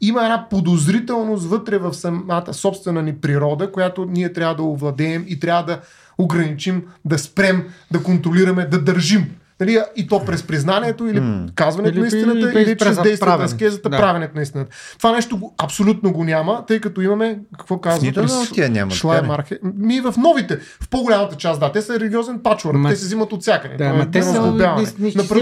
има 0.00 0.22
една 0.22 0.48
подозрителност 0.48 1.44
вътре 1.44 1.78
в 1.78 1.94
самата 1.94 2.54
собствена 2.54 3.02
ни 3.02 3.14
природа, 3.14 3.72
която 3.72 4.04
ние 4.04 4.32
трябва 4.32 4.54
да 4.54 4.62
овладеем 4.62 5.24
и 5.28 5.40
трябва 5.40 5.64
да 5.64 5.80
ограничим, 6.18 6.82
да 7.04 7.18
спрем, 7.18 7.64
да 7.90 8.02
контролираме, 8.02 8.66
да 8.66 8.82
държим. 8.82 9.30
Нали, 9.62 9.80
и 9.96 10.06
то 10.06 10.24
през 10.24 10.42
признанието 10.42 11.06
или 11.06 11.22
казването 11.54 11.94
Или 11.94 12.00
на 12.00 12.06
истината, 12.06 12.52
при- 12.52 12.62
или, 12.62 12.76
през 12.76 12.88
чрез 12.88 12.96
действията 12.96 13.24
на 13.24 13.30
правенето. 13.30 13.54
аскезата, 13.54 13.88
Да. 13.88 13.96
правенето 13.96 14.32
на 14.36 14.42
истината. 14.42 14.70
Това 14.98 15.12
нещо 15.12 15.36
го, 15.38 15.54
абсолютно 15.58 16.12
го 16.12 16.24
няма, 16.24 16.64
тъй 16.66 16.80
като 16.80 17.00
имаме, 17.00 17.38
какво 17.52 17.78
казвате? 17.78 18.20
от 18.20 18.52
тия 18.52 18.70
няма? 18.70 18.90
Шлаймархе. 18.90 19.58
Ми 19.76 20.00
в 20.00 20.14
новите, 20.18 20.56
в 20.80 20.88
по-голямата 20.88 21.36
част, 21.36 21.60
да, 21.60 21.72
те 21.72 21.82
са 21.82 22.00
религиозен 22.00 22.40
патчворк, 22.40 22.76
Ма- 22.76 22.88
те 22.88 22.96
се 22.96 23.04
взимат 23.06 23.32
от 23.32 23.40
всякъде. 23.42 23.76
Да, 23.76 23.84
е 23.84 23.92
ма 23.92 24.10
те 24.10 24.22
са. 24.22 24.42
Направи 24.42 24.86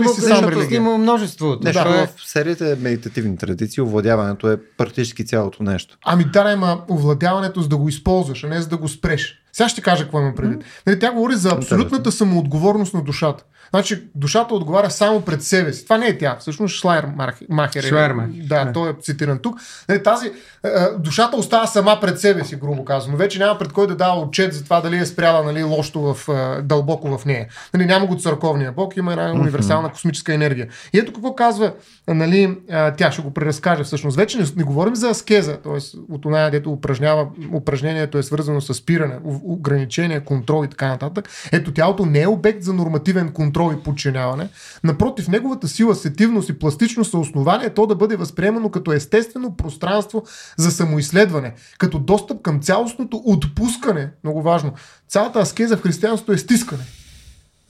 си 0.08 0.20
сам 0.20 0.44
религия. 0.44 0.76
има 0.76 0.98
множество. 0.98 1.56
Нещо 1.64 1.82
Това 1.82 1.96
е- 1.96 2.06
в 2.06 2.26
серията 2.26 2.76
медитативни 2.80 3.36
традиции, 3.36 3.82
овладяването 3.82 4.50
е 4.50 4.56
практически 4.76 5.26
цялото 5.26 5.62
нещо. 5.62 5.98
Ами 6.04 6.24
да, 6.24 6.44
да, 6.44 6.50
има 6.50 6.80
овладяването 6.90 7.60
за 7.60 7.68
да 7.68 7.76
го 7.76 7.88
използваш, 7.88 8.44
а 8.44 8.48
не 8.48 8.60
за 8.60 8.68
да 8.68 8.76
го 8.76 8.88
спреш. 8.88 9.36
Сега 9.52 9.68
ще 9.68 9.80
кажа 9.80 10.02
какво 10.02 10.20
има 10.20 10.34
предвид. 10.34 10.64
Нали, 10.86 10.98
тя 10.98 11.12
говори 11.12 11.34
за 11.34 11.50
абсолютната 11.50 12.12
самоотговорност 12.12 12.94
на 12.94 13.02
душата. 13.02 13.44
Значи, 13.70 14.02
душата 14.14 14.54
отговаря 14.54 14.90
само 14.90 15.20
пред 15.20 15.42
себе 15.42 15.72
си. 15.72 15.84
Това 15.84 15.98
не 15.98 16.06
е 16.06 16.18
тя. 16.18 16.36
Всъщност 16.40 16.76
Шлайер 16.76 17.06
Махер. 17.48 17.82
е- 17.84 17.86
Шлайермахер, 17.88 18.32
Да, 18.48 18.64
да. 18.64 18.72
той 18.72 18.90
е 18.90 18.94
цитиран 19.00 19.38
тук. 19.38 19.58
Нали, 19.88 20.02
тази, 20.02 20.26
е, 20.26 20.32
е, 20.64 20.70
душата 20.98 21.36
остава 21.36 21.66
сама 21.66 21.98
пред 22.00 22.20
себе 22.20 22.44
си, 22.44 22.56
грубо 22.56 22.84
казано. 22.84 23.16
Вече 23.16 23.38
няма 23.38 23.58
пред 23.58 23.72
кой 23.72 23.86
да 23.86 23.96
дава 23.96 24.20
отчет 24.20 24.54
за 24.54 24.64
това 24.64 24.80
дали 24.80 24.96
е 24.96 25.06
спряла 25.06 25.42
нали, 25.42 25.62
лошото 25.64 26.14
в, 26.14 26.28
е, 26.58 26.62
дълбоко 26.62 27.18
в 27.18 27.24
нея. 27.24 27.46
Нали, 27.74 27.86
няма 27.86 28.06
го 28.06 28.16
църковния 28.16 28.72
бог, 28.72 28.96
има 28.96 29.12
една 29.12 29.32
универсална 29.32 29.88
космическа 29.92 30.34
енергия. 30.34 30.68
И 30.92 30.98
ето 30.98 31.12
какво 31.12 31.34
казва 31.34 31.72
нали, 32.08 32.58
тя, 32.96 33.12
ще 33.12 33.22
го 33.22 33.34
преразкаже 33.34 33.84
всъщност. 33.84 34.16
Вече 34.16 34.38
не, 34.38 34.44
не 34.56 34.62
говорим 34.64 34.96
за 34.96 35.08
аскеза, 35.10 35.56
т.е. 35.56 35.78
от 36.12 36.24
оная, 36.24 36.50
дето 36.50 36.72
упражнява, 36.72 37.26
упражнението 37.54 38.18
е 38.18 38.22
свързано 38.22 38.60
с 38.60 38.74
спиране, 38.74 39.14
ограничение, 39.44 40.20
контрол 40.20 40.64
и 40.64 40.68
така 40.68 40.88
нататък. 40.88 41.28
Ето 41.52 41.72
тялото 41.72 42.06
не 42.06 42.22
е 42.22 42.28
обект 42.28 42.62
за 42.62 42.72
нормативен 42.74 43.32
контрол 43.32 43.59
и 43.72 43.82
подчиняване. 43.82 44.48
Напротив, 44.84 45.28
неговата 45.28 45.68
сила, 45.68 45.94
сетивност 45.94 46.48
и 46.48 46.58
пластичност 46.58 47.10
са 47.10 47.18
основание 47.18 47.70
то 47.70 47.86
да 47.86 47.94
бъде 47.94 48.16
възприемано 48.16 48.70
като 48.70 48.92
естествено 48.92 49.56
пространство 49.56 50.24
за 50.56 50.70
самоизследване, 50.70 51.54
като 51.78 51.98
достъп 51.98 52.42
към 52.42 52.60
цялостното 52.60 53.22
отпускане, 53.26 54.10
много 54.24 54.42
важно. 54.42 54.72
Цялата 55.08 55.40
аскеза 55.40 55.76
в 55.76 55.82
християнството 55.82 56.32
е 56.32 56.38
стискане. 56.38 56.82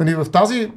Нали, 0.00 0.14
в 0.14 0.26
тази 0.32 0.72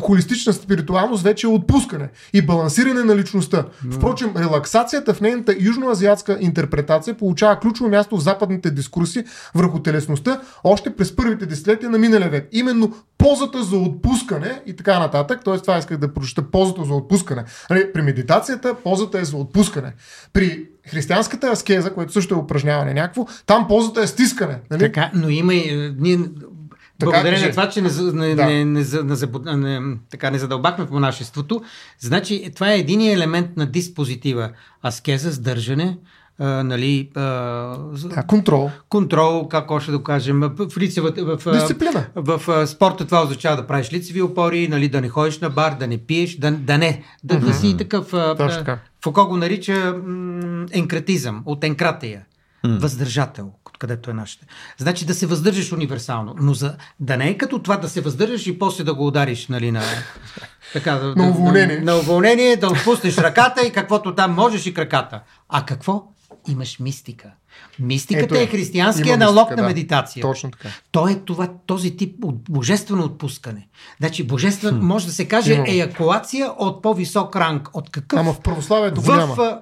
холистична 0.00 0.52
спиритуалност 0.52 1.22
вече 1.22 1.46
е 1.46 1.50
отпускане 1.50 2.08
и 2.32 2.42
балансиране 2.42 3.04
на 3.04 3.16
личността. 3.16 3.64
Впрочем, 3.90 4.32
релаксацията 4.36 5.14
в 5.14 5.20
нейната 5.20 5.56
южноазиатска 5.60 6.38
интерпретация 6.40 7.14
получава 7.14 7.60
ключово 7.60 7.90
място 7.90 8.16
в 8.16 8.20
западните 8.20 8.70
дискурси 8.70 9.24
върху 9.54 9.78
телесността 9.78 10.40
още 10.64 10.96
през 10.96 11.16
първите 11.16 11.46
десетилетия 11.46 11.90
на 11.90 11.98
миналия 11.98 12.30
век. 12.30 12.48
Именно 12.52 12.94
позата 13.18 13.62
за 13.62 13.76
отпускане 13.76 14.62
и 14.66 14.76
така 14.76 14.98
нататък, 14.98 15.44
т.е. 15.44 15.58
това 15.58 15.78
исках 15.78 15.98
да 15.98 16.14
прочета 16.14 16.42
позата 16.42 16.84
за 16.84 16.94
отпускане. 16.94 17.44
Нали, 17.70 17.92
при 17.92 18.02
медитацията 18.02 18.74
позата 18.84 19.20
е 19.20 19.24
за 19.24 19.36
отпускане. 19.36 19.92
При 20.32 20.68
християнската 20.86 21.50
аскеза, 21.50 21.94
което 21.94 22.12
също 22.12 22.34
е 22.34 22.38
упражняване 22.38 22.94
някакво, 22.94 23.26
там 23.46 23.68
позата 23.68 24.00
е 24.00 24.06
стискане. 24.06 24.58
Нали? 24.70 24.80
Така, 24.80 25.10
но 25.14 25.28
има 25.28 25.54
и... 25.54 25.92
е, 26.12 26.18
Ние, 26.98 27.04
благодарение 27.04 27.32
кажи. 27.32 27.46
на 27.46 27.50
това, 27.50 27.68
че 27.68 27.82
не, 27.82 27.88
за- 27.88 28.12
не, 28.12 28.34
Да. 28.34 28.46
не, 28.46 28.64
не, 28.64 28.84
не, 29.46 29.80
не, 29.80 29.96
така, 30.10 30.30
не 30.30 30.38
задълбахме 30.38 30.84
в 30.86 30.90
монашеството, 30.90 31.62
значи 31.98 32.50
това 32.54 32.72
е 32.72 32.78
един 32.78 33.00
елемент 33.02 33.56
на 33.56 33.66
диспозитива. 33.66 34.50
Аскеза, 34.82 35.32
сдържане, 35.32 35.98
а, 36.38 36.62
нали, 36.62 37.10
а, 37.14 37.20
Да, 38.04 38.22
контрол. 38.22 38.70
контрол, 38.88 39.48
как 39.48 39.70
още 39.70 39.90
да 39.90 40.02
кажем, 40.02 40.40
в, 40.40 40.68
в, 40.68 40.78
лицева, 40.78 41.12
в, 41.18 41.38
в, 41.38 41.52
Дисциплина. 41.52 42.06
в, 42.14 42.38
в 42.38 42.66
спорта 42.66 43.04
това 43.04 43.22
означава 43.22 43.56
да 43.56 43.66
правиш 43.66 43.92
лицеви 43.92 44.22
опори, 44.22 44.68
нали, 44.68 44.88
да 44.88 45.00
не 45.00 45.08
ходиш 45.08 45.38
на 45.38 45.50
бар, 45.50 45.74
да 45.74 45.86
не 45.86 45.98
пиеш, 45.98 46.36
да, 46.36 46.50
да 46.50 46.78
не, 46.78 47.02
да, 47.24 47.38
да 47.38 47.54
си 47.54 47.76
такъв... 47.76 48.10
Точно 48.10 48.58
така. 48.58 48.78
Фуко 49.04 49.26
го 49.26 49.36
нарича 49.36 49.94
м, 49.96 50.66
енкратизъм, 50.72 51.42
от 51.44 51.64
енкратия. 51.64 52.22
Въздържател, 52.64 53.50
където 53.78 54.10
е 54.10 54.14
нашата. 54.14 54.46
Значи 54.78 55.04
да 55.06 55.14
се 55.14 55.26
въздържаш 55.26 55.72
универсално, 55.72 56.34
но 56.40 56.54
за, 56.54 56.76
да 57.00 57.16
не 57.16 57.28
е 57.28 57.38
като 57.38 57.58
това 57.58 57.76
да 57.76 57.88
се 57.88 58.00
въздържаш 58.00 58.46
и 58.46 58.58
после 58.58 58.84
да 58.84 58.94
го 58.94 59.06
удариш 59.06 59.48
нали, 59.48 59.70
на, 59.72 59.82
така, 60.72 60.94
да, 60.94 61.14
да- 61.14 61.22
уволнение. 61.22 61.78
На, 61.78 61.84
на 61.84 61.98
уволнение, 61.98 62.56
да 62.56 62.66
отпуснеш 62.68 63.18
ръката 63.18 63.66
и 63.66 63.72
каквото 63.72 64.14
там 64.14 64.34
можеш 64.34 64.66
и 64.66 64.74
краката. 64.74 65.20
А 65.48 65.64
какво? 65.64 66.04
Имаш 66.48 66.78
мистика. 66.78 67.28
Мистиката 67.78 68.24
Ето 68.24 68.34
е 68.34 68.42
е. 68.42 68.46
християнския 68.46 69.14
Има 69.14 69.24
налог 69.24 69.36
мистика, 69.36 69.56
на 69.56 69.62
да. 69.62 69.68
медитация. 69.68 70.22
Точно 70.22 70.50
така. 70.50 70.68
То 70.90 71.08
е 71.08 71.14
това, 71.14 71.48
този 71.66 71.96
тип 71.96 72.24
от 72.24 72.42
божествено 72.50 73.04
отпускане. 73.04 73.68
Значи 74.00 74.22
божествено, 74.22 74.82
може 74.82 75.06
да 75.06 75.12
се 75.12 75.28
каже 75.28 75.54
Има. 75.54 75.64
еякулация 75.68 76.52
от 76.58 76.82
по-висок 76.82 77.36
ранг. 77.36 77.68
От 77.72 77.90
какъв? 77.90 78.20
Ама 78.20 78.32
в 78.32 78.40
православието 78.40 79.00
в, 79.00 79.16
няма. 79.16 79.34
а, 79.38 79.60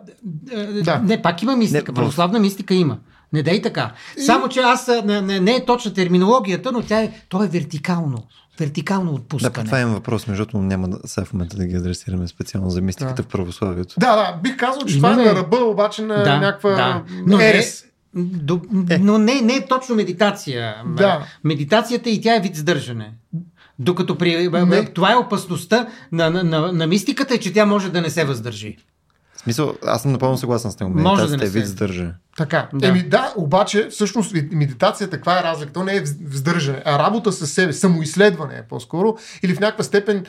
а, 0.57 0.67
Да. 0.83 0.99
Не, 0.99 1.23
пак 1.23 1.43
има 1.43 1.57
мистика. 1.57 1.93
Не, 1.93 1.97
Православна 1.97 2.39
мистика 2.39 2.75
има. 2.75 2.99
Не 3.35 3.43
дай 3.43 3.63
така. 3.63 3.93
Само, 4.27 4.49
че 4.49 4.61
аз 4.61 4.91
не, 5.05 5.21
не, 5.21 5.41
не 5.41 5.53
е 5.53 5.65
точна 5.65 5.95
терминологията, 5.95 6.73
но 6.73 6.83
тя 6.83 7.01
е, 7.01 7.13
то 7.29 7.45
е 7.45 7.49
вертикално. 7.49 8.19
Вертикално 8.59 9.05
Да, 9.07 9.17
отпускане. 9.17 9.65
това 9.67 9.81
имам 9.81 9.95
въпрос, 9.95 10.27
между 10.27 10.45
другото, 10.45 10.59
няма 10.59 10.89
да, 10.89 10.99
сега 11.05 11.25
в 11.25 11.33
момента 11.33 11.57
да 11.57 11.67
ги 11.67 11.77
адресираме 11.77 12.29
специално 12.29 12.71
за 12.71 12.81
мистиката 12.81 13.15
Да. 13.15 13.23
в 13.23 13.27
православието. 13.27 13.95
Да, 13.99 14.17
да, 14.17 14.41
бих 14.43 14.57
казал, 14.57 14.83
че 14.83 14.97
това 14.97 15.11
е 15.11 15.13
Имаме- 15.13 15.25
на 15.25 15.35
ръба, 15.35 15.57
обаче 15.57 16.03
на 16.03 16.15
да, 16.15 16.39
някаква 16.39 16.71
да. 16.71 17.03
Но 17.27 17.37
не, 17.37 17.51
ерес. 17.51 17.85
до, 18.15 18.61
но 19.01 19.19
не, 19.19 19.41
не 19.41 19.55
е 19.55 19.67
точно 19.67 19.95
медитация. 19.95 20.75
Да. 20.87 21.27
Медитацията 21.45 22.11
и 22.11 22.21
тя 22.21 22.37
е 22.37 22.41
вид 22.41 22.57
сдържане. 22.57 23.13
Докато 23.79 24.19
при, 24.19 24.49
Не. 24.49 24.85
това 24.85 25.13
е 25.13 25.17
опасността 25.17 25.87
на, 26.13 26.31
на, 26.31 26.45
на, 26.45 26.73
на 26.73 26.87
мистиката, 26.87 27.35
е, 27.35 27.39
че 27.39 27.53
тя 27.53 27.67
може 27.67 27.91
да 27.91 28.01
не 28.01 28.11
се 28.11 28.25
въздържи. 28.25 28.77
В 29.45 29.47
смисъл, 29.47 29.75
аз 29.87 30.03
съм 30.03 30.13
напълно 30.13 30.37
съгласен 30.39 30.71
с 30.71 30.81
него. 30.81 30.93
Може 30.95 31.37
да 31.37 31.45
е 31.45 31.49
вид 31.49 31.67
сдържане. 31.69 32.13
Така. 32.37 32.69
Да. 32.73 32.79
Да. 32.79 32.89
Еми 32.89 33.03
да, 33.03 33.33
обаче, 33.37 33.89
всъщност 33.91 34.35
медитацията, 34.53 35.17
каква 35.17 35.39
е 35.39 35.43
разлика? 35.43 35.73
То 35.73 35.85
не 35.85 35.97
е 35.97 36.03
вз- 36.05 36.31
вздържане, 36.31 36.83
а 36.85 36.99
работа 36.99 37.33
с 37.33 37.47
себе, 37.47 37.73
самоизследване 37.73 38.55
е 38.55 38.63
по-скоро, 38.69 39.17
или 39.43 39.55
в 39.55 39.61
някаква 39.61 39.85
степен 39.85 40.25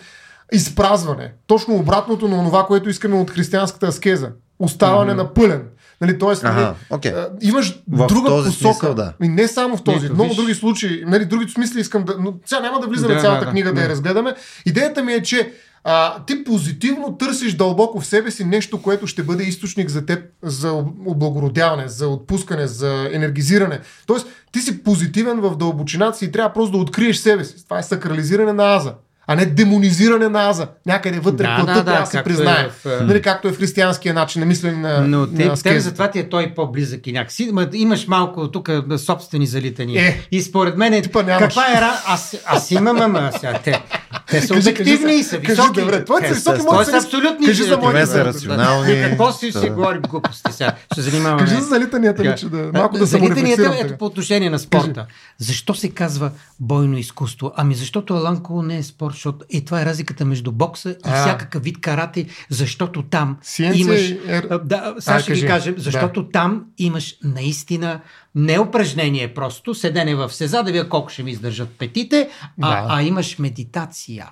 изпразване. 0.52 1.34
Точно 1.48 1.76
обратното 1.76 2.28
на 2.28 2.44
това, 2.46 2.66
което 2.66 2.90
искаме 2.90 3.16
от 3.16 3.32
християнската 3.32 3.88
аскеза. 3.88 4.30
Оставане 4.60 5.12
mm-hmm. 5.12 5.16
на 5.16 5.34
пълен. 5.34 5.64
Нали, 6.02 6.20
тоест, 6.20 6.44
Аха, 6.44 6.76
нали, 6.92 7.08
а, 7.16 7.30
имаш 7.42 7.80
В 7.92 8.08
друга 8.08 8.30
този 8.30 8.50
посока. 8.50 8.74
смисъл, 8.74 8.94
да. 8.94 9.14
И 9.24 9.30
не 9.30 9.48
само 9.48 9.78
в 9.78 9.84
този, 9.84 10.06
Ето, 10.06 10.14
много 10.14 10.30
виж. 10.30 10.38
други 10.38 10.54
случаи. 10.54 11.04
Нали, 11.08 11.26
другите 11.26 11.52
смисли 11.52 11.80
искам 11.80 12.04
да. 12.04 12.16
Но 12.20 12.34
сега 12.46 12.62
няма 12.62 12.80
да 12.80 12.88
влизаме 12.88 13.14
Да, 13.14 13.22
цялата 13.22 13.40
да, 13.40 13.46
да. 13.46 13.52
книга 13.52 13.74
да, 13.74 13.82
я 13.82 13.88
Да. 13.88 13.92
разгледаме. 13.92 14.36
Идеята 14.66 15.04
ми 15.04 15.14
е, 15.14 15.24
че 15.24 15.54
а, 15.88 16.26
ти 16.26 16.44
позитивно 16.44 17.18
търсиш 17.18 17.54
дълбоко 17.54 18.02
в 18.02 18.06
себе 18.06 18.32
си 18.32 18.46
нещо, 18.46 18.82
което 18.82 19.08
ще 19.08 19.24
бъде 19.24 19.44
източник 19.44 19.90
за 19.90 20.06
теб 20.06 20.24
за 20.44 20.74
облагородяване, 21.06 21.88
за 21.88 22.08
отпускане, 22.08 22.68
за 22.68 23.10
енергизиране. 23.12 23.80
Тоест, 24.08 24.28
ти 24.52 24.60
си 24.60 24.84
позитивен 24.84 25.40
в 25.40 25.58
дълбочината 25.58 26.18
си 26.18 26.26
и 26.26 26.32
трябва 26.32 26.54
просто 26.54 26.72
да 26.72 26.84
откриеш 26.84 27.18
себе 27.18 27.44
си. 27.44 27.64
Това 27.66 27.80
е 27.80 27.84
сакрализиране 27.84 28.54
на 28.54 28.76
аза. 28.76 28.94
А 29.28 29.36
не 29.36 29.46
демонизиране 29.46 30.30
на 30.30 30.50
аза. 30.50 30.68
Някъде 30.86 31.20
вътре 31.20 31.44
Да, 31.44 31.56
плътта 31.56 31.74
да, 31.74 31.84
да, 31.84 32.00
да 32.00 32.06
се 32.06 32.18
е 32.20 32.24
признае. 32.24 32.70
в, 32.70 32.86
а, 32.86 33.04
Нали, 33.04 33.22
както 33.22 33.48
е 33.48 33.52
в 33.52 33.58
християнския 33.58 34.14
начин 34.14 34.40
на 34.40 34.46
мислене 34.46 34.78
на, 34.78 35.02
Но 35.08 35.20
на 35.20 35.28
те, 35.30 35.36
те 35.36 35.50
аскезата. 35.50 35.82
затова 35.82 36.12
ти 36.12 36.20
е 36.20 36.30
той 36.30 36.54
по-близък 36.56 37.08
и 37.08 37.12
някакси. 37.12 37.50
Ма, 37.54 37.68
имаш 37.74 38.08
малко 38.08 38.52
тук 38.52 38.70
собствени 38.98 39.48
залитания. 39.48 40.04
Е, 40.08 40.28
и 40.32 40.42
според 40.42 40.78
мен 40.78 40.94
е, 40.94 41.02
каква 41.02 41.72
е 41.78 41.82
ра... 41.82 41.92
Аз, 42.08 42.36
аз 42.46 42.72
имам, 42.72 43.02
ама 43.02 43.32
сега 43.36 43.60
те, 43.64 43.82
те 44.28 44.42
са 44.42 44.54
Кажи, 44.54 44.70
обективни 44.70 45.06
кажи 45.06 45.16
и 45.16 45.24
са 45.24 45.40
кажи, 45.40 45.52
високи. 45.62 45.80
добре, 45.82 46.06
твоите 46.06 46.28
Те 46.28 46.36
са 46.36 46.52
високи, 46.52 46.72
моите 46.72 46.92
те 46.92 47.00
са 47.00 47.08
абсолютни. 47.08 47.46
Кажи 47.46 47.64
за 47.64 47.78
моите 47.78 48.00
Те 48.00 48.06
са 48.06 48.26
рационални. 48.26 48.94
Какво 48.94 49.32
си 49.32 49.52
ще 49.52 49.70
говорим 49.70 50.02
глупости 50.02 50.54
сега? 50.54 50.76
Ще 50.92 51.02
занимаваме. 51.02 51.40
Кажи 51.40 51.56
за 51.56 51.62
залитанията 51.62 52.24
ми, 52.24 52.34
че 52.38 52.50
да, 52.50 52.70
малко 52.74 52.98
да 52.98 53.06
Залитанията, 53.06 53.62
ето 53.64 53.78
сега. 53.78 53.98
по 53.98 54.06
отношение 54.06 54.50
на 54.50 54.60
спорта. 54.60 55.06
Защо 55.38 55.74
се 55.74 55.90
казва 55.90 56.32
бойно 56.60 56.98
изкуство? 56.98 57.52
Ами 57.56 57.76
защото 57.76 58.14
Аланко 58.14 58.62
не 58.62 58.78
е 58.78 58.84
спорт, 58.84 59.15
защото 59.16 59.46
и 59.50 59.66
това 59.66 59.82
е 59.82 59.86
разликата 59.86 60.26
между 60.26 60.52
бокса 60.52 60.90
и 60.90 60.96
А. 61.04 61.22
всякакъв 61.22 61.64
вид 61.64 61.82
карате, 61.82 62.26
защото 62.50 63.04
там 63.04 63.38
Сиенция 63.42 63.82
имаш... 63.82 64.14
А, 64.50 64.60
Да, 64.60 64.96
сега 65.00 65.20
ще 65.20 65.34
ви 65.34 65.40
кажи. 65.42 65.48
кажем, 65.48 65.76
Да. 65.76 65.82
защото 65.82 66.30
там 66.30 66.66
имаш 66.78 67.16
наистина 67.24 68.00
не 68.36 68.60
упражнение 68.60 69.34
просто, 69.34 69.74
седене 69.76 70.16
в 70.16 70.34
сеза, 70.34 70.64
да 70.64 70.72
видя 70.72 70.90
колко 70.90 71.10
ще 71.10 71.24
ми 71.24 71.32
издържат 71.32 71.70
петите, 71.70 72.30
а, 72.62 72.70
Да. 72.70 72.86
а 72.90 73.02
имаш 73.04 73.40
медитация. 73.40 74.28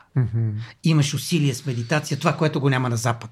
Имаш 0.84 1.14
усилие 1.14 1.54
с 1.54 1.66
медитация, 1.66 2.20
това, 2.20 2.34
което 2.34 2.60
го 2.60 2.70
няма 2.70 2.90
на 2.90 2.98
Запад. 2.98 3.30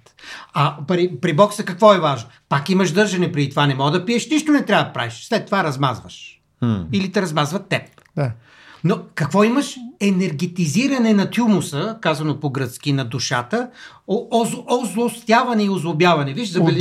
А 0.53 0.77
при, 0.87 1.11
при 1.21 1.33
бокса 1.33 1.63
какво 1.65 1.93
е 1.93 1.99
важно? 1.99 2.29
Пак 2.49 2.69
имаш 2.69 2.91
държане 2.91 3.31
при 3.31 3.49
това, 3.49 3.67
не 3.67 3.75
мога 3.75 3.91
да 3.91 4.05
пиеш, 4.05 4.29
нищо 4.29 4.51
не 4.51 4.65
трябва 4.65 4.83
да 4.85 4.93
правиш. 4.93 5.25
След 5.27 5.45
това 5.45 5.63
размазваш. 5.63 6.39
М. 6.61 6.85
Или 6.91 7.11
те 7.11 7.21
размазват 7.21 7.69
теб. 7.69 7.81
Да. 8.15 8.31
Но 8.83 8.99
какво 9.15 9.43
имаш? 9.43 9.75
Енергетизиране 9.99 11.13
на 11.13 11.29
тюмуса, 11.29 11.97
казано 12.01 12.39
по-гръцки, 12.39 12.93
на 12.93 13.05
душата, 13.05 13.69
оз- 14.07 14.55
озлостяване 14.81 15.63
и 15.63 15.69
озлобяване. 15.69 16.33
Виж, 16.33 16.49
забели... 16.49 16.79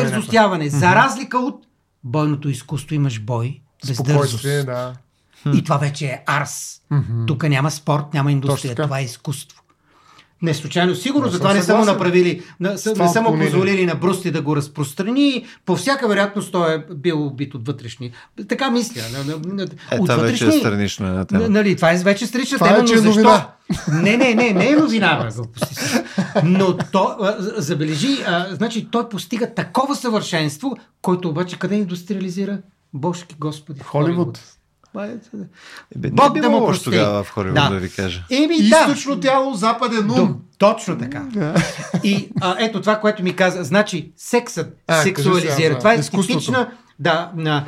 Отързостяване. 0.00 0.68
За 0.70 0.94
разлика 0.94 1.38
от 1.38 1.66
бойното 2.04 2.48
изкуство 2.48 2.94
имаш 2.94 3.20
бой, 3.20 3.60
бездързост. 3.88 4.32
да. 4.64 4.92
И 5.48 5.64
това 5.64 5.76
вече 5.76 6.06
е 6.06 6.22
арс. 6.26 6.80
Тук 7.26 7.42
няма 7.44 7.70
спорт, 7.70 8.14
няма 8.14 8.32
индустрия. 8.32 8.56
Това 8.76 9.00
е 9.00 9.04
изкуство. 9.04 9.59
Не 10.42 10.54
случайно, 10.54 10.94
сигурно, 10.94 11.24
Не 11.24 11.30
съм 11.30 11.32
затова 11.32 11.54
не 11.54 11.62
са 11.62 11.76
му 11.76 11.84
направили, 11.84 12.42
не 12.60 12.78
са 12.78 13.22
му 13.22 13.38
позволили 13.38 13.86
на 13.86 13.94
Брусти 13.94 14.30
да 14.30 14.42
го 14.42 14.56
разпространи. 14.56 15.44
По 15.66 15.76
всяка 15.76 16.08
вероятност 16.08 16.52
той 16.52 16.74
е 16.74 16.84
бил 16.94 17.26
убит 17.26 17.54
от 17.54 17.66
вътрешни. 17.66 18.12
Така 18.48 18.70
мисля. 18.70 19.00
Е, 19.00 19.98
от 19.98 20.06
това 20.06 20.16
вече 20.16 20.44
е 20.44 20.46
вътрешни- 20.46 20.58
странична 20.60 21.08
Н- 21.08 21.24
тема. 21.24 21.48
Нали, 21.48 21.76
това 21.76 21.92
е 21.92 21.96
вече 21.96 22.26
странична 22.26 22.58
Това 22.58 22.70
е, 22.70 22.74
тема, 22.74 22.88
че 22.88 22.94
но 22.94 23.00
е 23.00 23.02
защо? 23.02 23.20
новина. 23.20 23.48
Не, 23.92 24.16
не, 24.16 24.34
не, 24.34 24.52
не 24.52 24.68
е 24.68 24.76
новина. 24.76 25.30
Но 26.44 26.76
то, 26.76 27.16
забележи, 27.56 28.18
а, 28.26 28.46
значи 28.50 28.88
той 28.90 29.08
постига 29.08 29.54
такова 29.54 29.96
съвършенство, 29.96 30.76
който 31.02 31.28
обаче 31.28 31.58
къде 31.58 31.74
индустриализира? 31.74 32.58
Божки 32.94 33.36
господи. 33.38 33.80
в 33.80 33.86
Холивуд. 33.86 34.40
Това 34.92 35.06
е- 35.06 35.08
Е, 35.08 35.98
бе, 35.98 36.10
Бог 36.10 36.34
не 36.34 36.40
да 36.40 36.50
му 36.50 36.66
прости. 36.66 36.84
тогава 36.84 37.24
в 37.24 37.30
Холивуд, 37.30 37.54
Да. 37.54 37.68
да. 37.68 37.76
ви 37.76 37.90
кажа. 37.90 38.24
Еми, 38.30 38.58
да. 38.60 38.62
Източно 38.86 39.20
тяло, 39.20 39.54
западен 39.54 40.10
ум. 40.10 40.16
До, 40.18 40.34
точно 40.58 40.98
така. 40.98 41.24
И 42.04 42.28
а, 42.40 42.56
ето 42.58 42.80
това, 42.80 42.96
което 42.96 43.22
ми 43.22 43.36
каза. 43.36 43.64
Значи, 43.64 44.12
сексът 44.16 44.76
А, 44.86 45.02
сексуализира. 45.02 45.52
сега 45.52 45.78
това 45.78 45.92
е 45.92 45.96
изкуството. 45.96 46.38
типична. 46.38 46.70
Да, 46.98 47.30
на. 47.36 47.66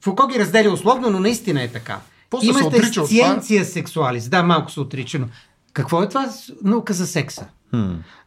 Фуко 0.00 0.26
ги 0.26 0.38
разделя 0.38 0.70
условно, 0.70 1.10
но 1.10 1.20
наистина 1.20 1.62
е 1.62 1.68
така. 1.68 1.98
После 2.30 2.44
се 2.44 2.50
Имате 2.50 2.66
отрича 2.78 3.00
от 3.00 3.06
сциенция 3.06 3.64
сексуалис. 3.64 4.28
Да, 4.28 4.42
малко 4.42 4.70
се 4.70 4.80
отрича, 4.80 5.18
но 5.18 5.26
какво 5.72 6.02
е 6.02 6.08
това 6.08 6.28
наука 6.62 6.92
за 6.92 7.06
секса? 7.06 7.46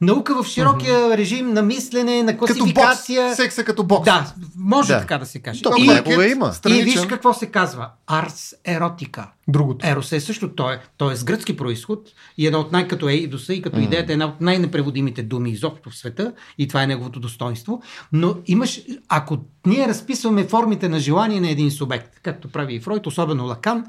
Наука 0.02 0.44
в 0.44 0.48
широкия 0.48 1.18
режим 1.18 1.54
на 1.54 1.62
мислене, 1.62 2.24
на 2.24 2.32
Като 2.32 2.40
бокс. 2.40 2.54
класификация. 2.54 3.36
Секса 3.36 3.64
като 3.64 3.84
бокс. 3.84 4.06
Да, 4.06 4.34
може 4.58 4.88
Да. 4.88 5.00
така 5.00 5.18
да 5.18 5.26
се 5.26 5.40
каже. 5.40 5.62
То 5.62 5.72
И- 5.78 5.86
понякога 5.86 6.28
има. 6.28 6.54
и 6.70 6.84
виж 6.84 7.06
какво 7.06 7.34
се 7.34 7.46
казва. 7.46 7.90
Арс 8.08 8.56
еротика. 8.66 9.28
Другото. 9.50 9.88
Ерос 9.88 10.12
е 10.12 10.20
също, 10.20 10.50
той 10.50 10.74
е, 10.74 10.80
той 10.98 11.14
е 11.14 11.16
с 11.16 11.24
гръцки 11.24 11.58
происход 11.58 12.08
и 12.38 12.48
една 12.48 12.60
от 12.60 12.72
най- 12.72 12.88
като 12.88 13.10
Ейдоса 13.10 13.54
и 13.54 13.62
като 13.62 13.80
идеята 13.80 14.12
е 14.12 14.14
една 14.14 14.26
от 14.26 14.42
най-непреводимите 14.42 15.24
думи 15.24 15.50
изобщо 15.50 15.90
в 15.90 15.96
света 15.98 16.34
и 16.58 16.68
това 16.68 16.84
е 16.84 16.88
неговото 16.88 17.20
достоинство. 17.20 17.82
Но 18.12 18.36
имаш, 18.46 18.82
ако 19.10 19.38
ние 19.66 19.88
разписваме 19.88 20.44
формите 20.44 20.90
на 20.90 21.00
желание 21.00 21.42
на 21.42 21.50
един 21.50 21.72
субект, 21.72 22.20
както 22.24 22.48
прави 22.48 22.76
и 22.76 22.80
Фройд, 22.80 23.08
особено 23.08 23.46
Лакан, 23.46 23.84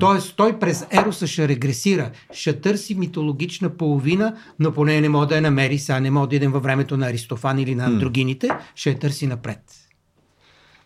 т.е. 0.00 0.32
той 0.36 0.58
през 0.58 0.86
Ероса 0.90 1.26
ще 1.26 1.48
регресира, 1.48 2.10
ще 2.32 2.60
търси 2.60 2.94
митологична 2.94 3.68
половина, 3.70 4.36
но 4.58 4.72
поне 4.72 4.97
не 5.00 5.08
може 5.08 5.28
да 5.28 5.34
я 5.34 5.42
намери, 5.42 5.78
сега 5.78 6.00
не 6.00 6.10
може 6.10 6.28
да 6.28 6.36
идем 6.36 6.52
във 6.52 6.62
времето 6.62 6.96
на 6.96 7.06
Аристофан 7.06 7.58
или 7.58 7.74
на 7.74 7.84
андрогините, 7.84 8.48
ще 8.74 8.90
я 8.90 8.98
търси 8.98 9.26
напред. 9.26 9.60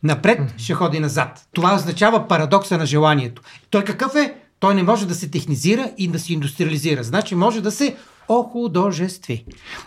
Напред 0.03 0.55
ще 0.57 0.75
ходи 0.75 1.01
назад. 1.01 1.47
Това 1.55 1.75
означава 1.75 2.29
парадокса 2.29 2.79
на 2.79 2.87
желанието. 2.87 3.43
Той 3.71 3.85
какъв 3.85 4.15
е? 4.15 4.35
Той 4.61 4.75
не 4.75 4.83
може 4.83 5.07
да 5.07 5.15
се 5.15 5.31
технизира 5.31 5.91
и 5.99 6.09
да 6.09 6.19
се 6.19 6.33
индустриализира. 6.33 7.03
Значи 7.03 7.35
може 7.35 7.61
да 7.61 7.71
се 7.71 7.97
охудожестви. 8.29 9.45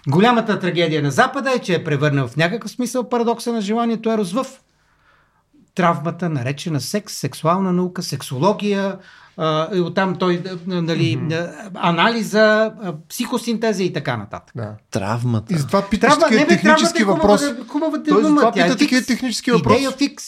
Голямата 0.07 0.59
трагедия 0.59 1.01
на 1.01 1.11
Запада 1.11 1.51
е, 1.51 1.59
че 1.59 1.75
е 1.75 1.83
превърнал 1.83 2.27
в 2.27 2.35
някакъв 2.35 2.71
смисъл 2.71 3.09
парадокса 3.09 3.53
на 3.53 3.61
желанието 3.61 4.11
Ерос 4.11 4.33
в 4.33 4.45
травмата, 5.75 6.29
наречена 6.29 6.81
секс, 6.81 7.13
сексуална 7.13 7.73
наука, 7.73 8.03
сексология, 8.03 8.97
а, 9.37 9.75
и 9.75 9.81
оттам 9.81 10.15
той, 10.15 10.43
нали, 10.65 11.19
а, 11.31 11.51
анализа, 11.75 12.71
психосинтеза 13.09 13.83
и 13.83 13.93
така 13.93 14.17
нататък. 14.17 14.51
Да. 14.55 14.75
Травмата. 14.91 15.53
И 15.53 15.57
затова 15.57 15.81
питаш 15.81 16.07
Трябва, 16.09 16.21
такива 16.21 16.39
не 16.39 16.45
бе, 16.45 16.49
технически 16.49 16.77
технически 16.77 17.03
въпроси. 17.03 17.45
Хубава, 17.45 17.67
хубава 17.67 18.03
Той 18.03 18.21
дума, 18.21 18.29
затова 18.29 18.51
тя 18.51 18.61
е 18.61 18.65
пита 18.65 18.77
такива 18.77 18.99
фикс. 18.99 19.07
технически 19.07 19.51
въпроси. 19.51 19.75
Идея 19.77 19.91
фикс. 19.91 20.23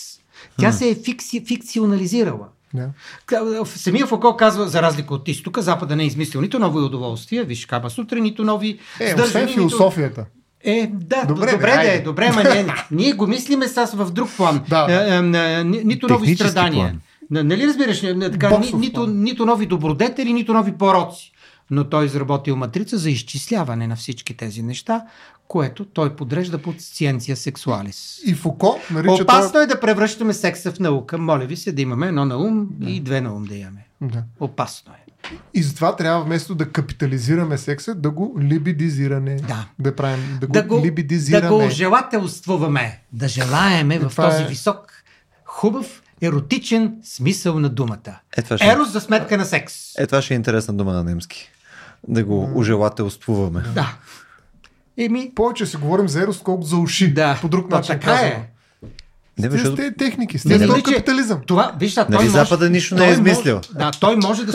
Тя 0.59 0.71
се 0.71 0.89
е 0.89 0.95
фикси, 0.95 1.45
фикционализирала. 1.45 2.47
Да. 2.73 2.89
Ка- 3.25 3.61
Самия 3.65 4.07
Фуко 4.07 4.37
казва, 4.37 4.67
за 4.67 4.81
разлика 4.81 5.13
от 5.13 5.27
изтока, 5.27 5.61
Запада 5.61 5.95
не 5.95 6.03
е 6.03 6.07
измислил 6.07 6.41
нито 6.41 6.59
нови 6.59 6.79
удоволствия, 6.79 7.43
виж 7.43 7.65
Каба 7.65 7.89
Сутра, 7.89 8.19
нито 8.19 8.43
нови 8.43 8.79
Е, 8.99 9.15
освен 9.23 9.47
философията. 9.47 10.25
Е, 10.67 10.91
да, 10.93 11.25
Добре, 11.25 11.51
добре, 11.51 11.71
да 11.71 11.93
е, 11.93 11.99
добре, 11.99 12.31
ма 12.31 12.43
не, 12.43 12.65
ние 12.91 13.13
го 13.13 13.27
мислиме 13.27 13.67
сега 13.67 13.85
в 13.93 14.11
друг 14.11 14.29
план. 14.37 14.61
Да. 14.69 14.87
Е, 14.89 15.13
е, 15.13 15.53
е, 15.59 15.63
ни- 15.63 15.81
нито 15.83 16.07
нови 16.07 16.35
страдания. 16.35 16.99
план. 17.29 17.45
Нали 17.45 17.67
разбираш, 17.67 18.01
не- 18.01 18.13
не, 18.13 18.31
така, 18.31 18.57
ни, 18.57 18.71
нито, 18.73 19.07
нито 19.07 19.45
нови 19.45 19.65
добродетели, 19.65 20.33
нито 20.33 20.53
нови 20.53 20.71
пороци. 20.71 21.31
Но 21.71 21.83
той 21.83 22.05
изработил 22.05 22.55
матрица 22.55 22.97
за 22.97 23.09
изчисляване 23.09 23.87
на 23.87 23.95
всички 23.95 24.37
тези 24.37 24.63
неща, 24.63 25.01
което 25.47 25.85
той 25.85 26.15
подрежда 26.15 26.57
под 26.57 26.81
сциенция 26.81 27.37
сексуалис. 27.37 28.21
И 28.25 28.33
Фуко 28.33 28.79
нарича 28.91 29.23
Опасно 29.23 29.59
е 29.59 29.65
да 29.65 29.79
превръщаме 29.79 30.33
секса 30.33 30.71
в 30.71 30.79
наука. 30.79 31.17
Моля 31.17 31.45
ви 31.45 31.55
се 31.55 31.71
да 31.71 31.81
имаме 31.81 32.07
едно 32.07 32.25
на 32.25 32.37
ум 32.37 32.67
и 32.87 32.99
две 32.99 33.21
на 33.21 33.33
ум 33.33 33.43
да 33.43 33.55
имаме. 33.55 33.87
Да. 34.01 34.23
Опасно 34.39 34.93
е. 34.93 35.11
И 35.53 35.63
затова 35.63 35.95
трябва 35.95 36.23
вместо 36.23 36.55
да 36.55 36.71
капитализираме 36.71 37.57
секса, 37.57 37.95
да 37.95 38.09
го 38.09 38.35
либидизираме. 38.39 39.35
Да. 39.37 39.67
Да 39.79 39.95
правим, 39.95 40.37
да 40.41 40.47
го, 40.47 40.53
Да 40.53 40.63
го, 40.63 40.81
либидизираме. 40.83 41.47
да 41.49 41.63
го 41.63 41.69
желателствуваме, 41.69 43.01
да 43.13 43.27
желаеме 43.27 43.99
в 43.99 44.09
това 44.09 44.29
този 44.29 44.43
е- 44.43 44.47
висок, 44.47 44.91
хубав, 45.45 46.01
еротичен 46.21 46.95
смисъл 47.03 47.59
на 47.59 47.69
думата. 47.69 48.19
Е, 48.37 48.41
това 48.41 48.57
ще- 48.57 48.67
Ерос 48.67 48.91
за 48.91 49.01
сметка 49.01 49.37
на 49.37 49.45
секс. 49.45 49.73
Е, 49.97 50.07
това 50.07 50.21
ще 50.21 50.33
е 50.33 50.37
интересна 50.37 50.73
дума 50.73 50.93
на 50.93 51.03
немски. 51.03 51.49
Да 52.07 52.23
го 52.23 52.51
ожелателствуваме. 52.55 53.61
Да. 53.75 53.95
Еми, 54.97 55.31
Повече 55.35 55.65
си 55.65 55.77
говорим 55.77 56.07
за 56.07 56.21
ерос, 56.21 56.37
колкото 56.37 56.67
за 56.67 56.77
уши. 56.77 57.13
да. 57.13 57.37
По 57.41 57.47
друг 57.47 57.69
начин 57.69 57.95
така 57.95 58.05
казано. 58.05 58.29
е. 58.29 58.49
Не, 59.39 59.49
защото... 59.49 59.75
тези 59.75 59.91
техники, 59.95 60.37
с 60.37 60.45
Не, 60.45 60.51
тези 60.51 60.65
нали, 60.65 60.81
този 60.81 60.95
капитализъм. 60.95 61.39
Това, 61.47 61.71
виж, 61.79 61.97
а, 61.97 62.05
той 62.05 62.15
Нали 62.15 62.23
може, 62.23 62.37
Запада 62.37 62.69
нищо 62.69 62.95
не 62.95 63.07
е 63.07 63.11
измислил? 63.11 63.55
Може, 63.55 63.69
да, 63.73 63.91
той 63.99 64.15
може 64.15 64.45
да 64.45 64.51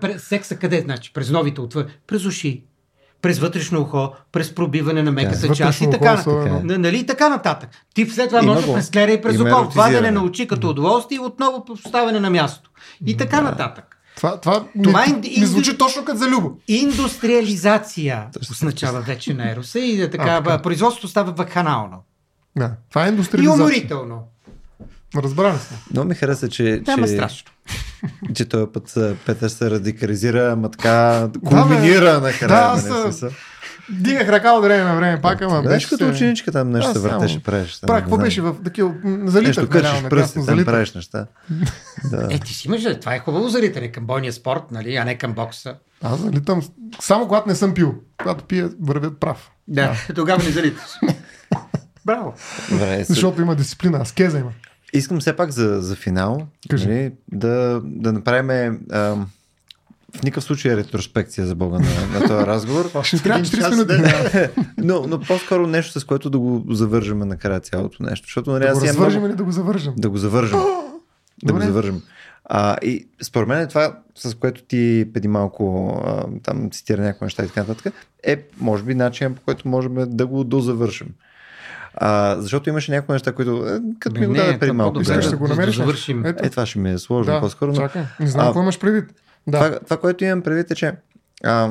през 0.00 0.22
секса 0.22 0.56
къде? 0.56 0.80
Значи, 0.80 1.12
през 1.12 1.30
новите 1.30 1.60
отвър, 1.60 1.86
през 2.06 2.24
уши, 2.24 2.64
през 3.22 3.38
вътрешно 3.38 3.80
ухо, 3.80 4.12
през 4.32 4.54
пробиване 4.54 5.02
на 5.02 5.12
меката 5.12 5.48
Да. 5.48 5.54
част 5.54 5.80
и 5.80 5.90
така, 5.90 6.12
ухо 6.12 6.20
особено. 6.20 6.44
нататък. 6.44 6.64
Н- 6.70 6.78
нали, 6.78 6.98
и 6.98 7.06
така 7.06 7.28
нататък. 7.28 7.70
Ти 7.94 8.06
след 8.06 8.28
това 8.28 8.42
може 8.42 8.66
го. 8.66 8.74
през 8.74 8.86
склера 8.86 9.12
и 9.12 9.22
през 9.22 9.40
око, 9.40 9.70
вадене 9.74 10.10
на 10.10 10.22
очи 10.24 10.46
като 10.46 10.68
удоволствие 10.70 11.16
и 11.16 11.20
отново 11.20 11.64
поставяне 11.64 12.20
на 12.20 12.30
място. 12.30 12.70
И 13.06 13.16
така 13.16 13.40
нататък. 13.40 13.96
Това, 14.16 14.40
това, 14.40 14.64
Това 14.84 15.06
ми, 15.06 15.12
инди- 15.12 15.40
ми 15.40 15.46
звучи 15.46 15.78
точно 15.78 16.04
като 16.04 16.18
за 16.18 16.28
Любо. 16.28 16.50
Индустриализация 16.68 18.26
означава 18.50 19.00
вече 19.00 19.34
на 19.34 19.50
Ероса 19.50 19.78
и 19.80 20.02
е 20.02 20.10
така, 20.10 20.24
А, 20.24 20.42
така. 20.42 20.62
производството 20.62 21.08
става 21.08 21.32
вакханално. 21.32 21.96
Да. 22.56 22.70
Това 22.88 23.02
е 23.02 23.06
И 23.06 23.08
индустриализация. 23.08 23.56
уморително. 23.56 24.22
Разбрали 25.16 25.58
се. 25.58 25.74
Много 25.90 26.08
ми 26.08 26.14
хареса, 26.14 26.48
че, 26.48 26.82
Няма 26.86 27.06
че, 27.06 27.12
страшно. 27.12 27.50
че 28.34 28.44
този 28.44 28.66
път 28.66 28.94
Петър 29.26 29.48
се 29.48 29.70
радикализира, 29.70 30.52
ама 30.52 30.70
така 30.70 31.28
кулминира 31.44 32.20
накрая. 32.20 32.48
Да, 32.48 32.82
нали, 32.82 32.98
аз, 32.98 33.02
смисъл. 33.02 33.28
Е, 33.28 33.32
Дигах 33.90 34.28
ръка 34.28 34.52
от 34.52 34.64
време 34.64 34.84
на 34.84 34.96
време, 34.96 35.20
пак, 35.20 35.42
ама 35.42 35.50
Знаеш 35.62 35.66
беше 35.76 35.88
като 35.88 36.04
се- 36.04 36.10
ученичка 36.10 36.52
там 36.52 36.70
нещо 36.70 36.92
Да, 36.92 37.00
се 37.00 37.08
въртеше, 37.08 37.42
правиш. 37.42 37.78
там, 37.78 37.94
не 37.96 38.00
какво 38.00 38.16
беше 38.18 38.40
в 38.40 38.54
такива... 38.64 38.94
Залитах 39.04 39.42
Нещо 39.46 39.68
кършиш 39.68 39.88
наляво, 39.88 40.08
пръсти, 40.08 40.34
там 40.34 40.42
залитах. 40.42 40.66
правиш 40.66 40.94
неща. 40.94 41.26
Да. 42.04 42.28
Е, 42.30 42.38
ти 42.38 42.54
си 42.54 42.68
имаш, 42.68 42.82
това 43.00 43.14
е 43.14 43.18
хубаво 43.18 43.48
заритане 43.48 43.88
към 43.88 44.06
бойния 44.06 44.32
спорт, 44.32 44.62
нали, 44.70 44.96
а 44.96 45.04
не 45.04 45.18
към 45.18 45.32
бокса. 45.32 45.74
Аз 46.02 46.18
залитам 46.20 46.62
само 47.00 47.28
когато 47.28 47.48
не 47.48 47.54
съм 47.54 47.74
пил. 47.74 47.94
Когато 48.18 48.44
пия, 48.44 48.70
вървят 48.80 49.20
прав. 49.20 49.50
Да, 49.68 49.92
тогава 50.14 50.44
не 50.44 50.50
залиташ. 50.50 50.90
Браво. 52.04 52.34
Добре, 52.70 53.04
Защото 53.04 53.40
има 53.42 53.56
дисциплина, 53.56 53.98
аскеза 53.98 54.38
има. 54.38 54.52
Искам 54.92 55.20
все 55.20 55.36
пак 55.36 55.50
за, 55.50 55.78
за 55.80 55.96
финал 55.96 56.46
Кажи. 56.68 56.88
нали, 56.88 57.12
да, 57.32 57.80
да 57.84 58.12
направим 58.12 58.80
ам, 58.92 59.26
в 60.16 60.22
никакъв 60.22 60.44
случай 60.44 60.76
ретроспекция 60.76 61.46
за 61.46 61.54
Бога 61.54 61.78
на, 61.78 61.86
на 62.12 62.28
този 62.28 62.46
разговор. 62.46 62.90
Ще 63.02 63.16
ни 63.16 63.22
трябва 63.22 63.40
Един 63.40 63.50
40 63.52 63.56
час, 63.56 63.70
минути. 63.70 63.86
да. 63.88 64.48
но, 64.78 65.06
но 65.06 65.20
по-скоро 65.20 65.66
нещо, 65.66 66.00
с 66.00 66.04
което 66.04 66.30
да 66.30 66.38
го 66.38 66.64
завържем 66.70 67.18
накрая 67.18 67.60
цялото 67.60 68.02
нещо. 68.02 68.26
Защото 68.26 68.50
нали, 68.50 68.64
Да 68.64 68.74
го 68.94 69.06
много- 69.08 69.26
или 69.26 69.34
да 69.34 69.44
го 69.44 69.52
завържем? 69.52 69.94
Да 69.96 70.10
го 70.10 70.16
завържем. 70.18 70.58
да 71.44 71.52
го 71.52 71.60
завържем. 71.60 72.02
А, 72.44 72.76
и 72.82 73.08
според 73.22 73.48
мен 73.48 73.68
това, 73.68 73.98
с 74.14 74.34
което 74.34 74.62
ти 74.62 75.06
преди 75.14 75.28
малко 75.28 75.88
а, 76.06 76.24
там 76.42 76.70
цитира 76.70 77.02
някои 77.02 77.24
неща 77.26 77.44
и 77.44 77.48
така 77.48 77.60
нататък, 77.60 77.94
е 78.22 78.42
може 78.58 78.82
би 78.82 78.94
начин, 78.94 79.34
по 79.34 79.40
който 79.40 79.68
можем 79.68 79.94
да 80.06 80.26
го 80.26 80.44
дозавършим. 80.44 81.08
А, 82.04 82.36
защото 82.38 82.68
имаше 82.68 82.90
някои 82.90 83.12
неща, 83.12 83.32
които, 83.32 83.66
е, 83.68 83.80
като 83.98 84.20
ми 84.20 84.26
го 84.26 84.34
даде 84.34 84.58
преди 84.58 84.72
малко. 84.72 85.00
Искаш 85.00 85.26
да 85.26 85.36
го 85.36 85.48
намериш? 85.48 85.76
Да 85.76 85.82
завършим. 85.82 86.26
Ето, 86.26 86.46
Е, 86.46 86.50
това 86.50 86.66
ще 86.66 86.78
ми 86.78 86.90
е 86.92 86.98
сложно 86.98 87.32
да, 87.32 87.40
по-скоро. 87.40 87.70
Но, 87.72 87.76
чакай. 87.76 88.02
Не 88.20 88.26
знам 88.26 88.44
А, 88.44 88.48
какво 88.48 88.60
имаш 88.62 88.78
предвид. 88.78 89.04
Да. 89.46 89.58
това, 89.58 89.78
това, 89.78 89.96
което 89.96 90.24
имам 90.24 90.42
предвид 90.42 90.70
е, 90.70 90.74
че 90.74 90.92
а, 91.44 91.70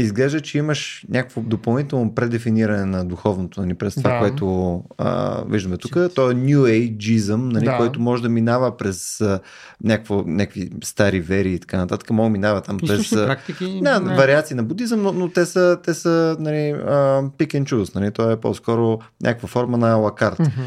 изглежда, 0.00 0.40
че 0.40 0.58
имаш 0.58 1.04
някакво 1.08 1.40
допълнително 1.40 2.14
предефиниране 2.14 2.84
на 2.84 3.04
духовното 3.04 3.60
нали, 3.60 3.74
през 3.74 3.94
това, 3.94 4.10
Да. 4.12 4.18
което 4.18 4.82
а, 4.98 5.42
виждаме 5.48 5.76
тук. 5.76 5.92
То 6.14 6.30
е 6.30 6.34
New 6.34 6.58
Ageism, 6.58 7.52
нали, 7.52 7.64
Да. 7.64 7.76
който 7.76 8.00
може 8.00 8.22
да 8.22 8.28
минава 8.28 8.76
през 8.76 9.20
а, 9.20 9.40
някакво, 9.84 10.22
някакви 10.26 10.70
стари 10.84 11.20
вери 11.20 11.52
и 11.52 11.58
така 11.58 11.76
нататък. 11.76 12.10
Може 12.10 12.28
да 12.28 12.32
минава 12.32 12.60
там 12.60 12.78
през... 12.78 13.10
Практики. 13.10 13.80
Да, 13.82 14.00
не. 14.00 14.16
вариации 14.16 14.56
на 14.56 14.62
будизъм, 14.62 15.02
но, 15.02 15.12
но 15.12 15.28
те 15.28 15.46
са, 15.46 15.78
те 15.84 15.94
са 15.94 16.36
нали, 16.40 16.70
а, 16.70 17.22
pick 17.22 17.60
and 17.60 17.64
choose. 17.64 17.94
Нали? 17.94 18.10
То 18.10 18.30
е 18.30 18.40
по-скоро 18.40 18.98
някаква 19.22 19.48
форма 19.48 19.78
на 19.78 19.94
лакарт. 19.94 20.38
Мгм. 20.38 20.62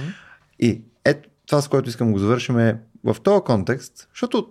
И 0.60 0.82
ето 1.06 1.30
това, 1.48 1.62
с 1.62 1.68
което 1.68 1.90
искам 1.90 2.08
да 2.08 2.14
го 2.14 2.20
завършим 2.20 2.60
е 2.60 2.80
в 3.04 3.16
този 3.24 3.42
контекст, 3.46 4.08
защото 4.14 4.48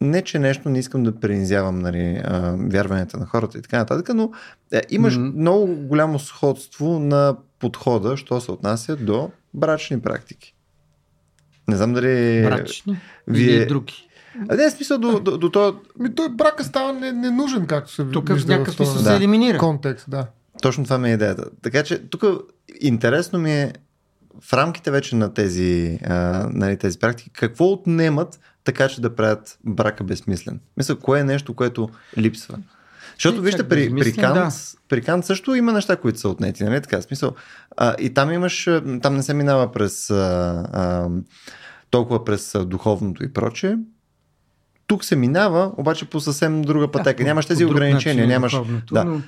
не, 0.00 0.22
че 0.22 0.38
нещо 0.38 0.68
не 0.68 0.78
искам 0.78 1.02
да 1.02 1.20
принизявам 1.20 1.78
нали, 1.78 2.20
а, 2.24 2.54
вярванията 2.60 3.16
на 3.16 3.26
хората 3.26 3.58
и 3.58 3.62
така 3.62 3.78
нататък, 3.78 4.14
но 4.14 4.30
е, 4.72 4.82
имаш 4.90 5.16
М. 5.16 5.32
много 5.36 5.66
голямо 5.66 6.18
сходство 6.18 6.98
на 6.98 7.36
подхода, 7.58 8.16
що 8.16 8.40
се 8.40 8.52
отнася 8.52 8.96
до 8.96 9.30
брачни 9.54 10.00
практики. 10.00 10.54
Не 11.68 11.76
знам 11.76 11.92
дали... 11.92 12.42
Брачни 12.42 12.98
вие- 13.28 13.50
или 13.50 13.66
други. 13.66 13.94
А 14.48 14.54
не, 14.54 14.70
смисъл 14.70 14.98
до, 14.98 15.20
до, 15.20 15.38
до 15.38 15.50
този... 15.50 15.76
Ми, 15.98 16.14
той 16.14 16.28
брака 16.28 16.64
става 16.64 16.92
не- 16.92 17.12
ненужен, 17.12 17.66
както 17.66 17.92
се 17.92 18.04
Тук 18.04 18.28
в 18.28 18.32
вижда 18.32 18.52
някакъв 18.52 18.74
смисъл 18.74 18.94
този 18.94 19.04
се 19.04 19.10
Да. 19.10 19.16
елиминира. 19.16 19.58
контекст. 19.58 20.10
Да. 20.10 20.26
Точно 20.62 20.84
това 20.84 20.98
ми 20.98 21.10
е 21.10 21.14
идеята. 21.14 21.44
Така 21.62 21.82
че 21.82 21.98
тук 21.98 22.22
интересно 22.80 23.38
ми 23.38 23.52
е 23.52 23.72
в 24.40 24.52
рамките 24.52 24.90
вече 24.90 25.16
на 25.16 25.34
тези, 25.34 25.98
а, 26.04 26.14
нали, 26.52 26.76
тези 26.76 26.98
практики, 26.98 27.30
какво 27.32 27.64
отнемат 27.64 28.40
така, 28.72 28.88
че 28.88 29.00
да 29.00 29.14
правят 29.14 29.58
брака 29.64 30.04
безсмислен? 30.04 30.60
Мисля, 30.76 30.98
кое 30.98 31.20
е 31.20 31.24
нещо, 31.24 31.54
което 31.54 31.88
липсва? 32.18 32.58
Защото 33.14 33.36
Не, 33.36 33.42
вижте, 33.42 33.68
при, 33.68 33.90
при, 33.90 34.12
Кант, 34.12 34.34
да. 34.34 34.48
при 34.88 35.02
Кант 35.02 35.26
също 35.26 35.54
има 35.54 35.72
неща, 35.72 35.96
които 35.96 36.20
са 36.20 36.28
отнети, 36.28 36.64
нали 36.64 36.80
така? 36.80 37.02
Смисъл, 37.02 37.34
а, 37.76 37.94
и 37.98 38.14
там 38.14 38.32
имаш, 38.32 38.68
там 39.02 39.16
не 39.16 39.22
се 39.22 39.34
минава 39.34 39.72
през 39.72 40.10
а, 40.10 40.14
а, 40.72 41.08
толкова 41.90 42.24
през 42.24 42.56
духовното 42.64 43.24
и 43.24 43.32
прочее. 43.32 43.74
Тук 44.86 45.04
се 45.04 45.16
минава, 45.16 45.72
обаче 45.76 46.04
по 46.04 46.20
съвсем 46.20 46.62
друга 46.62 46.90
пътека. 46.90 47.16
по- 47.16 47.24
нямаш 47.24 47.44
по 47.44 47.48
тези 47.48 47.64
ограничения, 47.64 48.14
начин 48.16 48.30
е 48.30 48.34
нямаш... 48.34 48.52
духовното, 48.52 48.94
Да. 48.94 49.04
но, 49.04 49.20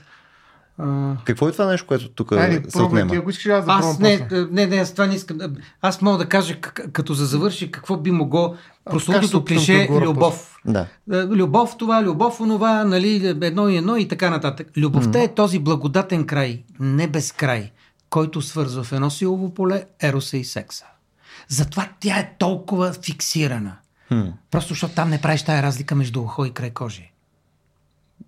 а, 0.79 1.17
Какво 1.25 1.49
е 1.49 1.53
това 1.53 1.67
нещо, 1.67 1.87
което 1.87 2.09
тук 2.09 2.33
Айде, 2.33 2.71
се 2.71 2.83
отнема? 2.83 3.11
ти, 3.11 3.17
ако 3.17 3.31
искаш 3.31 3.47
аз 3.47 3.65
да 3.65 3.73
Аз 3.73 3.99
не, 3.99 4.29
не, 4.51 4.67
не, 4.67 4.77
аз 4.77 4.93
това 4.93 5.07
не 5.07 5.15
искам. 5.15 5.39
Аз 5.83 6.03
мога 6.03 6.19
да 6.19 6.27
кажа, 6.27 6.61
като 6.93 7.15
за 7.15 7.27
завърши, 7.27 7.71
какво 7.71 7.97
би 7.97 8.11
могло 8.11 8.57
опитам 8.87 9.45
клише 9.45 9.89
любов. 9.91 10.57
Да. 10.65 10.87
Е, 11.13 11.23
Любов 11.25 11.77
това, 11.77 12.03
любов 12.03 12.41
онова, 12.41 12.85
нали, 12.85 13.27
едно 13.43 13.69
и 13.69 13.77
едно 13.77 13.97
и 13.97 14.09
така 14.09 14.31
нататък. 14.31 14.69
Любовта 14.77 15.23
е 15.23 15.35
този 15.35 15.59
благодатен 15.59 16.27
край, 16.27 16.63
не 16.81 17.07
безкрай, 17.07 17.71
който 18.11 18.43
свързва 18.43 18.83
в 18.85 18.93
едно 18.93 19.11
силово 19.11 19.55
поле 19.55 19.85
ероса 20.03 20.37
и 20.37 20.45
секса. 20.45 20.85
Затова 21.49 21.89
тя 22.01 22.19
е 22.19 22.33
толкова 22.39 22.93
фиксирана. 22.93 23.77
Хм, 24.09 24.29
Просто 24.51 24.69
защото 24.69 24.95
там 24.95 25.11
не 25.11 25.21
правиш 25.21 25.43
тая 25.43 25.63
разлика 25.63 25.95
между 25.95 26.21
ухо 26.21 26.45
и 26.45 26.51
край 26.51 26.71
кожи. 26.71 27.12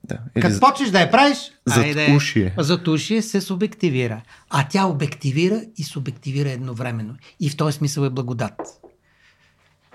Да. 0.05 0.19
Или 0.37 0.43
Като 0.43 0.55
за- 0.55 0.61
почнеш 0.61 0.91
да 0.91 1.01
я 1.01 1.11
правиш, 1.11 1.39
Зад 1.66 1.85
айде, 1.85 2.12
ушие. 2.16 2.55
Зад 2.59 2.89
ушие 2.89 3.23
се 3.23 3.41
субективира. 3.41 4.23
А 4.51 4.66
тя 4.71 4.87
обективира 4.87 5.62
и 5.77 5.85
субективира 5.85 6.51
едновременно. 6.51 7.15
И 7.41 7.51
в 7.51 7.57
този 7.57 7.77
смисъл 7.77 8.05
е 8.05 8.11
благодат. 8.11 8.53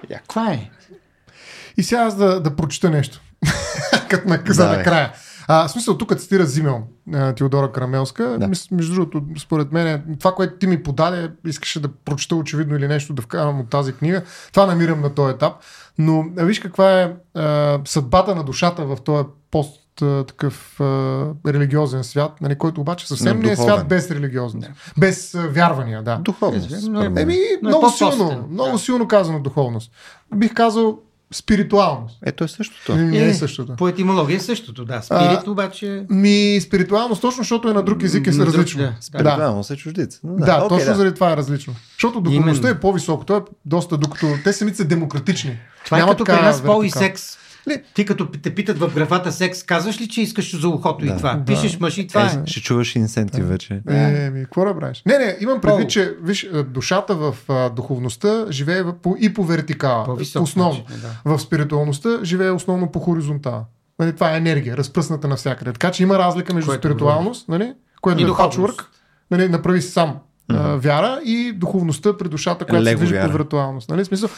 Яко. 0.09 0.25
Това 0.27 0.51
е. 0.51 0.69
И 1.77 1.83
сега 1.83 2.01
аз 2.01 2.15
да, 2.17 2.39
да 2.41 2.55
прочета 2.55 2.89
нещо. 2.89 3.21
Като 4.09 4.29
на, 4.29 4.43
за 4.47 4.63
Давай. 4.63 4.77
накрая. 4.77 5.13
А, 5.51 5.67
в 5.67 5.71
смисъл, 5.71 5.97
тук 5.97 6.15
цитира 6.17 6.45
Зимел, 6.45 6.83
Теодора 7.35 7.71
Карамелска. 7.71 8.23
Да. 8.23 8.37
Да. 8.37 8.47
Между 8.71 8.93
другото, 8.93 9.23
според 9.39 9.71
мен, 9.71 10.15
това, 10.19 10.35
което 10.35 10.53
ти 10.57 10.67
ми 10.67 10.83
подаде, 10.83 11.31
искаше 11.47 11.79
да 11.79 11.87
прочета 11.87 12.35
очевидно 12.35 12.75
или 12.75 12.87
нещо 12.87 13.13
да 13.13 13.21
вкарам 13.21 13.59
от 13.59 13.69
тази 13.69 13.93
книга. 13.93 14.23
Това 14.53 14.65
намирам 14.65 15.01
на 15.01 15.13
този 15.13 15.33
етап. 15.33 15.53
Но 15.97 16.25
виж 16.35 16.59
каква 16.59 17.01
е 17.01 17.13
а, 17.33 17.79
съдбата 17.85 18.35
на 18.35 18.43
душата 18.43 18.85
в 18.85 18.97
този 19.05 19.27
пост 19.51 19.81
а, 20.01 20.23
такъв 20.23 20.79
а, 20.79 20.83
религиозен 21.47 22.03
свят, 22.03 22.31
нали, 22.41 22.55
който 22.55 22.81
обаче 22.81 23.07
съвсем 23.07 23.37
Но 23.37 23.43
не 23.43 23.51
е 23.51 23.55
духовен. 23.55 23.75
свят 23.75 23.87
без 23.87 24.11
религиозност. 24.11 24.69
Без 24.97 25.35
а, 25.35 25.47
вярвания, 25.47 26.03
да. 26.03 26.15
Духовност. 26.15 26.71
Еми, 26.71 26.81
според 26.81 27.11
мен. 27.11 27.17
Еми, 27.17 27.37
Но 27.61 27.69
е 27.69 27.71
много 27.71 27.81
по-постен. 27.81 28.11
силно, 28.11 28.47
много 28.51 28.71
Да. 28.71 28.77
силно 28.79 29.07
казано 29.07 29.39
духовност. 29.39 29.91
Бих 30.35 30.53
казал 30.53 30.99
спиритуалност. 31.33 32.17
Ето 32.25 32.43
е 32.43 32.47
същото. 32.47 32.95
Не, 32.95 33.03
не 33.03 33.25
е 33.29 33.33
същото. 33.33 33.75
По 33.75 33.87
етимология 33.87 34.37
е 34.37 34.39
същото, 34.39 34.85
да. 34.85 35.01
Спирит 35.01 35.47
обаче... 35.47 36.05
Ми, 36.09 36.59
спиритуалност, 36.61 37.21
точно 37.21 37.43
защото 37.43 37.69
е 37.69 37.73
на 37.73 37.83
друг 37.83 38.03
език 38.03 38.27
е 38.27 38.31
На 38.31 38.37
друг, 38.37 38.47
различно. 38.47 38.81
да. 38.81 38.87
Да, 38.89 38.95
Спиритуално 39.01 39.63
се 39.63 39.75
чуждица. 39.77 40.19
Но 40.23 40.35
да, 40.35 40.45
да 40.45 40.65
окей, 40.65 40.77
точно 40.77 40.95
заради 40.95 41.15
това 41.15 41.33
е 41.33 41.37
различно. 41.37 41.73
Защото 41.93 42.21
духовността 42.21 42.67
Именно. 42.67 42.77
е 42.77 42.81
по-високо. 42.81 43.25
Той 43.25 43.37
е 43.37 43.41
доста, 43.65 43.97
докато 43.97 44.27
те 44.43 44.53
самите 44.53 44.77
са 44.77 44.85
демократични. 44.85 45.59
Това 45.85 45.97
е 45.97 46.01
Няма 46.01 46.11
като 46.11 46.25
при 46.25 46.33
нас 46.33 46.63
пол 46.63 46.83
и 46.83 46.91
секс. 46.91 47.37
Не. 47.67 47.83
Ти 47.93 48.05
като 48.05 48.27
те 48.31 48.55
питат 48.55 48.77
в 48.77 48.93
графата 48.95 49.31
секс, 49.31 49.63
казваш 49.63 50.01
ли, 50.01 50.07
че 50.07 50.21
искаш 50.21 50.59
за 50.59 50.67
ухото 50.69 51.05
Да. 51.05 51.13
и 51.13 51.17
това? 51.17 51.33
Да. 51.33 51.45
Пишеш 51.45 51.79
мъж 51.79 51.97
и 51.97 52.07
това 52.07 52.21
е. 52.21 52.25
Е, 52.25 52.45
ще 52.45 52.61
чуваш 52.61 52.95
инсентив 52.95 53.47
вече. 53.47 53.81
Е, 53.89 54.29
ми, 54.29 54.43
какво 54.43 54.65
да 54.65 54.79
правиш? 54.79 55.03
Не, 55.05 55.17
не, 55.17 55.37
имам 55.41 55.61
предвид, 55.61 55.89
че 55.89 56.15
виж, 56.23 56.49
душата 56.67 57.15
в 57.15 57.35
а, 57.49 57.69
духовността 57.69 58.45
живее 58.49 58.83
по, 59.01 59.15
и 59.19 59.33
по 59.33 59.43
вертикала. 59.43 60.05
По-висок 60.05 60.43
Основно. 60.43 60.69
начин, 60.71 61.01
да. 61.25 61.35
В 61.35 61.39
спиритуалността 61.39 62.19
живее 62.23 62.51
основно 62.51 62.91
по 62.91 62.99
хоризонтала. 62.99 63.65
Нали, 63.99 64.13
това 64.13 64.33
е 64.33 64.37
енергия, 64.37 64.77
разпръсната 64.77 65.27
навсякъде. 65.27 65.71
Така 65.73 65.91
че 65.91 66.03
има 66.03 66.19
разлика 66.19 66.53
между 66.53 66.71
Което 66.71 66.81
спиритуалност, 66.81 67.49
нали, 67.49 67.73
което 68.01 68.21
И 68.21 68.25
е 68.25 68.27
пачворк, 68.37 68.91
нали, 69.31 69.49
направи 69.49 69.81
си 69.81 69.91
сам 69.91 70.15
а, 70.49 70.75
вяра 70.75 71.19
и 71.25 71.51
духовността 71.51 72.17
при 72.17 72.27
душата, 72.27 72.65
която 72.65 72.85
Лего 72.85 72.99
се 72.99 73.05
движи 73.05 73.13
вяра. 73.13 73.27
по 73.27 73.37
виртуалност. 73.37 73.89
Нали? 73.89 74.05
Смисъл, 74.05 74.29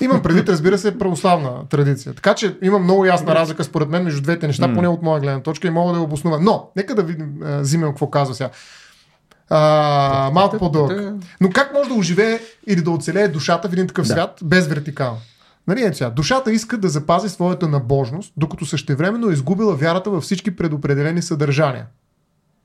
имам 0.00 0.22
предвид, 0.22 0.48
разбира 0.48 0.78
се, 0.78 0.98
православна 0.98 1.50
традиция. 1.70 2.14
Така 2.14 2.34
че 2.34 2.56
има 2.62 2.78
много 2.78 3.04
ясна 3.04 3.34
разлика 3.34 3.64
според 3.64 3.88
мен 3.88 4.04
между 4.04 4.22
двете 4.22 4.46
неща, 4.46 4.74
поне 4.74 4.88
от 4.88 5.02
моя 5.02 5.20
гледна 5.20 5.40
точка 5.40 5.68
и 5.68 5.70
мога 5.70 5.92
да 5.92 5.98
я 5.98 6.04
обоснува. 6.04 6.40
Но, 6.40 6.70
нека 6.76 6.94
да 6.94 7.02
видим 7.02 7.28
а, 7.44 7.64
Зимел 7.64 7.88
какво 7.88 8.10
казва 8.10 8.34
сега. 8.34 8.50
А, 9.50 10.30
малко 10.34 10.58
по-дълъг. 10.58 11.14
Но 11.40 11.50
как 11.50 11.74
може 11.74 11.88
да 11.88 11.94
оживее 11.94 12.40
или 12.66 12.82
да 12.82 12.90
оцелее 12.90 13.28
душата 13.28 13.68
в 13.68 13.72
един 13.72 13.86
такъв 13.86 14.06
Да. 14.06 14.12
свят 14.12 14.38
без 14.42 14.66
вертикал? 14.66 15.18
Нали, 15.68 15.82
ето 15.82 15.96
сега, 15.96 16.10
душата 16.10 16.52
иска 16.52 16.78
да 16.78 16.88
запази 16.88 17.28
своята 17.28 17.68
набожност, 17.68 18.32
докато 18.36 18.66
същевременно 18.66 19.30
е 19.30 19.32
изгубила 19.32 19.74
вярата 19.74 20.10
във 20.10 20.22
всички 20.22 20.56
предопределени 20.56 21.22
съдържания. 21.22 21.86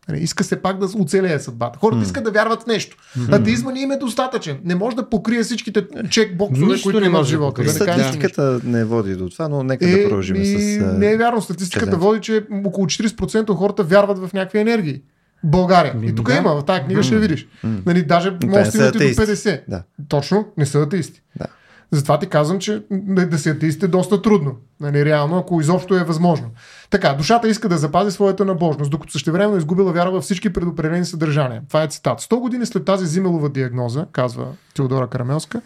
Нали, 0.09 0.19
иска 0.19 0.43
се 0.43 0.55
пак 0.55 0.77
да 0.77 0.85
оцелее 0.97 1.39
съдбата. 1.39 1.79
Хората 1.79 2.03
искат 2.03 2.23
да 2.23 2.31
вярват 2.31 2.63
в 2.63 2.65
нещо. 2.65 2.97
Атеизма 3.31 3.71
не 3.71 3.79
им 3.79 3.91
е 3.91 3.97
достатъчен. 3.97 4.57
Не 4.63 4.75
може 4.75 4.95
да 4.95 5.09
покрие 5.09 5.43
всичките 5.43 5.85
чекбоксове, 6.09 6.67
Нищо 6.67 6.83
които 6.83 6.99
не 6.99 7.05
има 7.05 7.17
в 7.17 7.19
може 7.19 7.27
да 7.27 7.31
живота. 7.31 7.49
покрие. 7.55 7.73
Да 7.73 7.85
не. 7.85 7.93
Статистиката 7.93 8.59
води 8.65 9.15
до 9.15 9.29
това, 9.29 9.47
но 9.47 9.63
нека 9.63 9.85
Е, 9.85 9.91
да 9.91 10.03
продължим 10.03 10.45
с... 10.45 10.49
Не 10.97 11.11
е 11.11 11.17
вярно. 11.17 11.41
Статистиката 11.41 11.85
Чезен. 11.85 11.99
води, 11.99 12.21
че 12.21 12.45
около 12.65 12.85
40% 12.85 13.49
от 13.49 13.57
хората 13.57 13.83
вярват 13.83 14.19
в 14.19 14.33
някакви 14.33 14.59
енергии. 14.59 15.01
В 15.43 15.47
България. 15.47 15.93
Ми, 15.93 16.07
и 16.07 16.15
тук 16.15 16.27
да. 16.27 16.35
има, 16.35 16.55
в 16.55 16.65
тази 16.65 16.81
книга 16.81 17.03
ще 17.03 17.19
видиш. 17.19 17.47
Нали, 17.85 18.03
даже 18.03 18.31
може 18.45 18.71
да 18.71 18.77
до 18.81 18.87
атеисти. 18.87 19.21
50. 19.21 19.61
Да. 19.67 19.83
Точно, 20.07 20.45
не 20.57 20.65
са 20.65 20.79
атеисти. 20.79 21.21
Да. 21.35 21.45
Затова 21.91 22.19
ти 22.19 22.27
казвам, 22.27 22.59
че 22.59 22.83
да 22.91 23.25
да 23.27 23.37
си 23.37 23.49
атеист 23.49 23.83
е 23.83 23.87
доста 23.87 24.21
трудно. 24.21 24.51
Нали, 24.81 25.05
реално, 25.05 25.37
ако 25.37 25.61
изобщо 25.61 25.95
е 25.95 26.03
възможно. 26.03 26.47
Така, 26.95 27.13
душата 27.13 27.47
иска 27.47 27.69
да 27.69 27.77
запази 27.77 28.11
своята 28.11 28.45
набожност, 28.45 28.91
докато 28.91 29.11
същевременно 29.11 29.55
е 29.55 29.57
изгубила 29.57 29.91
вяра 29.91 30.11
във 30.11 30.23
всички 30.23 30.53
предопределени 30.53 31.05
съдържания. 31.05 31.61
Това 31.67 31.83
е 31.83 31.87
цитат. 31.87 32.21
100 32.21 32.39
години 32.39 32.65
след 32.65 32.85
тази 32.85 33.05
Зимелова 33.05 33.49
диагноза, 33.49 34.05
казва 34.11 34.47
Теодора 34.75 35.07
Карамелска, 35.07 35.61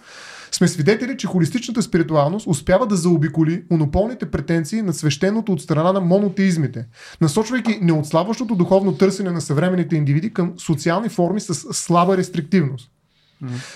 сме 0.52 0.68
свидетели, 0.68 1.18
че 1.18 1.28
холистичната 1.28 1.82
спиритуалност 1.82 2.48
успява 2.48 2.88
да 2.88 2.96
заобиколи 2.96 3.64
монополните 3.72 4.32
претенции 4.32 4.82
на 4.82 4.94
свещеното 4.94 5.52
от 5.52 5.62
страна 5.62 5.94
на 5.94 6.02
монотеизмите, 6.02 6.86
насочвайки 7.22 7.80
неотслабващото 7.82 8.56
духовно 8.56 8.98
търсене 8.98 9.32
на 9.32 9.42
съвременните 9.42 9.96
индивиди 9.96 10.34
към 10.34 10.54
социални 10.58 11.10
форми 11.10 11.40
с 11.40 11.54
слаба 11.74 12.18
рестриктивност. 12.18 12.92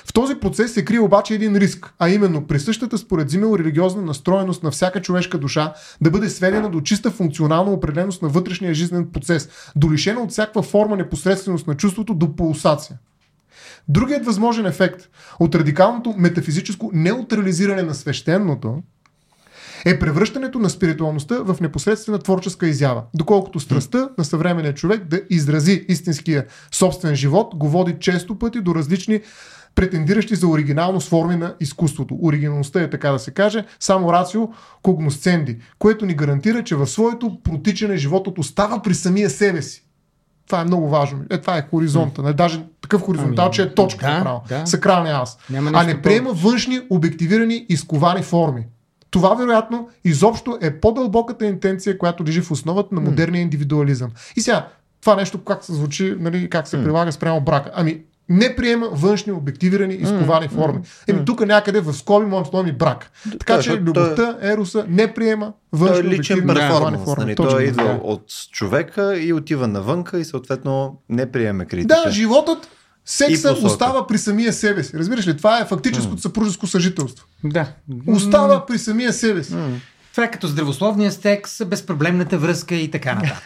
В 0.05 0.13
този 0.13 0.35
процес 0.35 0.73
се 0.73 0.85
крие 0.85 0.99
обаче 0.99 1.33
един 1.33 1.55
риск, 1.55 1.93
а 1.99 2.09
именно 2.09 2.47
присъщата 2.47 2.97
според 2.97 3.29
Зимел 3.29 3.55
религиозна 3.59 4.01
настроеност 4.01 4.63
на 4.63 4.71
всяка 4.71 5.01
човешка 5.01 5.37
душа 5.37 5.73
да 6.01 6.11
бъде 6.11 6.29
сведена 6.29 6.69
до 6.69 6.81
чиста 6.81 7.11
функционална 7.11 7.71
определеност 7.71 8.21
на 8.21 8.29
вътрешния 8.29 8.73
жизнен 8.73 9.07
процес, 9.13 9.49
долишена 9.75 10.21
от 10.21 10.31
всякаква 10.31 10.63
форма 10.63 10.95
непосредственост 10.95 11.67
на 11.67 11.77
чувството 11.77 12.13
до 12.13 12.35
пулсация. 12.35 12.97
Другият 13.87 14.25
възможен 14.25 14.65
ефект 14.65 15.09
от 15.39 15.55
радикалното 15.55 16.13
метафизическо 16.17 16.89
неутрализиране 16.93 17.83
на 17.83 17.93
свещеното 17.93 18.83
е 19.85 19.99
превръщането 19.99 20.59
на 20.59 20.69
спиритуалността 20.69 21.35
в 21.35 21.57
непосредствена 21.61 22.19
творческа 22.19 22.67
изява, 22.67 23.03
доколкото 23.13 23.59
страстта 23.59 24.09
на 24.17 24.25
съвременния 24.25 24.73
човек 24.73 25.03
да 25.03 25.21
изрази 25.29 25.85
истинския 25.87 26.45
собствен 26.71 27.15
живот 27.15 27.55
го 27.55 27.69
води 27.69 27.95
често 27.99 28.39
пъти 28.39 28.61
до 28.61 28.75
различни 28.75 29.21
претендиращи 29.75 30.35
за 30.35 30.47
оригиналност 30.47 31.09
форми 31.09 31.35
на 31.35 31.55
изкуството. 31.59 32.17
Оригиналността 32.21 32.81
е, 32.81 32.89
така 32.89 33.11
да 33.11 33.19
се 33.19 33.31
каже, 33.31 33.65
само 33.79 34.13
рацио 34.13 34.47
когносценди, 34.81 35.57
което 35.79 36.05
ни 36.05 36.13
гарантира, 36.13 36.63
че 36.63 36.75
в 36.75 36.87
своето 36.87 37.37
протичане 37.43 37.97
животът 37.97 38.37
остава 38.37 38.81
при 38.81 38.93
самия 38.93 39.29
себе 39.29 39.61
си. 39.61 39.83
Това 40.47 40.61
е 40.61 40.65
много 40.65 40.89
важно. 40.89 41.19
Е, 41.29 41.41
това 41.41 41.57
е 41.57 41.67
хоризонта. 41.71 42.23
Не, 42.23 42.33
даже 42.33 42.65
такъв 42.81 43.01
хоризонтал, 43.01 43.45
Ами, 43.45 43.53
че 43.53 43.61
е 43.61 43.73
точка 43.73 44.05
да, 44.05 44.13
направо. 44.13 44.41
да. 44.49 44.65
Сакралния 44.65 45.15
аз. 45.15 45.37
А 45.73 45.83
не 45.83 46.01
приема 46.01 46.33
външни, 46.33 46.81
обективирани, 46.89 47.65
изковани 47.69 48.23
форми. 48.23 48.65
Това, 49.11 49.33
вероятно, 49.35 49.89
изобщо 50.03 50.57
е 50.61 50.79
по-дълбоката 50.79 51.45
интенция, 51.45 51.97
която 51.97 52.25
лежи 52.25 52.41
в 52.41 52.51
основата 52.51 52.95
на 52.95 53.01
модерния 53.01 53.41
индивидуализъм. 53.41 54.11
И 54.35 54.41
сега, 54.41 54.67
това 55.01 55.15
нещо 55.15 55.43
как 55.43 55.63
се 55.63 55.73
звучи, 55.73 56.15
нали, 56.19 56.49
как 56.49 56.67
се 56.67 56.83
прилага 56.83 57.11
спрямо 57.11 57.41
брака. 57.41 57.71
Ами, 57.73 58.01
не 58.33 58.55
приема 58.55 58.89
външни, 58.91 59.31
обективирани, 59.31 59.93
изковани 59.93 60.47
форми. 60.47 60.79
Еми 61.07 61.25
тук 61.25 61.45
някъде 61.45 61.81
в 61.81 61.93
скоби 61.93 62.25
може 62.25 62.43
да 62.43 62.49
сложим 62.49 62.67
и 62.69 62.77
брак. 62.77 63.11
Така 63.39 63.61
че 63.61 63.77
любовта, 63.77 64.37
ероса 64.41 64.85
не 64.87 65.13
приема 65.13 65.53
Той 65.79 65.79
външни, 65.79 66.07
е 66.07 66.17
личен 66.17 66.47
перформанс. 66.47 67.03
форми. 67.05 67.23
Нали? 67.23 67.35
Той 67.35 67.47
така. 67.47 67.63
идва 67.63 67.99
от 68.03 68.23
човека 68.51 69.19
и 69.19 69.33
отива 69.33 69.67
навънка 69.67 70.19
и 70.19 70.25
съответно 70.25 71.01
не 71.09 71.31
приеме 71.31 71.65
критика. 71.65 72.01
Да, 72.05 72.11
животът, 72.11 72.67
секса 73.05 73.57
остава 73.63 74.07
при 74.07 74.17
самия 74.17 74.53
себе 74.53 74.83
си. 74.83 74.97
Разбираш 74.97 75.27
ли? 75.27 75.37
Това 75.37 75.59
е 75.59 75.65
фактическото 75.65 76.21
съпружеско 76.21 76.67
съжителство. 76.67 77.27
Да. 77.43 77.67
Остава 78.07 78.65
при 78.65 78.77
самия 78.77 79.13
себе 79.13 79.43
си. 79.43 79.55
Това 80.13 80.25
е 80.25 80.31
като 80.31 80.47
здравословния 80.47 81.11
секс, 81.11 81.65
безпроблемната 81.65 82.37
връзка 82.37 82.75
и 82.75 82.91
така 82.91 83.15
нататък. 83.15 83.43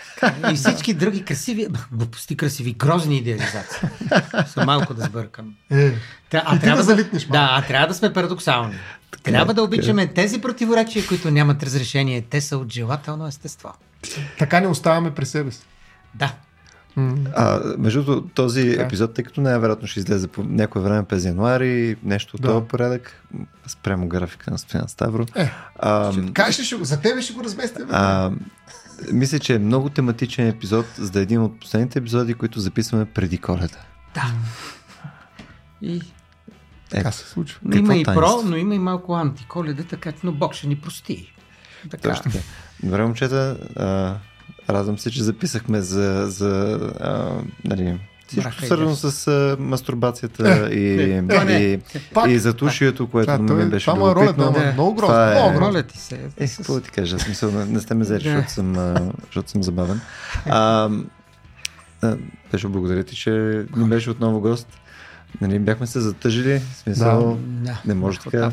И 0.52 0.56
всички 0.56 0.94
други 0.94 1.26
красиви, 1.26 1.68
глупости 1.91 2.38
красиви, 2.38 2.73
грозни 2.73 3.18
идеализации. 3.18 3.89
Съм 4.48 4.65
малко 4.65 4.94
да 4.94 5.06
сбъркам. 5.06 5.53
Е. 5.72 5.91
Та, 6.30 6.44
а 6.45 6.60
трябва 6.60 6.77
да 6.77 6.84
залитнеш 6.84 7.27
малко. 7.27 7.31
Да, 7.31 7.49
а 7.52 7.68
трябва 7.68 7.88
да 7.88 7.94
сме 7.94 8.14
парадоксални. 8.14 8.76
Трябва 9.23 9.53
да 9.53 9.64
обичаме 9.64 10.07
тези 10.07 10.41
противоречия, 10.41 11.07
които 11.07 11.31
нямат 11.31 11.64
разрешение. 11.64 12.22
Те 12.22 12.41
са 12.41 12.57
от 12.57 12.73
желателно 12.73 13.27
естество. 13.27 13.73
Така 14.39 14.60
не 14.60 14.68
оставаме 14.68 15.14
при 15.14 15.26
себе 15.26 15.52
си. 15.52 15.61
Да. 16.15 16.34
А, 17.35 17.61
между 17.77 18.03
другото, 18.03 18.27
този 18.27 18.63
Да. 18.65 18.81
епизод, 18.83 19.13
тъй 19.13 19.23
като 19.23 19.41
най-вероятно 19.41 19.87
ще 19.87 19.99
излезе 19.99 20.27
по 20.27 20.43
някое 20.43 20.81
време 20.81 21.03
през 21.03 21.25
януари, 21.25 21.95
нещо 22.03 22.35
от 22.35 22.41
Да. 22.41 22.47
този 22.47 22.65
порядък, 22.65 23.23
спрямо 23.67 24.07
графика 24.07 24.51
на 24.51 24.57
Стоян 24.57 24.87
Ставро. 24.87 25.25
Е. 25.35 25.51
А, 25.75 26.13
Кажеш 26.33 26.59
ли, 26.59 26.63
ще 26.63 26.75
го, 26.75 26.83
за 26.83 27.01
тебе 27.01 27.21
ще 27.21 27.33
го 27.33 27.43
разместя. 27.43 27.79
бе? 27.79 27.85
а, 27.89 28.31
мисля, 29.11 29.39
че 29.39 29.55
е 29.55 29.59
много 29.59 29.89
тематичен 29.89 30.47
епизод, 30.47 30.85
за 30.97 31.11
да 31.11 31.19
е 31.19 31.23
един 31.23 31.41
от 31.41 31.59
последните 31.59 31.99
епизоди, 31.99 32.33
които 32.33 32.59
записваме 32.59 33.05
преди 33.05 33.37
коледа. 33.37 33.77
Да. 34.13 34.33
И 35.81 36.01
Така 36.89 37.11
се 37.11 37.25
случва. 37.25 37.59
но 37.63 37.75
има 37.75 37.95
и 37.95 38.03
про, 38.03 38.41
но 38.45 38.57
има 38.57 38.75
и 38.75 38.79
малко 38.79 39.13
антиколеда, 39.13 39.83
така 39.83 40.11
че, 40.11 40.17
но 40.23 40.31
Бог 40.31 40.53
ще 40.53 40.67
ни 40.67 40.75
прости. 40.75 41.33
Така. 41.91 42.09
Точно 42.09 42.31
така. 42.31 42.43
Добре, 42.83 43.03
момчета, 43.03 43.57
а, 43.75 44.15
радвам 44.69 44.98
се, 44.99 45.11
че 45.11 45.23
записахме 45.23 45.81
за, 45.81 46.26
за 46.27 46.80
а, 46.99 47.31
нали, 47.65 47.99
всичко 48.27 48.44
Браха 48.44 48.64
и 48.64 48.68
свързано 48.68 48.95
с 48.95 49.27
а, 49.27 49.57
мастурбацията 49.60 50.69
и, 50.73 51.02
е, 51.02 51.23
това 51.30 51.44
не 51.44 51.56
е. 51.57 51.73
и, 51.73 51.80
Пак. 52.14 52.30
и 52.30 52.39
затушието, 52.39 53.07
което 53.07 53.31
Това, 53.34 53.48
той, 53.48 53.56
мен 53.56 53.69
беше 53.69 53.85
това 53.85 53.99
му 53.99 54.11
е 54.11 54.15
ролята, 54.15 54.41
любопитно. 54.41 54.64
Да. 54.65 54.73
много 54.73 54.94
грозно. 54.94 55.07
Това 55.07 55.31
е- 55.31 55.41
Много. 55.41 55.60
Моля 55.60 55.84
ти 55.84 55.98
се. 55.98 56.19
Е, 56.38 56.48
какво 56.48 56.80
ти 56.80 56.91
кажа? 56.91 57.19
Смисъл, 57.19 57.52
не, 57.52 57.65
не 57.65 57.80
сте 57.80 57.94
ме 57.94 58.03
взели, 58.03 58.23
защото, 58.23 58.52
съм, 58.52 58.73
защото 59.26 59.52
съм 59.52 59.64
забавен. 59.64 59.99
А, 60.45 60.89
а, 62.02 62.18
Пешо, 62.52 62.69
благодаря 62.69 63.03
ти, 63.03 63.15
че 63.15 63.31
ни 63.76 63.89
беше 63.89 64.10
отново 64.10 64.39
гост. 64.41 64.68
Нали, 65.41 65.60
бяхме 65.60 65.88
се 65.88 65.99
затъжили, 65.99 66.61
смисъл, 66.76 67.38
Да. 67.41 67.81
не 67.85 67.94
може 67.94 68.19
така. 68.19 68.52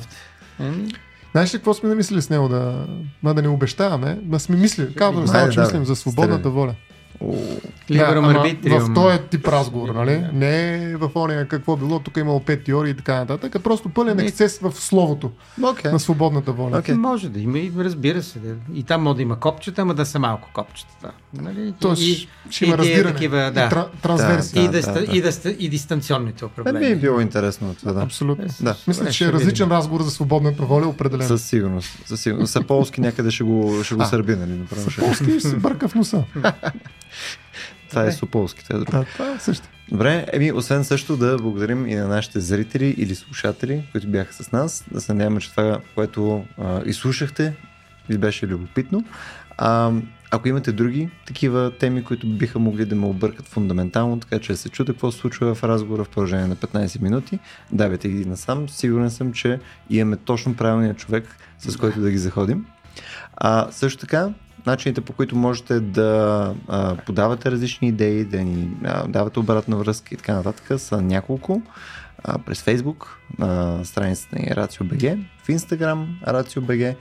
Знаеш 1.35 1.55
ли 1.55 1.59
какво 1.59 1.75
сме 1.75 1.89
намислили 1.89 2.23
с 2.23 2.31
него? 2.31 2.49
Да, 2.49 2.87
ма 3.23 3.35
да 3.35 3.43
не 3.43 3.49
обещаваме, 3.49 4.19
да 4.23 4.39
сме 4.39 4.57
мислили. 4.57 4.95
Казвам, 4.95 5.27
само, 5.27 5.53
че 5.53 5.61
мислим 5.61 5.85
за 5.85 5.97
свободната 5.97 6.51
воля. 6.51 6.75
Ама 7.21 8.31
арбитриум. 8.31 8.81
В 8.81 8.95
този 8.95 9.19
тип 9.31 9.49
разговор, 9.49 9.89
нали? 9.89 10.19
Да. 10.19 10.31
Не 10.33 10.75
е 10.85 10.97
в 10.97 11.11
ония 11.15 11.49
какво 11.49 11.77
било, 11.77 11.99
тук 11.99 12.17
е 12.17 12.21
имало 12.21 12.41
пет 12.41 12.65
теории 12.65 12.91
и 12.91 12.95
така 12.97 13.15
нататък, 13.15 13.55
а 13.55 13.59
просто 13.59 13.89
пълен 13.89 14.19
ексцес 14.21 14.59
в 14.59 14.73
словото 14.73 15.31
Окей. 15.63 15.93
на 15.93 16.01
свободната 16.01 16.53
воля. 16.53 16.79
Окей. 16.79 16.95
Може 16.95 17.29
да 17.29 17.41
има 17.41 17.59
и 17.59 17.73
разбира 17.79 18.23
се. 18.23 18.39
Да. 18.39 18.55
И 18.75 18.83
там 18.83 19.03
може 19.03 19.17
да 19.17 19.23
има 19.23 19.41
копчета, 19.41 19.83
ама 19.83 19.95
да 19.95 20.07
са 20.07 20.19
малко 20.19 20.49
копчета. 20.53 21.11
Нали? 21.35 21.75
Тоест, 21.81 22.03
и, 22.03 22.29
ще 22.51 22.65
има 22.65 22.79
разбиране. 22.79 23.13
такива, 23.13 23.47
и 23.49 23.53
да. 23.53 23.69
тра, 23.69 23.87
трансверсия. 24.03 24.63
и, 24.65 24.67
Да, 24.67 24.81
да, 24.81 24.93
да, 24.93 25.07
да. 25.07 25.17
и, 25.17 25.23
да, 25.23 25.33
ста- 25.33 25.57
и 25.59 25.69
дистанционните 25.69 26.45
Не 26.45 26.49
би 26.49 26.61
управления. 26.61 26.97
било 26.97 27.21
интересно 27.21 27.75
това, 27.75 27.93
да. 27.93 28.03
Абсолютно. 28.03 28.45
Да. 28.61 28.77
Мисля, 28.89 29.11
че 29.11 29.25
е 29.25 29.33
различен 29.33 29.67
видим. 29.67 29.77
разговор 29.77 30.03
за 30.03 30.11
свободната 30.11 30.63
воля, 30.63 30.87
определено. 30.87 31.29
Със 31.29 31.43
сигурност. 31.45 31.99
Със 32.07 32.21
сигурност. 32.21 32.53
Саполски 32.53 33.01
някъде 33.01 33.31
ще 33.31 33.45
го, 33.45 33.81
ще 33.85 33.95
го 33.95 34.05
сърби, 34.05 34.37
нали? 34.37 34.53
Направо 34.53 34.91
ще... 34.91 35.01
Полски 35.01 35.25
ще 35.31 35.41
се 35.41 35.57
бърка 35.57 35.89
в 35.89 35.95
носа. 35.95 36.25
Това 37.91 38.07
е 38.07 38.13
Сополски, 38.13 38.65
това 38.65 38.77
е 38.77 38.79
друго. 38.79 38.93
Да, 38.93 39.05
това 39.05 39.31
е 39.31 39.39
също. 39.39 39.69
Добре, 39.89 40.27
еми, 40.33 40.53
освен 40.53 40.85
също 40.85 41.17
да 41.17 41.37
благодарим 41.37 41.87
и 41.87 41.95
на 41.95 42.09
нашите 42.09 42.41
зрители 42.41 42.95
или 42.99 43.15
слушатели, 43.15 43.85
които 43.93 44.09
бяха 44.09 44.33
с 44.33 44.53
нас. 44.53 44.85
Да 44.93 45.01
се 45.01 45.15
надяваме, 45.15 45.41
че 45.41 45.51
това, 45.51 45.81
което 45.95 46.45
а, 46.59 46.83
изслушахте, 46.85 47.55
ви 48.09 48.19
беше 48.19 48.47
любопитно. 48.47 49.05
А, 49.59 49.93
ако 50.31 50.49
имате 50.49 50.73
други 50.73 51.09
такива 51.27 51.73
теми, 51.79 52.05
които 52.05 52.27
биха 52.27 52.59
могли 52.59 52.85
да 52.85 52.95
ме 52.95 53.07
объркат 53.07 53.49
фундаментално, 53.49 54.21
така 54.21 54.39
че 54.39 54.57
се 54.57 54.69
чуде 54.69 54.93
какво 54.93 55.13
се 55.13 55.19
случва 55.19 55.55
в 55.55 55.65
разговора 55.65 56.05
в 56.05 56.09
продължение 56.09 56.47
на 56.47 56.57
15 56.57 57.03
минути, 57.03 57.39
давайте 57.73 58.09
ги 58.09 58.25
насам. 58.25 58.69
Сигурен 58.69 59.11
съм, 59.11 59.33
че 59.33 59.61
имаме 59.91 60.17
точно 60.17 60.57
правилния 60.57 60.95
човек, 60.95 61.37
с 61.59 61.77
който 61.77 62.01
да 62.01 62.11
ги 62.11 62.19
заходим. 62.19 62.67
А, 63.37 63.69
също 63.71 64.01
така, 64.01 64.29
начините 64.67 65.01
по 65.01 65.13
които 65.13 65.37
можете 65.37 65.81
да 65.81 66.55
а, 66.69 66.97
подавате 66.97 67.51
различни 67.51 67.89
идеи, 67.89 68.25
да 68.25 68.43
ни 68.43 68.69
а, 68.85 69.07
давате 69.07 69.39
обратна 69.39 69.77
връзка 69.77 70.15
и 70.15 70.17
така 70.17 70.35
нататък 70.35 70.81
са 70.81 71.03
няколко. 71.03 71.63
А, 72.25 72.39
през 72.39 72.63
Facebook, 72.63 73.07
на 73.39 73.85
страницата 73.85 74.37
ни 74.39 74.47
RACIO.BG, 74.47 75.25
в 75.45 75.49
Instagram 75.49 76.07
RACIO.BG, 76.27 76.97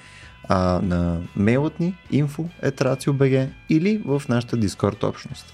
а, 0.49 0.79
на 0.83 1.21
мейлът 1.35 1.79
ни 1.79 1.95
info.racio.bg 2.13 3.49
или 3.69 4.01
в 4.05 4.21
нашата 4.29 4.57
Discord 4.57 5.03
общност. 5.03 5.53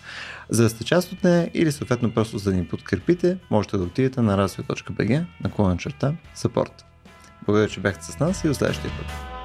За 0.50 0.64
да 0.64 0.70
сте 0.70 0.84
част 0.84 1.12
от 1.12 1.24
нея 1.24 1.52
или 1.54 1.72
съответно 1.72 2.12
просто 2.12 2.38
за 2.38 2.52
да 2.52 2.58
ни 2.58 2.68
подкрепите, 2.68 3.38
можете 3.50 3.78
да 3.78 3.84
отидете 3.84 4.22
на 4.22 4.38
racio.bg 4.38 5.26
на 5.60 5.78
черта 5.78 6.14
support. 6.38 6.72
Благодаря, 7.46 7.70
че 7.70 7.80
бяхте 7.80 8.06
с 8.06 8.20
нас 8.20 8.44
и 8.44 8.48
до 8.48 8.54
следващия 8.54 8.92
път. 8.98 9.39